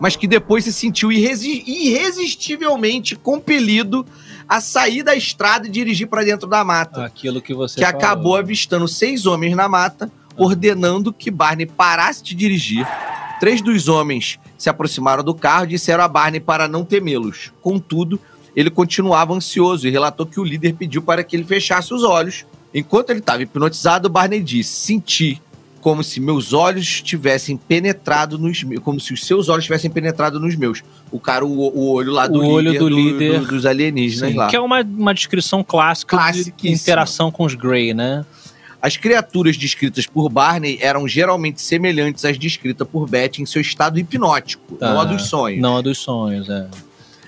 mas 0.00 0.16
que 0.16 0.26
depois 0.26 0.64
se 0.64 0.72
sentiu 0.72 1.10
irresi- 1.12 1.62
irresistivelmente 1.66 3.16
compelido 3.16 4.06
a 4.48 4.60
sair 4.60 5.02
da 5.02 5.14
estrada 5.14 5.66
e 5.66 5.70
dirigir 5.70 6.06
pra 6.06 6.22
dentro 6.22 6.48
da 6.48 6.62
mata 6.64 7.04
Aquilo 7.04 7.40
que 7.40 7.54
você 7.54 7.80
que 7.80 7.86
falou. 7.86 7.98
acabou 7.98 8.36
avistando 8.36 8.86
seis 8.86 9.24
homens 9.26 9.56
na 9.56 9.68
mata, 9.68 10.10
ordenando 10.36 11.12
que 11.12 11.30
Barney 11.30 11.66
parasse 11.66 12.22
de 12.22 12.34
dirigir. 12.34 12.86
Três 13.40 13.60
dos 13.62 13.88
homens 13.88 14.38
se 14.58 14.68
aproximaram 14.68 15.22
do 15.24 15.34
carro 15.34 15.64
e 15.64 15.68
disseram 15.68 16.04
a 16.04 16.08
Barney 16.08 16.40
para 16.40 16.68
não 16.68 16.84
temê-los. 16.84 17.52
Contudo, 17.62 18.20
ele 18.54 18.70
continuava 18.70 19.32
ansioso 19.34 19.86
e 19.86 19.90
relatou 19.90 20.26
que 20.26 20.38
o 20.40 20.44
líder 20.44 20.74
pediu 20.74 21.02
para 21.02 21.24
que 21.24 21.36
ele 21.36 21.44
fechasse 21.44 21.92
os 21.92 22.02
olhos. 22.02 22.44
Enquanto 22.72 23.10
ele 23.10 23.18
estava 23.20 23.42
hipnotizado, 23.42 24.08
Barney 24.08 24.40
disse: 24.42 24.70
Senti 24.70 25.40
como 25.84 26.02
se 26.02 26.18
meus 26.18 26.54
olhos 26.54 27.02
tivessem 27.02 27.58
penetrado 27.58 28.38
nos 28.38 28.64
como 28.82 28.98
se 28.98 29.12
os 29.12 29.22
seus 29.26 29.50
olhos 29.50 29.64
tivessem 29.64 29.90
penetrado 29.90 30.40
nos 30.40 30.56
meus. 30.56 30.82
O 31.12 31.20
cara, 31.20 31.44
o, 31.44 31.50
o 31.60 31.90
olho 31.92 32.10
lá 32.10 32.26
do 32.26 32.40
O 32.40 32.46
olho 32.48 32.68
líder, 32.72 32.78
do 32.78 32.88
líder. 32.88 33.40
dos 33.44 33.66
alienígenas 33.66 34.30
Sim, 34.30 34.36
lá. 34.38 34.46
que 34.48 34.56
é 34.56 34.60
uma, 34.60 34.80
uma 34.80 35.12
descrição 35.12 35.62
clássica 35.62 36.16
de 36.32 36.70
interação 36.72 37.30
com 37.30 37.44
os 37.44 37.54
Grey, 37.54 37.92
né? 37.92 38.24
As 38.80 38.96
criaturas 38.96 39.58
descritas 39.58 40.06
por 40.06 40.30
Barney 40.30 40.78
eram 40.80 41.06
geralmente 41.06 41.60
semelhantes 41.60 42.24
às 42.24 42.38
descritas 42.38 42.88
por 42.88 43.06
Betty 43.06 43.42
em 43.42 43.46
seu 43.46 43.60
estado 43.60 43.98
hipnótico, 43.98 44.76
Tá. 44.76 44.90
não 44.90 45.00
a 45.02 45.04
dos 45.04 45.26
sonhos. 45.28 45.60
Não 45.60 45.76
a 45.76 45.82
dos 45.82 45.98
sonhos, 45.98 46.48
é. 46.48 46.66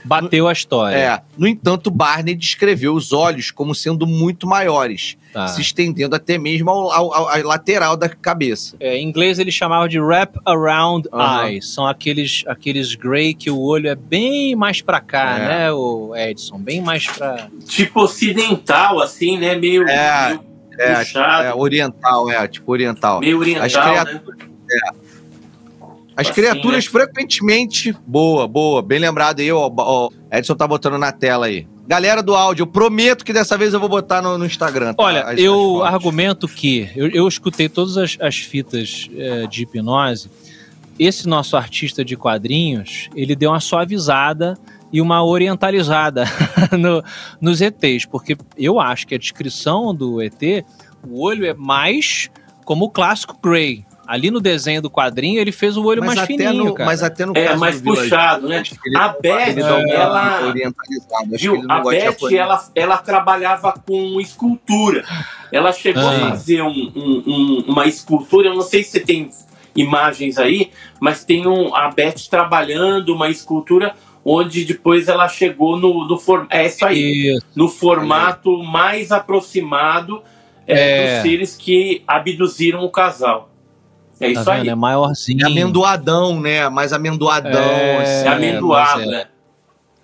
Bateu 0.07 0.47
a 0.47 0.53
história. 0.53 0.97
É. 0.97 1.21
No 1.37 1.47
entanto, 1.47 1.91
Barney 1.91 2.35
descreveu 2.35 2.95
os 2.95 3.13
olhos 3.13 3.51
como 3.51 3.75
sendo 3.75 4.07
muito 4.07 4.47
maiores, 4.47 5.17
Tá. 5.33 5.49
se 5.49 5.61
estendendo 5.61 6.15
até 6.15 6.39
mesmo 6.39 6.71
ao, 6.71 6.91
ao- 6.93 7.13
ao- 7.15 7.29
à 7.29 7.37
lateral 7.43 7.97
da 7.97 8.09
cabeça. 8.09 8.77
É, 8.81 8.97
em 8.97 9.07
inglês 9.07 9.39
ele 9.39 9.51
chamava 9.51 9.89
de 9.89 9.99
wrap 10.01 10.37
around 10.47 11.09
Aham. 11.13 11.47
eyes. 11.49 11.69
São 11.75 11.87
aqueles, 11.87 12.45
aqueles 12.47 12.95
Grey 12.95 13.35
que 13.35 13.51
o 13.51 13.61
olho 13.61 13.89
é 13.89 13.95
bem 13.95 14.55
mais 14.55 14.81
pra 14.81 15.01
cá, 15.01 15.39
É. 15.39 15.49
né, 15.49 15.73
o 15.73 16.15
Edson? 16.17 16.59
Bem 16.59 16.81
mais 16.81 17.07
pra. 17.07 17.49
Tipo 17.67 18.03
ocidental, 18.03 19.01
assim, 19.03 19.37
né? 19.39 19.55
Meio, 19.57 19.83
É, 19.89 20.29
meio 20.29 20.41
É, 20.79 20.95
puxado, 20.99 21.49
é 21.49 21.55
oriental, 21.55 22.31
é, 22.31 22.47
tipo 22.47 22.71
oriental. 22.71 23.21
meio 23.21 23.39
oriental, 23.39 23.65
as 23.65 24.05
né? 24.13 24.21
As 26.17 26.27
assim, 26.29 26.41
criaturas 26.41 26.85
né? 26.87 26.91
frequentemente. 26.91 27.95
Boa, 28.07 28.49
boa. 28.49 28.81
Bem 28.83 28.99
lembrado 28.99 29.41
aí, 29.41 29.53
ó. 29.53 29.71
ó, 29.77 30.09
Edson 30.33 30.55
tá 30.55 30.67
botando 30.67 30.97
na 30.99 31.13
tela 31.13 31.47
aí. 31.47 31.67
Galera 31.87 32.23
do 32.23 32.35
áudio, 32.35 32.63
eu 32.63 32.67
prometo 32.67 33.25
que 33.25 33.33
dessa 33.33 33.57
vez 33.57 33.73
eu 33.75 33.79
vou 33.79 33.89
botar 33.89 34.21
no, 34.23 34.37
no 34.39 34.45
Instagram. 34.47 34.95
tá? 34.95 35.03
Olha, 35.05 35.23
As- 35.23 35.35
as 35.35 35.39
eu 35.41 35.55
fotos. 35.55 35.87
argumento 35.95 36.49
que. 36.49 36.91
Eu, 36.97 37.09
eu 37.11 37.29
escutei 37.29 37.69
todas 37.69 37.97
as, 37.97 38.17
as 38.21 38.37
fitas 38.39 39.09
é, 39.17 39.47
de 39.47 39.63
hipnose. 39.63 40.31
Esse 40.99 41.29
nosso 41.29 41.57
artista 41.57 42.03
de 42.05 42.17
quadrinhos, 42.17 43.09
ele 43.15 43.37
deu 43.37 43.51
uma 43.51 43.61
suavizada 43.61 44.57
e 44.91 45.01
uma 45.03 45.23
orientalizada 45.23 46.25
no- 46.79 47.05
nos 47.41 47.61
ETs, 47.61 48.07
porque 48.07 48.37
eu 48.57 48.81
acho 48.81 49.07
que 49.07 49.15
a 49.15 49.19
descrição 49.19 49.95
do 49.95 50.23
ET, 50.23 50.65
o 51.07 51.21
olho 51.23 51.45
é 51.45 51.53
mais 51.53 52.31
como 52.65 52.87
o 52.87 52.91
clássico 52.91 53.39
Grey. 53.43 53.85
Ali 54.07 54.31
no 54.31 54.41
desenho 54.41 54.81
do 54.81 54.89
quadrinho, 54.89 55.41
ele 55.41 55.51
fez 55.53 55.77
o 55.77 55.85
olho 55.85 56.01
mas 56.01 56.15
mais 56.15 56.19
até 56.21 56.27
fininho, 56.27 56.65
no, 56.67 56.75
cara. 56.75 56.87
Mas 56.89 57.03
até 57.03 57.27
no 57.27 57.33
É, 57.37 57.45
caso 57.47 57.59
mais 57.61 57.81
puxado, 57.81 58.49
né? 58.49 58.63
Ele- 58.85 58.97
A 58.97 59.09
Beth, 59.09 59.59
ela- 59.91 60.53
Viu? 61.33 61.63
A 61.69 61.81
Beth, 61.81 62.17
ela, 62.33 62.69
ela 62.75 62.97
trabalhava 62.99 63.73
com 63.87 64.21
escultura. 64.21 65.05
Ela 65.53 65.73
chegou 65.73 66.03
Ah. 66.07 66.17
a 66.27 66.31
fazer 66.31 66.63
um- 66.63 66.93
um- 66.95 67.23
um- 67.27 67.65
uma 67.69 67.87
escultura, 67.87 68.49
eu 68.49 68.55
não 68.55 68.63
sei 68.63 68.83
se 68.85 68.91
você 68.93 69.01
tem 69.01 69.31
imagens 69.75 70.39
aí, 70.39 70.71
mas 71.01 71.25
tem 71.25 71.47
um, 71.47 71.75
a 71.75 71.91
Beth 71.91 72.29
trabalhando 72.31 73.15
uma 73.15 73.29
escultura 73.29 73.95
onde 74.25 74.65
depois 74.65 75.07
ela 75.09 75.29
chegou 75.29 75.77
no, 75.79 76.07
no 76.07 76.19
formato. 76.19 76.49
É 76.55 76.67
isso 76.67 76.85
aí. 76.85 77.35
Isso. 77.37 77.47
No 77.55 77.69
formato 77.69 78.63
mais 78.65 79.13
aproximado 79.13 80.23
é, 80.67 80.75
É. 80.75 81.15
dos 81.15 81.23
seres 81.31 81.57
que 81.57 82.03
abduziram 82.09 82.81
o 82.85 82.91
casal. 82.91 83.51
É 84.21 84.33
Tá 84.33 84.41
isso 84.41 84.51
aí. 84.51 84.61
vendo? 84.61 84.71
É 84.71 84.75
maiorzinho. 84.75 85.43
É 85.43 85.47
amendoadão, 85.47 86.41
né? 86.41 86.69
Mais 86.69 86.93
amendoadão. 86.93 87.61
É, 87.61 87.97
É 87.97 88.03
assim. 88.03 88.29
amendoado, 88.29 89.03
é. 89.03 89.07
né? 89.07 89.25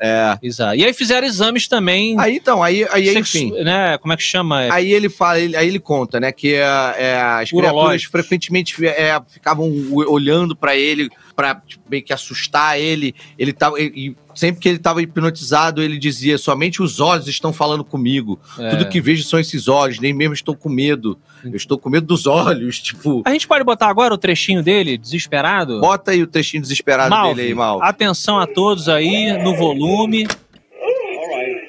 É. 0.05 0.37
Exato. 0.43 0.75
E 0.75 0.85
aí 0.85 0.93
fizeram 0.93 1.25
exames 1.27 1.69
também. 1.69 2.19
Aí 2.19 2.35
então, 2.37 2.61
aí, 2.61 2.85
aí 2.91 3.17
enfim. 3.17 3.53
Né, 3.63 3.97
como 3.99 4.13
é 4.13 4.17
que 4.17 4.23
chama? 4.25 4.65
É, 4.65 4.71
Aí 4.73 4.93
ele 4.93 5.09
fala, 5.09 5.39
ele- 5.39 5.55
aí 5.57 5.69
ele 5.69 5.79
conta, 5.79 6.19
né, 6.19 6.33
que 6.33 6.55
é, 6.55 6.61
é, 6.99 7.15
as 7.21 7.49
criaturas 7.51 7.71
Urológicos. 7.71 8.11
frequentemente 8.11 8.85
é, 8.85 9.21
ficavam 9.29 9.73
olhando 10.09 10.57
pra 10.57 10.75
ele 10.77 11.09
pra 11.33 11.57
tipo, 11.67 11.83
meio 11.91 12.03
que 12.03 12.13
assustar 12.13 12.79
ele. 12.79 13.15
Ele 13.39 13.53
tava 13.53 13.81
e- 13.81 14.15
sempre 14.35 14.61
que 14.61 14.69
ele 14.69 14.79
tava 14.79 15.03
hipnotizado, 15.03 15.83
ele 15.83 15.99
dizia: 15.99 16.39
"Somente 16.39 16.83
os 16.83 17.01
olhos 17.01 17.27
estão 17.29 17.53
falando 17.53 17.85
comigo. 17.85 18.39
é. 18.59 18.71
Tudo 18.71 18.89
que 18.89 19.01
vejo 19.01 19.23
são 19.25 19.39
esses 19.41 19.69
olhos, 19.69 19.99
nem 19.99 20.13
mesmo 20.13 20.35
estou 20.35 20.55
com 20.57 20.69
medo. 20.69 21.19
Eu 21.45 21.57
estou 21.57 21.77
com 21.79 21.91
medo 21.91 22.07
dos 22.07 22.27
olhos, 22.27 22.79
tipo, 22.83 23.23
A 23.25 23.33
gente 23.33 23.49
pode 23.49 23.65
botar 23.65 23.89
agora 23.89 24.15
o 24.15 24.19
trechinho 24.19 24.63
dele, 24.63 24.97
desesperado? 24.97 25.81
bota 25.81 26.13
aí 26.13 26.23
o 26.23 26.27
textinho 26.27 26.63
desesperado 26.63 27.11
Malve, 27.11 27.35
dele 27.35 27.49
aí, 27.49 27.55
mal. 27.55 27.83
atenção 27.83 28.39
a 28.39 28.47
todos 28.47 28.89
aí 28.89 29.33
no 29.43 29.57
volume. 29.57 30.27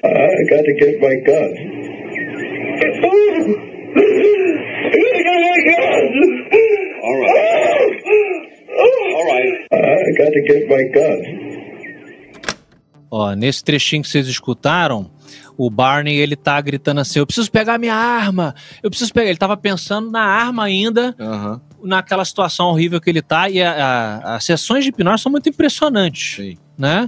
I 0.06 0.46
got 0.50 0.64
to 0.64 0.74
get 0.80 1.00
my 1.02 1.16
gun. 1.26 1.54
All 7.04 7.20
right. 7.20 8.50
All 8.76 9.26
right. 9.26 9.68
I 9.72 10.12
got 10.18 10.32
to 10.32 10.42
get 10.42 10.68
my 10.70 10.84
gun. 10.90 11.54
Ó, 13.12 13.34
nesse 13.36 13.64
trechinho 13.64 14.02
que 14.02 14.10
vocês 14.10 14.28
escutaram, 14.28 15.12
o 15.56 15.70
Barney 15.70 16.16
ele 16.16 16.36
tá 16.36 16.60
gritando 16.60 17.00
assim: 17.02 17.20
"Eu 17.20 17.28
preciso 17.28 17.52
pegar 17.52 17.78
minha 17.78 17.94
arma. 17.94 18.56
Eu 18.82 18.90
preciso 18.90 19.14
pegar". 19.14 19.30
Ele 19.30 19.38
tava 19.38 19.56
pensando 19.56 20.10
na 20.10 20.22
arma 20.24 20.64
ainda, 20.64 21.16
Aham, 21.20 21.62
naquela 21.84 22.26
situação 22.26 22.68
horrível 22.68 23.00
que 23.00 23.10
ele 23.10 23.22
tá 23.22 23.50
e 23.50 23.62
a- 23.62 23.72
a- 24.24 24.36
as 24.38 24.44
sessões 24.46 24.84
de 24.84 24.90
hipnose 24.90 25.22
são 25.22 25.32
muito 25.32 25.48
impressionantes, 25.48 26.38
sim. 26.38 26.58
né? 26.78 27.08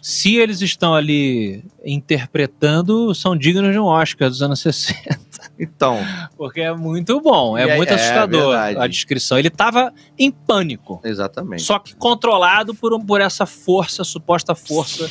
Se 0.00 0.36
eles 0.36 0.62
estão 0.62 0.94
ali 0.94 1.64
interpretando, 1.84 3.12
são 3.14 3.36
dignos 3.36 3.72
de 3.72 3.78
um 3.78 3.84
Oscar 3.84 4.28
dos 4.30 4.40
anos 4.42 4.60
60. 4.60 5.20
Então, 5.62 5.98
Porque 6.38 6.60
é 6.62 6.74
muito 6.74 7.20
bom, 7.20 7.56
é 7.58 7.66
E 7.66 7.70
é- 7.70 7.76
muito 7.76 7.90
é 7.90 7.94
assustador 7.94 8.52
verdade. 8.52 8.78
a 8.78 8.86
descrição. 8.86 9.38
Ele 9.38 9.50
tava 9.50 9.92
em 10.18 10.30
pânico, 10.30 11.00
exatamente. 11.04 11.62
só 11.62 11.78
que 11.78 11.94
controlado 11.94 12.74
por, 12.74 12.94
um- 12.94 13.00
por 13.04 13.20
essa 13.20 13.44
força, 13.44 14.02
suposta 14.02 14.54
força 14.54 15.06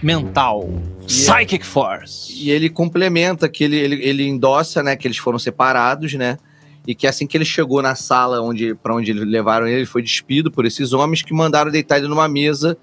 mental. 0.00 0.68
Psychic 1.06 1.64
Force. 1.66 2.32
E 2.32 2.50
ele 2.50 2.68
complementa 2.70 3.48
que 3.48 3.64
ele, 3.64 3.76
ele, 3.76 4.04
ele 4.04 4.28
endossa, 4.28 4.82
né, 4.82 4.94
que 4.94 5.06
eles 5.08 5.16
foram 5.18 5.38
separados, 5.38 6.14
né? 6.14 6.38
E 6.86 6.94
que 6.94 7.06
assim 7.06 7.26
que 7.26 7.36
ele 7.36 7.44
chegou 7.44 7.82
na 7.82 7.94
sala 7.94 8.40
onde 8.40 8.74
para 8.74 8.94
onde 8.94 9.12
levaram 9.12 9.66
ele, 9.66 9.78
ele 9.80 9.86
foi 9.86 10.00
despido 10.02 10.50
por 10.50 10.64
esses 10.64 10.92
homens 10.92 11.22
que 11.22 11.34
mandaram 11.34 11.70
deitar 11.70 11.98
ele 11.98 12.08
numa 12.08 12.28
mesa 12.28 12.78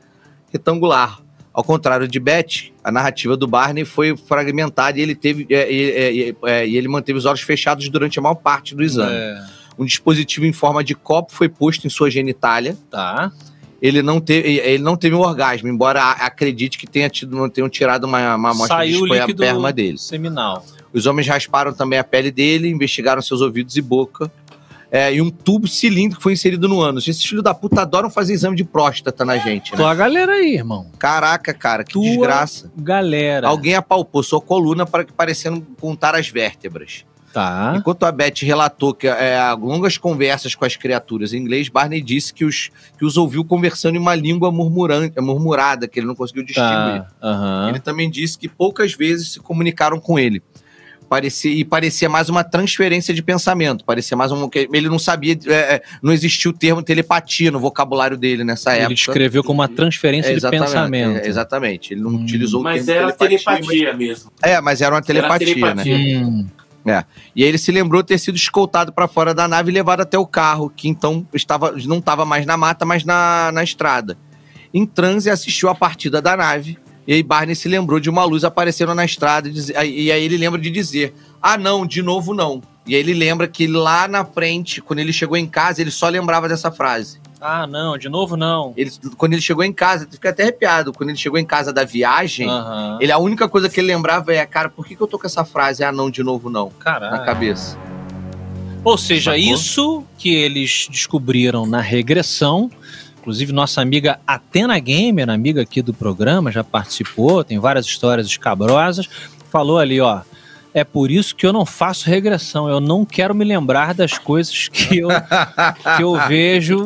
retangular. 0.52 1.20
Ao 1.56 1.64
contrário 1.64 2.06
de 2.06 2.20
Beth, 2.20 2.74
a 2.84 2.92
narrativa 2.92 3.38
do 3.38 3.48
Barney 3.48 3.86
foi 3.86 4.18
fragmentada 4.18 5.00
e 5.00 5.02
ele 5.02 5.16
teve 5.16 5.48
é, 5.50 5.56
é, 6.30 6.36
é, 6.44 6.68
ele 6.68 6.90
manteve 6.90 7.18
os 7.18 7.24
olhos 7.24 7.40
fechados 7.40 7.88
durante 7.88 8.20
a 8.20 8.22
maior 8.22 8.36
parte 8.36 8.76
do 8.76 8.84
exame. 8.84 9.16
É, 9.16 9.42
Um 9.80 9.86
dispositivo 9.86 10.46
em 10.46 10.52
forma 10.52 10.84
de 10.84 10.94
copo 10.94 11.32
foi 11.32 11.48
posto 11.48 11.88
em 11.88 11.90
sua 11.90 12.12
genitália. 12.12 12.78
tá. 12.92 13.32
Ele 13.82 14.02
não 14.02 14.20
teve, 14.20 14.58
ele 14.58 14.82
não 14.82 14.96
teve 14.96 15.16
um 15.16 15.20
orgasmo, 15.20 15.68
embora 15.68 16.02
a- 16.02 16.26
acredite 16.26 16.78
que 16.78 16.88
tenha 16.88 17.10
tido, 17.10 17.48
tenham 17.50 17.70
tirado 17.70 18.06
uma, 18.06 18.36
uma 18.36 18.50
amostra 18.52 18.78
Saiu 18.78 19.06
de 19.06 19.14
líquido 19.14 19.44
esperma 19.44 19.72
dele. 19.72 19.98
seminal. 19.98 20.66
Os 20.94 21.06
homens 21.06 21.28
rasparam 21.28 21.72
também 21.74 22.00
a 22.00 22.04
pele 22.04 22.32
dele, 22.32 22.70
investigaram 22.70 23.22
seus 23.22 23.42
ouvidos 23.42 23.76
e 23.78 23.82
boca. 23.82 24.32
É, 24.96 25.14
e 25.14 25.22
um 25.22 25.30
tubo 25.30 25.68
cilíndrico 25.68 26.24
foi 26.24 26.32
inserido 26.32 26.70
no 26.70 26.80
ânus. 26.80 27.06
Esses 27.06 27.26
filhos 27.26 27.44
da 27.44 27.54
puta 27.54 27.82
adoram 27.82 28.10
fazer 28.10 28.32
exame 28.32 28.56
de 28.56 28.64
próstata 28.64 29.26
na 29.26 29.38
gente, 29.38 29.72
né? 29.74 29.78
Tua 29.78 29.94
galera 29.94 30.32
aí, 30.32 30.54
irmão. 30.56 30.90
Caraca, 30.98 31.54
cara, 31.54 31.84
que 31.84 31.92
Tua- 31.92 32.04
desgraça. 32.04 32.72
Galera. 32.78 33.50
Alguém 33.50 33.76
apalpou 33.76 34.24
sua 34.24 34.40
coluna 34.40 34.86
para 34.86 35.04
que 35.04 35.12
parecendo 35.12 35.60
contar 35.82 36.16
as 36.16 36.30
vértebras. 36.30 37.04
Tá. 37.34 37.74
Enquanto 37.76 38.04
a 38.06 38.12
Beth 38.14 38.36
relatou 38.44 38.94
que 38.94 39.06
é, 39.10 39.38
longas 39.60 39.98
conversas 39.98 40.56
com 40.56 40.64
as 40.64 40.78
criaturas 40.78 41.34
em 41.34 41.40
inglês, 41.40 41.68
Barney 41.68 42.02
disse 42.02 42.34
que 42.34 42.46
os, 42.46 42.70
que 42.98 43.04
os 43.04 43.18
ouviu 43.18 43.44
conversando 43.44 43.96
em 43.96 44.00
uma 44.00 44.16
língua 44.16 44.50
murmurante, 44.50 45.20
murmurada, 45.20 45.86
que 45.86 46.00
ele 46.00 46.08
não 46.08 46.16
conseguiu 46.16 46.46
distinguir. 46.46 47.02
Tá. 47.02 47.08
Aham. 47.22 47.68
Ele 47.68 47.80
também 47.82 48.10
disse 48.10 48.38
que 48.38 48.48
poucas 48.48 48.94
vezes 48.94 49.34
se 49.34 49.40
comunicaram 49.42 50.00
com 50.00 50.18
ele. 50.18 50.42
Parecia, 51.10 51.52
e 51.52 51.64
parecia 51.64 52.10
mais 52.10 52.30
uma 52.30 52.44
transferência 52.44 53.14
de 53.14 53.22
pensamento. 53.22 53.86
Parecia 53.86 54.18
mais 54.18 54.32
um. 54.32 54.50
que 54.50 54.68
Ele 54.74 54.90
não 54.90 54.98
sabia. 55.00 55.38
é, 55.48 55.54
é, 55.76 55.82
não 56.02 56.12
existia 56.12 56.50
o 56.50 56.54
termo 56.54 56.82
telepatia 56.82 57.52
no 57.52 57.60
vocabulário 57.60 58.18
dele 58.18 58.44
nessa 58.44 58.72
Ele 58.74 58.80
época. 58.82 58.94
escreveu 58.96 59.44
como 59.44 59.62
uma 59.62 59.68
transferência 59.68 60.32
É, 60.32 60.36
de 60.36 60.50
pensamento. 60.50 61.18
é, 61.20 61.28
exatamente. 61.28 61.94
Ele 61.94 62.02
não 62.02 62.12
Hum. 62.12 62.24
utilizou 62.24 62.62
o 62.62 62.64
Mas 62.64 62.86
termo 62.86 63.02
era 63.10 63.12
telepatia 63.14 63.94
mesmo. 63.94 64.32
mas- 64.42 64.52
É, 64.52 64.60
mas 64.62 64.82
era 64.82 64.96
uma 64.96 65.02
telepatia, 65.02 65.48
né? 65.48 65.54
telepatia. 65.84 66.20
Hum. 66.26 66.48
E 67.36 67.44
aí 67.44 67.50
ele 67.50 67.58
se 67.58 67.72
lembrou 67.72 68.04
ter 68.04 68.18
sido 68.20 68.36
escoltado 68.36 68.94
para 68.94 69.08
fora 69.08 69.34
da 69.34 69.48
nave 69.48 69.72
e 69.72 69.74
levado 69.74 70.02
até 70.02 70.18
o 70.20 70.26
carro, 70.26 70.70
que 70.70 70.88
então 70.88 71.26
estava, 71.34 71.72
não 71.86 71.98
estava 71.98 72.26
mais 72.26 72.46
na 72.46 72.56
mata, 72.58 72.86
mas 72.86 73.04
na, 73.04 73.52
na 73.52 73.64
estrada. 73.64 74.16
Em 74.74 74.86
transe, 74.86 75.30
assistiu 75.30 75.68
a 75.70 75.74
partida 75.74 76.22
da 76.22 76.38
nave. 76.38 76.78
E 77.08 77.14
aí 77.14 77.24
Barney 77.24 77.56
se 77.56 77.68
lembrou 77.68 78.00
de 78.00 78.10
uma 78.10 78.24
luz 78.24 78.44
aparecendo 78.44 78.94
na 78.96 79.06
estrada. 79.06 79.50
E, 79.50 80.12
aí- 80.12 80.24
ele 80.24 80.38
lembra 80.38 80.60
de 80.60 80.70
dizer: 80.72 81.14
Ah, 81.42 81.58
não, 81.58 81.86
de 81.86 82.02
novo 82.02 82.34
não. 82.34 82.62
E 82.88 82.94
aí 82.96 83.00
ele 83.02 83.14
lembra 83.14 83.48
que 83.48 83.68
lá 83.68 84.08
na 84.08 84.24
frente, 84.24 84.82
quando 84.82 85.00
ele 85.00 85.12
chegou 85.14 85.36
em 85.38 85.48
casa, 85.48 85.82
ele 85.82 85.92
só 85.92 86.08
lembrava 86.08 86.48
dessa 86.48 86.72
frase. 86.72 87.20
Ah, 87.42 87.68
não, 87.68 87.98
de 87.98 88.08
novo 88.10 88.36
não. 88.38 88.74
Ele, 88.78 88.92
quando 89.18 89.34
ele 89.34 89.42
chegou 89.42 89.64
em 89.64 89.74
casa, 89.74 90.08
fica 90.10 90.30
até 90.30 90.44
arrepiado. 90.44 90.92
Quando 90.94 91.10
ele 91.10 91.18
chegou 91.18 91.38
em 91.38 91.46
casa 91.46 91.72
da 91.74 91.84
viagem, 91.84 92.50
Aham. 92.50 92.98
ele, 93.02 93.12
a 93.12 93.18
única 93.20 93.48
coisa 93.48 93.70
que 93.70 93.80
ele 93.80 93.88
lembrava 93.88 94.34
é: 94.34 94.44
Cara, 94.46 94.70
por 94.70 94.86
que, 94.86 94.96
que 94.96 95.02
eu 95.02 95.08
tô 95.08 95.20
com 95.20 95.28
essa 95.28 95.44
frase? 95.46 95.84
Ah, 95.84 95.92
não, 95.92 96.10
de 96.10 96.24
novo 96.24 96.50
não. 96.50 96.70
Caralho. 96.80 97.12
Na 97.12 97.20
cabeça. 97.20 97.78
Ou 98.84 98.98
seja, 99.00 99.32
Sacou? 99.32 99.44
isso 99.44 100.04
que 100.18 100.34
eles 100.34 100.88
descobriram 100.92 101.66
na 101.66 101.82
regressão. 101.82 102.70
Inclusive, 103.26 103.52
nossa 103.52 103.82
amiga 103.82 104.20
Atena 104.28 104.78
Gamer, 104.78 105.28
amiga 105.32 105.64
aqui 105.64 105.82
do 105.82 105.96
programa, 105.96 106.52
já 106.52 106.64
participou, 106.64 107.44
tem 107.44 107.58
várias 107.58 107.88
histórias 107.88 108.28
escabrosas. 108.28 109.10
Falou 109.52 109.80
ali, 109.80 110.00
ó. 110.00 110.22
É 110.72 110.84
por 110.84 111.10
isso 111.10 111.36
que 111.36 111.44
eu 111.44 111.52
não 111.52 111.66
faço 111.66 112.08
regressão. 112.08 112.70
Eu 112.70 112.80
não 112.80 113.04
quero 113.04 113.34
me 113.34 113.44
lembrar 113.44 113.96
das 113.96 114.20
coisas 114.20 114.68
que 114.68 115.00
eu, 115.00 115.08
que 115.98 116.04
eu 116.04 116.20
vejo. 116.28 116.86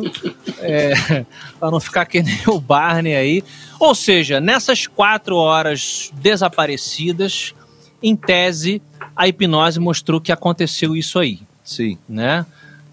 É, 0.60 1.26
para 1.60 1.70
não 1.70 1.78
ficar 1.78 2.06
que 2.06 2.22
nem 2.22 2.40
o 2.46 2.58
Barney 2.58 3.14
aí. 3.14 3.44
Ou 3.78 3.94
seja, 3.94 4.40
nessas 4.40 4.86
quatro 4.86 5.36
horas 5.36 6.10
desaparecidas, 6.14 7.54
em 8.02 8.16
tese, 8.16 8.80
a 9.14 9.28
hipnose 9.28 9.78
mostrou 9.78 10.22
que 10.22 10.32
aconteceu 10.32 10.96
isso 10.96 11.18
aí 11.18 11.40
Sim. 11.62 11.98
né? 12.08 12.46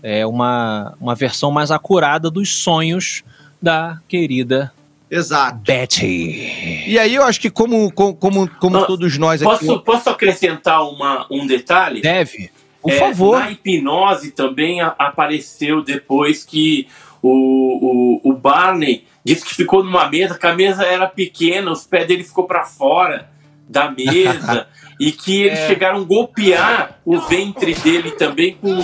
É 0.04 0.26
uma, 0.26 0.96
uma 1.00 1.16
versão 1.16 1.50
mais 1.50 1.72
acurada 1.72 2.30
dos 2.30 2.54
sonhos 2.54 3.24
da 3.62 4.00
querida 4.08 4.72
Exato. 5.10 5.60
Betty. 5.66 6.84
E 6.88 7.00
aí 7.00 7.16
eu 7.16 7.24
acho 7.24 7.40
que 7.40 7.50
como, 7.50 7.92
como, 7.94 8.14
como, 8.60 8.86
todos 8.86 9.18
nós 9.18 9.42
aqui... 9.42 9.66
Posso, 9.66 9.80
posso 9.80 10.10
acrescentar 10.10 10.84
uma, 10.90 11.26
um 11.32 11.48
detalhe? 11.48 12.02
Deve. 12.02 12.52
Por 12.82 12.92
É, 12.92 13.00
favor. 13.00 13.40
Na 13.40 13.50
hipnose 13.52 14.32
também 14.32 14.82
a- 14.82 14.94
apareceu 15.00 15.82
depois 15.82 16.44
que 16.44 16.88
o, 17.22 18.22
o, 18.26 18.32
o 18.32 18.34
Barney 18.34 19.06
disse 19.24 19.46
que 19.46 19.56
ficou 19.56 19.82
numa 19.84 20.10
mesa, 20.10 20.38
que 20.38 20.46
a 20.46 20.54
mesa 20.54 20.84
era 20.84 21.08
pequena, 21.08 21.72
os 21.72 21.86
pés 21.86 22.06
dele 22.08 22.24
ficou 22.24 22.44
para 22.46 22.64
fora 22.66 23.30
da 23.68 23.90
mesa 23.90 24.68
e 25.00 25.12
que 25.14 25.44
eles 25.44 25.60
É. 25.60 25.68
chegaram 25.68 26.00
a 26.02 26.04
golpear 26.04 27.00
o 27.06 27.18
ventre 27.22 27.74
dele 27.76 28.12
também 28.12 28.56
com, 28.62 28.78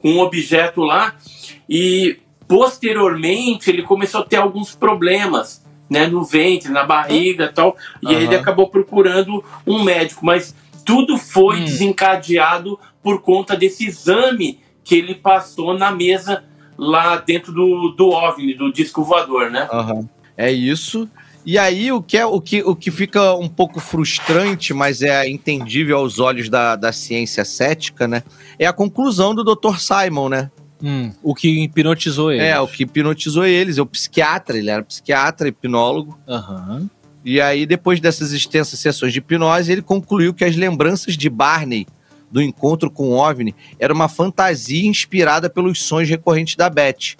com 0.00 0.08
um 0.12 0.20
objeto 0.20 0.82
lá 0.82 1.14
e 1.68 2.18
posteriormente 2.46 3.70
ele 3.70 3.82
começou 3.82 4.20
a 4.20 4.24
ter 4.24 4.36
alguns 4.36 4.74
problemas 4.74 5.64
né, 5.88 6.06
no 6.06 6.24
ventre, 6.24 6.70
na 6.70 6.84
barriga 6.84 7.44
e 7.44 7.52
tal, 7.52 7.76
e 8.02 8.08
aí 8.08 8.24
ele 8.24 8.34
acabou 8.34 8.68
procurando 8.68 9.44
um 9.66 9.82
médico, 9.82 10.24
mas 10.24 10.54
tudo 10.84 11.16
foi 11.16 11.60
Hum. 11.60 11.64
desencadeado 11.64 12.78
por 13.02 13.20
conta 13.20 13.56
desse 13.56 13.86
exame 13.86 14.60
que 14.82 14.94
ele 14.94 15.14
passou 15.14 15.76
na 15.76 15.90
mesa 15.90 16.44
lá 16.76 17.16
dentro 17.16 17.52
do, 17.52 17.90
do 17.90 18.08
OVNI, 18.08 18.54
do 18.54 18.72
disco 18.72 19.02
voador, 19.02 19.50
né? 19.50 19.68
Aham. 19.72 20.08
É 20.36 20.50
isso. 20.50 21.08
E 21.46 21.58
aí 21.58 21.92
o 21.92 22.02
que, 22.02 22.16
é, 22.16 22.24
o, 22.24 22.40
que, 22.40 22.62
o 22.62 22.74
que 22.74 22.90
fica 22.90 23.34
um 23.34 23.48
pouco 23.48 23.78
frustrante, 23.78 24.72
mas 24.72 25.02
é 25.02 25.28
entendível 25.28 25.98
aos 25.98 26.18
olhos 26.18 26.48
da, 26.48 26.74
da 26.74 26.90
ciência 26.90 27.44
cética, 27.44 28.08
né? 28.08 28.22
É 28.58 28.66
a 28.66 28.72
conclusão 28.72 29.34
do 29.34 29.44
Dr. 29.44 29.78
Simon, 29.78 30.30
né? 30.30 30.50
Hum, 30.86 31.10
o 31.22 31.34
que 31.34 31.48
hipnotizou 31.64 32.30
ele. 32.30 32.42
É, 32.44 32.60
o 32.60 32.68
que 32.68 32.82
hipnotizou 32.82 33.46
eles. 33.46 33.78
É 33.78 33.82
o 33.82 33.86
psiquiatra, 33.86 34.58
ele 34.58 34.68
era 34.68 34.82
psiquiatra, 34.82 35.48
hipnólogo. 35.48 36.18
Aham. 36.28 36.90
E 37.24 37.40
aí, 37.40 37.64
depois 37.64 38.00
dessas 38.00 38.32
extensas 38.32 38.78
sessões 38.78 39.12
de 39.12 39.18
hipnose, 39.20 39.72
ele 39.72 39.80
concluiu 39.80 40.34
que 40.34 40.44
as 40.44 40.54
lembranças 40.56 41.16
de 41.16 41.30
Barney 41.30 41.86
do 42.30 42.42
encontro 42.42 42.90
com 42.90 43.10
o 43.10 43.12
OVNI 43.16 43.54
era 43.78 43.94
uma 43.94 44.08
fantasia 44.08 44.86
inspirada 44.86 45.48
pelos 45.48 45.80
sonhos 45.82 46.10
recorrentes 46.10 46.56
da 46.56 46.68
Beth. 46.68 47.16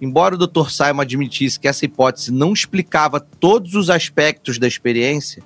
embora 0.00 0.34
o 0.34 0.38
Dr. 0.38 0.68
Simon 0.70 1.00
admitisse 1.02 1.60
que 1.60 1.68
essa 1.68 1.84
hipótese 1.84 2.32
não 2.32 2.52
explicava 2.52 3.20
todos 3.20 3.74
os 3.74 3.88
aspectos 3.88 4.58
da 4.58 4.66
experiência, 4.66 5.42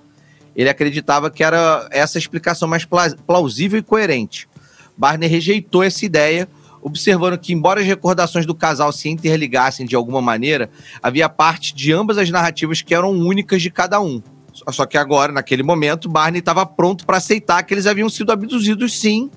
ele 0.56 0.68
acreditava 0.68 1.30
que 1.30 1.44
era 1.44 1.86
essa 1.92 2.18
explicação 2.18 2.66
mais 2.68 2.84
pla- 2.84 3.14
plausível 3.26 3.78
e 3.78 3.82
coerente. 3.82 4.48
Barney 4.96 5.28
rejeitou 5.28 5.82
essa 5.82 6.04
ideia, 6.04 6.48
observando 6.82 7.38
que, 7.38 7.52
embora 7.52 7.80
as 7.80 7.86
recordações 7.86 8.46
do 8.46 8.54
casal 8.54 8.92
se 8.92 9.08
interligassem 9.08 9.86
de 9.86 9.94
alguma 9.94 10.20
maneira, 10.20 10.70
havia 11.02 11.28
parte 11.28 11.74
de 11.74 11.92
ambas 11.92 12.18
as 12.18 12.30
narrativas 12.30 12.82
que 12.82 12.94
eram 12.94 13.10
únicas 13.10 13.60
de 13.62 13.70
cada 13.70 14.00
um. 14.00 14.22
Só- 14.70 14.86
que 14.86 14.98
agora, 14.98 15.32
naquele 15.32 15.62
momento, 15.62 16.08
Barney 16.08 16.40
estava 16.40 16.66
pronto 16.66 17.06
para 17.06 17.18
aceitar 17.18 17.62
que 17.62 17.72
eles 17.72 17.86
haviam 17.86 18.08
sido 18.08 18.32
abduzidos, 18.32 18.98
sim, 18.98 19.30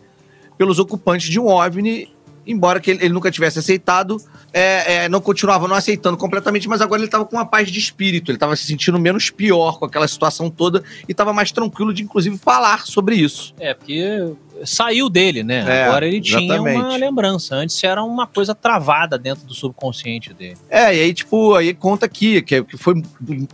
pelos 0.57 0.80
ocupantes 0.80 1.30
de 1.30 1.40
um 1.40 1.48
OVNI, 1.48 2.10
embora 2.45 2.80
que 2.80 2.91
ele, 2.91 3.06
ele 3.06 3.14
nunca 3.14 3.32
tivesse 3.32 3.60
aceitado, 3.60 4.22
é, 4.52 5.06
é, 5.06 5.10
não 5.10 5.22
continuava 5.22 5.68
não 5.68 5.76
aceitando 5.76 6.18
completamente, 6.18 6.68
mas 6.68 6.82
agora 6.82 6.99
ele 6.99 7.07
estava 7.07 7.26
com 7.26 7.36
uma 7.36 7.45
paz 7.45 7.72
de 7.72 7.80
espírito, 7.80 8.30
ele 8.30 8.36
estava 8.36 8.56
se 8.56 8.65
sentindo 8.65 8.99
menos 8.99 9.30
pior 9.30 9.80
com 9.80 9.86
aquela 9.86 10.07
situação 10.07 10.49
toda 10.49 10.84
e 11.07 11.11
estava 11.11 11.34
mais 11.34 11.52
tranquilo 11.52 11.94
de, 11.94 12.03
inclusive, 12.03 12.38
falar 12.38 12.86
sobre 12.86 13.15
isso. 13.15 13.53
É, 13.60 13.74
porque 13.74 14.34
saiu 14.64 15.10
dele, 15.10 15.44
né? 15.44 15.66
É, 15.68 15.84
Agora 15.86 16.08
ele 16.08 16.22
tinha 16.22 16.60
uma 16.60 16.72
exatamente. 16.72 17.00
lembrança. 17.00 17.56
Antes 17.56 17.84
era 17.84 18.04
uma 18.04 18.28
coisa 18.28 18.54
travada 18.54 19.18
dentro 19.18 19.46
do 19.46 19.54
subconsciente 19.54 20.34
dele. 20.34 20.58
É, 20.70 20.96
e 20.96 21.02
aí, 21.02 21.14
tipo, 21.14 21.56
aí 21.56 21.74
conta 21.74 22.06
aqui 22.06 22.42
que, 22.42 22.64
que 22.64 22.78
foi 22.78 23.02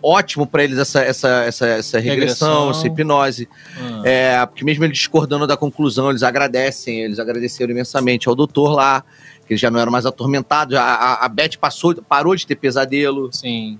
ótimo 0.02 0.46
para 0.46 0.64
eles 0.64 0.78
essa, 0.78 1.02
essa, 1.02 1.28
essa, 1.46 1.66
essa 1.68 2.00
regressão, 2.00 2.68
Regressão. 2.68 2.72
essa 2.72 2.88
hipnose. 2.88 3.50
Ah. 3.78 4.02
É, 4.04 4.46
porque 4.46 4.64
mesmo 4.64 4.84
eles 4.84 4.98
discordando 4.98 5.48
da 5.48 5.58
conclusão, 5.58 6.10
eles 6.10 6.24
agradecem, 6.24 7.02
eles 7.02 7.20
agradeceram 7.20 7.72
imensamente 7.72 8.28
ao 8.28 8.36
doutor 8.36 8.74
lá, 8.74 9.04
que 9.48 9.54
ele 9.54 9.60
já 9.60 9.72
não 9.72 9.80
era 9.80 9.90
mais 9.90 10.06
atormentado, 10.06 10.78
a, 10.78 10.82
a, 10.82 11.26
a 11.26 11.30
Beth 11.30 11.58
passou, 11.60 11.96
parou 11.96 12.36
de 12.36 12.46
ter 12.46 12.56
pesadelo. 12.56 13.30
Sim. 13.32 13.80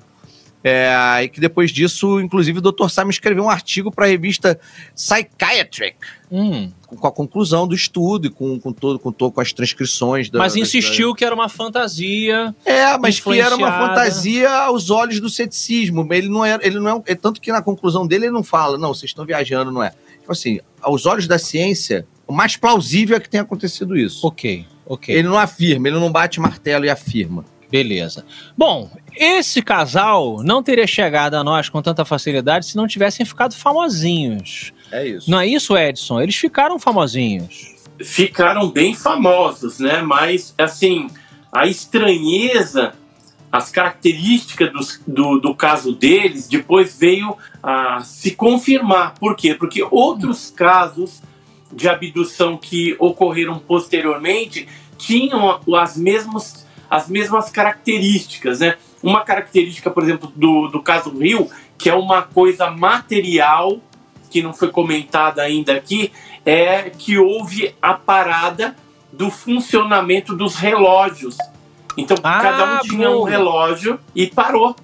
É, 0.64 1.24
e 1.24 1.30
que 1.30 1.40
depois 1.40 1.72
disso, 1.72 2.20
inclusive, 2.20 2.60
o 2.60 2.62
Dr. 2.62 2.90
Simon 2.90 3.10
escreveu 3.12 3.46
um 3.46 3.50
artigo 3.50 3.90
para 3.92 4.06
a 4.06 4.10
revista 4.10 4.60
Psychiatric, 4.94 5.98
Hum, 6.32 6.70
com, 6.86 7.08
a 7.08 7.12
conclusão 7.12 7.68
do 7.68 7.74
estudo 7.74 8.28
e 8.28 8.30
com, 8.30 8.60
com, 8.60 8.72
todo, 8.72 9.00
com, 9.00 9.12
com 9.12 9.42
as 9.42 9.52
transcrições. 9.52 10.30
da- 10.30 10.38
mas 10.38 10.54
da- 10.54 10.60
insistiu 10.60 11.16
que 11.16 11.26
era 11.26 11.34
uma 11.34 11.50
fantasia. 11.50 12.54
É, 12.64 12.96
mas 13.00 13.20
que 13.20 13.40
era 13.40 13.56
uma 13.56 13.72
fantasia 13.72 14.48
aos 14.52 14.92
olhos 14.92 15.20
do 15.20 15.28
ceticismo. 15.30 16.08
Ele 16.14 16.30
não 16.30 16.46
era, 16.46 16.64
ele 16.66 16.80
não 16.80 16.98
é, 17.08 17.12
é 17.12 17.16
tanto 17.16 17.42
que 17.42 17.52
na 17.52 17.62
conclusão 17.64 18.06
dele 18.06 18.26
ele 18.26 18.34
não 18.34 18.44
fala, 18.44 18.78
não, 18.78 18.94
vocês 18.94 19.10
estão 19.10 19.26
viajando, 19.26 19.72
não 19.72 19.82
é. 19.82 19.92
Tipo 20.20 20.32
assim, 20.32 20.60
aos 20.82 21.06
olhos 21.08 21.26
da 21.28 21.40
ciência, 21.40 22.06
o 22.28 22.34
mais 22.34 22.56
plausível 22.56 23.18
é 23.18 23.20
que 23.20 23.28
tenha 23.30 23.42
acontecido 23.42 23.98
isso. 23.98 24.28
Ok, 24.28 24.68
ok. 24.86 25.16
Ele 25.16 25.28
não 25.28 25.40
afirma, 25.40 25.88
ele 25.88 25.98
não 26.00 26.12
bate 26.12 26.40
martelo 26.40 26.86
e 26.86 26.90
afirma. 26.92 27.44
Beleza. 27.72 28.26
Bom, 28.58 28.90
esse 29.20 29.62
casal 29.62 30.42
não 30.44 30.64
teria 30.64 30.88
chegado 30.88 31.36
a 31.36 31.44
nós 31.44 31.68
com 31.70 31.82
tanta 31.82 32.06
facilidade 32.06 32.66
se 32.68 32.78
não 32.78 32.88
tivessem 32.88 33.26
ficado 33.26 33.54
famosinhos. 33.54 34.72
É 34.92 35.06
isso. 35.08 35.30
Não 35.30 35.40
é 35.40 35.46
isso, 35.46 35.78
Edson? 35.78 36.22
Eles 36.22 36.36
ficaram 36.36 36.80
famosinhos. 36.80 37.76
ficaram 38.02 38.70
bem 38.70 38.96
famosos, 38.96 39.78
né? 39.80 40.02
Mas, 40.02 40.54
assim, 40.58 41.10
a 41.52 41.68
estranheza, 41.68 42.94
as 43.52 43.70
características 43.70 44.72
dos- 44.72 45.02
do, 45.06 45.38
do 45.40 45.54
caso 45.54 45.94
deles, 45.94 46.48
depois 46.48 46.98
veio 46.98 47.36
a 47.62 48.00
se 48.02 48.32
confirmar. 48.32 49.16
Por 49.20 49.36
quê? 49.36 49.54
Porque 49.54 49.86
outros 49.92 50.50
casos 50.50 51.22
de 51.74 51.90
abdução 51.90 52.56
que 52.58 52.96
ocorreram 53.00 53.60
posteriormente 53.60 54.68
tinham 54.98 55.60
as 55.76 55.98
mesmas, 55.98 56.66
as 56.90 57.08
mesmas 57.08 57.50
características, 57.50 58.60
né? 58.60 58.76
Uma 59.02 59.22
característica, 59.24 59.90
por 59.90 60.04
exemplo, 60.04 60.32
do, 60.36 60.68
do 60.68 60.82
caso 60.82 61.10
Rio, 61.18 61.50
que 61.78 61.90
é 61.90 61.94
uma 61.96 62.22
coisa 62.24 62.70
material, 62.70 63.80
que 64.30 64.42
não 64.42 64.54
foi 64.54 64.70
comentada 64.70 65.42
ainda 65.42 65.74
aqui, 65.74 66.12
é 66.46 66.90
que 66.90 67.18
houve 67.18 67.74
a 67.82 67.94
parada 67.94 68.76
do 69.12 69.30
funcionamento 69.30 70.36
dos 70.36 70.56
relógios. 70.56 71.38
Então, 71.98 72.18
Ah, 72.24 72.40
cada 72.42 72.76
um 72.76 72.80
tinha 72.80 73.10
um 73.10 73.14
boa. 73.20 73.30
relógio 73.30 74.00
e 74.16 74.28
parou. 74.28 74.76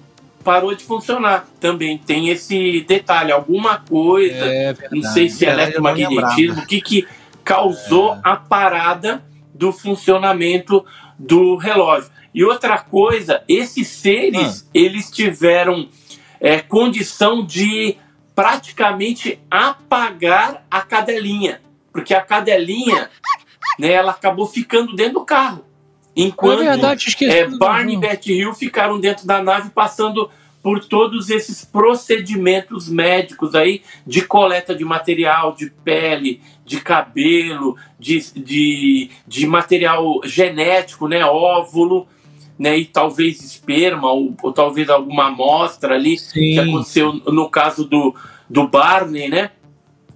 Parou 0.42 0.74
de 0.74 0.84
funcionar. 0.84 1.46
Também 1.60 1.98
tem 1.98 2.28
esse 2.28 2.82
detalhe. 2.82 3.32
Alguma 3.32 3.78
coisa, 3.88 4.44
É 4.44 4.74
não 4.92 5.02
sei 5.02 5.28
se 5.28 5.44
é 5.44 5.52
não 5.54 5.60
eletromagnetismo, 5.62 6.62
o 6.62 6.66
que, 6.66 6.80
que 6.80 7.06
causou 7.44 8.14
É. 8.14 8.20
a 8.22 8.36
parada 8.36 9.22
do 9.54 9.72
funcionamento 9.72 10.84
do 11.18 11.56
relógio. 11.56 12.10
E 12.34 12.44
outra 12.44 12.78
coisa, 12.78 13.42
esses 13.48 13.88
seres, 13.88 14.62
Ah. 14.66 14.70
eles 14.74 15.10
tiveram 15.10 15.88
é, 16.38 16.60
condição 16.60 17.44
de 17.44 17.96
praticamente 18.34 19.40
apagar 19.50 20.66
a 20.70 20.82
cadelinha. 20.82 21.62
Porque 21.90 22.12
a 22.12 22.20
cadelinha, 22.20 23.08
né, 23.78 23.92
ela 23.92 24.10
acabou 24.10 24.46
ficando 24.46 24.94
dentro 24.94 25.14
do 25.14 25.24
carro. 25.24 25.64
Enquanto 26.14 26.62
é 26.62 26.70
verdade, 26.70 27.16
é, 27.24 27.46
Barney 27.48 27.94
e 27.94 27.98
Beth 27.98 28.26
Hill 28.26 28.54
ficaram 28.54 29.00
dentro 29.00 29.26
da 29.26 29.42
nave 29.42 29.70
passando 29.70 30.30
por 30.66 30.84
todos 30.84 31.30
esses 31.30 31.64
procedimentos 31.64 32.88
médicos 32.88 33.54
aí 33.54 33.82
de 34.04 34.22
coleta 34.22 34.74
de 34.74 34.84
material, 34.84 35.54
de 35.54 35.70
pele, 35.70 36.40
de 36.64 36.80
cabelo, 36.80 37.76
de, 38.00 38.18
de, 38.34 39.08
de 39.28 39.46
material 39.46 40.20
genético, 40.24 41.06
né, 41.06 41.24
óvulo, 41.24 42.08
né, 42.58 42.76
e 42.78 42.84
talvez 42.84 43.44
esperma 43.44 44.10
ou, 44.10 44.34
ou 44.42 44.52
talvez 44.52 44.90
alguma 44.90 45.28
amostra 45.28 45.94
ali 45.94 46.16
que 46.16 46.56
Sim. 46.56 46.58
aconteceu 46.58 47.12
no 47.12 47.48
caso 47.48 47.84
do, 47.84 48.12
do 48.50 48.66
Barney, 48.66 49.28
né? 49.28 49.52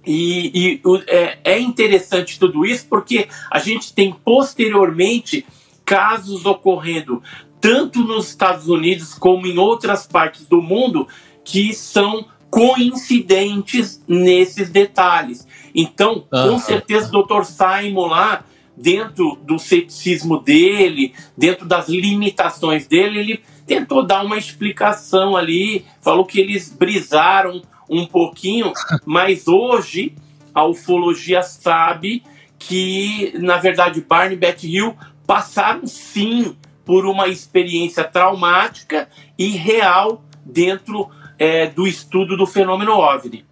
E, 0.05 0.51
e 0.53 0.81
é, 1.07 1.37
é 1.45 1.59
interessante 1.61 2.37
tudo 2.37 2.65
isso 2.65 2.87
porque 2.89 3.29
a 3.49 3.59
gente 3.59 3.93
tem 3.93 4.11
posteriormente 4.11 5.45
casos 5.85 6.45
ocorrendo 6.45 7.23
tanto 7.61 7.99
nos 7.99 8.29
Estados 8.29 8.67
Unidos 8.67 9.13
como 9.13 9.45
em 9.45 9.59
outras 9.59 10.07
partes 10.07 10.47
do 10.47 10.61
mundo 10.61 11.07
que 11.45 11.73
são 11.73 12.25
coincidentes 12.49 14.03
nesses 14.07 14.69
detalhes. 14.69 15.47
Então, 15.73 16.25
com 16.29 16.35
Aham. 16.35 16.59
certeza, 16.59 17.15
o 17.15 17.23
Dr. 17.23 17.43
Simon 17.43 18.07
lá, 18.07 18.43
dentro 18.75 19.37
do 19.43 19.57
ceticismo 19.57 20.39
dele, 20.39 21.13
dentro 21.37 21.65
das 21.65 21.87
limitações 21.87 22.87
dele, 22.87 23.19
ele 23.19 23.43
tentou 23.65 24.05
dar 24.05 24.25
uma 24.25 24.37
explicação 24.37 25.37
ali, 25.37 25.85
falou 26.01 26.25
que 26.25 26.39
eles 26.39 26.69
brisaram 26.69 27.61
um 27.89 28.05
pouquinho, 28.05 28.73
mas 29.05 29.47
hoje 29.47 30.13
a 30.53 30.65
ufologia 30.65 31.41
sabe 31.43 32.23
que, 32.59 33.31
na 33.35 33.57
verdade, 33.57 34.01
Barney 34.01 34.35
e 34.35 34.39
Beth 34.39 34.63
Hill 34.63 34.95
passaram 35.25 35.87
sim 35.87 36.55
por 36.91 37.05
uma 37.05 37.29
experiência 37.29 38.03
traumática 38.03 39.07
e 39.39 39.47
real 39.51 40.21
dentro 40.45 41.09
é, 41.39 41.67
do 41.67 41.87
estudo 41.87 42.35
do 42.35 42.45
fenômeno 42.45 42.91
OVNI. 42.91 43.45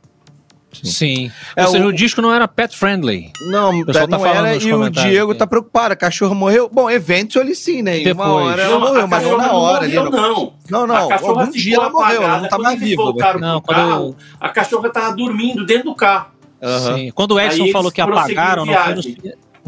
Sim. 0.83 1.31
É, 1.55 1.63
Ou 1.63 1.71
seja, 1.71 1.85
o- 1.85 1.87
o 1.87 1.93
disco 1.93 2.21
não 2.21 2.33
era 2.33 2.49
pet 2.49 2.75
friendly. 2.77 3.31
Não, 3.49 3.85
pessoal 3.85 4.09
tá 4.09 4.17
não 4.17 4.19
falando 4.25 4.45
era, 4.45 4.55
e 4.61 4.73
o 4.73 4.89
Diego 4.89 5.33
tá 5.33 5.47
preocupado, 5.47 5.93
a 5.93 5.95
cachorra 5.95 6.35
morreu. 6.35 6.69
Bom, 6.69 6.89
eventually 6.91 7.55
sim, 7.55 7.81
né? 7.81 7.99
Em 7.99 8.11
uma 8.11 8.25
Depois. 8.25 8.45
hora 8.47 8.61
ela 8.61 8.73
Não, 8.77 8.87
morreu, 8.87 9.07
mas 9.07 9.23
não 9.23 9.37
na 9.37 9.53
hora. 9.53 9.85
ali, 9.85 9.95
morreu, 9.95 10.11
não. 10.11 10.53
não. 10.69 10.85
Não, 10.87 10.95
a 10.95 11.07
cachorra 11.07 11.39
Algum 11.43 11.51
dia 11.53 11.63
ficou 11.71 11.83
ela 11.85 11.89
morreu, 11.93 12.23
ela 12.23 12.41
não 12.41 12.49
tá 12.49 12.57
mais 12.57 12.77
viva. 12.77 13.03
voltaram 13.03 13.39
Não, 13.39 13.61
quando 13.61 13.77
carro, 13.77 14.15
a 14.37 14.49
cachorra 14.49 14.89
tava 14.89 15.15
dormindo 15.15 15.65
dentro 15.65 15.85
do 15.85 15.95
carro. 15.95 16.31
Aham. 16.61 16.95
Sim. 16.97 17.11
Quando 17.15 17.31
o 17.35 17.39
Edson 17.39 17.71
falou 17.71 17.89
que 17.89 18.01
apagaram, 18.01 18.65
não 18.65 18.73
foi, 18.73 18.95
no, 18.95 19.01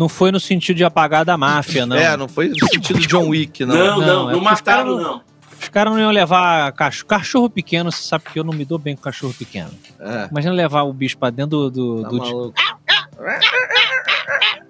não 0.02 0.10
foi 0.10 0.32
no 0.32 0.40
sentido 0.40 0.78
de 0.78 0.84
apagar 0.84 1.24
da 1.24 1.38
máfia, 1.38 1.86
não. 1.86 1.96
É, 1.96 2.18
não 2.18 2.28
foi 2.28 2.50
no 2.50 2.68
sentido 2.68 3.00
de 3.00 3.06
John 3.06 3.28
Wick, 3.30 3.64
não. 3.64 3.76
Não, 3.76 3.86
não, 3.86 4.00
Não, 4.00 4.24
não, 4.24 4.32
é 4.32 4.34
que 4.34 4.42
mataram, 4.42 4.96
não. 4.98 5.22
Os 5.62 5.70
caras 5.70 5.94
não 5.94 6.00
iam 6.00 6.10
levar 6.10 6.72
cachorro. 6.72 7.08
Cachorro 7.08 7.50
pequeno, 7.52 7.92
você 7.92 8.02
sabe 8.02 8.24
que 8.34 8.40
eu 8.40 8.44
não 8.44 8.52
me 8.52 8.66
dou 8.66 8.80
bem 8.80 8.96
com 8.96 9.04
cachorro 9.04 9.32
pequeno. 9.38 9.70
É, 10.00 10.28
Imagina 10.32 10.54
levar 10.56 10.82
o 10.82 10.92
bicho 10.92 11.16
pra 11.20 11.30
dentro 11.30 11.70
do. 11.70 11.70
do, 11.70 12.02
tá 12.02 12.10
do- 12.10 12.18
maluco. 12.18 12.54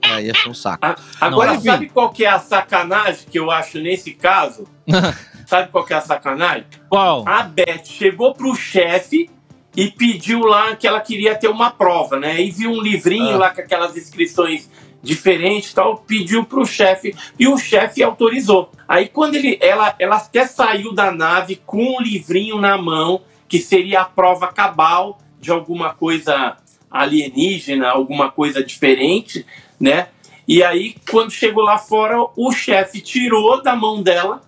Aí 0.03 0.25
ia 0.25 0.33
ser 0.33 0.49
um 0.49 0.53
saco. 0.53 0.85
A- 0.85 0.95
Agora, 1.21 1.53
enfim. 1.55 1.63
sabe 1.69 1.87
qual 1.89 2.09
que 2.09 2.25
é 2.25 2.29
a 2.29 2.39
sacanagem 2.39 3.25
que 3.31 3.39
eu 3.39 3.49
acho 3.49 3.79
nesse 3.79 4.11
caso? 4.11 4.67
sabe 5.47 5.69
qual 5.71 5.85
que 5.85 5.93
é 5.93 5.97
a 5.97 6.01
sacanagem? 6.01 6.65
Qual? 6.89 7.23
A 7.27 7.43
Beth 7.43 7.85
chegou 7.85 8.33
pro 8.33 8.53
chefe 8.53 9.29
e 9.75 9.87
pediu 9.89 10.41
lá 10.41 10.75
que 10.75 10.85
ela 10.85 10.99
queria 10.99 11.35
ter 11.35 11.47
uma 11.47 11.71
prova, 11.71 12.19
né? 12.19 12.41
E 12.41 12.51
viu 12.51 12.71
um 12.71 12.81
livrinho 12.81 13.35
Ah. 13.35 13.37
lá 13.37 13.49
com 13.51 13.61
aquelas 13.61 13.95
inscrições 13.95 14.69
diferentes 15.01 15.71
e 15.71 15.75
tal, 15.75 15.97
pediu 15.97 16.45
pro 16.45 16.65
chefe 16.65 17.15
e 17.39 17.47
o 17.47 17.57
chefe 17.57 18.03
autorizou. 18.03 18.71
Aí 18.87 19.07
quando 19.07 19.35
ele, 19.35 19.57
ela, 19.61 19.95
ela 19.97 20.17
até 20.17 20.45
saiu 20.45 20.93
da 20.93 21.11
nave 21.11 21.61
com 21.65 21.97
um 21.97 22.01
livrinho 22.01 22.59
na 22.59 22.77
mão, 22.77 23.21
que 23.47 23.59
seria 23.59 24.01
a 24.01 24.05
prova 24.05 24.47
cabal 24.47 25.19
de 25.39 25.51
alguma 25.51 25.93
coisa 25.93 26.57
alienígena, 26.89 27.89
alguma 27.89 28.31
coisa 28.31 28.63
diferente, 28.63 29.45
né? 29.79 30.09
E 30.47 30.61
aí 30.63 30.95
quando 31.09 31.31
chegou 31.31 31.63
lá 31.63 31.77
fora, 31.77 32.17
o 32.35 32.51
chefe 32.51 33.01
tirou 33.01 33.61
da 33.61 33.75
mão 33.75 34.03
dela 34.03 34.41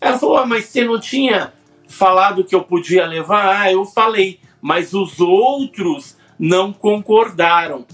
Ela 0.00 0.18
falou, 0.18 0.38
ah, 0.38 0.46
mas 0.46 0.66
você 0.66 0.84
não 0.84 0.98
tinha 0.98 1.52
falado 1.86 2.44
que 2.44 2.54
eu 2.54 2.62
podia 2.62 3.06
levar? 3.06 3.62
Ah, 3.62 3.72
eu 3.72 3.84
falei, 3.84 4.40
mas 4.60 4.92
os 4.92 5.20
outros 5.20 6.16
não 6.38 6.72
concordaram. 6.72 7.86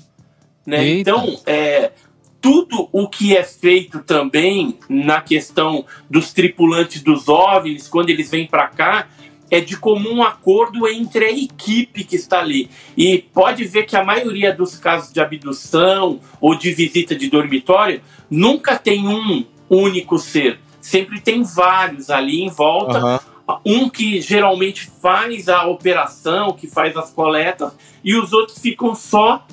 Né? 0.71 0.89
Então, 1.01 1.37
é, 1.45 1.91
tudo 2.41 2.89
o 2.93 3.09
que 3.09 3.37
é 3.37 3.43
feito 3.43 3.99
também 3.99 4.79
na 4.89 5.21
questão 5.21 5.85
dos 6.09 6.33
tripulantes 6.33 7.03
dos 7.03 7.29
OVNIs, 7.29 7.89
quando 7.89 8.11
eles 8.11 8.31
vêm 8.31 8.47
para 8.47 8.69
cá, 8.69 9.09
é 9.51 9.61
de 9.61 9.77
comum 9.77 10.23
acordo 10.23 10.87
entre 10.87 11.25
a 11.25 11.33
equipe 11.33 12.05
que 12.05 12.15
está 12.15 12.39
ali. 12.39 12.71
E 12.97 13.19
pode 13.19 13.65
ver 13.65 13.83
que 13.83 13.97
a 13.97 14.05
maioria 14.05 14.55
dos 14.55 14.77
casos 14.77 15.13
de 15.13 15.21
abdução 15.21 16.21
ou 16.41 16.55
de 16.55 16.73
visita 16.73 17.17
de 17.17 17.29
dormitório 17.29 18.01
nunca 18.31 18.79
tem 18.79 19.09
um 19.09 19.45
único 19.69 20.19
ser. 20.19 20.61
Sempre 20.81 21.21
tem 21.21 21.43
vários 21.43 22.11
ali 22.11 22.43
em 22.43 22.49
volta. 22.49 23.05
Uhum. 23.05 23.19
Um 23.67 23.89
que 23.91 24.21
geralmente 24.21 24.89
faz 25.03 25.49
a 25.49 25.67
operação, 25.67 26.53
que 26.53 26.69
faz 26.69 26.97
as 26.97 27.11
coletas, 27.11 27.73
e 28.05 28.15
os 28.15 28.33
outros 28.33 28.61
ficam 28.61 28.95
só 28.95 29.45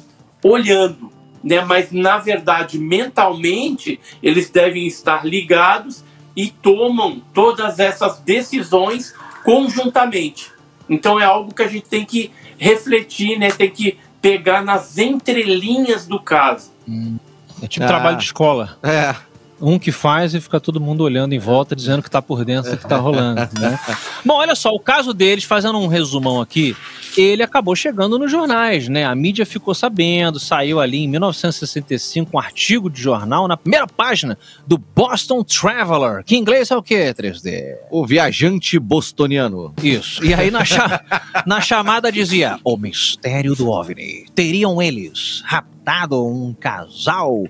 olhando. 0.44 1.12
Né? 1.44 1.62
Mas, 1.62 1.92
na 1.92 2.18
verdade, 2.18 2.78
mentalmente, 2.78 4.00
eles 4.22 4.50
devem 4.50 4.86
estar 4.88 5.26
ligados 5.26 6.04
e 6.36 6.50
tomam 6.50 7.22
todas 7.34 7.80
essas 7.80 8.20
decisões 8.20 9.14
conjuntamente. 9.44 10.52
Então 10.90 11.20
é 11.20 11.26
algo 11.26 11.54
que 11.54 11.64
a 11.64 11.68
gente 11.68 11.88
tem 11.88 12.06
que 12.06 12.32
refletir, 12.58 13.38
né? 13.38 13.52
Tem 13.52 13.70
que 13.70 13.98
pegar 14.22 14.64
nas 14.64 14.98
entrelinhas 14.98 16.06
do 16.06 16.20
caso. 16.20 16.72
Hum. 16.88 17.18
É 17.62 17.68
tipo 17.68 17.86
ah. 17.86 17.88
trabalho 17.88 18.18
de 18.18 18.24
escola. 18.24 18.78
É 18.84 19.16
um 19.62 19.80
que 19.80 19.92
faz 19.92 20.34
e 20.34 20.42
fica 20.42 20.60
todo 20.60 20.80
mundo 20.80 21.04
olhando 21.04 21.34
em 21.34 21.40
volta, 21.40 21.76
dizendo 21.76 22.02
que 22.02 22.10
está 22.10 22.22
por 22.22 22.46
dentro 22.46 22.72
do 22.72 22.78
que 22.78 22.86
está 22.86 22.98
rolando. 22.98 23.42
Né? 23.60 23.80
Bom, 24.26 24.36
olha 24.36 24.56
só, 24.56 24.72
o 24.72 24.80
caso 24.80 25.14
deles, 25.14 25.44
fazendo 25.44 25.78
um 25.80 25.88
resumão 25.88 26.40
aqui, 26.42 26.76
ele 27.18 27.42
acabou 27.42 27.76
chegando 27.76 28.20
nos 28.20 28.32
jornais, 28.32 28.88
né? 28.88 29.06
A 29.06 29.16
mídia 29.16 29.46
ficou 29.46 29.74
sabendo, 29.74 30.40
saiu 30.40 30.80
ali 30.80 31.00
em 31.00 31.08
1965 31.08 32.32
um 32.34 32.40
artigo 32.40 32.90
de 32.90 33.02
jornal 33.02 33.48
na 33.48 33.58
primeira 33.58 33.88
página 33.88 34.38
do 34.68 34.78
Boston 34.78 35.44
Traveler, 35.44 36.24
que 36.24 36.36
em 36.36 36.40
inglês 36.40 36.70
é 36.70 36.76
o 36.76 36.84
quê, 36.84 37.14
3D? 37.14 37.76
O 37.90 38.06
viajante 38.06 38.78
bostoniano. 38.78 39.74
Isso. 39.82 40.24
E 40.24 40.34
aí 40.34 40.52
na, 40.52 40.64
cha 40.64 41.02
na 41.48 41.62
chamada 41.62 42.12
dizia: 42.12 42.60
O 42.64 42.78
mistério 42.78 43.56
do 43.56 43.70
OVNI. 43.70 44.26
Teriam 44.36 44.82
eles 44.82 45.42
raptado 45.46 46.26
um 46.26 46.54
casal 46.54 47.46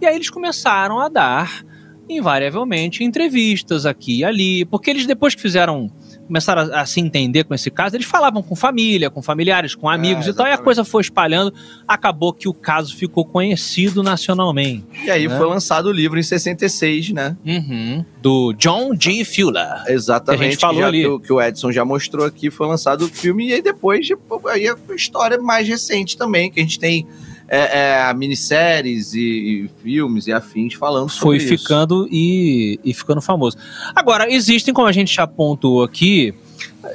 e 0.00 0.06
aí 0.06 0.14
eles 0.14 0.30
começaram 0.30 0.98
a 0.98 1.08
dar, 1.08 1.64
invariavelmente, 2.08 3.04
entrevistas 3.04 3.84
aqui 3.84 4.18
e 4.18 4.24
ali, 4.24 4.64
porque 4.64 4.90
eles, 4.90 5.06
depois 5.06 5.34
que 5.34 5.42
fizeram 5.42 5.90
começaram 6.28 6.70
a, 6.72 6.82
a, 6.82 6.86
se 6.86 7.00
entender 7.00 7.44
com 7.44 7.54
esse 7.54 7.70
caso, 7.70 7.96
eles 7.96 8.06
falavam 8.06 8.42
com 8.42 8.54
família, 8.54 9.08
com 9.08 9.22
familiares, 9.22 9.74
com 9.74 9.88
amigos 9.88 10.26
é, 10.26 10.30
e 10.30 10.34
tal, 10.34 10.46
e 10.46 10.52
a 10.52 10.58
coisa 10.58 10.84
foi 10.84 11.00
espalhando, 11.00 11.52
acabou 11.86 12.34
que 12.34 12.46
o 12.46 12.52
caso 12.52 12.94
ficou 12.94 13.24
conhecido 13.24 14.02
nacionalmente. 14.02 14.84
E 15.04 15.10
aí 15.10 15.26
né? 15.26 15.36
foi 15.36 15.46
lançado 15.46 15.86
o 15.86 15.92
livro 15.92 16.18
em 16.18 16.22
66, 16.22 17.10
né? 17.10 17.34
Uhum, 17.44 18.04
do 18.20 18.52
John 18.52 18.90
G. 18.98 19.24
Fuller. 19.24 19.84
Exatamente. 19.88 20.38
Que 20.38 20.46
a 20.46 20.50
gente 20.50 20.60
falou 20.60 20.76
que, 20.76 20.80
já, 20.80 20.86
ali. 20.86 21.02
Que, 21.02 21.26
que, 21.26 21.32
o 21.32 21.40
Edson 21.40 21.72
já 21.72 21.84
mostrou 21.84 22.26
aqui, 22.26 22.50
foi 22.50 22.66
lançado 22.66 23.06
o 23.06 23.08
filme, 23.08 23.48
e 23.48 23.54
aí 23.54 23.62
depois, 23.62 24.06
aí 24.50 24.68
a 24.68 24.76
história 24.94 25.38
mais 25.38 25.66
recente 25.66 26.16
também, 26.16 26.50
que 26.50 26.60
a 26.60 26.62
gente 26.62 26.78
tem 26.78 27.06
é, 27.48 28.08
é, 28.08 28.14
minisséries 28.14 29.14
e, 29.14 29.20
e, 29.20 29.70
filmes 29.82 30.26
e 30.26 30.32
afins 30.32 30.74
falando 30.74 31.08
sobre 31.08 31.40
Foi 31.40 31.56
ficando 31.56 32.06
e, 32.10 32.78
e 32.84 32.92
ficando 32.92 33.22
famoso. 33.22 33.56
Agora, 33.94 34.30
existem, 34.30 34.74
como 34.74 34.86
a 34.86 34.92
gente 34.92 35.14
já 35.14 35.22
apontou 35.22 35.82
aqui, 35.82 36.34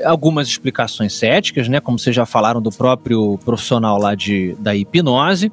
algumas 0.05 0.47
explicações 0.47 1.13
céticas, 1.13 1.67
né? 1.67 1.79
Como 1.79 1.97
vocês 1.97 2.15
já 2.15 2.25
falaram 2.25 2.61
do 2.61 2.71
próprio 2.71 3.39
profissional 3.43 3.97
lá 3.99 4.13
de, 4.13 4.55
da 4.59 4.75
hipnose. 4.75 5.51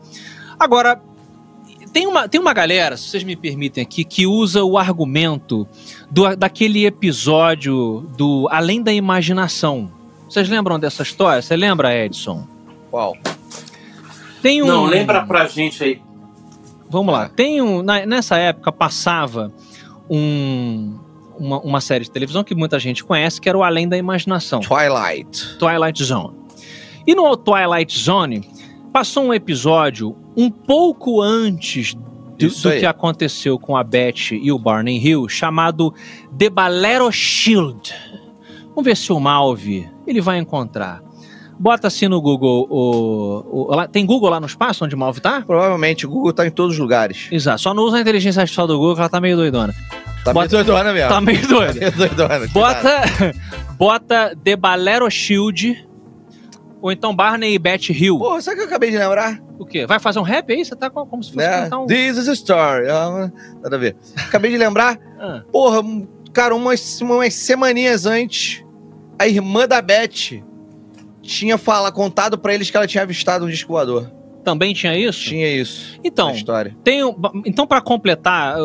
Agora, 0.59 1.01
tem 1.93 2.07
uma, 2.07 2.29
tem 2.29 2.41
uma 2.41 2.53
galera, 2.53 2.97
se 2.97 3.09
vocês 3.09 3.25
me 3.25 3.35
permitem 3.35 3.83
aqui, 3.83 4.05
que 4.05 4.27
usa 4.27 4.63
o 4.63 4.79
argumento 4.79 5.67
do, 6.11 6.37
daquele 6.37 6.87
episódio 6.87 8.07
do 8.17 8.47
Além 8.51 8.83
da 8.83 8.93
Imaginação. 8.93 9.91
Vocês 10.29 10.49
lembram 10.49 10.79
dessa 10.79 11.03
história? 11.03 11.43
Você 11.43 11.57
lembra, 11.57 11.97
Edson? 11.97 12.47
Qual? 12.91 13.17
Tem 14.43 14.63
um... 14.63 14.67
Não, 14.67 14.85
lembra 14.85 15.25
pra 15.25 15.47
gente 15.47 15.83
aí. 15.83 16.03
Vamos 16.91 17.15
lá. 17.15 17.29
Tem 17.29 17.63
um. 17.63 17.83
Nessa 17.83 18.37
época 18.37 18.73
passava 18.73 19.53
um, 20.11 20.99
uma, 21.39 21.61
uma, 21.61 21.81
série 21.81 22.05
de 22.05 22.11
televisão 22.11 22.43
que 22.43 22.53
muita 22.53 22.81
gente 22.81 23.05
conhece, 23.05 23.41
que 23.41 23.49
era 23.49 23.57
o 23.57 23.63
Além 23.63 23.89
da 23.89 23.97
Imaginação. 23.97 24.61
Twilight. 24.61 25.57
Twilight 25.57 26.03
Zone. 26.03 26.37
E 27.07 27.15
no 27.15 27.37
Twilight 27.37 27.97
Zone 27.97 28.49
passou 28.93 29.25
um 29.25 29.33
episódio 29.33 30.17
um 30.37 30.51
pouco 30.51 31.23
antes 31.23 31.95
do, 31.95 32.49
do 32.49 32.71
que 32.73 32.87
aconteceu 32.87 33.57
com 33.57 33.77
a 33.77 33.85
Beth 33.85 34.33
e 34.33 34.51
o 34.51 34.59
Barney 34.59 34.99
Hill, 34.99 35.29
chamado 35.29 35.95
The 36.37 36.51
Balero 36.51 37.11
Shield. 37.13 37.95
Vamos 38.71 38.85
ver 38.85 38.97
se 38.97 39.13
o 39.13 39.21
Malve 39.21 39.89
ele 40.07 40.21
vai 40.21 40.39
encontrar. 40.39 41.01
Bota 41.61 41.89
assim 41.89 42.09
no 42.09 42.23
Google. 42.23 42.67
O, 42.71 43.69
o, 43.69 43.75
lá, 43.77 43.87
tem 43.87 44.07
Google 44.07 44.31
lá 44.31 44.41
no 44.41 44.47
espaço 44.47 44.83
onde 44.83 44.95
o 44.95 44.99
Malve 44.99 45.21
tá? 45.21 45.43
Provavelmente, 45.43 46.07
o 46.07 46.09
Google 46.09 46.33
tá 46.33 46.47
em 46.47 46.51
todos 46.51 46.73
os 46.73 46.79
lugares. 46.79 47.29
Exato, 47.31 47.61
só 47.61 47.75
não 47.75 47.83
usa 47.83 47.99
a 47.99 48.01
inteligência 48.01 48.41
artificial 48.41 48.67
do 48.67 48.79
Google, 48.79 48.95
que 48.95 49.01
ela 49.03 49.11
tá 49.11 49.21
meio 49.21 49.37
doidona. 49.37 49.75
Tá 50.25 50.33
bota, 50.33 50.49
meio 50.49 50.65
doidona 50.65 50.93
mesmo. 50.95 51.09
Tá 51.11 51.21
meio 51.21 51.47
doida. 51.47 51.75
Tá 51.75 51.81
meio 51.81 51.93
doidona. 51.93 52.47
Bota, 52.49 53.03
bota 53.77 54.37
The 54.43 54.57
Balero 54.57 55.11
Shield. 55.11 55.87
Ou 56.81 56.91
então 56.91 57.15
Barney 57.15 57.53
e 57.53 57.59
Beth 57.59 57.91
Hill. 57.91 58.19
Porra, 58.19 58.41
sabe 58.41 58.55
o 58.55 58.57
que 58.61 58.63
eu 58.63 58.69
acabei 58.69 58.91
de 58.91 58.97
lembrar? 58.97 59.39
O 59.59 59.67
quê? 59.67 59.85
Vai 59.85 59.99
fazer 59.99 60.19
um 60.19 60.23
rap 60.23 60.51
aí? 60.51 60.65
Você 60.65 60.75
tá 60.75 60.89
como 60.89 61.23
se 61.23 61.35
fosse 61.35 61.47
né? 61.47 61.69
um... 61.77 61.87
This 61.87 62.17
is 62.17 62.27
a 62.27 62.33
story. 62.33 62.89
Ah, 62.89 63.31
nada 63.63 63.77
a 63.77 63.79
ver. 63.79 63.97
Acabei 64.17 64.51
de 64.51 64.57
lembrar. 64.57 64.99
Ah. 65.23 65.43
Porra, 65.53 65.83
cara, 66.33 66.57
umas, 66.57 66.99
umas 67.03 67.35
semaninhas 67.35 68.07
antes, 68.07 68.65
a 69.19 69.29
irmã 69.29 69.69
da 69.69 69.83
Beth 69.83 70.43
tinha 71.31 71.57
fala, 71.57 71.93
contado 71.93 72.37
para 72.37 72.53
eles 72.53 72.71
que 72.71 72.77
ela 72.77 72.89
tinha 72.89 73.03
avistado 73.03 73.45
um 73.45 73.49
disco 73.49 73.73
voador. 73.73 74.11
Também 74.43 74.75
tinha 74.75 74.99
isso? 74.99 75.29
Tinha 75.29 75.49
isso. 75.49 76.01
Então, 76.03 76.33
história. 76.33 76.77
Tem, 76.83 77.03
então 77.47 77.67
para 77.67 77.81
completar, 77.81 78.57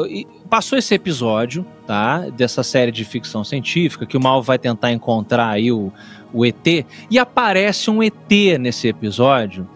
passou 0.49 0.77
esse 0.77 0.95
episódio, 0.95 1.65
tá? 1.85 2.29
Dessa 2.29 2.63
série 2.63 2.91
de 2.91 3.05
ficção 3.05 3.43
científica 3.43 4.05
que 4.05 4.17
o 4.17 4.21
Mal 4.21 4.41
vai 4.41 4.57
tentar 4.57 4.91
encontrar 4.91 5.49
aí 5.49 5.71
o, 5.71 5.91
o 6.33 6.45
ET 6.45 6.85
e 7.11 7.19
aparece 7.19 7.91
um 7.91 8.01
ET 8.01 8.31
nesse 8.59 8.87
episódio 8.87 9.69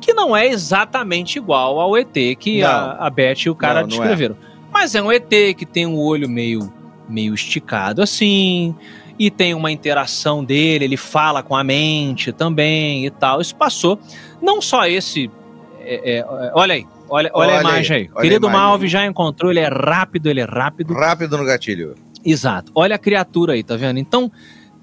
que 0.00 0.12
não 0.12 0.36
é 0.36 0.46
exatamente 0.46 1.38
igual 1.38 1.80
ao 1.80 1.96
ET 1.96 2.12
que 2.38 2.62
a, 2.62 2.92
a 2.92 3.08
Beth 3.08 3.46
e 3.46 3.50
o 3.50 3.54
cara 3.54 3.74
não, 3.74 3.80
não 3.82 3.88
descreveram. 3.88 4.36
É. 4.40 4.52
Mas 4.72 4.94
é 4.94 5.02
um 5.02 5.10
ET 5.10 5.28
que 5.56 5.64
tem 5.64 5.86
um 5.86 5.98
olho 5.98 6.28
meio 6.28 6.72
meio 7.08 7.34
esticado 7.34 8.00
assim, 8.00 8.74
e 9.22 9.30
tem 9.30 9.54
uma 9.54 9.70
interação 9.70 10.44
dele, 10.44 10.84
ele 10.84 10.96
fala 10.96 11.44
com 11.44 11.54
a 11.54 11.62
mente 11.62 12.32
também 12.32 13.06
e 13.06 13.10
tal. 13.10 13.40
Isso 13.40 13.54
passou. 13.54 13.96
Não 14.42 14.60
só 14.60 14.84
esse. 14.84 15.30
É, 15.78 16.18
é, 16.18 16.24
olha 16.54 16.74
aí, 16.74 16.84
olha, 17.08 17.30
olha, 17.32 17.52
olha 17.52 17.58
a 17.58 17.60
imagem 17.60 17.96
aí. 17.98 18.10
aí. 18.16 18.22
Querido 18.22 18.50
Malve 18.50 18.88
já 18.88 19.06
encontrou, 19.06 19.52
ele 19.52 19.60
é 19.60 19.68
rápido, 19.68 20.28
ele 20.28 20.40
é 20.40 20.44
rápido. 20.44 20.92
Rápido 20.92 21.38
no 21.38 21.44
gatilho. 21.44 21.94
Exato. 22.24 22.72
Olha 22.74 22.96
a 22.96 22.98
criatura 22.98 23.52
aí, 23.52 23.62
tá 23.62 23.76
vendo? 23.76 24.00
Então, 24.00 24.28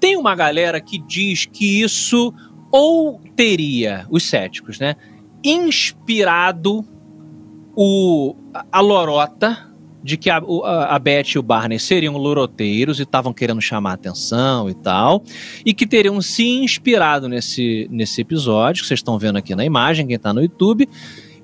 tem 0.00 0.16
uma 0.16 0.34
galera 0.34 0.80
que 0.80 0.98
diz 0.98 1.44
que 1.44 1.82
isso 1.82 2.32
ou 2.72 3.20
teria, 3.36 4.06
os 4.08 4.22
céticos, 4.22 4.78
né? 4.78 4.96
Inspirado 5.44 6.82
o, 7.76 8.34
a 8.72 8.80
lorota 8.80 9.69
de 10.02 10.16
que 10.16 10.30
a, 10.30 10.38
a, 10.38 10.96
a 10.96 10.98
Beth 10.98 11.34
e 11.34 11.38
o 11.38 11.42
Barney 11.42 11.78
seriam 11.78 12.16
loroteiros 12.16 12.98
e 12.98 13.02
estavam 13.02 13.32
querendo 13.32 13.60
chamar 13.60 13.94
atenção 13.94 14.68
e 14.68 14.74
tal, 14.74 15.22
e 15.64 15.74
que 15.74 15.86
teriam 15.86 16.20
se 16.20 16.46
inspirado 16.46 17.28
nesse, 17.28 17.86
nesse 17.90 18.20
episódio, 18.20 18.82
que 18.82 18.88
vocês 18.88 18.98
estão 18.98 19.18
vendo 19.18 19.36
aqui 19.36 19.54
na 19.54 19.64
imagem, 19.64 20.06
quem 20.06 20.16
está 20.16 20.32
no 20.32 20.42
YouTube. 20.42 20.88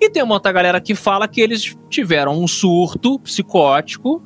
E 0.00 0.10
tem 0.10 0.22
uma 0.22 0.34
outra 0.34 0.52
galera 0.52 0.80
que 0.80 0.94
fala 0.94 1.26
que 1.26 1.40
eles 1.40 1.76
tiveram 1.88 2.38
um 2.38 2.46
surto 2.46 3.18
psicótico, 3.20 4.22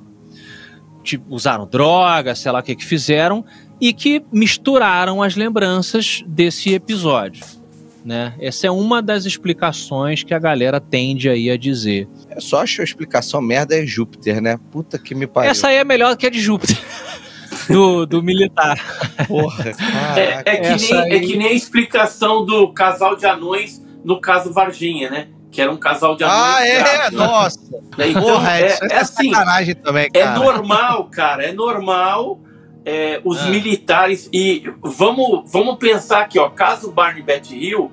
usaram 1.28 1.66
droga, 1.66 2.34
sei 2.34 2.52
lá 2.52 2.60
o 2.60 2.62
que 2.62 2.74
que 2.74 2.84
fizeram, 2.84 3.44
e 3.80 3.92
que 3.92 4.22
misturaram 4.32 5.22
as 5.22 5.36
lembranças 5.36 6.22
desse 6.26 6.74
episódio. 6.74 7.59
Né? 8.04 8.34
Essa 8.40 8.66
é 8.66 8.70
uma 8.70 9.02
das 9.02 9.26
explicações 9.26 10.22
que 10.22 10.32
a 10.32 10.38
galera 10.38 10.80
tende 10.80 11.28
aí 11.28 11.50
a 11.50 11.56
dizer. 11.56 12.08
É 12.30 12.40
só 12.40 12.62
acho 12.62 12.80
a 12.80 12.84
explicação 12.84 13.42
merda 13.42 13.76
é 13.76 13.84
Júpiter, 13.84 14.40
né? 14.40 14.58
Puta 14.70 14.98
que 14.98 15.14
me 15.14 15.26
pariu. 15.26 15.50
Essa 15.50 15.68
aí 15.68 15.76
é 15.76 15.84
melhor 15.84 16.16
que 16.16 16.26
a 16.26 16.30
de 16.30 16.40
Júpiter. 16.40 16.78
do, 17.68 18.06
do 18.06 18.22
militar. 18.22 18.78
Porra. 19.28 19.72
É, 20.16 20.42
é, 20.44 20.56
que 20.56 20.92
nem, 20.92 21.12
é 21.12 21.20
que 21.20 21.36
nem 21.36 21.48
a 21.48 21.52
explicação 21.52 22.44
do 22.44 22.72
casal 22.72 23.16
de 23.16 23.26
anões 23.26 23.82
no 24.02 24.20
caso 24.20 24.52
Varginha, 24.52 25.10
né? 25.10 25.28
que 25.50 25.60
era 25.60 25.70
um 25.70 25.76
casal 25.76 26.16
de 26.16 26.24
Ah, 26.24 26.56
anões 26.56 26.70
é? 26.70 26.78
grávidos, 26.78 27.20
né? 27.20 27.26
Nossa. 27.26 27.60
Então, 27.98 28.22
Porra, 28.22 28.60
é, 28.60 28.66
isso 28.66 28.84
é 28.84 28.96
assim, 28.96 29.32
também, 29.82 30.08
é 30.14 30.24
normal, 30.30 31.10
cara, 31.10 31.44
é 31.44 31.52
normal 31.52 32.40
é, 32.84 33.20
os 33.24 33.38
Ah. 33.40 33.48
militares. 33.48 34.28
E 34.32 34.62
vamos, 34.82 35.50
vamos 35.50 35.76
pensar 35.76 36.20
aqui, 36.22 36.38
ó. 36.38 36.48
Caso 36.48 36.90
Barney 36.90 37.22
Bat 37.22 37.54
Hill 37.54 37.90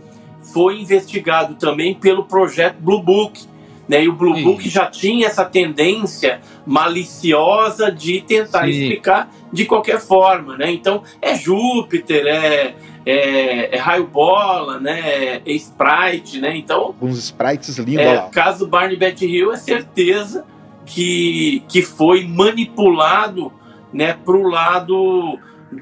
foi 0.54 0.80
investigado 0.80 1.56
também 1.56 1.94
pelo 1.94 2.24
projeto 2.26 2.78
Blue 2.80 3.02
Book. 3.02 3.46
Né, 3.90 4.04
e 4.04 4.10
o 4.10 4.14
Blue 4.14 4.36
Sim. 4.36 4.44
Book 4.44 4.68
já 4.70 4.86
tinha 4.88 5.28
essa 5.28 5.46
tendência 5.46 6.42
maliciosa 6.66 7.90
de 7.90 8.20
tentar 8.20 8.64
Sim. 8.66 8.70
explicar 8.72 9.32
de 9.54 9.64
qualquer 9.64 10.02
forma, 10.02 10.58
né? 10.58 10.70
Então 10.72 11.04
é 11.22 11.34
Júpiter, 11.36 12.26
é, 12.28 12.76
é, 13.06 13.76
é 13.78 13.80
raio 13.80 14.06
bola, 14.08 14.78
né? 14.78 15.42
É 15.46 15.52
Sprite, 15.54 16.42
né? 16.42 16.58
Então 16.58 16.88
Alguns 16.88 17.18
sprites 17.18 17.78
lindos 17.78 18.06
é, 18.06 18.14
lá. 18.16 18.30
caso 18.30 18.68
Barney 18.68 18.98
Bat 18.98 19.26
Hill, 19.26 19.54
é 19.54 19.56
certeza 19.58 20.46
que, 20.86 21.64
que 21.70 21.82
foi 21.82 22.26
manipulado 22.28 23.54
né, 23.98 24.14
para 24.14 24.38
lado 24.38 25.40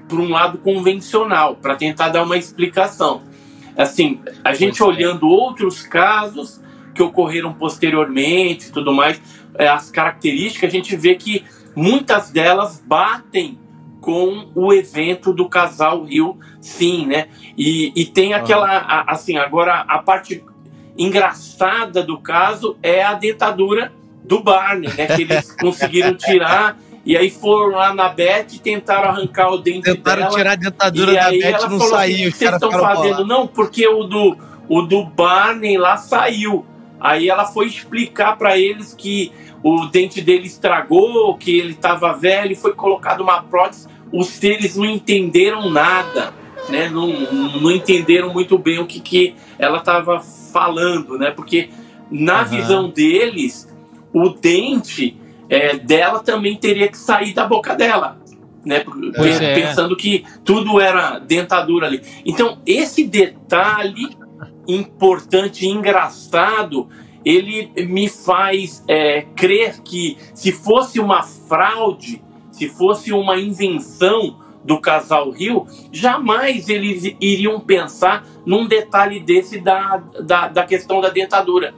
para 0.08 0.18
um 0.18 0.30
lado 0.30 0.58
convencional, 0.58 1.56
para 1.58 1.76
tentar 1.76 2.10
dar 2.10 2.24
uma 2.24 2.38
explicação. 2.38 3.22
Assim, 3.78 4.20
a 4.44 4.54
gente 4.56 4.82
olhando 4.82 5.28
outros 5.28 5.84
casos 5.84 6.60
que 6.96 7.04
ocorreram 7.04 7.54
posteriormente 7.54 8.72
tudo 8.72 8.92
mais, 8.92 9.22
é, 9.60 9.68
as 9.68 9.92
características, 9.92 10.70
a 10.70 10.72
gente 10.72 10.96
vê 10.96 11.14
que 11.14 11.44
muitas 11.76 12.32
delas 12.32 12.82
batem 12.84 13.60
com 14.02 14.50
o 14.56 14.74
evento 14.74 15.34
do 15.34 15.48
casal 15.48 16.04
Rio, 16.04 16.38
sim, 16.62 17.06
né? 17.06 17.28
E, 17.58 17.92
e 17.96 18.06
tem 18.06 18.34
aquela, 18.34 18.68
a- 18.68 19.12
assim, 19.12 19.38
agora 19.38 19.82
a 19.88 20.00
parte 20.00 20.44
engraçada 20.98 22.02
do 22.02 22.18
caso 22.18 22.78
é 22.82 23.04
a 23.04 23.14
dentadura 23.14 23.92
do 24.24 24.42
Barney, 24.42 24.90
né? 24.98 25.08
Que 25.08 25.24
eles 25.24 25.52
conseguiram 25.60 26.16
tirar 26.16 26.78
e 27.06 27.16
aí 27.16 27.30
foram 27.30 27.76
lá 27.76 27.94
na 27.94 28.10
Beth 28.10 28.48
e 28.54 28.60
tentaram 28.60 29.10
arrancar 29.10 29.52
o 29.52 29.58
dente 29.60 29.84
Tentaram 29.84 30.24
dela. 30.24 30.36
tirar 30.36 30.52
a 30.54 30.56
dentadura 30.56 31.12
e 31.12 31.16
da 31.16 31.30
Beth 31.30 31.44
ela 31.44 31.70
não 31.70 31.80
falou 31.80 31.96
assim, 31.96 32.14
saiu. 32.14 32.30
o 32.30 32.32
que 32.32 32.38
vocês 32.38 32.54
estão 32.54 32.72
fazendo? 32.72 33.04
bolados. 33.04 33.28
Não, 33.28 33.48
porque 33.48 33.88
o 33.88 34.04
do, 34.04 34.38
o 34.68 34.82
do 34.82 35.04
Barney 35.06 35.78
lá 35.78 35.98
saiu. 35.98 36.66
Aí 37.00 37.30
ela 37.30 37.46
foi 37.46 37.68
explicar 37.68 38.36
para 38.38 38.58
eles 38.58 38.96
que 38.98 39.32
o 39.62 39.86
dente 39.86 40.22
dele 40.22 40.48
estragou, 40.48 41.36
que 41.38 41.56
ele 41.60 41.72
estava 41.74 42.14
velho, 42.14 42.54
e 42.54 42.56
foi 42.56 42.74
colocado 42.74 43.22
uma 43.22 43.42
prótese. 43.44 43.88
Os 44.12 44.28
seres 44.28 44.76
não 44.76 44.86
entenderam 44.86 45.70
nada, 45.70 46.34
né? 46.70 46.90
Não, 46.90 47.08
não 47.62 47.72
entenderam 47.72 48.34
muito 48.34 48.58
bem 48.58 48.80
o 48.80 48.86
que, 48.88 49.00
que 49.00 49.36
ela 49.60 49.78
estava 49.78 50.20
falando, 50.20 51.18
né? 51.20 51.30
Porque 51.30 51.70
na 52.10 52.42
Aham. 52.42 52.46
visão 52.46 52.90
deles, 52.90 53.72
o 54.14 54.30
dente 54.30 55.18
é, 55.50 55.78
dela 55.78 56.20
também 56.20 56.58
teria 56.58 56.88
que 56.88 56.98
sair 56.98 57.34
da 57.34 57.46
boca 57.46 57.76
dela. 57.76 58.18
Né, 58.66 58.84
Pois 59.16 59.40
é. 59.40 59.54
pensando 59.54 59.96
que 59.96 60.26
tudo 60.44 60.82
era 60.82 61.20
dentadura 61.20 61.86
ali. 61.86 62.02
Então, 62.26 62.58
esse 62.66 63.04
detalhe 63.04 64.18
importante 64.68 65.66
e 65.66 65.70
engraçado, 65.70 66.90
ele 67.24 67.72
me 67.86 68.10
faz 68.10 68.84
é, 68.88 69.22
crer 69.36 69.82
que 69.84 70.18
se 70.34 70.52
fosse 70.52 71.00
uma 71.00 71.22
fraude, 71.22 72.24
se 72.52 72.68
fosse 72.68 73.14
uma 73.14 73.38
invenção 73.38 74.40
do 74.64 74.80
casal 74.80 75.30
Rio, 75.30 75.68
jamais 75.92 76.68
eles 76.70 77.16
iriam 77.22 77.60
pensar 77.60 78.26
num 78.46 78.68
detalhe 78.68 79.20
desse 79.20 79.60
da, 79.60 79.98
da, 80.24 80.48
da 80.48 80.64
questão 80.64 81.00
da 81.00 81.10
dentadura. 81.10 81.74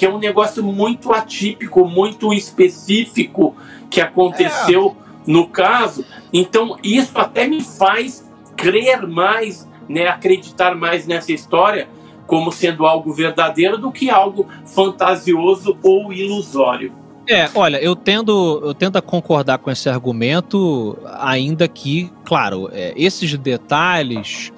Que 0.00 0.06
é 0.06 0.10
um 0.10 0.16
negócio 0.16 0.64
muito 0.64 1.12
atípico, 1.12 1.84
muito 1.84 2.32
específico 2.32 3.54
que 3.90 4.00
aconteceu 4.00 4.96
no 5.26 5.46
caso. 5.46 6.06
Então, 6.32 6.78
isso 6.82 7.18
até 7.18 7.46
me 7.46 7.62
faz 7.62 8.26
crer 8.56 9.06
mais, 9.06 9.68
né, 9.86 10.08
acreditar 10.08 10.74
mais 10.74 11.06
nessa 11.06 11.32
história 11.32 11.86
como 12.26 12.50
sendo 12.50 12.86
algo 12.86 13.12
verdadeiro 13.12 13.76
do 13.76 13.92
que 13.92 14.08
algo 14.08 14.48
fantasioso 14.64 15.76
ou 15.82 16.10
ilusório. 16.10 16.94
É, 17.28 17.50
olha, 17.54 17.76
eu 17.76 17.94
tendo, 17.94 18.58
eu 18.64 18.72
tento 18.72 18.96
a 18.96 19.02
concordar 19.02 19.58
com 19.58 19.70
esse 19.70 19.86
argumento, 19.86 20.96
ainda 21.18 21.68
que, 21.68 22.10
claro, 22.24 22.70
é, 22.72 22.94
esses 22.96 23.36
detalhes 23.36 24.50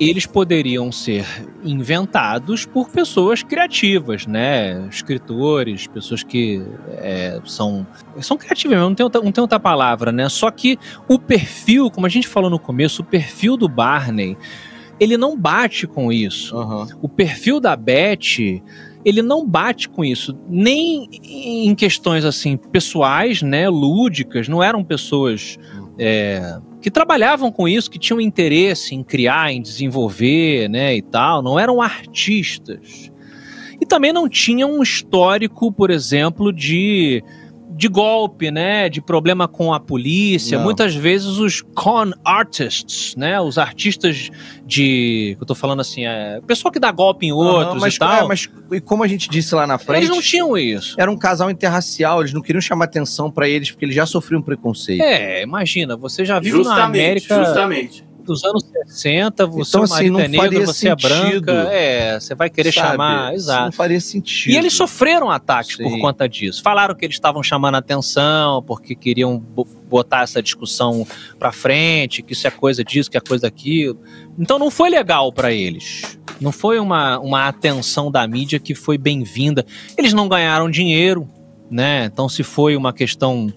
eles 0.00 0.24
poderiam 0.24 0.90
ser 0.90 1.26
inventados 1.62 2.64
por 2.64 2.88
pessoas 2.88 3.42
criativas, 3.42 4.26
né? 4.26 4.88
Escritores, 4.90 5.86
pessoas 5.86 6.22
que 6.22 6.62
é, 6.92 7.38
são 7.44 7.86
são 8.20 8.38
criativas, 8.38 8.78
mesmo, 8.78 8.88
não 8.88 8.94
tem, 8.94 9.04
outra, 9.04 9.20
não 9.20 9.30
tem 9.30 9.42
outra 9.42 9.60
palavra, 9.60 10.10
né? 10.10 10.26
Só 10.30 10.50
que 10.50 10.78
o 11.06 11.18
perfil, 11.18 11.90
como 11.90 12.06
a 12.06 12.08
gente 12.08 12.26
falou 12.26 12.48
no 12.48 12.58
começo, 12.58 13.02
o 13.02 13.04
perfil 13.04 13.58
do 13.58 13.68
Barney, 13.68 14.38
ele 14.98 15.18
não 15.18 15.36
bate 15.36 15.86
com 15.86 16.10
isso 16.12 16.56
Aham. 16.56 16.86
o 17.00 17.08
perfil 17.08 17.58
da 17.58 17.74
Beth 17.74 18.62
ele 19.02 19.22
não 19.22 19.48
bate 19.48 19.88
com 19.88 20.04
isso 20.04 20.38
nem 20.46 21.08
em 21.24 21.74
questões 21.74 22.22
assim 22.22 22.58
pessoais 22.58 23.40
né 23.40 23.66
lúdicas 23.70 24.46
não 24.46 24.62
eram 24.62 24.84
pessoas 24.84 25.58
é, 25.98 26.58
que 26.80 26.90
trabalhavam 26.90 27.52
com 27.52 27.68
isso 27.68 27.90
que 27.90 27.98
tinham 27.98 28.20
interesse 28.20 28.94
em 28.94 29.02
criar 29.02 29.52
em 29.52 29.60
desenvolver 29.60 30.68
né 30.68 30.96
e 30.96 31.02
tal 31.02 31.42
não 31.42 31.58
eram 31.58 31.80
artistas. 31.80 33.10
E 33.80 33.86
também 33.86 34.12
não 34.12 34.28
tinham 34.28 34.78
um 34.78 34.82
histórico 34.82 35.72
por 35.72 35.90
exemplo 35.90 36.52
de 36.52 37.22
de 37.80 37.88
golpe, 37.88 38.50
né, 38.50 38.90
de 38.90 39.00
problema 39.00 39.48
com 39.48 39.72
a 39.72 39.80
polícia, 39.80 40.58
Não. 40.58 40.64
muitas 40.64 40.94
vezes 40.94 41.38
os 41.38 41.62
con 41.62 42.10
artists, 42.22 43.16
né, 43.16 43.40
os 43.40 43.56
artistas 43.56 44.28
de, 44.66 45.34
eu 45.40 45.46
tô 45.46 45.54
falando 45.54 45.80
assim, 45.80 46.04
é, 46.04 46.42
pessoa 46.46 46.70
que 46.70 46.78
dá 46.78 46.92
golpe 46.92 47.24
em 47.24 47.32
outros 47.32 47.68
Aham, 47.76 47.80
mas, 47.80 47.94
e 47.94 47.98
tal, 47.98 48.24
é, 48.24 48.28
mas 48.28 48.50
e 48.72 48.80
como 48.82 49.02
a 49.02 49.08
gente 49.08 49.30
disse 49.30 49.54
lá 49.54 49.66
na 49.66 49.78
frente, 49.78 50.00
eles 50.00 50.10
não 50.10 50.20
tinham 50.20 50.58
isso. 50.58 50.94
era 50.98 51.10
um 51.10 51.16
casal 51.16 51.50
interracial, 51.50 52.20
eles 52.20 52.34
não 52.34 52.42
queriam 52.42 52.60
chamar 52.60 52.84
atenção 52.84 53.30
pra 53.30 53.48
eles 53.48 53.70
porque 53.70 53.86
eles 53.86 53.94
já 53.96 54.04
sofriam 54.04 54.42
preconceito. 54.42 55.00
É, 55.00 55.42
imagina, 55.42 55.96
você 55.96 56.22
já 56.22 56.38
vive 56.38 56.58
na 56.58 56.62
Justamente, 56.64 57.32
América 57.32 57.44
justamente. 57.46 58.09
Dos 58.24 58.44
anos 58.44 58.64
60, 58.86 59.46
você 59.46 59.68
Então, 59.70 59.80
o 59.80 59.84
assim, 59.84 59.92
marido 59.94 60.12
não 60.12 60.20
é 60.20 60.28
negro, 60.28 60.66
você 60.66 60.88
é 60.88 60.96
sentido, 60.96 61.42
branca, 61.46 61.68
é, 61.72 62.20
você 62.20 62.34
vai 62.34 62.48
querer 62.50 62.72
Sabe? 62.72 62.88
chamar, 62.88 63.34
Isso 63.34 63.44
exato. 63.44 63.64
Não 63.64 63.72
faria 63.72 64.00
sentido. 64.00 64.52
E 64.52 64.56
eles 64.56 64.72
sofreram 64.72 65.30
ataques 65.30 65.76
Sim. 65.76 65.84
por 65.84 65.98
conta 66.00 66.28
disso. 66.28 66.62
Falaram 66.62 66.94
que 66.94 67.04
eles 67.04 67.16
estavam 67.16 67.42
chamando 67.42 67.74
a 67.74 67.78
atenção 67.78 68.62
porque 68.62 68.94
queriam 68.94 69.38
bo- 69.38 69.66
botar 69.88 70.22
essa 70.22 70.42
discussão 70.42 71.06
pra 71.38 71.50
frente, 71.52 72.22
que 72.22 72.32
isso 72.32 72.46
é 72.46 72.50
coisa 72.50 72.84
disso, 72.84 73.10
que 73.10 73.16
é 73.16 73.20
coisa 73.20 73.42
daquilo. 73.42 73.98
Então 74.38 74.58
não 74.58 74.70
foi 74.70 74.90
legal 74.90 75.32
pra 75.32 75.52
eles. 75.52 76.18
Não 76.40 76.52
foi 76.52 76.78
uma, 76.78 77.18
uma 77.18 77.48
atenção 77.48 78.10
da 78.10 78.26
mídia 78.26 78.58
que 78.58 78.74
foi 78.74 78.96
bem-vinda. 78.96 79.64
Eles 79.98 80.12
não 80.12 80.28
ganharam 80.28 80.70
dinheiro, 80.70 81.28
né? 81.70 82.06
Então 82.06 82.28
se 82.28 82.42
foi 82.42 82.76
uma 82.76 82.92
questão 82.92 83.52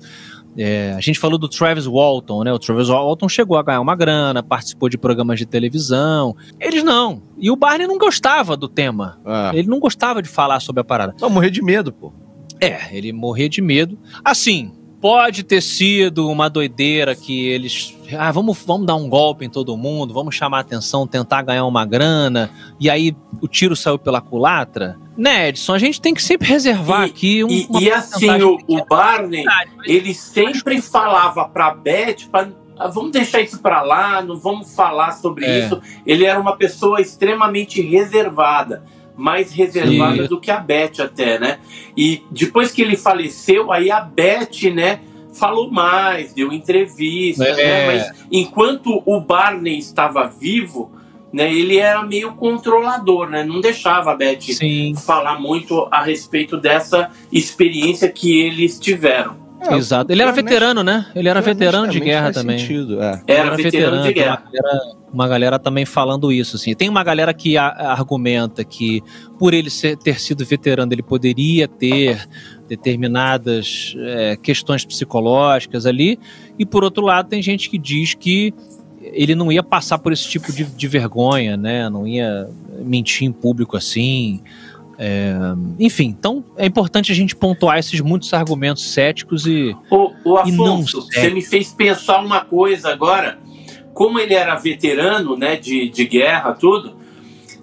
é, 0.58 0.94
a 0.96 1.00
gente 1.00 1.20
falou 1.20 1.38
do 1.38 1.48
Travis 1.48 1.86
Walton, 1.86 2.44
né? 2.44 2.54
O 2.54 2.60
Travis 2.60 2.88
Walton 2.88 3.28
chegou 3.28 3.58
a 3.58 3.64
ganhar 3.64 3.82
uma 3.82 3.96
grana, 3.96 4.44
participou 4.44 4.88
de 4.90 4.98
programas 4.98 5.40
de 5.40 5.46
televisão. 5.46 6.36
Eles 6.60 6.84
não. 6.84 7.24
E 7.38 7.50
o 7.50 7.56
Barney 7.56 7.88
não 7.88 7.98
gostava 7.98 8.56
do 8.56 8.68
tema. 8.68 9.20
Ah. 9.26 9.52
Ele 9.54 9.68
não 9.68 9.80
gostava 9.80 10.22
de 10.22 10.30
falar 10.30 10.60
sobre 10.60 10.82
a 10.82 10.84
parada. 10.84 11.16
Não, 11.20 11.30
morrer 11.30 11.50
de 11.50 11.62
medo, 11.62 11.92
pô. 11.92 12.14
É, 12.60 12.96
ele 12.96 13.12
morria 13.12 13.50
de 13.50 13.62
medo. 13.62 13.98
Assim, 14.24 14.72
pode 15.04 15.44
ter 15.44 15.60
sido 15.62 16.30
uma 16.30 16.50
doideira 16.50 17.14
que 17.14 17.46
eles. 17.50 17.94
Ah, 18.18 18.32
vamos, 18.32 18.58
vamos 18.66 18.88
dar 18.88 18.96
um 18.96 19.10
golpe 19.10 19.44
em 19.44 19.50
todo 19.50 19.76
mundo, 19.76 20.14
vamos 20.14 20.34
chamar 20.34 20.60
a 20.60 20.62
atenção, 20.62 21.06
tentar 21.06 21.42
ganhar 21.42 21.66
uma 21.66 21.86
grana, 21.86 22.50
e 22.80 22.90
aí 22.90 23.14
o 23.42 23.48
tiro 23.50 23.76
saiu 23.76 24.00
pela 24.00 24.22
culatra. 24.22 24.98
Né, 25.18 25.50
Edson? 25.50 25.74
A 25.74 25.78
gente 25.78 26.00
tem 26.00 26.14
que 26.14 26.24
sempre 26.24 26.48
reservar 26.48 27.02
E- 27.02 27.10
aqui 27.10 27.44
um, 27.44 27.50
E, 27.50 27.68
e 27.82 27.92
assim, 27.92 28.42
o, 28.44 28.58
pequena 28.58 28.82
o 28.82 28.86
Barney, 28.86 29.44
ele 29.86 30.14
sempre 30.14 30.82
falava 30.82 31.50
pra 31.50 31.72
Beth, 31.76 32.30
pra, 32.32 32.48
"Ah, 32.80 32.88
vamos 32.88 33.12
deixar 33.12 33.42
isso 33.42 33.62
pra 33.62 33.82
lá, 33.82 34.22
não 34.22 34.38
vamos 34.38 34.74
falar 34.74 35.12
sobre 35.12 35.44
É. 35.46 35.66
isso. 35.66 35.82
Ele 36.06 36.24
era 36.24 36.40
uma 36.40 36.56
pessoa 36.56 37.02
extremamente 37.02 37.82
reservada, 37.82 38.86
mais 39.16 39.52
reservada 39.52 40.18
Isso. 40.18 40.30
do 40.30 40.40
que 40.40 40.50
a 40.50 40.58
Beth 40.60 41.00
até, 41.00 41.40
né? 41.40 41.60
E 41.96 42.24
depois 42.32 42.72
que 42.72 42.82
ele 42.82 42.96
faleceu, 42.98 43.72
aí 43.72 43.92
a 43.92 44.02
Beth, 44.02 44.72
né, 44.74 45.00
falou 45.34 45.72
mais, 45.72 46.34
deu 46.34 46.52
entrevista, 46.52 47.44
É. 47.44 47.56
né? 47.56 47.86
Mas 47.86 48.26
enquanto 48.32 49.02
o 49.06 49.20
Barney 49.20 49.78
estava 49.78 50.26
vivo, 50.26 50.92
né, 51.32 51.52
ele 51.52 51.78
era 51.78 52.04
meio 52.04 52.34
controlador, 52.34 53.30
né? 53.30 53.44
Não 53.44 53.60
deixava 53.60 54.12
a 54.12 54.16
Beth 54.16 54.42
Sim. 54.42 54.94
falar 54.96 55.40
muito 55.40 55.88
a 55.92 56.04
respeito 56.04 56.58
dessa 56.58 57.10
experiência 57.32 58.08
que 58.10 58.40
eles 58.42 58.80
tiveram. 58.80 59.43
É, 59.70 59.76
Exato. 59.76 60.12
Ele 60.12 60.22
era 60.22 60.32
veterano, 60.32 60.84
né? 60.84 61.06
Ele 61.16 61.30
era 61.30 61.42
veterano 61.42 61.88
de 61.88 62.00
guerra 62.00 62.26
faz 62.26 62.36
também. 62.38 62.60
Sentido, 62.60 63.02
é. 63.02 63.22
Era 63.28 63.56
veterano 63.56 64.04
de 64.04 64.14
guerra. 64.14 64.44
Uma 64.44 64.52
galera, 64.52 64.82
uma 65.14 65.28
galera 65.28 65.60
também 65.60 65.86
falando 65.86 66.32
isso, 66.32 66.56
assim. 66.56 66.74
Tem 66.76 66.90
uma 66.90 67.04
galera 67.04 67.34
que 67.34 67.58
a- 67.58 67.68
argumenta 67.92 68.64
que 68.64 69.02
por 69.40 69.54
ele 69.54 69.70
ser- 69.70 69.96
ter 69.98 70.20
sido 70.20 70.44
veterano, 70.46 70.92
ele 70.94 71.04
poderia 71.04 71.68
ter 71.68 72.28
determinadas 72.68 73.96
é, 73.98 74.36
questões 74.36 74.86
psicológicas 74.86 75.86
ali. 75.86 76.20
E 76.58 76.66
por 76.66 76.84
outro 76.84 77.04
lado, 77.06 77.30
tem 77.30 77.42
gente 77.42 77.70
que 77.70 77.78
diz 77.78 78.14
que 78.14 78.54
ele 79.02 79.36
não 79.36 79.52
ia 79.52 79.64
passar 79.64 79.98
por 80.00 80.14
esse 80.14 80.28
tipo 80.30 80.52
de, 80.52 80.64
de 80.64 80.88
vergonha, 80.88 81.58
né? 81.58 81.90
Não 81.90 82.08
ia 82.08 82.48
mentir 82.86 83.28
em 83.28 83.32
público 83.32 83.76
assim. 83.78 84.42
É, 85.06 85.34
enfim, 85.80 86.06
então 86.18 86.46
é 86.56 86.66
importante 86.66 87.12
a 87.12 87.16
gente 87.16 87.36
pontuar 87.36 87.78
esses 87.78 88.00
muitos 88.00 88.34
argumentos 88.34 88.94
céticos 88.94 89.46
e 89.46 89.76
E 90.46 90.52
não 90.54 90.76
Afonso, 90.76 91.02
segue. 91.02 91.28
você 91.28 91.34
me 91.34 91.42
fez 91.42 91.74
pensar 91.74 92.22
uma 92.22 92.46
coisa 92.46 92.90
agora. 92.90 93.38
Como 93.94 94.18
ele 94.18 94.34
era 94.34 94.56
veterano, 94.56 95.36
né, 95.38 95.58
de, 95.58 95.90
de 95.90 96.06
guerra, 96.06 96.54
tudo, 96.54 96.96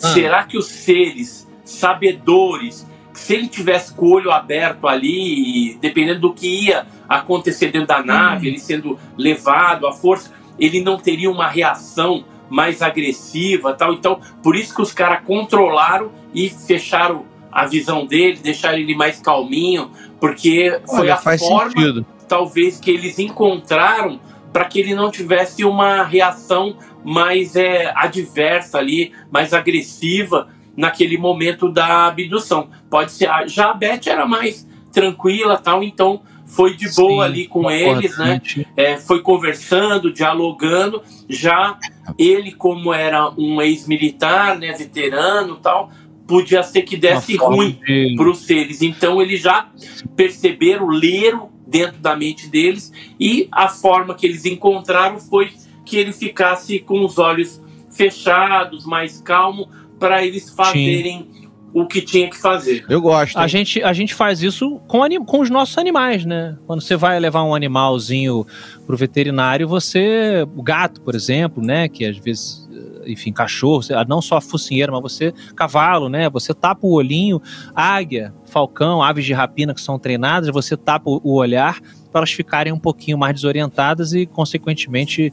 Ah. 0.02 0.08
será 0.08 0.44
que 0.44 0.58
os 0.58 0.66
seres 0.66 1.48
sabedores, 1.64 2.86
se 3.14 3.34
ele 3.34 3.48
tivesse 3.48 3.94
com 3.94 4.04
o 4.06 4.10
olho 4.12 4.30
aberto 4.30 4.86
ali, 4.86 5.70
e 5.72 5.78
dependendo 5.80 6.20
do 6.20 6.32
que 6.34 6.66
ia 6.66 6.86
acontecer 7.08 7.70
dentro 7.72 7.88
da 7.88 8.02
nave, 8.02 8.46
Hum. 8.46 8.50
ele 8.50 8.58
sendo 8.58 8.98
levado 9.16 9.86
à 9.86 9.92
força, 9.92 10.30
ele 10.58 10.82
não 10.82 10.98
teria 10.98 11.30
uma 11.30 11.48
reação 11.48 12.22
mais 12.50 12.82
agressiva, 12.82 13.72
tal. 13.72 13.94
Então, 13.94 14.20
por 14.42 14.54
isso 14.56 14.74
que 14.74 14.82
os 14.82 14.92
caras 14.92 15.24
controlaram 15.24 16.10
e 16.34 16.48
fecharam 16.50 17.24
a 17.52 17.66
visão 17.66 18.06
dele, 18.06 18.38
deixaram 18.42 18.78
ele 18.78 18.94
mais 18.94 19.20
calminho, 19.20 19.90
porque 20.20 20.80
foi 20.86 21.00
Olha, 21.00 21.14
a 21.14 21.16
forma 21.18 21.70
sentido. 21.70 22.06
talvez 22.28 22.78
que 22.78 22.90
eles 22.90 23.18
encontraram 23.18 24.20
para 24.52 24.64
que 24.64 24.78
ele 24.80 24.94
não 24.94 25.10
tivesse 25.10 25.64
uma 25.64 26.02
reação 26.04 26.76
mais 27.04 27.56
é, 27.56 27.92
adversa 27.96 28.78
ali, 28.78 29.12
mais 29.30 29.52
agressiva 29.54 30.48
naquele 30.76 31.16
momento 31.18 31.68
da 31.70 32.06
abdução. 32.06 32.68
Pode 32.88 33.12
ser. 33.12 33.28
a- 33.28 33.46
Já 33.46 33.70
a 33.70 33.74
Beth 33.74 34.00
era 34.06 34.26
mais 34.26 34.66
tranquila, 34.92 35.56
tal, 35.56 35.82
então 35.82 36.20
foi 36.46 36.74
de 36.76 36.92
boa 36.96 37.24
Sim, 37.26 37.30
ali 37.32 37.46
com 37.46 37.70
eles, 37.70 38.18
né? 38.18 38.42
É, 38.76 38.96
foi 38.96 39.22
conversando, 39.22 40.12
dialogando. 40.12 41.00
Já 41.28 41.78
ele, 42.18 42.50
como 42.50 42.92
era 42.92 43.30
um 43.38 43.62
ex-militar, 43.62 44.58
né, 44.58 44.72
veterano, 44.72 45.56
tal, 45.56 45.90
podia 46.30 46.62
ser 46.62 46.82
que 46.82 46.96
desse 46.96 47.34
ruim 47.34 47.76
para 48.16 48.30
os 48.30 48.38
seres. 48.38 48.82
Então 48.82 49.20
eles 49.20 49.40
já 49.40 49.68
perceberam, 50.14 50.86
leram 50.86 51.50
dentro 51.66 51.98
da 51.98 52.14
mente 52.14 52.48
deles 52.48 52.92
e 53.18 53.48
a 53.50 53.68
forma 53.68 54.14
que 54.14 54.26
eles 54.26 54.44
encontraram 54.44 55.18
foi 55.18 55.50
que 55.84 55.96
ele 55.96 56.12
ficasse 56.12 56.78
com 56.78 57.04
os 57.04 57.18
olhos 57.18 57.60
fechados, 57.90 58.86
mais 58.86 59.20
calmo, 59.20 59.68
para 59.98 60.24
eles 60.24 60.50
fazerem 60.50 61.26
o 61.72 61.86
que 61.86 62.00
tinha 62.02 62.28
que 62.28 62.36
fazer. 62.36 62.84
Eu 62.88 63.00
gosto. 63.00 63.36
A 63.38 63.46
gente, 63.46 63.82
a 63.82 63.92
gente 63.92 64.12
faz 64.14 64.42
isso 64.42 64.80
com, 64.88 65.02
anim- 65.02 65.24
com 65.24 65.40
os 65.40 65.48
nossos 65.50 65.78
animais, 65.78 66.24
né? 66.24 66.56
Quando 66.66 66.80
você 66.80 66.96
vai 66.96 67.18
levar 67.20 67.44
um 67.44 67.54
animalzinho 67.54 68.46
pro 68.86 68.96
veterinário, 68.96 69.68
você. 69.68 70.46
O 70.56 70.62
gato, 70.62 71.00
por 71.00 71.14
exemplo, 71.14 71.62
né? 71.64 71.88
Que 71.88 72.04
às 72.06 72.16
vezes. 72.18 72.68
eh, 72.72 73.10
Enfim, 73.12 73.32
cachorro, 73.32 73.82
você- 73.82 73.94
não 74.06 74.20
só 74.20 74.40
focinheiro, 74.40 74.92
mas 74.92 75.00
você. 75.02 75.32
Cavalo, 75.56 76.08
né? 76.08 76.28
Você 76.30 76.52
tapa 76.52 76.86
o 76.86 76.92
olhinho, 76.92 77.40
águia, 77.74 78.34
falcão, 78.46 79.02
aves 79.02 79.24
de 79.24 79.32
rapina 79.32 79.72
que 79.72 79.80
são 79.80 79.98
treinadas, 79.98 80.50
você 80.50 80.76
tapa 80.76 81.08
o 81.08 81.34
olhar 81.34 81.80
para 82.10 82.20
elas 82.20 82.32
ficarem 82.32 82.72
um 82.72 82.78
pouquinho 82.78 83.16
mais 83.16 83.34
desorientadas 83.34 84.12
e, 84.12 84.26
consequentemente, 84.26 85.32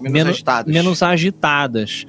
menos- 0.00 0.34
agitados. 0.34 0.72
menos 0.72 1.02
agitadas. 1.02 2.04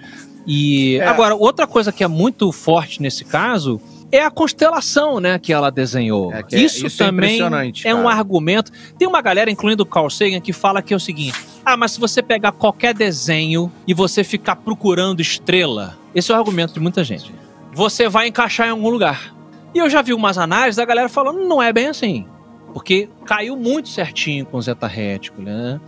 E 0.47 0.97
É. 0.97 1.07
agora, 1.07 1.35
outra 1.35 1.67
coisa 1.67 1.91
que 1.91 2.03
é 2.03 2.07
muito 2.07 2.51
forte 2.51 3.01
nesse 3.01 3.23
caso 3.25 3.79
é 4.11 4.23
a 4.23 4.31
constelação, 4.31 5.19
né, 5.19 5.37
que 5.37 5.53
ela 5.53 5.69
desenhou. 5.69 6.33
É, 6.33 6.41
que 6.41 6.55
é- 6.55 6.59
isso, 6.59 6.87
isso 6.87 7.03
é 7.03 7.05
também 7.05 7.35
impressionante, 7.35 7.87
é 7.87 7.93
um 7.93 8.09
argumento. 8.09 8.71
Tem 8.97 9.07
uma 9.07 9.21
galera, 9.21 9.51
incluindo 9.51 9.83
o 9.83 9.85
Carl 9.85 10.09
Sagan, 10.09 10.39
que 10.39 10.51
fala 10.51 10.81
que 10.81 10.93
é 10.93 10.97
o 10.97 10.99
seguinte: 10.99 11.37
ah, 11.63 11.77
mas 11.77 11.91
se 11.91 11.99
você 11.99 12.21
pegar 12.23 12.51
qualquer 12.51 12.93
desenho 12.95 13.71
e 13.87 13.93
você 13.93 14.23
ficar 14.23 14.55
procurando 14.55 15.21
estrela, 15.21 15.95
esse 16.15 16.31
é 16.31 16.35
o 16.35 16.37
argumento 16.37 16.73
de 16.73 16.79
muita 16.79 17.03
gente. 17.03 17.31
Você 17.73 18.09
vai 18.09 18.27
encaixar 18.27 18.67
em 18.67 18.71
algum 18.71 18.89
lugar. 18.89 19.35
E 19.75 19.77
eu 19.77 19.87
já 19.87 20.01
vi 20.01 20.11
umas 20.13 20.39
análises 20.39 20.77
da 20.77 20.85
galera 20.85 21.07
falando, 21.07 21.47
não 21.47 21.61
é 21.61 21.71
bem 21.71 21.85
assim. 21.87 22.25
Porque 22.73 23.07
caiu 23.25 23.55
muito 23.55 23.89
certinho 23.89 24.43
com 24.45 24.57
o 24.57 24.61
Zeta 24.61 24.87
Rético, 24.87 25.39
né? 25.41 25.79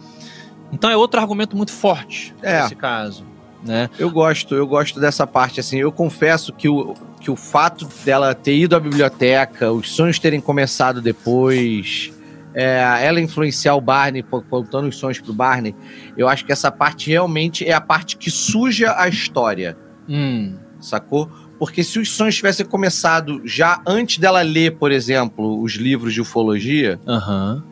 Então 0.72 0.90
é 0.92 0.96
outro 0.96 1.20
argumento 1.20 1.58
muito 1.58 1.72
forte 1.72 2.34
É. 2.44 2.62
nesse 2.62 2.76
caso, 2.76 3.26
né? 3.64 3.90
Eu 4.00 4.10
gosto, 4.10 4.56
eu 4.56 4.66
gosto 4.68 5.00
dessa 5.00 5.26
parte, 5.28 5.60
assim, 5.60 5.78
eu 5.80 5.92
confesso 5.92 6.52
que 6.54 6.68
o, 6.68 6.94
que 7.20 7.30
o 7.30 7.36
fato 7.36 7.88
dela 8.04 8.34
ter 8.34 8.56
ido 8.56 8.76
à 8.76 8.80
biblioteca, 8.80 9.72
os 9.72 9.92
sonhos 9.92 10.18
terem 10.20 10.42
começado 10.42 11.02
depois, 11.02 12.12
é, 12.54 12.82
ela 13.04 13.22
influenciar 13.22 13.76
o 13.76 13.82
Barney, 13.82 14.24
co- 14.24 14.42
contando 14.42 14.88
os 14.88 14.98
sonhos 14.98 15.20
pro 15.20 15.34
Barney, 15.34 15.76
eu 16.18 16.28
acho 16.28 16.46
que 16.46 16.52
essa 16.52 16.72
parte 16.72 17.10
realmente 17.10 17.66
é 17.66 17.74
a 17.74 17.82
parte 17.82 18.18
que 18.18 18.30
suja 18.32 18.96
a 18.98 19.08
história, 19.08 19.78
Hum, 20.10 20.56
sacou? 20.80 21.30
Porque 21.60 21.84
se 21.84 22.00
os 22.00 22.10
sonhos 22.12 22.36
tivessem 22.36 22.66
começado 22.66 23.40
já 23.46 23.80
antes 23.86 24.18
dela 24.18 24.42
ler, 24.42 24.78
por 24.78 24.92
exemplo, 24.92 25.62
os 25.62 25.74
livros 25.76 26.12
de 26.14 26.20
ufologia, 26.20 27.00
aham. 27.08 27.64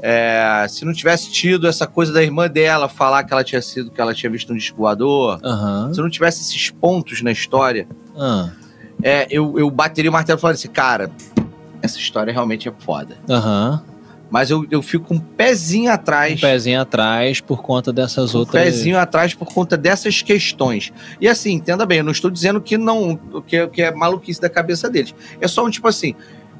É, 0.00 0.66
se 0.68 0.84
não 0.84 0.92
tivesse 0.92 1.30
tido 1.30 1.66
essa 1.66 1.86
coisa 1.86 2.12
da 2.12 2.22
irmã 2.22 2.48
dela 2.48 2.88
falar 2.88 3.24
que 3.24 3.32
ela 3.32 3.42
tinha 3.44 3.60
sido, 3.60 3.90
que 3.90 4.00
ela 4.00 4.14
tinha 4.14 4.30
visto 4.30 4.52
um 4.52 4.56
disco 4.56 4.86
Aham. 4.86 5.92
se 5.92 6.00
não 6.00 6.08
tivesse 6.10 6.40
esses 6.40 6.70
pontos 6.70 7.20
na 7.22 7.32
história, 7.32 7.86
ah, 8.16 8.50
é, 9.02 9.26
eu, 9.30 9.58
eu 9.58 9.70
bateria 9.70 10.10
o 10.10 10.12
martelo 10.12 10.38
e 10.38 10.40
falaria 10.40 10.56
assim, 10.58 10.68
cara, 10.68 11.10
essa 11.82 11.98
história 11.98 12.32
realmente 12.32 12.68
é 12.68 12.72
foda. 12.78 13.16
Aham. 13.28 13.82
Mas 14.30 14.50
eu, 14.50 14.66
eu 14.70 14.82
fico 14.82 15.14
um 15.14 15.18
pezinho 15.18 15.90
Um 15.90 15.94
atrás. 15.94 16.38
pezinho 16.38 16.78
atrás 16.82 17.40
por 17.40 17.62
conta 17.62 17.90
dessas 17.90 18.34
um 18.34 18.40
outras. 18.40 18.62
pezinho 18.62 18.98
atrás 18.98 19.32
por 19.32 19.46
conta 19.46 19.74
dessas 19.74 20.20
questões. 20.20 20.92
E 21.18 21.26
assim, 21.26 21.52
entenda 21.52 21.86
bem, 21.86 21.98
eu 21.98 22.04
não 22.04 22.12
estou 22.12 22.30
dizendo 22.30 22.60
que 22.60 22.76
não, 22.76 23.16
que, 23.46 23.66
que 23.68 23.80
é 23.80 23.90
maluquice 23.90 24.38
da 24.38 24.50
cabeça 24.50 24.90
deles. 24.90 25.14
É 25.40 25.48
só 25.48 25.64
um 25.64 25.70
tipo 25.70 25.88
assim, 25.88 26.14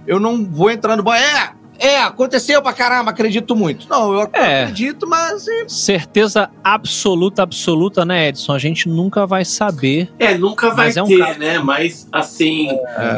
eu 0.07 0.19
não 0.19 0.47
vou 0.47 0.71
entrar 0.71 0.97
no 0.97 1.03
banho. 1.03 1.23
É, 1.23 1.53
é, 1.79 2.01
aconteceu 2.01 2.61
pra 2.61 2.73
caramba, 2.73 3.11
acredito 3.11 3.55
muito. 3.55 3.89
Não, 3.89 4.13
eu 4.13 4.29
É. 4.33 4.63
acredito, 4.63 5.07
mas 5.09 5.33
assim, 5.49 5.69
Certeza 5.69 6.51
absoluta, 6.63 7.43
absoluta, 7.43 8.05
né, 8.05 8.29
Edson? 8.29 8.53
A 8.53 8.59
gente 8.59 8.89
nunca 8.89 9.27
vai 9.27 9.45
saber. 9.45 10.11
É, 10.19 10.37
nunca 10.37 10.71
vai 10.71 10.87
Mas 10.87 10.97
é 10.97 11.03
um 11.03 11.07
ter, 11.07 11.39
né? 11.39 11.59
Mas, 11.59 12.09
assim, 12.11 12.69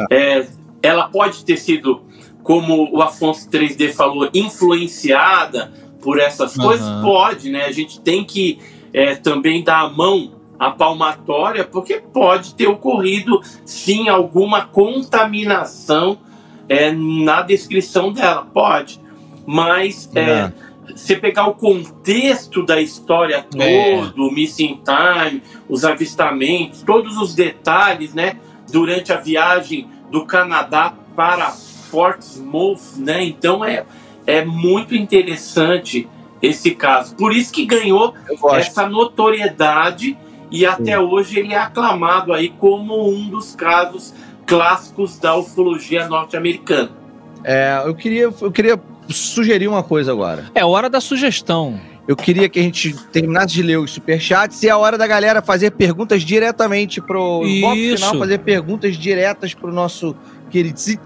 é, 0.09 0.47
ela 0.81 1.07
pode 1.07 1.43
ter 1.43 1.57
sido, 1.57 2.01
como 2.43 2.89
o 2.95 3.01
Afonso 3.01 3.49
3D 3.49 3.93
falou, 3.93 4.29
influenciada 4.33 5.71
por 6.01 6.19
essas 6.19 6.57
Aham. 6.57 6.67
coisas? 6.67 6.89
Pode, 7.01 7.49
né? 7.49 7.65
A 7.65 7.71
gente 7.71 7.99
tem 7.99 8.23
que 8.23 8.59
é, 8.93 9.15
também 9.15 9.63
dar 9.63 9.81
a 9.81 9.89
mão 9.89 10.33
à 10.59 10.69
palmatória, 10.69 11.63
porque 11.63 11.95
pode 12.13 12.53
ter 12.53 12.67
ocorrido, 12.67 13.41
sim, 13.65 14.09
alguma 14.09 14.61
contaminação 14.65 16.17
é, 16.71 16.91
na 16.91 17.41
descrição 17.41 18.11
dela. 18.13 18.47
Pode. 18.53 18.99
Mas 19.45 20.09
é, 20.15 20.21
É. 20.21 20.53
você 20.95 21.15
pegar 21.15 21.47
o 21.47 21.53
contexto 21.53 22.65
da 22.65 22.79
história 22.81 23.45
É. 23.57 24.01
todo, 24.01 24.27
o 24.27 24.31
missing 24.31 24.79
time, 24.85 25.41
os 25.67 25.83
avistamentos, 25.83 26.81
todos 26.83 27.17
os 27.17 27.35
detalhes, 27.35 28.13
né? 28.13 28.37
Durante 28.71 29.11
a 29.11 29.17
viagem 29.17 29.87
do 30.09 30.25
Canadá 30.25 30.93
para 31.15 31.53
Portsmouth, 31.91 32.97
né? 32.97 33.23
Então 33.23 33.65
é, 33.65 33.85
é 34.25 34.45
muito 34.45 34.95
interessante 34.95 36.07
esse 36.41 36.71
caso. 36.71 37.15
Por 37.15 37.33
isso 37.33 37.51
que 37.51 37.65
ganhou 37.65 38.13
essa 38.53 38.87
notoriedade 38.87 40.17
e 40.49 40.65
até 40.65 40.99
hoje 40.99 41.39
ele 41.39 41.53
é 41.53 41.57
aclamado 41.57 42.33
aí 42.33 42.49
como 42.49 43.09
um 43.09 43.29
dos 43.29 43.55
casos 43.55 44.13
clássicos 44.51 45.17
da 45.17 45.33
ufologia 45.33 46.09
norte-americana. 46.09 46.89
É, 47.41 47.81
eu 47.85 47.95
queria, 47.95 48.23
eu 48.41 48.51
queria 48.51 48.77
sugerir 49.07 49.69
uma 49.69 49.81
coisa 49.81 50.11
agora. 50.11 50.51
É 50.53 50.65
hora 50.65 50.89
da 50.89 50.99
sugestão. 50.99 51.79
Eu 52.05 52.17
queria 52.17 52.49
que 52.49 52.59
a 52.59 52.61
gente 52.61 52.93
terminasse 53.13 53.53
de 53.53 53.63
ler 53.63 53.79
os 53.79 53.91
superchats 53.91 54.61
e 54.61 54.67
é 54.67 54.71
a 54.71 54.77
hora 54.77 54.97
da 54.97 55.07
galera 55.07 55.41
fazer 55.41 55.71
perguntas 55.71 56.23
diretamente 56.23 56.99
pro 56.99 57.39
bloco 57.39 57.75
Isso. 57.77 58.05
final, 58.05 58.19
fazer 58.19 58.39
perguntas 58.39 58.97
diretas 58.97 59.53
pro 59.53 59.71
nosso 59.71 60.13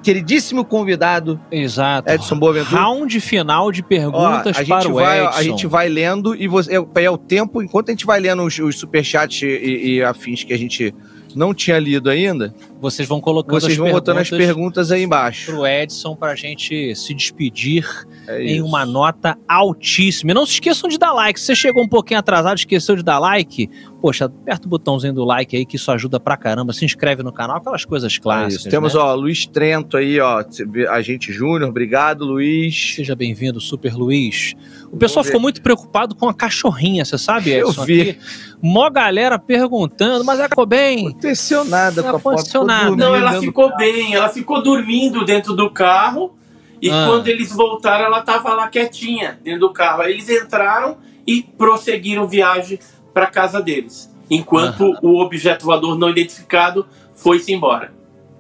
queridíssimo 0.02 0.66
convidado 0.66 1.40
Exato. 1.52 2.12
Edson 2.12 2.40
Boaventura. 2.40 2.82
Round 2.82 3.20
final 3.20 3.72
de 3.72 3.82
Ó, 3.82 3.86
perguntas 3.88 4.58
a 4.58 4.64
gente 4.64 4.68
para 4.70 4.90
o 4.90 4.94
vai, 4.96 5.24
Edson. 5.24 5.38
a 5.38 5.44
gente 5.44 5.68
vai 5.68 5.88
lendo 5.88 6.36
e 6.36 6.48
você 6.48 6.76
é, 6.76 7.04
é 7.04 7.12
o 7.12 7.18
tempo 7.18 7.62
enquanto 7.62 7.90
a 7.90 7.92
gente 7.92 8.08
vai 8.08 8.20
lendo 8.20 8.42
os, 8.42 8.58
os 8.58 8.80
superchats 8.80 9.44
e, 9.44 9.98
e 9.98 10.04
afins 10.04 10.44
que 10.44 10.52
a 10.52 10.58
gente 10.58 10.96
não 11.36 11.54
tinha 11.54 11.78
lido 11.80 12.10
ainda, 12.10 12.54
Vocês 12.82 13.08
vão 13.08 13.20
colocando 13.22 13.60
vocês 13.60 13.74
as 13.74 13.78
vão 13.78 13.92
botando 13.92 14.18
as 14.20 14.30
perguntas 14.30 14.92
aí 14.92 15.04
embaixo. 15.04 15.52
pro 15.52 15.66
Edson 15.66 16.16
pra 16.16 16.36
gente 16.36 16.94
se 16.96 17.14
despedir 17.14 17.86
É 18.28 18.44
em 18.44 18.62
uma 18.62 18.86
nota 18.86 19.38
altíssima. 19.48 20.32
E 20.32 20.34
não 20.34 20.46
se 20.46 20.54
esqueçam 20.54 20.90
de 20.90 20.98
dar 20.98 21.12
like. 21.14 21.40
Se 21.40 21.48
você 21.48 21.56
chegou 21.56 21.84
um 21.84 21.88
pouquinho 21.88 22.20
atrasado, 22.20 22.58
esqueceu 22.58 22.96
de 22.96 23.04
dar 23.04 23.18
like, 23.20 23.70
poxa, 24.02 24.26
aperta 24.26 24.68
o 24.68 24.70
botãozinho 24.70 25.14
do 25.14 25.24
like 25.24 25.56
aí 25.56 25.66
que 25.66 25.76
isso 25.78 25.92
ajuda 25.92 26.20
pra 26.20 26.38
caramba. 26.38 26.74
Se 26.74 26.86
inscreve 26.86 27.24
no 27.24 27.32
canal, 27.34 27.58
aquelas 27.58 27.86
coisas 27.86 28.16
É 28.16 28.20
clássicas. 28.22 28.62
isso. 28.62 28.70
Temos, 28.70 28.94
né? 28.94 29.00
ó, 29.00 29.14
Luiz 29.16 29.46
Trento 29.48 29.98
aí, 29.98 30.20
ó, 30.20 30.44
agente 30.90 31.32
Júnior, 31.34 31.70
obrigado, 31.70 32.24
Luiz. 32.26 32.94
Seja 32.96 33.16
bem-vindo, 33.16 33.60
Super 33.60 33.94
Luiz. 33.96 34.54
O 34.92 34.98
pessoal 34.98 35.24
ficou 35.26 35.40
muito 35.42 35.62
preocupado 35.62 36.16
com 36.16 36.30
a 36.30 36.34
cachorrinha, 36.34 37.04
você 37.04 37.18
sabe, 37.18 37.50
Eu 37.52 37.70
Edson? 37.70 37.84
vi. 37.84 38.02
Aqui, 38.02 38.20
mó 38.62 38.90
galera 38.90 39.38
perguntando, 39.38 40.24
mas 40.24 40.40
ela 40.40 40.48
ficou 40.50 40.66
bem. 40.66 41.12
Aconteceu 41.26 41.66
nada 41.66 42.02
Não 42.02 42.20
com 42.20 42.30
a 42.30 42.36
dormindo 42.36 42.96
Não, 42.96 43.16
ela 43.16 43.40
ficou 43.40 43.76
bem, 43.76 44.16
ela 44.16 44.30
ficou 44.30 44.62
dormindo 44.62 45.26
dentro 45.26 45.54
do 45.54 45.70
carro 45.70 46.36
e 46.82 46.90
Ah. 46.90 47.06
quando 47.08 47.28
eles 47.28 47.52
voltaram 47.52 48.06
ela 48.06 48.20
estava 48.20 48.54
lá 48.54 48.68
quietinha 48.68 49.40
dentro 49.44 49.62
do 49.62 49.74
carro. 49.74 50.02
Aí 50.02 50.14
eles 50.14 50.30
entraram 50.30 50.98
e 51.26 51.42
prosseguiram 51.42 52.28
viagem 52.28 52.80
para 53.14 53.28
casa 53.28 53.62
deles, 53.62 54.14
enquanto 54.30 54.94
o 55.02 55.20
objeto 55.22 55.66
voador 55.66 55.98
não 55.98 56.10
identificado 56.10 56.86
foi-se 57.16 57.54
embora. 57.54 57.94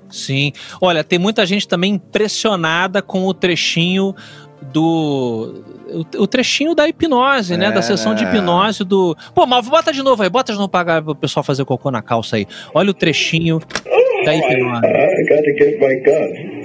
Sim. 0.10 0.52
Olha, 0.80 1.03
tem 1.03 1.18
muita 1.18 1.45
gente 1.45 1.68
também 1.68 1.94
impressionada 1.94 3.02
com 3.02 3.26
o 3.26 3.34
trechinho 3.34 4.14
do. 4.62 5.64
O, 5.88 6.24
o 6.24 6.28
trechinho 6.28 6.74
da 6.74 6.88
hipnose, 6.88 7.56
né? 7.57 7.68
É, 7.68 7.72
Da 7.72 7.82
sessão 7.82 8.16
de 8.16 8.26
né? 8.26 8.32
hipnose 8.36 8.84
do. 8.84 9.16
Pô, 9.34 9.45
mas 9.45 9.68
bota 9.68 9.91
de 9.91 10.02
novo 10.02 10.24
aí, 10.24 10.30
bota 10.30 10.52
de 10.52 10.57
novo 10.57 10.70
pra 10.70 11.03
o 11.06 11.16
pessoal 11.16 11.44
fazer 11.44 11.64
cocô 11.66 11.91
na 11.91 12.02
calça 12.02 12.36
aí. 12.38 12.48
Olha 12.74 12.90
o 12.90 12.94
trechinho 12.94 13.60
da 14.26 14.34
hipnose. 14.36 14.82
I 14.86 15.24
got 15.30 15.44
to 15.44 15.53
get 15.57 15.80
my 15.80 15.95
gun. 16.02 16.56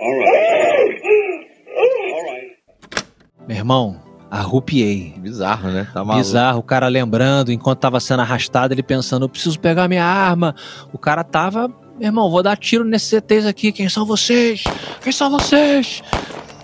All 0.00 0.18
right. 0.18 1.00
All 2.12 2.24
right. 2.32 2.56
Meu 3.48 3.56
irmão, 3.56 3.96
arrupiei. 4.30 5.14
Bizarro, 5.18 5.70
né? 5.70 5.86
Tá 5.92 6.04
maluco. 6.04 6.16
Bizarro, 6.18 6.58
o 6.58 6.62
cara 6.62 6.88
lembrando, 6.88 7.52
enquanto 7.52 7.78
tava 7.78 8.00
sendo 8.00 8.20
arrastado, 8.20 8.74
ele 8.74 8.82
pensando, 8.82 9.24
eu 9.24 9.28
preciso 9.28 9.58
pegar 9.58 9.88
minha 9.88 10.04
arma. 10.04 10.54
O 10.92 10.98
cara 10.98 11.22
tava, 11.24 11.70
meu 11.98 12.08
irmão, 12.08 12.30
vou 12.30 12.42
dar 12.42 12.56
tiro 12.56 12.84
nesses 12.84 13.12
ETs 13.12 13.46
aqui, 13.46 13.70
quem 13.72 13.88
são 13.88 14.04
vocês? 14.04 14.64
Quem 15.02 15.12
são 15.12 15.30
vocês? 15.30 16.02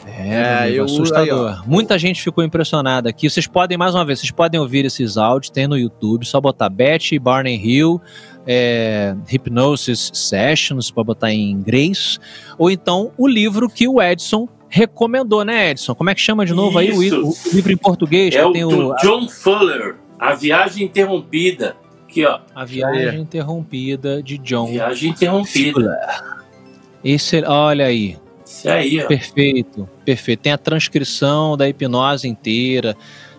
É, 0.06 0.66
É, 0.68 0.72
eu- 0.72 0.84
assustador. 0.84 1.62
Muita 1.66 1.98
gente 1.98 2.20
ficou 2.22 2.44
impressionada 2.44 3.08
aqui. 3.08 3.28
Vocês 3.30 3.46
podem, 3.46 3.78
mais 3.78 3.94
uma 3.94 4.04
vez, 4.04 4.18
vocês 4.20 4.30
podem 4.30 4.60
ouvir 4.60 4.84
esses 4.84 5.16
áudios, 5.16 5.50
tem 5.50 5.66
no 5.66 5.78
YouTube, 5.78 6.26
só 6.26 6.40
botar 6.40 6.68
Betty 6.68 7.18
Barney 7.18 7.56
Hill, 7.56 8.00
é, 8.46 9.14
Hypnosis 9.26 10.10
Sessions, 10.12 10.90
para 10.90 11.04
botar 11.04 11.30
em 11.32 11.50
inglês, 11.50 12.18
ou 12.58 12.70
então 12.70 13.12
o 13.16 13.26
livro 13.26 13.68
que 13.68 13.86
o 13.88 14.02
Edson 14.02 14.48
recomendou, 14.68 15.44
né, 15.44 15.70
Edson? 15.70 15.94
Como 15.94 16.10
é 16.10 16.14
que 16.14 16.20
chama 16.20 16.44
de 16.44 16.52
novo 16.54 16.78
aí 16.78 16.92
o, 16.92 17.02
Isso. 17.02 17.48
o 17.50 17.54
livro 17.54 17.72
em 17.72 17.76
português? 17.76 18.34
É 18.34 18.40
que 18.40 18.44
o 18.44 18.52
tem 18.52 18.66
do 18.68 18.88
o, 18.90 18.96
John 18.96 19.28
Fuller, 19.28 19.96
A 20.18 20.34
Viagem 20.34 20.84
Interrompida. 20.84 21.76
Aqui, 22.10 22.26
ó, 22.26 22.40
A 22.56 22.64
Viagem 22.64 23.20
Interrompida 23.20 24.20
de 24.20 24.36
John. 24.38 24.66
Viagem 24.66 25.10
Interrompida. 25.10 25.96
Esse, 27.04 27.40
olha 27.44 27.86
aí, 27.86 28.18
Isso 28.44 28.68
aí, 28.68 29.00
ó. 29.00 29.06
perfeito, 29.06 29.88
perfeito. 30.04 30.40
Tem 30.40 30.52
a 30.52 30.58
transcrição 30.58 31.56
da 31.56 31.68
hipnose 31.68 32.26
inteira 32.26 32.96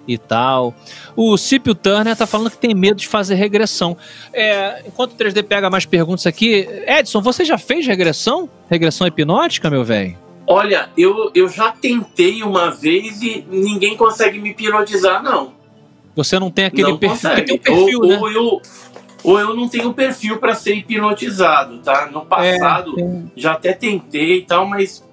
e 0.08 0.18
tal. 0.18 0.74
O 1.18 1.38
Cipio 1.38 1.76
Turner 1.76 2.16
tá 2.16 2.26
falando 2.26 2.50
que 2.50 2.58
tem 2.58 2.74
medo 2.74 2.96
de 2.96 3.10
fazer 3.10 3.36
regressão. 3.36 3.98
É, 4.32 4.82
enquanto 4.88 5.12
o 5.12 5.16
3D 5.18 5.44
pega 5.44 5.70
mais 5.70 5.86
perguntas 5.86 6.26
aqui, 6.26 6.66
Edson, 6.88 7.22
você 7.22 7.44
já 7.44 7.58
fez 7.58 7.86
regressão? 7.86 8.50
Regressão 8.70 9.06
hipnótica, 9.06 9.70
meu 9.70 9.84
velho? 9.84 10.18
Olha, 10.48 10.90
eu, 10.98 11.30
eu 11.36 11.48
já 11.50 11.72
tentei 11.74 12.42
uma 12.42 12.72
vez 12.72 13.22
e 13.22 13.46
ninguém 13.50 13.98
consegue 13.98 14.40
me 14.40 14.52
hipnotizar, 14.52 15.22
não. 15.22 15.60
Você 16.16 16.40
não 16.40 16.50
tem 16.52 16.66
aquele 16.66 16.90
não 16.92 16.98
perfil, 16.98 17.30
tem 17.46 17.56
um 17.56 17.58
perfil, 17.58 18.00
ou, 18.02 18.08
né? 18.08 18.18
ou 18.20 18.32
eu, 18.32 18.62
ou 19.24 19.40
eu 19.40 19.56
não 19.56 19.68
tenho 19.68 19.94
perfil 19.94 20.38
para 20.38 20.54
ser 20.56 20.76
hipnotizado, 20.76 21.78
tá? 21.80 22.10
No 22.12 22.26
passado, 22.26 22.94
tem- 22.96 23.32
já 23.36 23.54
até 23.54 23.74
tentei 23.74 24.38
e 24.38 24.42
tal, 24.42 24.66
mas 24.66 25.04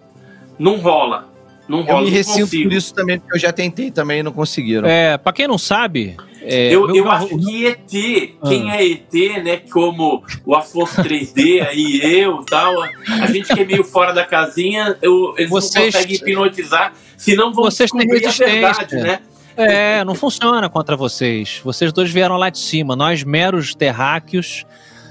não 0.59 0.77
rola. 0.79 1.29
Não 1.69 1.83
rola, 1.83 2.01
Eu 2.01 2.05
me 2.07 2.11
ressinto 2.11 2.41
consigo. 2.47 2.71
por 2.71 2.73
isso 2.77 2.95
também, 2.95 3.19
porque 3.21 3.37
eu 3.37 3.41
já 3.41 3.53
tentei 3.53 3.91
também 3.91 4.21
e 4.21 4.23
não 4.23 4.33
conseguiram. 4.33 4.89
É, 4.89 5.19
pra 5.19 5.33
quem 5.35 5.47
não 5.47 5.59
sabe, 5.59 6.17
é, 6.41 6.75
Eu, 6.75 6.95
eu 6.97 7.11
acho 7.11 7.29
que 7.29 7.67
ET, 7.67 8.35
Ah. 8.43 8.49
quem 8.49 8.71
é 8.71 8.87
ET, 8.87 9.43
né, 9.45 9.59
como 9.71 10.25
o 10.47 10.55
Afonso 10.55 10.97
3D, 11.03 11.61
aí 11.61 12.01
eu 12.03 12.43
tal, 12.49 12.73
a 12.83 13.27
gente 13.27 13.53
que 13.55 13.61
é 13.61 13.65
meio 13.67 13.85
fora 13.85 14.13
da 14.15 14.25
casinha, 14.25 14.97
eu, 15.03 15.35
eles 15.37 15.51
Vocês- 15.51 15.75
não 15.75 16.01
conseguem 16.01 16.17
hipnotizar, 16.17 16.95
senão 17.19 17.53
vão 17.53 17.65
Vocês 17.65 17.91
têm 17.91 18.01
descobrir 18.07 18.27
a 18.27 18.47
verdade, 18.49 18.97
né? 18.97 19.21
É, 19.59 20.05
não 20.05 20.15
funciona 20.15 20.69
contra 20.69 20.97
vocês. 20.97 21.61
Vocês 21.65 21.93
dois 21.93 22.11
vieram 22.13 22.37
lá 22.37 22.49
de 22.49 22.61
cima. 22.61 22.95
Nós, 22.95 23.25
meros 23.25 23.75
terráqueos, 23.75 24.65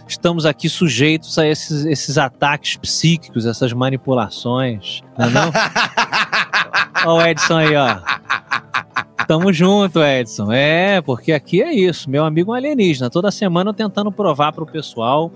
estamos 0.08 0.46
aqui 0.46 0.70
sujeitos 0.70 1.38
a 1.38 1.46
esses, 1.46 1.86
esses 1.86 2.18
ataques 2.18 2.78
psíquicos, 2.78 3.46
essas 3.46 3.74
manipulações. 3.74 5.02
Não 5.18 5.26
é 5.26 5.30
não? 5.30 5.52
Ó 7.06 7.18
o 7.18 7.22
Edson 7.22 7.58
aí, 7.58 7.76
ó. 7.76 8.00
Tamo 9.28 9.52
junto, 9.52 10.02
Edson. 10.02 10.52
É, 10.54 11.02
porque 11.02 11.34
aqui 11.34 11.62
é 11.62 11.74
isso. 11.74 12.10
Meu 12.10 12.24
amigo 12.24 12.52
é 12.52 12.54
um 12.54 12.58
alienígena. 12.58 13.10
Toda 13.10 13.30
semana 13.30 13.72
eu 13.72 13.74
tentando 13.74 14.12
provar 14.14 14.54
pro 14.54 14.66
pessoal. 14.66 15.30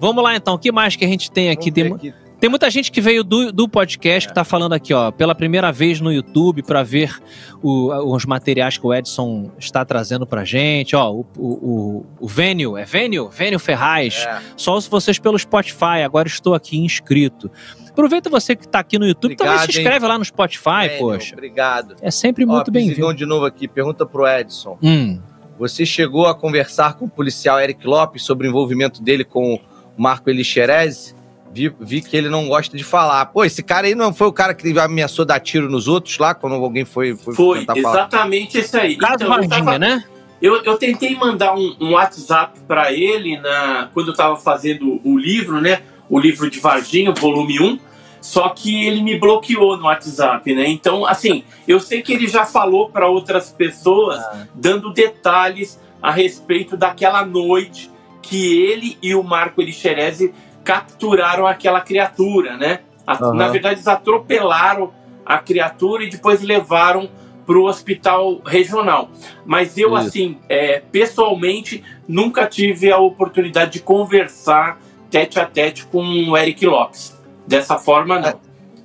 Vamos 0.00 0.22
lá 0.22 0.34
então, 0.34 0.54
o 0.54 0.58
que 0.58 0.72
mais 0.72 0.96
que 0.96 1.04
a 1.04 1.08
gente 1.08 1.30
tem 1.30 1.50
aqui? 1.50 1.70
Vamos 1.70 2.00
Tem, 2.00 2.10
aqui. 2.10 2.27
Tem 2.40 2.48
muita 2.48 2.70
gente 2.70 2.92
que 2.92 3.00
veio 3.00 3.24
do, 3.24 3.50
do 3.52 3.68
podcast 3.68 4.28
que 4.28 4.34
tá 4.34 4.44
falando 4.44 4.72
aqui, 4.72 4.94
ó, 4.94 5.10
pela 5.10 5.34
primeira 5.34 5.72
vez 5.72 6.00
no 6.00 6.12
YouTube 6.12 6.62
para 6.62 6.82
ver 6.82 7.16
o- 7.62 8.14
os 8.14 8.24
materiais 8.24 8.78
que 8.78 8.86
o 8.86 8.94
Edson 8.94 9.50
está 9.58 9.84
trazendo 9.84 10.26
pra 10.26 10.44
gente. 10.44 10.94
Ó, 10.94 11.10
o, 11.12 11.26
o, 11.36 12.06
o, 12.20 12.26
Vênio, 12.28 12.76
é 12.76 12.84
Vênio? 12.84 13.28
Vênio 13.28 13.58
Ferraz. 13.58 14.24
É. 14.26 14.40
Só 14.56 14.74
ouço 14.74 14.88
vocês 14.90 15.18
pelo 15.18 15.38
Spotify, 15.38 16.02
agora 16.04 16.28
estou 16.28 16.54
aqui 16.54 16.78
inscrito. 16.78 17.50
Aproveita 17.90 18.30
você 18.30 18.54
que 18.54 18.68
tá 18.68 18.78
aqui 18.78 18.96
no 18.98 19.06
YouTube, 19.06 19.34
também 19.34 19.52
Obrigado, 19.54 19.72
se 19.72 19.80
inscreve 19.80 20.06
lá 20.06 20.16
no 20.16 20.24
Spotify, 20.24 20.64
Daniel, 20.82 20.98
poxa. 21.00 21.34
Obrigado. 21.34 21.96
É 22.00 22.10
sempre 22.12 22.46
muito 22.46 22.70
bem-vindo. 22.70 23.12
De 23.12 23.26
novo 23.26 23.44
aqui, 23.44 23.66
pergunta 23.66 24.06
pro 24.06 24.24
Edson. 24.28 24.78
Hum, 24.80 25.18
Você 25.58 25.84
chegou 25.84 26.26
a 26.26 26.34
conversar 26.36 26.94
com 26.94 27.06
o 27.06 27.08
policial 27.10 27.58
Eric 27.58 27.84
Lopes 27.84 28.22
sobre 28.22 28.46
o 28.46 28.48
envolvimento 28.50 29.02
dele 29.02 29.24
com 29.24 29.54
o 29.54 29.60
Marco 30.00 30.30
Elixerez? 30.30 31.16
Vi, 31.52 31.72
vi 31.80 32.00
que 32.02 32.16
ele 32.16 32.28
não 32.28 32.46
gosta 32.48 32.76
de 32.76 32.84
falar. 32.84 33.26
Pô, 33.26 33.44
esse 33.44 33.62
cara 33.62 33.86
aí 33.86 33.94
não 33.94 34.12
foi 34.12 34.26
o 34.28 34.32
cara 34.32 34.54
que 34.54 34.78
ameaçou 34.78 35.24
dar 35.24 35.40
tiro 35.40 35.68
nos 35.70 35.88
outros 35.88 36.18
lá, 36.18 36.34
quando 36.34 36.54
alguém 36.54 36.84
foi, 36.84 37.16
foi, 37.16 37.34
Foi 37.34 37.58
tentar 37.60 37.74
falar? 37.76 37.94
exatamente 38.00 38.58
esse 38.58 38.76
aí. 38.76 38.96
caso 38.96 39.14
Então, 39.14 39.26
eu, 39.28 39.32
Varginha, 39.34 39.58
tava- 39.64 39.78
né? 39.78 40.04
eu, 40.42 40.62
eu 40.62 40.76
tentei 40.76 41.14
mandar 41.16 41.54
um, 41.54 41.74
um 41.80 41.92
WhatsApp 41.92 42.60
para 42.68 42.92
ele 42.92 43.38
na, 43.40 43.88
quando 43.94 44.08
eu 44.08 44.12
estava 44.12 44.36
fazendo 44.36 45.00
o 45.02 45.16
livro, 45.18 45.60
né? 45.60 45.80
O 46.08 46.18
livro 46.18 46.48
de 46.50 46.60
Varginha, 46.60 47.12
volume 47.12 47.60
1. 47.60 47.78
Só 48.20 48.48
que 48.48 48.84
ele 48.86 49.00
me 49.02 49.18
bloqueou 49.18 49.76
no 49.76 49.84
WhatsApp, 49.84 50.52
né? 50.54 50.68
Então, 50.68 51.06
assim, 51.06 51.44
eu 51.66 51.78
sei 51.80 52.02
que 52.02 52.12
ele 52.12 52.26
já 52.26 52.44
falou 52.44 52.90
para 52.90 53.06
outras 53.08 53.50
pessoas, 53.50 54.20
dando 54.54 54.92
detalhes 54.92 55.80
a 56.02 56.10
respeito 56.10 56.76
daquela 56.76 57.24
noite 57.24 57.90
que 58.20 58.60
ele 58.60 58.98
e 59.02 59.14
o 59.14 59.22
Marco 59.22 59.62
Elixerese 59.62 60.34
capturaram 60.68 61.46
aquela 61.46 61.80
criatura, 61.80 62.58
né? 62.58 62.80
Aham. 63.06 63.32
Na 63.32 63.48
verdade, 63.48 63.76
eles 63.76 63.88
atropelaram 63.88 64.92
a 65.24 65.38
criatura 65.38 66.04
e 66.04 66.10
depois 66.10 66.42
levaram 66.42 67.08
para 67.46 67.56
o 67.56 67.64
hospital 67.64 68.42
regional. 68.44 69.10
Mas 69.46 69.78
eu, 69.78 69.96
Isso. 69.96 70.08
assim, 70.08 70.36
é, 70.46 70.82
pessoalmente, 70.92 71.82
nunca 72.06 72.44
tive 72.46 72.92
a 72.92 72.98
oportunidade 72.98 73.72
de 73.72 73.80
conversar 73.80 74.78
tete 75.10 75.40
a 75.40 75.46
tete 75.46 75.86
com 75.86 76.04
o 76.04 76.36
Eric 76.36 76.66
Lopes. 76.66 77.16
Dessa 77.46 77.78
forma, 77.78 78.20
não. 78.20 78.38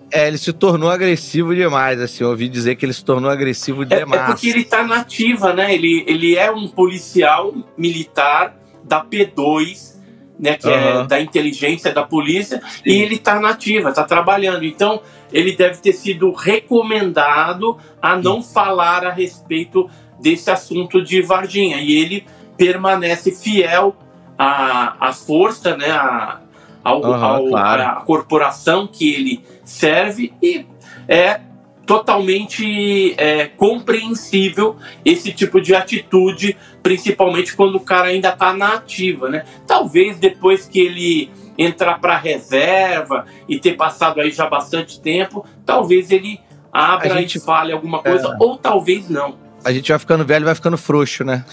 É, 0.09 0.29
ele 0.29 0.37
se 0.37 0.53
tornou 0.53 0.89
agressivo 0.89 1.53
demais, 1.53 1.99
assim. 1.99 2.23
Eu 2.23 2.29
ouvi 2.29 2.47
dizer 2.47 2.77
que 2.77 2.85
ele 2.85 2.93
se 2.93 3.03
tornou 3.03 3.29
agressivo 3.29 3.83
É, 3.83 3.87
é 3.95 3.99
demais. 3.99 4.25
porque 4.27 4.47
ele 4.47 4.61
está 4.61 4.87
nativa, 4.87 5.51
né? 5.51 5.73
Ele, 5.73 6.05
ele 6.07 6.37
é 6.37 6.49
um 6.49 6.65
policial 6.65 7.53
militar 7.77 8.55
da 8.85 9.03
P2, 9.03 9.92
né? 10.39 10.55
Que 10.55 10.67
é 10.69 10.91
Aham. 10.91 11.05
da 11.07 11.19
inteligência 11.21 11.93
da 11.93 12.03
polícia, 12.03 12.61
e 12.85 12.93
ele 13.01 13.15
está 13.15 13.39
nativa, 13.39 13.89
está 13.89 14.03
trabalhando. 14.03 14.65
Então, 14.65 15.01
ele 15.31 15.55
deve 15.55 15.77
ter 15.77 15.93
sido 15.93 16.31
recomendado 16.31 17.77
a 18.01 18.15
não 18.15 18.41
falar 18.41 19.05
a 19.05 19.11
respeito 19.11 19.89
desse 20.19 20.49
assunto 20.51 21.03
de 21.03 21.21
Varginha. 21.21 21.77
E 21.77 21.93
ele 21.93 22.25
permanece 22.57 23.31
fiel 23.31 23.95
à, 24.37 25.07
à 25.09 25.13
força, 25.13 25.75
né? 25.77 25.89
À, 25.91 26.39
ao, 26.83 27.03
Aham, 27.05 27.25
ao- 27.25 27.47
claro. 27.47 27.81
à 27.81 27.91
corporação 28.01 28.85
que 28.87 29.13
ele 29.13 29.43
serve 29.63 30.33
e 30.41 30.65
é 31.07 31.39
totalmente 31.85 33.13
é, 33.17 33.45
compreensível 33.47 34.75
esse 35.03 35.31
tipo 35.33 35.59
de 35.61 35.75
atitude, 35.75 36.57
principalmente 36.83 37.55
quando 37.55 37.75
o 37.75 37.79
cara 37.79 38.09
ainda 38.09 38.29
está 38.29 38.53
na 38.53 38.73
ativa, 38.73 39.29
né? 39.29 39.45
Talvez 39.65 40.19
depois 40.19 40.67
que 40.67 40.79
ele 40.79 41.31
entrar 41.57 41.99
para 41.99 42.17
reserva 42.17 43.25
e 43.47 43.57
ter 43.59 43.77
passado 43.77 44.19
aí 44.19 44.31
já 44.31 44.47
bastante 44.47 44.99
tempo, 44.99 45.45
talvez 45.65 46.11
ele 46.11 46.39
abra 46.71 47.15
gente, 47.15 47.37
e 47.37 47.41
fale 47.41 47.71
alguma 47.71 48.01
coisa, 48.01 48.27
é. 48.27 48.37
ou 48.39 48.57
talvez 48.57 49.09
não. 49.09 49.41
A 49.63 49.71
gente 49.71 49.89
vai 49.89 49.99
ficando 49.99 50.25
velho, 50.25 50.43
vai 50.43 50.55
ficando 50.55 50.77
frouxo, 50.77 51.23
né? 51.23 51.45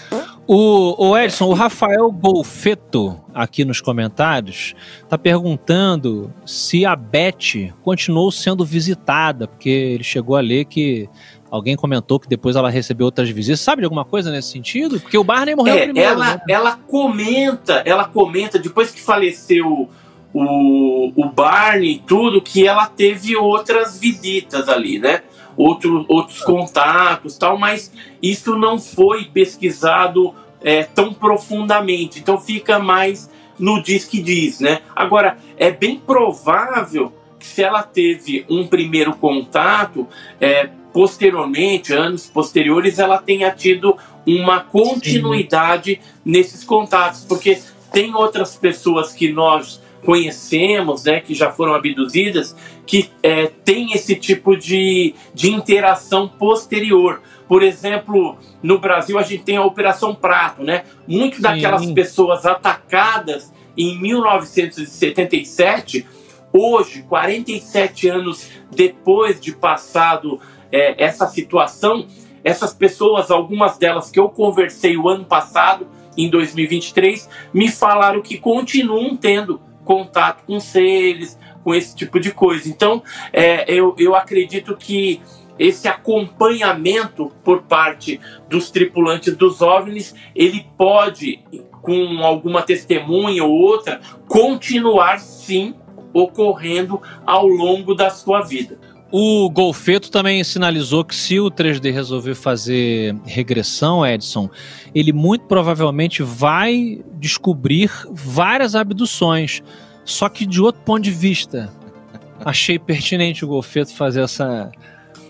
O, 0.45 1.11
o 1.11 1.17
Edson, 1.17 1.45
o 1.45 1.53
Rafael 1.53 2.11
Golfeto, 2.11 3.17
aqui 3.33 3.63
nos 3.63 3.79
comentários, 3.79 4.73
tá 5.07 5.17
perguntando 5.17 6.33
se 6.45 6.85
a 6.85 6.93
Beth 6.93 7.71
continuou 7.81 8.31
sendo 8.31 8.65
visitada, 8.65 9.47
porque 9.47 9.69
ele 9.69 10.03
chegou 10.03 10.35
a 10.35 10.41
ler 10.41 10.65
que 10.65 11.07
alguém 11.51 11.75
comentou 11.75 12.17
que 12.17 12.29
depois 12.29 12.55
ela 12.55 12.69
recebeu 12.69 13.05
outras 13.05 13.29
visitas. 13.29 13.59
Sabe 13.59 13.81
de 13.81 13.85
alguma 13.85 14.05
coisa 14.05 14.31
nesse 14.31 14.49
sentido? 14.49 15.01
Porque 15.01 15.17
o 15.17 15.23
Barney 15.23 15.53
morreu 15.53 15.75
é, 15.75 15.83
primeiro. 15.83 16.13
Ela, 16.13 16.35
né? 16.35 16.41
ela 16.47 16.79
comenta, 16.87 17.83
ela 17.85 18.05
comenta, 18.05 18.57
depois 18.57 18.89
que 18.89 19.01
faleceu 19.01 19.89
o, 20.33 21.11
o 21.13 21.29
Barney 21.29 21.95
e 21.95 21.99
tudo, 21.99 22.41
que 22.41 22.65
ela 22.65 22.87
teve 22.87 23.35
outras 23.35 23.99
visitas 23.99 24.69
ali, 24.69 24.97
né? 24.97 25.23
Outro, 25.57 26.05
outros 26.07 26.41
contatos 26.41 27.37
tal, 27.37 27.57
mas 27.57 27.91
isso 28.23 28.57
não 28.57 28.79
foi 28.79 29.25
pesquisado 29.25 30.33
é, 30.61 30.83
tão 30.83 31.13
profundamente. 31.13 32.19
Então 32.19 32.39
fica 32.39 32.79
mais 32.79 33.29
no 33.59 33.83
diz 33.83 34.05
que 34.05 34.21
diz, 34.21 34.61
né? 34.61 34.79
Agora, 34.95 35.37
é 35.57 35.69
bem 35.69 35.99
provável 35.99 37.13
que 37.37 37.45
se 37.45 37.61
ela 37.61 37.83
teve 37.83 38.45
um 38.49 38.65
primeiro 38.65 39.13
contato, 39.15 40.07
é, 40.39 40.69
posteriormente, 40.93 41.93
anos 41.93 42.27
posteriores, 42.27 42.99
ela 42.99 43.17
tenha 43.17 43.51
tido 43.51 43.97
uma 44.25 44.61
continuidade 44.61 45.95
Sim. 45.95 46.01
nesses 46.23 46.63
contatos, 46.63 47.25
porque 47.25 47.59
tem 47.91 48.15
outras 48.15 48.55
pessoas 48.55 49.11
que 49.13 49.31
nós 49.31 49.81
conhecemos, 50.03 51.03
né, 51.03 51.19
que 51.19 51.35
já 51.35 51.51
foram 51.51 51.75
abduzidas, 51.75 52.55
que 52.85 53.09
é, 53.21 53.47
tem 53.63 53.91
esse 53.93 54.15
tipo 54.15 54.57
de, 54.57 55.13
de 55.33 55.51
interação 55.51 56.27
posterior. 56.27 57.21
Por 57.47 57.63
exemplo, 57.63 58.37
no 58.63 58.79
Brasil 58.79 59.19
a 59.19 59.23
gente 59.23 59.43
tem 59.43 59.57
a 59.57 59.63
Operação 59.63 60.15
Prato, 60.15 60.63
né? 60.63 60.85
Muitas 61.07 61.41
daquelas 61.41 61.85
pessoas 61.91 62.45
atacadas 62.45 63.53
em 63.77 64.01
1977, 64.01 66.05
hoje, 66.51 67.03
47 67.03 68.09
anos 68.09 68.49
depois 68.71 69.39
de 69.39 69.53
passado 69.53 70.41
é, 70.71 71.03
essa 71.03 71.27
situação, 71.27 72.05
essas 72.43 72.73
pessoas, 72.73 73.29
algumas 73.29 73.77
delas 73.77 74.09
que 74.09 74.19
eu 74.19 74.29
conversei 74.29 74.97
o 74.97 75.07
ano 75.07 75.25
passado, 75.25 75.87
em 76.17 76.29
2023, 76.29 77.29
me 77.53 77.69
falaram 77.69 78.21
que 78.21 78.37
continuam 78.37 79.15
tendo 79.15 79.61
contato 79.83 80.43
com 80.45 80.59
seres, 80.59 81.37
com 81.63 81.73
esse 81.73 81.95
tipo 81.95 82.19
de 82.19 82.31
coisa. 82.31 82.67
Então, 82.69 83.01
é, 83.31 83.71
eu, 83.71 83.95
eu 83.97 84.15
acredito 84.15 84.75
que 84.75 85.21
esse 85.59 85.87
acompanhamento 85.87 87.31
por 87.43 87.63
parte 87.63 88.19
dos 88.49 88.71
tripulantes 88.71 89.35
dos 89.35 89.61
OVNIs, 89.61 90.15
ele 90.35 90.65
pode, 90.77 91.39
com 91.81 92.23
alguma 92.23 92.61
testemunha 92.61 93.43
ou 93.43 93.51
outra, 93.51 94.01
continuar 94.27 95.19
sim 95.19 95.75
ocorrendo 96.13 97.01
ao 97.25 97.47
longo 97.47 97.93
da 97.93 98.09
sua 98.09 98.41
vida. 98.41 98.79
O 99.11 99.49
Golfeto 99.49 100.09
também 100.09 100.41
sinalizou 100.41 101.03
que 101.03 101.13
se 101.13 101.37
o 101.37 101.51
3D 101.51 101.91
resolver 101.91 102.33
fazer 102.33 103.13
regressão, 103.25 104.05
Edson, 104.05 104.49
ele 104.95 105.11
muito 105.11 105.45
provavelmente 105.45 106.23
vai 106.23 107.01
descobrir 107.15 107.91
várias 108.09 108.73
abduções, 108.73 109.61
só 110.05 110.29
que 110.29 110.45
de 110.45 110.61
outro 110.61 110.81
ponto 110.83 111.01
de 111.01 111.11
vista. 111.11 111.69
Achei 112.45 112.79
pertinente 112.79 113.43
o 113.43 113.47
Golfeto 113.49 113.93
fazer 113.93 114.21
essa, 114.21 114.71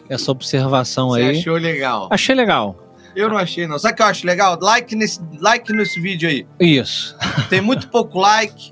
essa 0.08 0.32
observação 0.32 1.10
Você 1.10 1.22
aí. 1.22 1.40
achou 1.40 1.56
legal? 1.56 2.08
Achei 2.12 2.36
legal. 2.36 2.78
Eu 3.16 3.30
não 3.30 3.38
achei, 3.38 3.68
não. 3.68 3.78
Sabe 3.78 3.94
o 3.94 3.96
que 3.98 4.02
eu 4.04 4.06
acho 4.06 4.26
legal? 4.26 4.58
Like 4.62 4.96
nesse, 4.96 5.20
like 5.40 5.74
nesse 5.74 6.00
vídeo 6.00 6.30
aí. 6.30 6.48
Isso. 6.60 7.16
Tem 7.50 7.60
muito 7.60 7.90
pouco 7.90 8.18
like. 8.20 8.72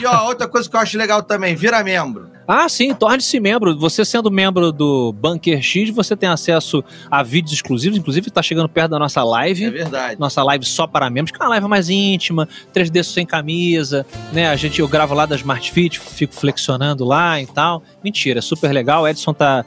E 0.00 0.06
ó, 0.06 0.26
outra 0.26 0.48
coisa 0.48 0.70
que 0.70 0.74
eu 0.74 0.80
acho 0.80 0.96
legal 0.96 1.22
também, 1.22 1.54
vira 1.54 1.84
membro. 1.84 2.37
Ah, 2.50 2.66
sim, 2.66 2.94
torne-se 2.94 3.38
membro. 3.38 3.78
Você 3.78 4.06
sendo 4.06 4.30
membro 4.30 4.72
do 4.72 5.12
Bunker 5.12 5.60
X, 5.62 5.90
você 5.90 6.16
tem 6.16 6.30
acesso 6.30 6.82
a 7.10 7.22
vídeos 7.22 7.52
exclusivos. 7.52 7.98
Inclusive, 7.98 8.28
está 8.28 8.42
chegando 8.42 8.70
perto 8.70 8.92
da 8.92 8.98
nossa 8.98 9.22
live. 9.22 9.66
É 9.66 9.70
verdade. 9.70 10.18
Nossa 10.18 10.42
live 10.42 10.64
só 10.64 10.86
para 10.86 11.10
membros, 11.10 11.30
que 11.30 11.42
é 11.42 11.44
uma 11.44 11.50
live 11.50 11.68
mais 11.68 11.90
íntima, 11.90 12.48
3D 12.74 13.02
sem 13.02 13.26
camisa, 13.26 14.06
né? 14.32 14.48
A 14.48 14.56
gente, 14.56 14.80
eu 14.80 14.88
gravo 14.88 15.12
lá 15.12 15.26
da 15.26 15.36
Smart 15.36 15.70
Fit, 15.70 16.00
fico 16.00 16.34
flexionando 16.34 17.04
lá 17.04 17.38
e 17.38 17.46
tal. 17.46 17.82
Mentira, 18.02 18.38
é 18.38 18.42
super 18.42 18.72
legal. 18.72 19.02
O 19.02 19.08
Edson 19.08 19.34
tá 19.34 19.62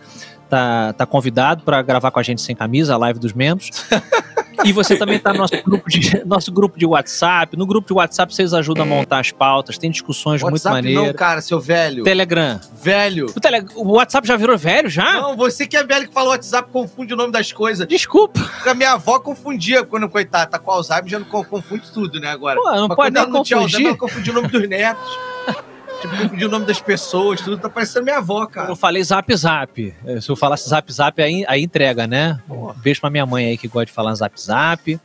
tá, 0.49 0.91
tá 0.93 1.05
convidado 1.05 1.63
para 1.63 1.81
gravar 1.81 2.11
com 2.11 2.19
a 2.19 2.23
gente 2.23 2.41
sem 2.41 2.53
camisa, 2.53 2.93
a 2.95 2.97
live 2.97 3.19
dos 3.19 3.31
membros. 3.31 3.69
E 4.63 4.71
você 4.71 4.95
também 4.95 5.17
está 5.17 5.33
no 5.33 5.39
nosso 5.39 5.61
grupo, 5.63 5.89
de, 5.89 6.21
nosso 6.25 6.51
grupo 6.51 6.77
de 6.77 6.85
WhatsApp. 6.85 7.57
No 7.57 7.65
grupo 7.65 7.88
de 7.88 7.93
WhatsApp 7.93 8.33
vocês 8.33 8.53
ajudam 8.53 8.83
a 8.83 8.85
montar 8.85 9.19
as 9.19 9.31
pautas, 9.31 9.77
tem 9.77 9.89
discussões 9.89 10.41
WhatsApp 10.41 10.51
muito 10.51 10.85
maneiras. 10.85 11.07
Não, 11.07 11.13
cara, 11.13 11.41
seu 11.41 11.59
velho. 11.59 12.03
Telegram. 12.03 12.59
Velho. 12.81 13.27
O, 13.35 13.39
tele, 13.39 13.65
o, 13.75 13.93
WhatsApp 13.93 14.27
já 14.27 14.35
virou 14.35 14.57
velho 14.57 14.89
já? 14.89 15.13
Não, 15.13 15.35
você 15.35 15.67
que 15.67 15.77
é 15.77 15.83
velho 15.83 16.07
que 16.07 16.13
fala 16.13 16.29
WhatsApp 16.29 16.69
confunde 16.71 17.13
o 17.13 17.17
nome 17.17 17.31
das 17.31 17.51
coisas. 17.51 17.88
Desculpa. 17.88 18.39
A 18.65 18.73
minha 18.73 18.93
avó 18.93 19.19
confundia 19.19 19.83
quando, 19.83 20.07
coitada, 20.09 20.45
tá 20.45 20.59
com 20.59 20.71
Alzheimer, 20.71 21.09
já 21.09 21.19
não 21.19 21.25
confunde 21.25 21.91
tudo, 21.91 22.19
né, 22.19 22.29
agora. 22.29 22.59
Pô, 22.59 22.71
não 22.71 22.88
Mas 22.88 22.95
pode 22.95 23.13
nem 23.13 23.25
confundir. 23.25 23.57
Alzheimer, 23.57 23.88
ela 23.89 23.97
confundia 23.97 24.31
o 24.31 24.35
nome 24.35 24.47
dos 24.47 24.69
netos. 24.69 25.19
Tipo, 26.02 26.18
confundir 26.18 26.48
o 26.48 26.49
nome 26.49 26.65
das 26.65 26.82
pessoas, 26.82 27.40
tudo 27.41 27.57
tá 27.57 27.69
parecendo 27.69 28.06
minha 28.06 28.18
avó, 28.18 28.45
cara. 28.48 28.69
Eu 28.69 28.76
falei 28.76 29.03
zap 29.03 29.36
zap. 29.36 29.95
Se 30.19 30.30
eu 30.30 30.36
falasse 30.36 30.68
zap 30.68 30.91
zap, 30.91 31.22
aí, 31.22 31.45
aí 31.48 31.61
entrega, 31.61 32.07
né? 32.07 32.40
Porra. 32.48 32.76
Beijo 32.82 32.99
pra 32.99 33.10
minha 33.10 33.26
mãe 33.26 33.45
aí 33.45 33.57
que 33.57 33.68
gosta 33.68 33.86
de 33.86 33.91
falar 33.91 34.14
zap 34.15 34.41
zap. 34.41 34.99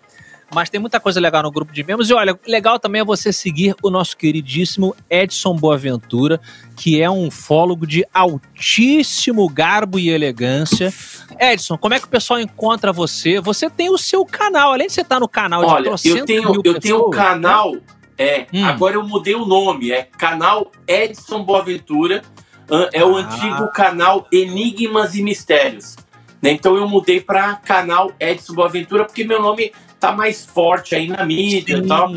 Mas 0.55 0.71
tem 0.71 0.81
muita 0.81 1.01
coisa 1.01 1.19
legal 1.21 1.43
no 1.43 1.51
grupo 1.51 1.73
de 1.73 1.83
membros. 1.83 2.09
E 2.09 2.15
olha, 2.15 2.39
legal 2.47 2.79
também 2.79 3.01
é 3.01 3.05
você 3.05 3.33
seguir 3.33 3.75
o 3.83 3.91
nosso 3.91 4.17
queridíssimo 4.17 4.95
Edson 5.11 5.57
Boaventura, 5.57 6.41
que 6.77 7.03
é 7.03 7.11
um 7.11 7.33
fólogo 7.33 7.85
de 7.85 8.07
altíssimo 8.15 9.49
garbo 9.49 9.99
e 9.99 10.09
elegância. 10.09 10.95
Edson, 11.39 11.77
como 11.77 11.95
é 11.95 11.99
que 11.99 12.07
o 12.07 12.09
pessoal 12.09 12.39
encontra 12.39 12.93
você? 12.93 13.41
Você 13.41 13.69
tem 13.69 13.91
o 13.91 13.99
seu 13.99 14.25
canal, 14.25 14.73
além 14.73 14.87
de 14.87 14.93
você 14.93 15.01
estar 15.01 15.19
no 15.19 15.29
canal 15.29 15.65
de 15.65 15.73
Olha, 15.73 15.89
eu 16.05 16.25
tenho, 16.25 16.63
eu 16.65 16.79
tenho 16.79 16.99
o 16.99 17.11
canal, 17.11 17.77
é, 18.19 18.47
hum. 18.53 18.65
agora 18.65 18.97
eu 18.97 19.07
mudei 19.07 19.35
o 19.35 19.45
nome, 19.45 19.93
é 19.93 20.03
canal 20.03 20.71
Edson 20.87 21.43
Boaventura. 21.43 22.23
É 22.93 23.05
o 23.05 23.17
ah. 23.17 23.21
antigo 23.21 23.71
canal 23.71 24.27
Enigmas 24.33 25.15
e 25.15 25.23
Mistérios. 25.23 25.95
Né? 26.43 26.51
Então 26.51 26.77
eu 26.77 26.89
mudei 26.89 27.21
para 27.21 27.55
canal 27.57 28.13
Edson 28.19 28.55
Boaventura, 28.55 29.05
porque 29.05 29.23
meu 29.23 29.41
nome 29.41 29.73
tá 29.99 30.13
mais 30.13 30.45
forte 30.45 30.95
aí 30.95 31.09
na 31.09 31.25
mídia 31.25 31.77
sim, 31.77 31.83
e 31.83 31.87
tal. 31.87 32.11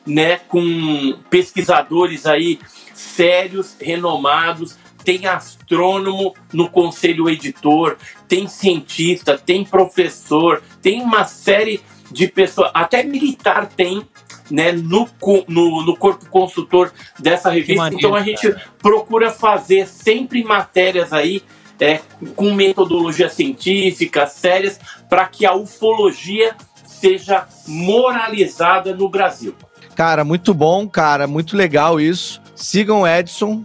né, 0.08 0.40
com 0.48 1.18
pesquisadores 1.28 2.26
aí 2.26 2.58
sérios, 2.94 3.76
renomados, 3.80 4.76
tem 5.04 5.26
astrônomo 5.26 6.34
no 6.52 6.68
conselho 6.68 7.28
editor, 7.28 7.96
tem 8.26 8.48
cientista, 8.48 9.38
tem 9.38 9.64
professor, 9.64 10.62
tem 10.82 11.02
uma 11.02 11.24
série 11.24 11.80
de 12.10 12.26
pessoas, 12.26 12.70
até 12.74 13.02
militar 13.02 13.66
tem, 13.66 14.02
né, 14.50 14.72
no, 14.72 15.08
no, 15.46 15.84
no 15.84 15.96
corpo 15.96 16.28
consultor 16.30 16.92
dessa 17.18 17.50
revista. 17.50 17.82
Maneiro, 17.82 17.98
então 17.98 18.14
a 18.14 18.22
gente 18.22 18.50
cara. 18.50 18.62
procura 18.78 19.30
fazer 19.30 19.86
sempre 19.86 20.42
matérias 20.44 21.12
aí 21.12 21.42
é, 21.80 22.00
com 22.34 22.52
metodologia 22.52 23.28
científica, 23.28 24.26
sérias, 24.26 24.80
para 25.08 25.26
que 25.26 25.46
a 25.46 25.54
ufologia 25.54 26.56
seja 26.84 27.46
moralizada 27.66 28.94
no 28.94 29.08
Brasil. 29.08 29.54
Cara, 29.94 30.24
muito 30.24 30.52
bom, 30.52 30.88
cara, 30.88 31.26
muito 31.26 31.56
legal 31.56 32.00
isso. 32.00 32.40
Sigam 32.54 33.02
o 33.02 33.06
Edson. 33.06 33.62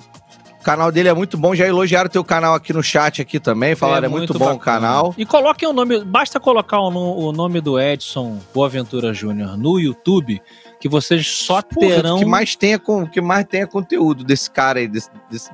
O 0.59 0.63
canal 0.63 0.91
dele 0.91 1.09
é 1.09 1.13
muito 1.13 1.37
bom. 1.37 1.53
Já 1.53 1.67
elogiaram 1.67 2.09
teu 2.09 2.23
canal 2.23 2.55
aqui 2.55 2.71
no 2.71 2.81
chat 2.81 3.21
aqui 3.21 3.39
também. 3.39 3.75
Falaram, 3.75 4.05
é, 4.05 4.09
muito, 4.09 4.33
bom 4.37 4.53
o 4.53 4.59
canal. 4.59 5.13
E 5.17 5.25
coloquem 5.25 5.67
o 5.67 5.73
nome, 5.73 6.03
basta 6.05 6.39
colocar 6.39 6.79
o, 6.79 6.87
o 6.87 7.31
nome 7.33 7.59
do 7.59 7.79
Edson 7.79 8.39
Boaventura 8.53 9.13
Júnior 9.13 9.57
no 9.57 9.77
YouTube, 9.77 10.41
que 10.83 10.89
vocês 10.89 11.25
só 11.25 11.61
Porra, 11.61 11.87
terão. 11.95 12.17
o 12.17 12.19
que 12.19 12.25
mais 12.25 12.57
tenha, 12.57 12.77
que 13.09 13.21
mais 13.21 13.45
tenha 13.45 13.65
conteúdo 13.65 14.21
desse 14.21 14.51
cara 14.51 14.79
aí. 14.79 14.87
Desse, 14.89 15.09
desse- 15.31 15.49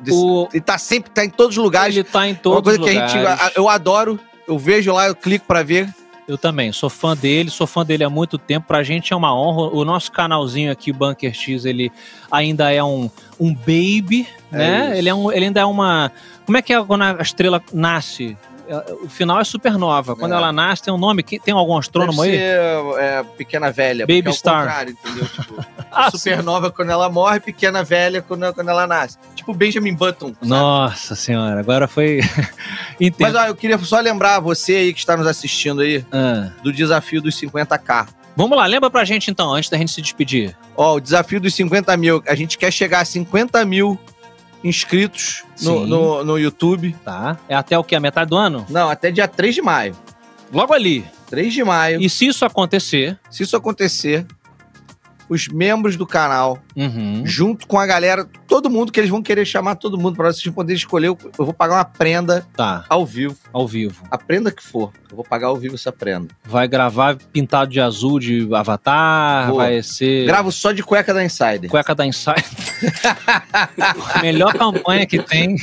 desse- 0.00 0.14
O- 0.18 0.46
Ele 0.52 0.60
tá 0.60 0.76
sempre, 0.76 1.10
tá 1.10 1.24
em 1.24 1.30
todos 1.30 1.56
os 1.56 1.64
lugares. 1.64 1.96
Ele 1.96 2.04
tá 2.04 2.26
em 2.28 2.32
Uma 2.32 2.38
todos 2.40 2.62
coisa 2.62 2.78
os 2.80 2.86
que 2.86 2.92
lugares. 2.92 3.40
a 3.40 3.44
gente. 3.46 3.56
Eu 3.56 3.70
adoro. 3.70 4.20
Eu 4.46 4.58
vejo 4.58 4.92
lá, 4.92 5.06
eu 5.06 5.14
clico 5.16 5.46
pra 5.46 5.62
ver. 5.62 5.88
Eu 6.28 6.36
também, 6.36 6.72
sou 6.72 6.90
fã 6.90 7.16
dele, 7.16 7.48
sou 7.48 7.66
fã 7.66 7.86
dele 7.86 8.04
há 8.04 8.10
muito 8.10 8.36
tempo. 8.36 8.66
Pra 8.66 8.82
gente 8.82 9.14
é 9.14 9.16
uma 9.16 9.34
honra. 9.34 9.74
O 9.74 9.82
nosso 9.82 10.12
canalzinho 10.12 10.70
aqui, 10.70 10.90
o 10.90 10.94
Bunker 10.94 11.32
X, 11.32 11.64
ele 11.64 11.90
ainda 12.30 12.70
é 12.70 12.84
um, 12.84 13.08
um 13.40 13.54
baby, 13.54 14.28
né? 14.52 14.88
isso. 14.90 14.98
Ele, 14.98 15.08
é 15.08 15.14
um, 15.14 15.32
ele 15.32 15.44
ainda 15.46 15.60
é 15.60 15.64
uma. 15.64 16.12
Como 16.44 16.58
é 16.58 16.60
que 16.60 16.74
é 16.74 16.84
quando 16.84 17.00
a 17.02 17.22
estrela 17.22 17.62
nasce? 17.72 18.36
É, 18.68 18.92
O 19.04 19.08
final 19.08 19.40
é 19.40 19.44
supernova. 19.44 20.16
Quando 20.16 20.32
É. 20.32 20.36
ela 20.36 20.52
nasce, 20.52 20.82
tem 20.82 20.92
um 20.92 20.98
nome. 20.98 21.22
que- 21.22 21.38
Tem 21.38 21.54
algum 21.54 21.76
astrônomo 21.78 22.22
Deve 22.22 22.34
aí? 22.34 22.38
ser, 22.38 23.00
é, 23.02 23.22
pequena 23.36 23.70
velha. 23.70 24.06
Baby 24.06 24.28
é 24.28 24.32
Star. 24.32 24.64
contrário, 24.64 24.92
entendeu? 24.92 25.24
Tipo, 25.28 25.64
Ah, 25.92 26.10
supernova 26.10 26.70
quando 26.70 26.90
ela 26.90 27.08
morre, 27.08 27.40
pequena 27.40 27.82
velha 27.82 28.20
quando, 28.20 28.52
quando 28.52 28.68
ela 28.68 28.86
nasce. 28.86 29.16
Tipo 29.34 29.54
Benjamin 29.54 29.94
Button. 29.94 30.28
sabe? 30.34 30.46
Nossa 30.46 31.14
senhora, 31.14 31.58
agora 31.60 31.88
foi. 31.88 32.20
Mas 33.18 33.34
ó, 33.34 33.46
eu 33.46 33.54
queria 33.54 33.78
só 33.78 34.00
lembrar 34.00 34.40
você 34.40 34.74
aí 34.76 34.92
que 34.92 34.98
está 34.98 35.16
nos 35.16 35.26
assistindo 35.26 35.80
aí 35.80 36.04
Ah. 36.12 36.50
do 36.62 36.72
desafio 36.72 37.20
dos 37.22 37.34
50k. 37.38 38.08
Vamos 38.36 38.58
lá, 38.58 38.66
lembra 38.66 38.90
pra 38.90 39.02
gente 39.04 39.30
então, 39.30 39.54
antes 39.54 39.70
da 39.70 39.78
gente 39.78 39.90
se 39.92 40.02
despedir. 40.02 40.54
Ó, 40.76 40.96
o 40.96 41.00
desafio 41.00 41.40
dos 41.40 41.54
50 41.54 41.96
mil. 41.96 42.22
A 42.28 42.34
gente 42.34 42.58
quer 42.58 42.70
chegar 42.70 43.00
a 43.00 43.04
50 43.04 43.64
mil 43.64 43.98
inscritos 44.66 45.44
no, 45.62 45.86
no, 45.86 46.24
no 46.24 46.38
YouTube. 46.38 46.94
Tá? 47.04 47.38
É 47.48 47.54
até 47.54 47.78
o 47.78 47.84
que? 47.84 47.94
A 47.94 48.00
metade 48.00 48.30
do 48.30 48.36
ano? 48.36 48.66
Não, 48.68 48.88
até 48.88 49.10
dia 49.10 49.28
3 49.28 49.54
de 49.54 49.62
maio. 49.62 49.96
Logo 50.52 50.72
ali. 50.72 51.04
3 51.28 51.52
de 51.52 51.64
maio. 51.64 52.00
E 52.00 52.08
se 52.08 52.26
isso 52.26 52.44
acontecer. 52.44 53.18
Se 53.30 53.42
isso 53.42 53.56
acontecer, 53.56 54.26
os 55.28 55.48
membros 55.48 55.96
do 55.96 56.06
canal, 56.06 56.58
Uhum. 56.76 57.22
junto 57.24 57.66
com 57.66 57.78
a 57.78 57.86
galera, 57.86 58.28
todo 58.46 58.68
mundo 58.68 58.92
que 58.92 59.00
eles 59.00 59.08
vão 59.10 59.22
querer 59.22 59.46
chamar 59.46 59.76
todo 59.76 59.96
mundo 59.98 60.14
para 60.16 60.30
vocês 60.32 60.54
poderem 60.54 60.76
escolher. 60.76 61.06
Eu 61.08 61.16
vou 61.38 61.54
pagar 61.54 61.76
uma 61.76 61.84
prenda 61.86 62.46
Tá, 62.54 62.84
ao 62.88 63.06
vivo. 63.06 63.36
ao 63.52 63.66
vivo. 63.66 64.02
A 64.10 64.18
prenda 64.18 64.52
que 64.52 64.62
for. 64.62 64.92
Eu 65.10 65.16
vou 65.16 65.24
pagar 65.24 65.46
ao 65.46 65.56
vivo 65.56 65.74
essa 65.76 65.90
prenda. 65.90 66.28
Vai 66.44 66.68
gravar 66.68 67.16
pintado 67.32 67.70
de 67.70 67.80
azul 67.80 68.18
de 68.20 68.46
Avatar, 68.52 69.48
Boa. 69.48 69.62
vai 69.64 69.82
ser. 69.82 70.26
Gravo 70.26 70.52
só 70.52 70.72
de 70.72 70.82
cueca 70.82 71.14
da 71.14 71.24
Insider. 71.24 71.70
Cueca 71.70 71.94
da 71.94 72.04
Insight. 72.04 72.44
Melhor 74.20 74.52
campanha 74.54 75.06
que 75.06 75.18
tem. 75.22 75.56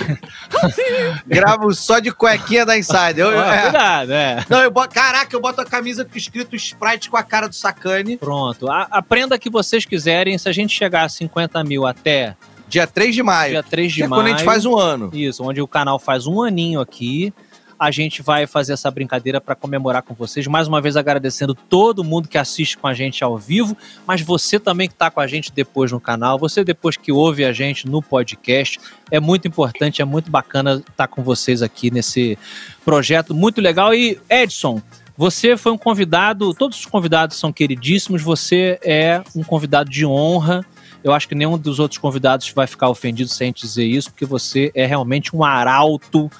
Gravo 1.27 1.73
só 1.73 1.99
de 1.99 2.11
cuequinha 2.11 2.65
da 2.65 2.77
Insider. 2.77 3.19
Eu- 3.25 3.39
é. 3.41 3.61
Cuidado, 3.63 4.11
é. 4.11 4.45
Não, 4.49 4.61
eu 4.61 4.71
boto, 4.71 4.93
caraca, 4.95 5.35
eu 5.35 5.41
boto 5.41 5.61
a 5.61 5.65
camisa 5.65 6.07
escrito 6.15 6.55
Sprite 6.55 7.09
com 7.09 7.17
a 7.17 7.23
cara 7.23 7.47
do 7.47 7.55
Sacane. 7.55 8.17
Pronto. 8.17 8.69
A, 8.69 8.87
a 8.89 9.01
prenda 9.01 9.37
que 9.37 9.49
vocês 9.49 9.85
quiserem, 9.85 10.37
se 10.37 10.47
a 10.47 10.51
gente 10.51 10.73
chegar 10.75 11.02
a 11.03 11.09
50 11.09 11.63
mil 11.63 11.85
até 11.85 12.35
Dia 12.73 12.87
3 12.87 13.13
de 13.13 13.21
maio. 13.21 13.51
dia 13.51 13.61
3 13.61 13.91
de 13.91 13.97
que 13.99 14.03
é 14.03 14.07
maio. 14.07 14.23
quando 14.23 14.33
a 14.33 14.37
gente 14.37 14.43
faz 14.43 14.65
um 14.65 14.75
ano. 14.75 15.11
Isso, 15.13 15.43
onde 15.43 15.61
o 15.61 15.67
canal 15.67 15.99
faz 15.99 16.25
um 16.25 16.41
aninho 16.41 16.81
aqui. 16.81 17.31
A 17.77 17.91
gente 17.91 18.23
vai 18.23 18.47
fazer 18.47 18.73
essa 18.73 18.89
brincadeira 18.89 19.39
para 19.39 19.53
comemorar 19.53 20.01
com 20.01 20.15
vocês. 20.15 20.47
Mais 20.47 20.67
uma 20.67 20.81
vez 20.81 20.95
agradecendo 20.97 21.53
todo 21.53 22.03
mundo 22.03 22.27
que 22.27 22.37
assiste 22.37 22.75
com 22.75 22.87
a 22.87 22.93
gente 22.93 23.23
ao 23.23 23.37
vivo, 23.37 23.77
mas 24.07 24.21
você 24.21 24.59
também 24.59 24.87
que 24.87 24.95
está 24.95 25.11
com 25.11 25.19
a 25.19 25.27
gente 25.27 25.51
depois 25.51 25.91
no 25.91 25.99
canal, 25.99 26.39
você 26.39 26.63
depois 26.63 26.97
que 26.97 27.11
ouve 27.11 27.45
a 27.45 27.51
gente 27.53 27.87
no 27.87 28.01
podcast. 28.01 28.79
É 29.11 29.19
muito 29.19 29.47
importante, 29.47 30.01
é 30.01 30.05
muito 30.05 30.31
bacana 30.31 30.81
estar 30.89 31.07
com 31.07 31.21
vocês 31.21 31.61
aqui 31.61 31.91
nesse 31.91 32.39
projeto 32.83 33.35
muito 33.35 33.61
legal. 33.61 33.93
E 33.93 34.19
Edson, 34.27 34.81
você 35.15 35.55
foi 35.55 35.71
um 35.71 35.77
convidado, 35.77 36.55
todos 36.55 36.79
os 36.79 36.85
convidados 36.87 37.37
são 37.37 37.53
queridíssimos, 37.53 38.23
você 38.23 38.79
é 38.81 39.21
um 39.35 39.43
convidado 39.43 39.91
de 39.91 40.05
honra. 40.05 40.65
Eu 41.03 41.13
acho 41.13 41.27
que 41.27 41.35
nenhum 41.35 41.57
dos 41.57 41.79
outros 41.79 41.97
convidados 41.97 42.49
vai 42.55 42.65
ficar 42.67 42.89
ofendido 42.89 43.29
se 43.29 43.43
a 43.43 43.45
gente 43.45 43.61
dizer 43.65 43.85
isso, 43.85 44.09
porque 44.11 44.25
você 44.25 44.71
é 44.73 44.85
realmente 44.85 45.35
um 45.35 45.43
arauto 45.43 46.31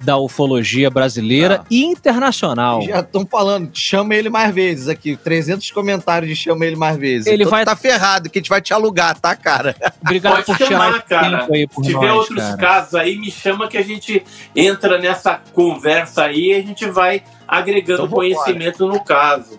da 0.00 0.18
ufologia 0.18 0.90
brasileira 0.90 1.60
Ah. 1.62 1.66
e 1.70 1.84
internacional. 1.84 2.82
Já 2.82 2.98
estão 3.00 3.24
falando, 3.24 3.70
chama 3.72 4.16
ele 4.16 4.28
mais 4.28 4.52
vezes 4.52 4.88
aqui. 4.88 5.16
300 5.16 5.70
comentários 5.70 6.28
de 6.28 6.34
chama 6.34 6.66
ele 6.66 6.74
mais 6.74 6.96
vezes. 6.96 7.28
Ele 7.28 7.44
Então 7.44 7.52
vai- 7.52 7.64
tá 7.64 7.76
ferrado, 7.76 8.28
que 8.28 8.38
a 8.38 8.42
gente 8.42 8.48
vai 8.48 8.60
te 8.60 8.74
alugar, 8.74 9.16
tá, 9.20 9.36
cara? 9.36 9.76
Obrigado 10.02 10.44
Pode 10.44 10.58
por 10.58 10.66
chamar, 10.66 11.02
cara. 11.02 11.38
tempo 11.42 11.54
aí 11.54 11.66
por 11.68 11.84
Se 11.84 11.92
tiver 11.92 12.06
nós, 12.08 12.16
outros 12.18 12.38
cara. 12.42 12.56
casos 12.56 12.94
aí, 12.96 13.16
me 13.16 13.30
chama 13.30 13.68
que 13.68 13.78
a 13.78 13.82
gente 13.84 14.24
entra 14.56 14.98
nessa 14.98 15.40
conversa 15.52 16.24
aí 16.24 16.48
e 16.50 16.54
a 16.54 16.62
gente 16.62 16.84
vai 16.90 17.22
agregando 17.46 18.02
Então 18.04 18.16
conhecimento 18.16 18.86
no 18.88 19.04
caso. 19.04 19.56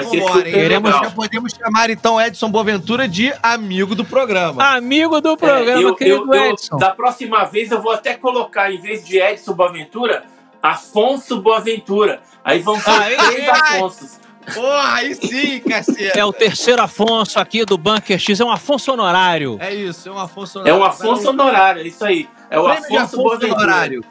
Vai 0.00 0.10
ser 0.10 0.20
Vambora, 0.20 0.34
super? 0.38 0.52
Queremos- 0.52 0.90
legal. 0.90 1.04
Já 1.04 1.10
podemos 1.10 1.52
chamar 1.52 1.90
então 1.90 2.20
Edson 2.20 2.50
Boaventura 2.50 3.06
de 3.08 3.32
amigo 3.42 3.94
do 3.94 4.04
programa. 4.04 4.62
Amigo 4.76 5.20
do 5.20 5.32
É, 5.32 5.36
programa, 5.36 5.80
eu- 5.82 5.94
querido 5.94 6.34
eu- 6.34 6.34
eu- 6.34 6.50
Edson. 6.52 6.76
da 6.76 6.90
próxima 6.90 7.44
vez 7.44 7.70
eu 7.70 7.80
vou 7.80 7.92
até 7.92 8.14
colocar, 8.14 8.72
em 8.72 8.80
vez 8.80 9.04
de 9.04 9.18
Edson 9.18 9.52
Boaventura, 9.54 10.24
Afonso 10.62 11.40
Boaventura. 11.40 12.20
Aí 12.44 12.60
vão 12.60 12.78
ser 12.80 12.90
Aí 12.90 13.16
três. 13.16 13.48
Afonsos. 13.48 14.20
Porra, 14.54 14.94
aí 14.96 15.14
sim, 15.14 15.60
caceta. 15.60 16.18
É 16.18 16.24
o 16.24 16.32
terceiro 16.32 16.82
Afonso 16.82 17.38
aqui 17.40 17.64
do 17.64 17.78
Bunker 17.78 18.18
X, 18.18 18.40
é 18.40 18.44
um 18.44 18.50
Afonso 18.50 18.92
honorário. 18.92 19.56
É 19.60 19.74
isso, 19.74 20.08
é 20.08 20.12
um 20.12 20.18
Afonso 20.18 20.60
É 20.66 20.74
um 20.74 20.84
Afonso 20.84 21.30
honorário, 21.30 21.80
é 21.82 21.86
isso 21.86 22.04
aí. 22.04 22.28
É 22.50 22.60
o 22.60 22.66
Afonso, 22.66 22.96
Afonso 22.98 23.16
Boaventura. 23.22 23.54
honorário. 23.62 24.04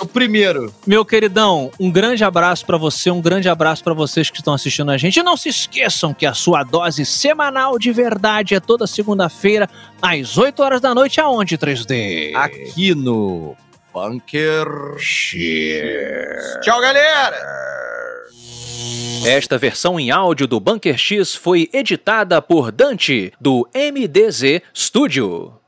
O 0.00 0.06
primeiro. 0.06 0.74
Meu 0.86 1.04
queridão, 1.04 1.70
um 1.78 1.90
grande 1.90 2.24
abraço 2.24 2.64
pra 2.64 2.78
você, 2.78 3.10
um 3.10 3.20
grande 3.20 3.48
abraço 3.48 3.84
pra 3.84 3.92
vocês 3.92 4.30
que 4.30 4.38
estão 4.38 4.54
assistindo 4.54 4.90
a 4.90 4.96
gente. 4.96 5.20
E 5.20 5.22
não 5.22 5.36
se 5.36 5.50
esqueçam 5.50 6.14
que 6.14 6.24
a 6.24 6.32
sua 6.32 6.64
dose 6.64 7.04
semanal 7.04 7.78
de 7.78 7.92
verdade 7.92 8.54
é 8.54 8.60
toda 8.60 8.86
segunda-feira, 8.86 9.68
às 10.00 10.38
8 10.38 10.62
horas 10.62 10.80
da 10.80 10.94
noite, 10.94 11.20
aonde, 11.20 11.58
3D? 11.58 12.34
Aqui 12.34 12.94
no 12.94 13.54
Bunker 13.92 14.66
X. 14.96 16.60
Tchau, 16.62 16.80
galera! 16.80 17.36
Esta 19.26 19.58
versão 19.58 20.00
em 20.00 20.10
áudio 20.10 20.46
do 20.46 20.58
Bunker 20.58 20.96
X 20.96 21.34
foi 21.34 21.68
editada 21.74 22.40
por 22.40 22.72
Dante, 22.72 23.32
do 23.38 23.68
MDZ 23.74 24.62
Studio. 24.74 25.59